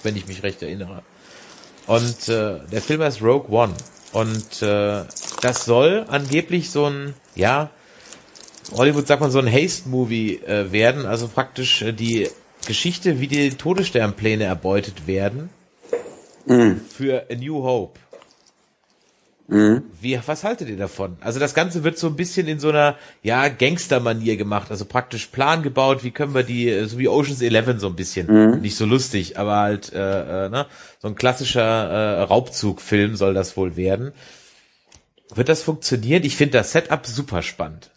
wenn 0.04 0.18
ich 0.18 0.28
mich 0.28 0.44
recht 0.44 0.62
erinnere. 0.62 1.02
Und 1.88 2.28
äh, 2.28 2.60
der 2.70 2.82
Film 2.82 3.02
heißt 3.02 3.22
Rogue 3.22 3.50
One. 3.50 3.74
Und 4.12 4.62
äh, 4.62 5.06
das 5.42 5.64
soll 5.64 6.06
angeblich 6.10 6.72
so 6.72 6.88
ein, 6.88 7.14
ja, 7.36 7.70
Hollywood 8.74 9.08
sagt 9.08 9.22
man 9.22 9.32
so 9.32 9.40
ein 9.40 9.50
Haste-Movie 9.50 10.42
äh, 10.46 10.74
werden, 10.74 11.06
also 11.06 11.30
praktisch 11.30 11.84
äh, 11.84 11.94
die 11.94 12.28
Geschichte, 12.68 13.22
wie 13.22 13.28
die 13.28 13.52
Todessternpläne 13.52 14.44
erbeutet 14.44 15.08
werden 15.08 15.50
für 16.90 17.28
A 17.30 17.36
New 17.36 17.64
Hope. 17.64 18.00
Wie, 19.52 20.20
was 20.28 20.44
haltet 20.44 20.70
ihr 20.70 20.78
davon? 20.78 21.18
Also 21.22 21.40
das 21.40 21.56
Ganze 21.56 21.84
wird 21.84 21.98
so 21.98 22.06
ein 22.06 22.16
bisschen 22.16 22.48
in 22.48 22.60
so 22.60 22.70
einer, 22.70 22.96
ja, 23.24 23.48
Gangster-Manier 23.48 24.38
gemacht, 24.38 24.70
also 24.70 24.86
praktisch 24.86 25.26
Plan 25.26 25.64
gebaut, 25.64 26.04
wie 26.04 26.12
können 26.12 26.36
wir 26.36 26.44
die, 26.44 26.70
äh, 26.70 26.86
so 26.86 27.00
wie 27.00 27.08
Ocean's 27.08 27.42
Eleven 27.42 27.80
so 27.80 27.88
ein 27.88 27.96
bisschen, 27.96 28.62
nicht 28.62 28.76
so 28.76 28.86
lustig, 28.86 29.40
aber 29.40 29.56
halt, 29.56 29.92
äh, 29.92 30.46
äh, 30.46 30.50
ne, 30.50 30.68
so 31.00 31.08
ein 31.08 31.16
klassischer 31.16 31.62
äh, 31.64 32.22
Raubzugfilm 32.22 33.16
soll 33.16 33.34
das 33.34 33.58
wohl 33.58 33.76
werden. 33.76 34.12
Wird 35.34 35.50
das 35.50 35.64
funktionieren? 35.64 36.24
Ich 36.24 36.36
finde 36.36 36.60
das 36.60 36.72
Setup 36.72 37.08
super 37.08 37.42
spannend. 37.42 37.90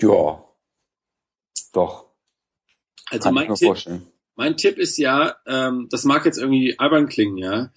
Ja. 0.00 0.44
Doch. 1.72 2.06
Also 3.10 3.22
Kann 3.24 3.32
ich 3.32 3.40
mein 3.40 3.48
mir 3.48 3.54
Tipp, 3.54 3.68
vorstellen. 3.68 4.06
Mein 4.36 4.56
Tipp 4.56 4.78
ist 4.78 4.96
ja, 4.98 5.36
ähm, 5.46 5.88
das 5.90 6.04
mag 6.04 6.24
jetzt 6.24 6.38
irgendwie 6.38 6.78
albern 6.78 7.08
klingen, 7.08 7.36
ja. 7.36 7.70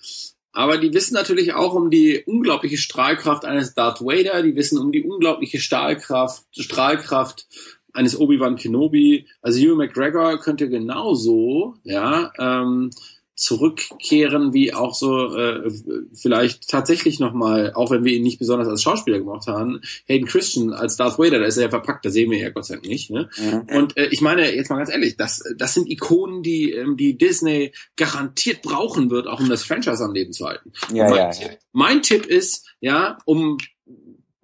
Aber 0.51 0.77
die 0.77 0.93
wissen 0.93 1.15
natürlich 1.15 1.53
auch 1.53 1.73
um 1.73 1.89
die 1.89 2.23
unglaubliche 2.25 2.77
Strahlkraft 2.77 3.43
eines 3.43 3.73
Darth 3.73 3.99
Vader, 3.99 4.41
die 4.41 4.55
wissen 4.55 4.79
um 4.79 4.93
die 4.93 5.03
unglaubliche 5.03 5.59
Stahlkraft, 5.59 6.45
Strahlkraft 6.51 7.45
eines 7.91 8.17
Obi-Wan 8.17 8.55
Kenobi. 8.55 9.27
Also 9.41 9.59
Hugh 9.59 9.75
McGregor 9.75 10.39
könnte 10.39 10.69
genauso, 10.69 11.75
ja, 11.83 12.31
ähm, 12.39 12.89
zurückkehren, 13.35 14.53
wie 14.53 14.73
auch 14.73 14.95
so 14.95 15.35
äh, 15.35 15.69
vielleicht 16.13 16.69
tatsächlich 16.69 17.19
nochmal, 17.19 17.73
auch 17.73 17.91
wenn 17.91 18.05
wir 18.05 18.13
ihn 18.13 18.23
nicht 18.23 18.39
besonders 18.39 18.67
als 18.67 18.81
Schauspieler 18.81 19.19
gemacht 19.19 19.47
haben, 19.47 19.81
Hayden 20.07 20.25
Christian 20.25 20.71
als 20.71 20.95
Darth 20.95 21.19
Vader, 21.19 21.39
da 21.39 21.45
ist 21.45 21.57
er 21.57 21.63
ja 21.63 21.69
verpackt, 21.69 22.05
da 22.05 22.09
sehen 22.09 22.31
wir 22.31 22.37
ja 22.37 22.49
Gott 22.49 22.65
sei 22.65 22.75
Dank 22.75 22.87
nicht. 22.87 23.11
Ne? 23.11 23.29
Mhm. 23.37 23.75
Und 23.75 23.97
äh, 23.97 24.07
ich 24.07 24.21
meine, 24.21 24.55
jetzt 24.55 24.69
mal 24.69 24.77
ganz 24.77 24.89
ehrlich, 24.89 25.17
das, 25.17 25.43
das 25.57 25.73
sind 25.73 25.89
Ikonen, 25.89 26.43
die, 26.43 26.71
ähm, 26.71 26.95
die 26.95 27.17
Disney 27.17 27.73
garantiert 27.97 28.61
brauchen 28.61 29.09
wird, 29.09 29.27
auch 29.27 29.41
um 29.41 29.49
das 29.49 29.63
Franchise 29.63 30.03
am 30.03 30.13
Leben 30.13 30.31
zu 30.31 30.45
halten. 30.45 30.71
Ja, 30.93 31.09
mein, 31.09 31.17
ja, 31.17 31.29
Tipp, 31.31 31.51
ja. 31.51 31.57
mein 31.73 32.01
Tipp 32.01 32.25
ist, 32.25 32.65
ja, 32.79 33.17
um 33.25 33.57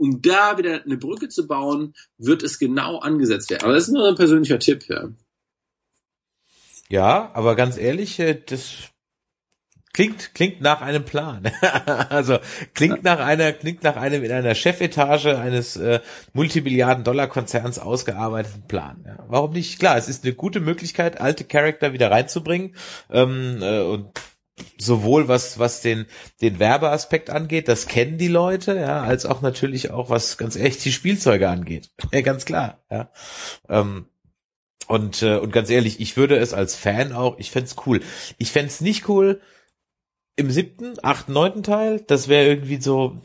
um 0.02 0.20
da 0.20 0.58
wieder 0.58 0.84
eine 0.84 0.98
Brücke 0.98 1.30
zu 1.30 1.46
bauen, 1.46 1.94
wird 2.18 2.42
es 2.42 2.58
genau 2.58 2.98
angesetzt 2.98 3.52
werden. 3.52 3.66
Aber 3.66 3.74
das 3.74 3.88
ist 3.88 3.94
nur 3.94 4.08
ein 4.08 4.16
persönlicher 4.16 4.58
Tipp, 4.58 4.86
ja. 4.90 5.10
Ja, 6.92 7.32
aber 7.34 7.56
ganz 7.56 7.78
ehrlich, 7.78 8.20
äh, 8.20 8.36
das 8.46 8.90
klingt 9.94 10.36
klingt 10.36 10.60
nach 10.60 10.82
einem 10.82 11.06
Plan. 11.06 11.50
also 12.10 12.38
klingt 12.74 13.04
nach 13.04 13.20
einer 13.20 13.54
klingt 13.54 13.84
nach 13.84 13.96
einem 13.96 14.26
in 14.26 14.32
einer 14.32 14.56
Chefetage 14.56 15.38
eines 15.38 15.78
äh, 15.78 16.02
Multimilliarden 16.34 17.06
Dollar 17.06 17.28
Konzerns 17.28 17.80
ausgearbeiteten 17.80 18.68
Plan. 18.68 19.06
Ja, 19.08 19.24
warum 19.30 19.52
nicht? 19.52 19.80
Klar, 19.80 19.96
es 19.96 20.10
ist 20.10 20.26
eine 20.26 20.34
gute 20.34 20.60
Möglichkeit, 20.60 21.22
alte 21.22 21.46
Charakter 21.46 21.94
wieder 21.94 22.12
reinzubringen 22.12 22.76
ähm, 23.10 23.60
äh, 23.62 23.80
und 23.80 24.10
sowohl 24.78 25.30
was 25.30 25.60
was 25.60 25.80
den 25.80 26.08
den 26.42 26.60
Werbeaspekt 26.60 27.30
angeht, 27.30 27.70
das 27.70 27.88
kennen 27.88 28.18
die 28.18 28.28
Leute, 28.28 28.76
ja, 28.76 29.02
als 29.02 29.26
auch 29.26 29.42
natürlich 29.42 29.92
auch 29.92 30.10
was 30.10 30.38
ganz 30.38 30.58
echt 30.58 30.84
die 30.84 30.92
Spielzeuge 30.92 31.48
angeht. 31.48 31.90
Ja, 32.12 32.20
ganz 32.20 32.44
klar. 32.44 32.84
Ja. 32.92 33.10
Ähm, 33.70 34.08
und, 34.92 35.24
äh, 35.24 35.38
und 35.38 35.54
ganz 35.54 35.70
ehrlich, 35.70 36.02
ich 36.02 36.18
würde 36.18 36.36
es 36.38 36.54
als 36.54 36.76
Fan 36.76 37.14
auch, 37.14 37.40
ich 37.40 37.50
fänd's 37.50 37.76
cool. 37.86 38.02
Ich 38.38 38.52
fänd's 38.52 38.82
nicht 38.82 39.08
cool 39.08 39.40
im 40.36 40.52
siebten, 40.52 40.96
achten, 41.02 41.34
neunten 41.34 41.64
Teil. 41.64 42.02
Das 42.08 42.28
wäre 42.28 42.48
irgendwie 42.48 42.82
so, 42.82 43.22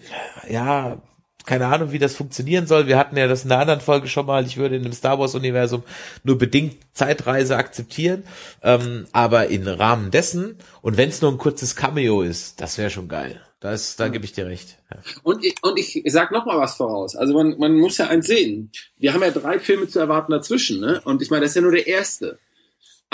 ja, 0.49 1.03
keine 1.45 1.67
Ahnung, 1.67 1.93
wie 1.93 1.99
das 1.99 2.14
funktionieren 2.14 2.67
soll. 2.67 2.87
Wir 2.87 2.99
hatten 2.99 3.17
ja 3.17 3.27
das 3.27 3.45
in 3.45 3.51
einer 3.51 3.61
anderen 3.61 3.81
Folge 3.81 4.09
schon 4.09 4.27
mal. 4.27 4.47
Ich 4.47 4.57
würde 4.57 4.77
in 4.77 4.83
dem 4.83 4.93
Star 4.93 5.19
Wars 5.19 5.35
Universum 5.35 5.83
nur 6.25 6.39
bedingt 6.39 6.77
Zeitreise 6.93 7.57
akzeptieren. 7.57 8.25
Ähm, 8.62 9.07
aber 9.12 9.49
im 9.49 9.67
Rahmen 9.67 10.11
dessen, 10.11 10.59
und 10.83 10.97
wenn 10.97 11.09
es 11.09 11.23
nur 11.23 11.33
ein 11.33 11.39
kurzes 11.39 11.75
Cameo 11.75 12.23
ist, 12.23 12.61
das 12.61 12.79
wäre 12.79 12.91
schon 12.91 13.09
geil. 13.09 13.41
Das, 13.61 13.97
da 13.97 14.09
gebe 14.09 14.25
ich 14.25 14.33
dir 14.33 14.47
recht. 14.47 14.79
Ja. 14.91 15.01
Und 15.23 15.45
ich, 15.45 15.55
und 15.63 15.79
ich 15.79 16.03
sag 16.07 16.31
noch 16.31 16.45
mal 16.45 16.59
was 16.59 16.75
voraus. 16.77 17.17
Also 17.17 17.33
man, 17.33 17.59
man 17.59 17.73
muss 17.73 17.97
ja 17.97 18.09
eins 18.09 18.27
sehen. 18.27 18.71
Wir 18.99 19.15
haben 19.15 19.23
ja 19.23 19.31
drei 19.31 19.59
Filme 19.59 19.89
zu 19.89 19.99
erwarten 19.99 20.33
dazwischen, 20.33 20.81
ne? 20.81 21.01
Und 21.05 21.23
ich 21.23 21.31
meine, 21.31 21.43
das 21.43 21.53
ist 21.53 21.57
ja 21.57 21.63
nur 21.63 21.73
der 21.73 21.87
erste. 21.87 22.39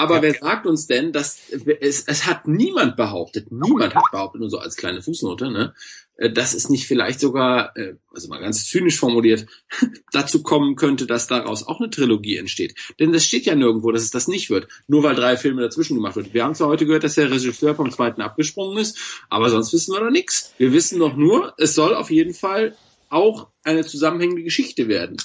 Aber 0.03 0.17
Ja. 0.17 0.23
wer 0.23 0.35
sagt 0.35 0.67
uns 0.67 0.89
denn, 0.89 1.13
dass 1.13 1.39
es, 1.81 2.03
es 2.07 2.27
hat 2.27 2.49
niemand 2.49 2.97
behauptet, 2.97 3.53
niemand 3.53 3.95
hat 3.95 4.03
behauptet, 4.11 4.41
nur 4.41 4.51
so 4.51 4.59
als 4.59 4.75
kleine 4.77 5.01
Fußnote, 5.01 5.49
ne, 5.53 5.75
äh, 6.17 6.29
dass 6.33 6.55
es 6.55 6.69
nicht 6.69 6.89
vielleicht 6.89 7.21
sogar, 7.21 7.77
äh, 7.77 7.95
also 8.13 8.27
mal 8.29 8.41
ganz 8.41 8.67
zynisch 8.67 8.99
formuliert, 8.99 9.47
dazu 10.13 10.43
kommen 10.43 10.75
könnte, 10.75 11.07
dass 11.07 11.29
daraus 11.29 11.65
auch 11.65 11.79
eine 11.79 11.89
Trilogie 11.89 12.37
entsteht. 12.37 12.75
Denn 12.99 13.15
es 13.15 13.25
steht 13.25 13.47
ja 13.47 13.55
nirgendwo, 13.55 13.93
dass 13.93 14.03
es 14.03 14.11
das 14.11 14.27
nicht 14.27 14.51
wird, 14.51 14.67
nur 14.89 15.05
weil 15.05 15.15
drei 15.15 15.37
Filme 15.37 15.63
dazwischen 15.63 15.95
gemacht 15.95 16.17
wird. 16.17 16.35
Wir 16.35 16.43
haben 16.43 16.57
zwar 16.57 16.67
heute 16.67 16.85
gehört, 16.85 17.05
dass 17.05 17.15
der 17.15 17.31
Regisseur 17.31 17.77
vom 17.77 17.93
zweiten 17.93 18.23
abgesprungen 18.23 18.79
ist, 18.79 18.99
aber 19.31 19.51
sonst 19.51 19.73
wissen 19.73 19.95
wir 19.95 20.01
noch 20.03 20.11
nichts. 20.11 20.53
Wir 20.59 20.73
wissen 20.73 20.99
doch 20.99 21.15
nur, 21.17 21.55
es 21.59 21.77
soll 21.77 21.95
auf 21.95 22.11
jeden 22.11 22.35
Fall 22.35 22.77
auch 23.09 23.49
eine 23.63 23.85
zusammenhängende 23.87 24.43
Geschichte 24.43 24.89
werden. 24.89 25.17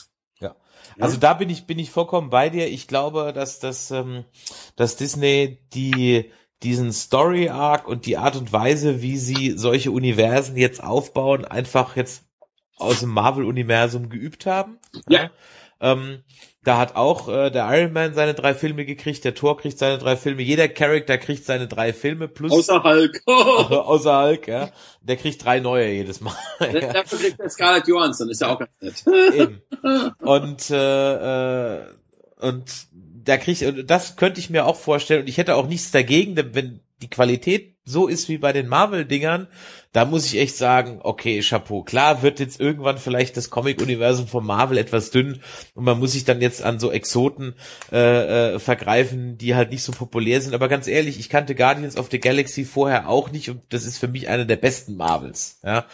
Also 1.00 1.18
da 1.18 1.34
bin 1.34 1.50
ich 1.50 1.68
bin 1.68 1.80
ich 1.80 1.92
vollkommen 1.92 2.30
bei 2.30 2.50
dir. 2.50 2.68
Ich 2.68 2.88
glaube, 2.88 3.34
dass 3.34 3.60
das 3.60 3.92
ähm, 3.92 4.26
dass 4.76 4.96
Disney 4.96 5.60
die 5.74 6.32
diesen 6.64 6.92
Story 6.92 7.50
Arc 7.50 7.88
und 7.88 8.06
die 8.06 8.18
Art 8.18 8.36
und 8.36 8.52
Weise, 8.52 9.02
wie 9.02 9.18
sie 9.18 9.52
solche 9.58 9.92
Universen 9.92 10.58
jetzt 10.58 10.84
aufbauen, 10.84 11.46
einfach 11.46 11.96
jetzt 11.96 12.26
aus 12.78 13.02
dem 13.02 13.10
Marvel 13.10 13.46
Universum 13.46 14.10
geübt 14.10 14.46
haben. 14.46 14.80
Ja. 15.08 15.32
Ähm, 15.80 16.24
da 16.68 16.78
hat 16.78 16.98
auch 16.98 17.30
äh, 17.30 17.50
der 17.50 17.66
Iron 17.72 17.94
Man 17.94 18.14
seine 18.14 18.34
drei 18.34 18.54
Filme 18.54 18.84
gekriegt, 18.84 19.24
der 19.24 19.34
Thor 19.34 19.58
kriegt 19.58 19.80
seine 19.80 19.98
drei 19.98 20.18
Filme, 20.18 20.42
jeder 20.42 20.68
Charakter 20.68 21.18
kriegt 21.18 21.46
seine 21.46 21.66
drei 21.66 21.94
Filme 21.94 22.28
plus 22.28 22.52
Außer 22.52 22.84
Hulk. 22.84 23.22
außer 23.26 24.24
Hulk, 24.24 24.50
ja. 24.50 24.70
Der 25.02 25.16
kriegt 25.16 25.46
drei 25.46 25.62
neue 25.62 25.90
jedes 25.90 26.20
Mal. 26.20 26.36
ja. 26.60 26.92
Dafür 26.92 27.20
kriegt 27.20 27.40
der 27.40 27.50
Scarlett 27.50 27.88
Johansson, 27.88 28.30
ist 28.30 28.42
ja 28.42 28.50
auch 28.50 28.60
ganz 28.60 29.06
nett. 29.06 29.34
Eben. 29.34 29.62
Und 30.20 30.70
äh, 30.70 31.78
äh, 31.78 31.86
und 32.40 32.88
da 32.92 33.38
krieg 33.38 33.62
ich, 33.62 33.66
und 33.66 33.90
das 33.90 34.16
könnte 34.16 34.40
ich 34.40 34.50
mir 34.50 34.66
auch 34.66 34.76
vorstellen, 34.76 35.22
und 35.22 35.30
ich 35.30 35.38
hätte 35.38 35.56
auch 35.56 35.68
nichts 35.68 35.92
dagegen, 35.92 36.36
denn 36.36 36.54
wenn 36.54 36.82
die 37.02 37.10
Qualität 37.10 37.78
so 37.84 38.08
ist 38.08 38.30
wie 38.30 38.38
bei 38.38 38.54
den 38.54 38.68
Marvel-Dingern, 38.68 39.48
da 39.94 40.06
muss 40.06 40.26
ich 40.26 40.38
echt 40.38 40.58
sagen, 40.58 41.00
okay, 41.04 41.42
Chapeau. 41.42 41.84
Klar 41.84 42.22
wird 42.22 42.40
jetzt 42.40 42.60
irgendwann 42.60 42.98
vielleicht 42.98 43.38
das 43.38 43.50
Comic-Universum 43.50 44.28
von 44.28 44.46
Marvel 44.46 44.78
etwas 44.78 45.12
dünn 45.12 45.40
und 45.74 45.84
man 45.84 46.00
muss 46.00 46.12
sich 46.12 46.26
dann 46.26 46.42
jetzt 46.42 46.62
an 46.62 46.80
so 46.80 46.92
Exoten 46.92 47.56
äh, 47.92 48.56
äh, 48.56 48.60
vergreifen, 48.60 49.38
die 49.38 49.56
halt 49.56 49.72
nicht 49.72 49.84
so 49.84 49.92
populär 49.92 50.42
sind. 50.42 50.54
Aber 50.54 50.68
ganz 50.68 50.88
ehrlich, 50.88 51.20
ich 51.20 51.30
kannte 51.30 51.56
Guardians 51.56 51.98
of 51.98 52.10
the 52.12 52.20
Galaxy 52.20 52.66
vorher 52.66 53.10
auch 53.10 53.32
nicht 53.32 53.50
und 53.50 53.62
das 53.70 53.86
ist 53.86 53.98
für 53.98 54.08
mich 54.08 54.28
einer 54.30 54.46
der 54.46 54.58
besten 54.58 54.96
Marvels. 54.96 55.60
Ja, 55.64 55.86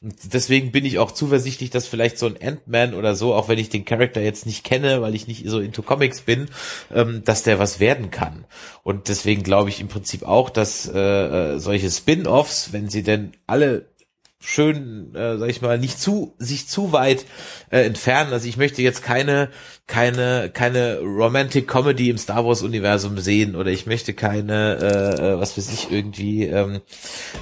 und 0.00 0.14
deswegen 0.32 0.72
bin 0.72 0.84
ich 0.84 0.98
auch 0.98 1.10
zuversichtlich, 1.10 1.70
dass 1.70 1.86
vielleicht 1.86 2.18
so 2.18 2.26
ein 2.26 2.36
Ant-Man 2.40 2.94
oder 2.94 3.14
so, 3.14 3.34
auch 3.34 3.48
wenn 3.48 3.58
ich 3.58 3.68
den 3.68 3.84
Charakter 3.84 4.20
jetzt 4.20 4.46
nicht 4.46 4.64
kenne, 4.64 5.02
weil 5.02 5.14
ich 5.14 5.26
nicht 5.26 5.48
so 5.48 5.60
into 5.60 5.82
Comics 5.82 6.22
bin, 6.22 6.48
ähm, 6.94 7.22
dass 7.24 7.42
der 7.42 7.58
was 7.58 7.80
werden 7.80 8.10
kann. 8.10 8.44
Und 8.82 9.08
deswegen 9.08 9.42
glaube 9.42 9.68
ich 9.68 9.80
im 9.80 9.88
Prinzip 9.88 10.22
auch, 10.22 10.50
dass 10.50 10.88
äh, 10.88 10.98
äh 10.98 11.58
solche 11.58 11.90
Spin-offs, 11.90 12.72
wenn 12.72 12.88
sie 12.88 13.02
denn 13.02 13.32
alle 13.50 13.90
schön, 14.42 15.14
äh, 15.14 15.36
sag 15.36 15.50
ich 15.50 15.60
mal, 15.60 15.78
nicht 15.78 16.00
zu 16.00 16.34
sich 16.38 16.66
zu 16.66 16.92
weit 16.92 17.26
äh, 17.70 17.82
entfernen. 17.82 18.32
Also 18.32 18.48
ich 18.48 18.56
möchte 18.56 18.80
jetzt 18.80 19.02
keine 19.02 19.50
keine 19.86 20.50
keine 20.52 20.98
Romantic 21.00 21.68
Comedy 21.68 22.08
im 22.08 22.16
Star 22.16 22.44
Wars 22.46 22.62
Universum 22.62 23.18
sehen 23.18 23.54
oder 23.54 23.70
ich 23.70 23.84
möchte 23.86 24.14
keine 24.14 24.76
äh, 24.76 25.32
äh, 25.32 25.38
was 25.38 25.58
weiß 25.58 25.70
ich 25.72 25.92
irgendwie 25.92 26.46
ähm, 26.46 26.80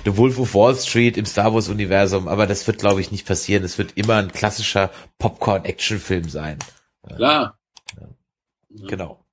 The 0.05 0.17
Wolf 0.17 0.41
of 0.41 0.55
Wall 0.55 0.75
Street 0.75 1.17
im 1.17 1.25
Star 1.25 1.55
Wars 1.55 1.69
Universum. 1.69 2.27
Aber 2.27 2.47
das 2.49 2.67
wird 2.67 2.79
glaube 2.79 3.01
ich 3.01 3.13
nicht 3.13 3.27
passieren. 3.27 3.63
Es 3.63 3.79
wird 3.79 3.93
immer 3.95 4.17
ein 4.17 4.33
klassischer 4.33 4.91
Popcorn 5.19 5.65
Action 5.65 6.01
Film 6.01 6.29
sein. 6.29 6.59
Klar. 7.07 7.59
Ja. 7.97 8.09
Genau. 8.89 9.25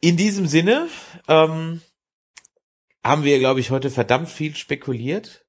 In 0.00 0.16
diesem 0.16 0.46
Sinne. 0.46 0.88
Ähm, 1.28 1.80
haben 3.04 3.24
wir, 3.24 3.38
glaube 3.38 3.60
ich, 3.60 3.70
heute 3.70 3.90
verdammt 3.90 4.28
viel 4.28 4.56
spekuliert. 4.56 5.44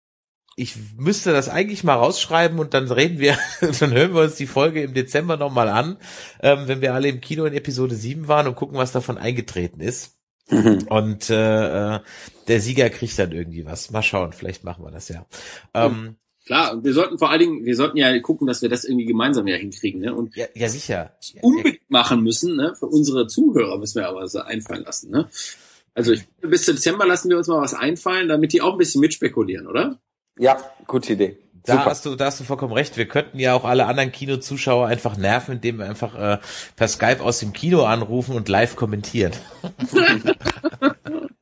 Ich 0.58 0.76
müsste 0.98 1.34
das 1.34 1.50
eigentlich 1.50 1.84
mal 1.84 1.96
rausschreiben 1.96 2.60
und 2.60 2.74
dann 2.74 2.90
reden 2.90 3.20
wir, 3.20 3.38
dann 3.80 3.92
hören 3.92 4.14
wir 4.14 4.22
uns 4.22 4.36
die 4.36 4.48
Folge 4.48 4.84
im 4.84 4.94
Dezember 4.94 5.38
nochmal 5.38 5.70
an, 5.70 5.98
ähm, 6.42 6.68
wenn 6.68 6.82
wir 6.82 6.94
alle 6.94 7.10
im 7.10 7.22
Kino 7.22 7.46
in 7.46 7.54
Episode 7.54 7.96
7 7.96 8.28
waren 8.28 8.48
und 8.48 8.56
gucken, 8.56 8.78
was 8.78 8.92
davon 8.92 9.18
eingetreten 9.18 9.82
ist. 9.82 10.18
Mhm. 10.50 10.86
Und 10.90 11.30
äh, 11.30 11.96
äh, 11.96 12.00
der 12.48 12.62
Sieger 12.62 12.90
kriegt 12.90 13.18
dann 13.18 13.32
irgendwie 13.32 13.66
was. 13.66 13.90
Mal 13.92 14.04
schauen, 14.04 14.32
vielleicht 14.32 14.64
machen 14.64 14.86
wir 14.86 14.92
das 14.92 15.10
ja. 15.10 15.26
Ähm, 15.74 16.18
Klar, 16.46 16.84
wir 16.84 16.94
sollten 16.94 17.18
vor 17.18 17.32
allen 17.32 17.40
Dingen, 17.40 17.66
wir 17.66 17.76
sollten 17.76 17.98
ja 17.98 18.20
gucken, 18.20 18.46
dass 18.46 18.62
wir 18.62 18.70
das 18.70 18.86
irgendwie 18.86 19.06
gemeinsam 19.06 19.48
ja 19.48 19.56
hinkriegen, 19.56 20.02
ne? 20.02 20.14
Und 20.14 20.36
ja, 20.36 20.46
ja 20.54 20.70
sicher. 20.70 21.18
Unbedingt 21.42 21.90
machen 21.90 22.22
müssen, 22.22 22.56
ne? 22.56 22.76
Für 22.78 22.86
unsere 22.86 23.26
Zuhörer 23.26 23.80
müssen 23.80 23.96
wir 23.96 24.08
aber 24.08 24.28
so 24.28 24.42
einfallen 24.42 24.84
lassen, 24.84 25.10
ne? 25.10 25.28
Also 25.96 26.12
ich, 26.12 26.28
bis 26.42 26.66
Dezember 26.66 27.08
lassen 27.08 27.30
wir 27.30 27.38
uns 27.38 27.48
mal 27.48 27.62
was 27.62 27.74
einfallen, 27.74 28.28
damit 28.28 28.54
die 28.54 28.62
auch 28.62 28.74
ein 28.74 28.78
bisschen 28.78 29.02
mitspekulieren, 29.02 29.66
oder? 29.66 29.98
Ja, 30.38 30.58
gute 30.86 31.14
Idee. 31.14 31.38
Da 31.64 31.78
Super. 31.78 31.86
hast 31.86 32.06
du, 32.06 32.16
da 32.16 32.26
hast 32.26 32.40
du 32.40 32.44
vollkommen 32.44 32.74
recht. 32.74 32.96
Wir 32.98 33.08
könnten 33.08 33.40
ja 33.40 33.56
auch 33.56 33.64
alle 33.64 33.88
anderen 33.88 34.12
Kinozuschauer 34.12 34.88
einfach 34.88 35.18
nerven, 35.18 35.56
indem 35.56 35.80
wir 35.80 35.86
einfach 35.86 36.14
äh, 36.16 36.38
per 36.76 36.88
Skype 36.88 37.24
aus 37.24 37.40
dem 37.40 37.54
Kino 37.54 37.86
anrufen 37.86 38.36
und 38.36 38.50
live 38.50 38.76
kommentieren. 38.76 39.32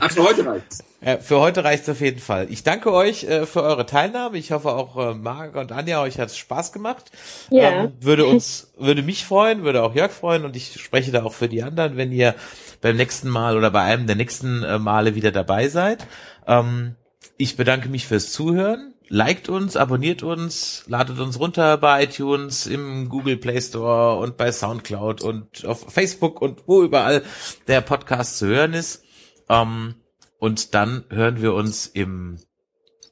Ach, 0.00 0.10
für 0.10 0.24
heute 0.24 0.46
reicht's. 0.46 0.84
Für 1.20 1.40
heute 1.40 1.62
reicht's 1.62 1.88
auf 1.88 2.00
jeden 2.00 2.18
Fall. 2.18 2.48
Ich 2.50 2.64
danke 2.64 2.92
euch 2.92 3.24
äh, 3.24 3.46
für 3.46 3.62
eure 3.62 3.86
Teilnahme. 3.86 4.38
Ich 4.38 4.50
hoffe 4.50 4.70
auch 4.72 4.96
äh, 4.96 5.14
Marc 5.14 5.54
und 5.54 5.70
Anja, 5.70 6.02
euch 6.02 6.18
hat's 6.18 6.36
Spaß 6.36 6.72
gemacht. 6.72 7.12
Ja. 7.50 7.84
Ähm, 7.84 7.92
würde 8.00 8.26
uns, 8.26 8.72
würde 8.76 9.02
mich 9.02 9.24
freuen, 9.24 9.62
würde 9.62 9.82
auch 9.82 9.94
Jörg 9.94 10.10
freuen 10.10 10.44
und 10.44 10.56
ich 10.56 10.80
spreche 10.80 11.12
da 11.12 11.22
auch 11.22 11.32
für 11.34 11.48
die 11.48 11.62
anderen, 11.62 11.96
wenn 11.96 12.10
ihr 12.10 12.34
beim 12.80 12.96
nächsten 12.96 13.28
Mal 13.28 13.56
oder 13.56 13.70
bei 13.70 13.82
einem 13.82 14.06
der 14.06 14.16
nächsten 14.16 14.62
äh, 14.62 14.78
Male 14.78 15.14
wieder 15.14 15.30
dabei 15.30 15.68
seid. 15.68 16.06
Ähm, 16.46 16.96
ich 17.36 17.56
bedanke 17.56 17.88
mich 17.88 18.06
fürs 18.06 18.32
Zuhören. 18.32 18.94
Liked 19.08 19.48
uns, 19.48 19.76
abonniert 19.76 20.24
uns, 20.24 20.82
ladet 20.88 21.20
uns 21.20 21.38
runter 21.38 21.76
bei 21.76 22.02
iTunes, 22.02 22.66
im 22.66 23.08
Google 23.08 23.36
Play 23.36 23.60
Store 23.60 24.18
und 24.18 24.36
bei 24.36 24.50
Soundcloud 24.50 25.22
und 25.22 25.64
auf 25.64 25.92
Facebook 25.92 26.42
und 26.42 26.64
wo 26.66 26.82
überall 26.82 27.22
der 27.68 27.82
Podcast 27.82 28.38
zu 28.38 28.48
hören 28.48 28.72
ist. 28.72 29.05
Ähm, 29.48 29.94
und 30.38 30.74
dann 30.74 31.04
hören 31.10 31.40
wir 31.42 31.54
uns 31.54 31.86
im 31.86 32.38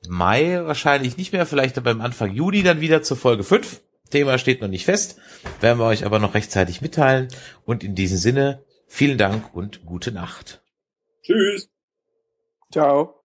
Mai 0.08 0.60
wahrscheinlich 0.64 1.16
nicht 1.16 1.32
mehr, 1.32 1.46
vielleicht 1.46 1.78
aber 1.78 1.90
im 1.90 2.00
Anfang 2.00 2.32
Juli 2.32 2.62
dann 2.62 2.80
wieder 2.80 3.02
zur 3.02 3.16
Folge 3.16 3.44
5. 3.44 3.80
Thema 4.10 4.38
steht 4.38 4.60
noch 4.60 4.68
nicht 4.68 4.84
fest, 4.84 5.18
werden 5.60 5.78
wir 5.78 5.86
euch 5.86 6.04
aber 6.04 6.18
noch 6.18 6.34
rechtzeitig 6.34 6.82
mitteilen. 6.82 7.28
Und 7.64 7.82
in 7.82 7.94
diesem 7.94 8.18
Sinne, 8.18 8.62
vielen 8.86 9.18
Dank 9.18 9.54
und 9.54 9.84
gute 9.84 10.12
Nacht. 10.12 10.62
Tschüss. 11.22 11.70
Ciao. 12.70 13.23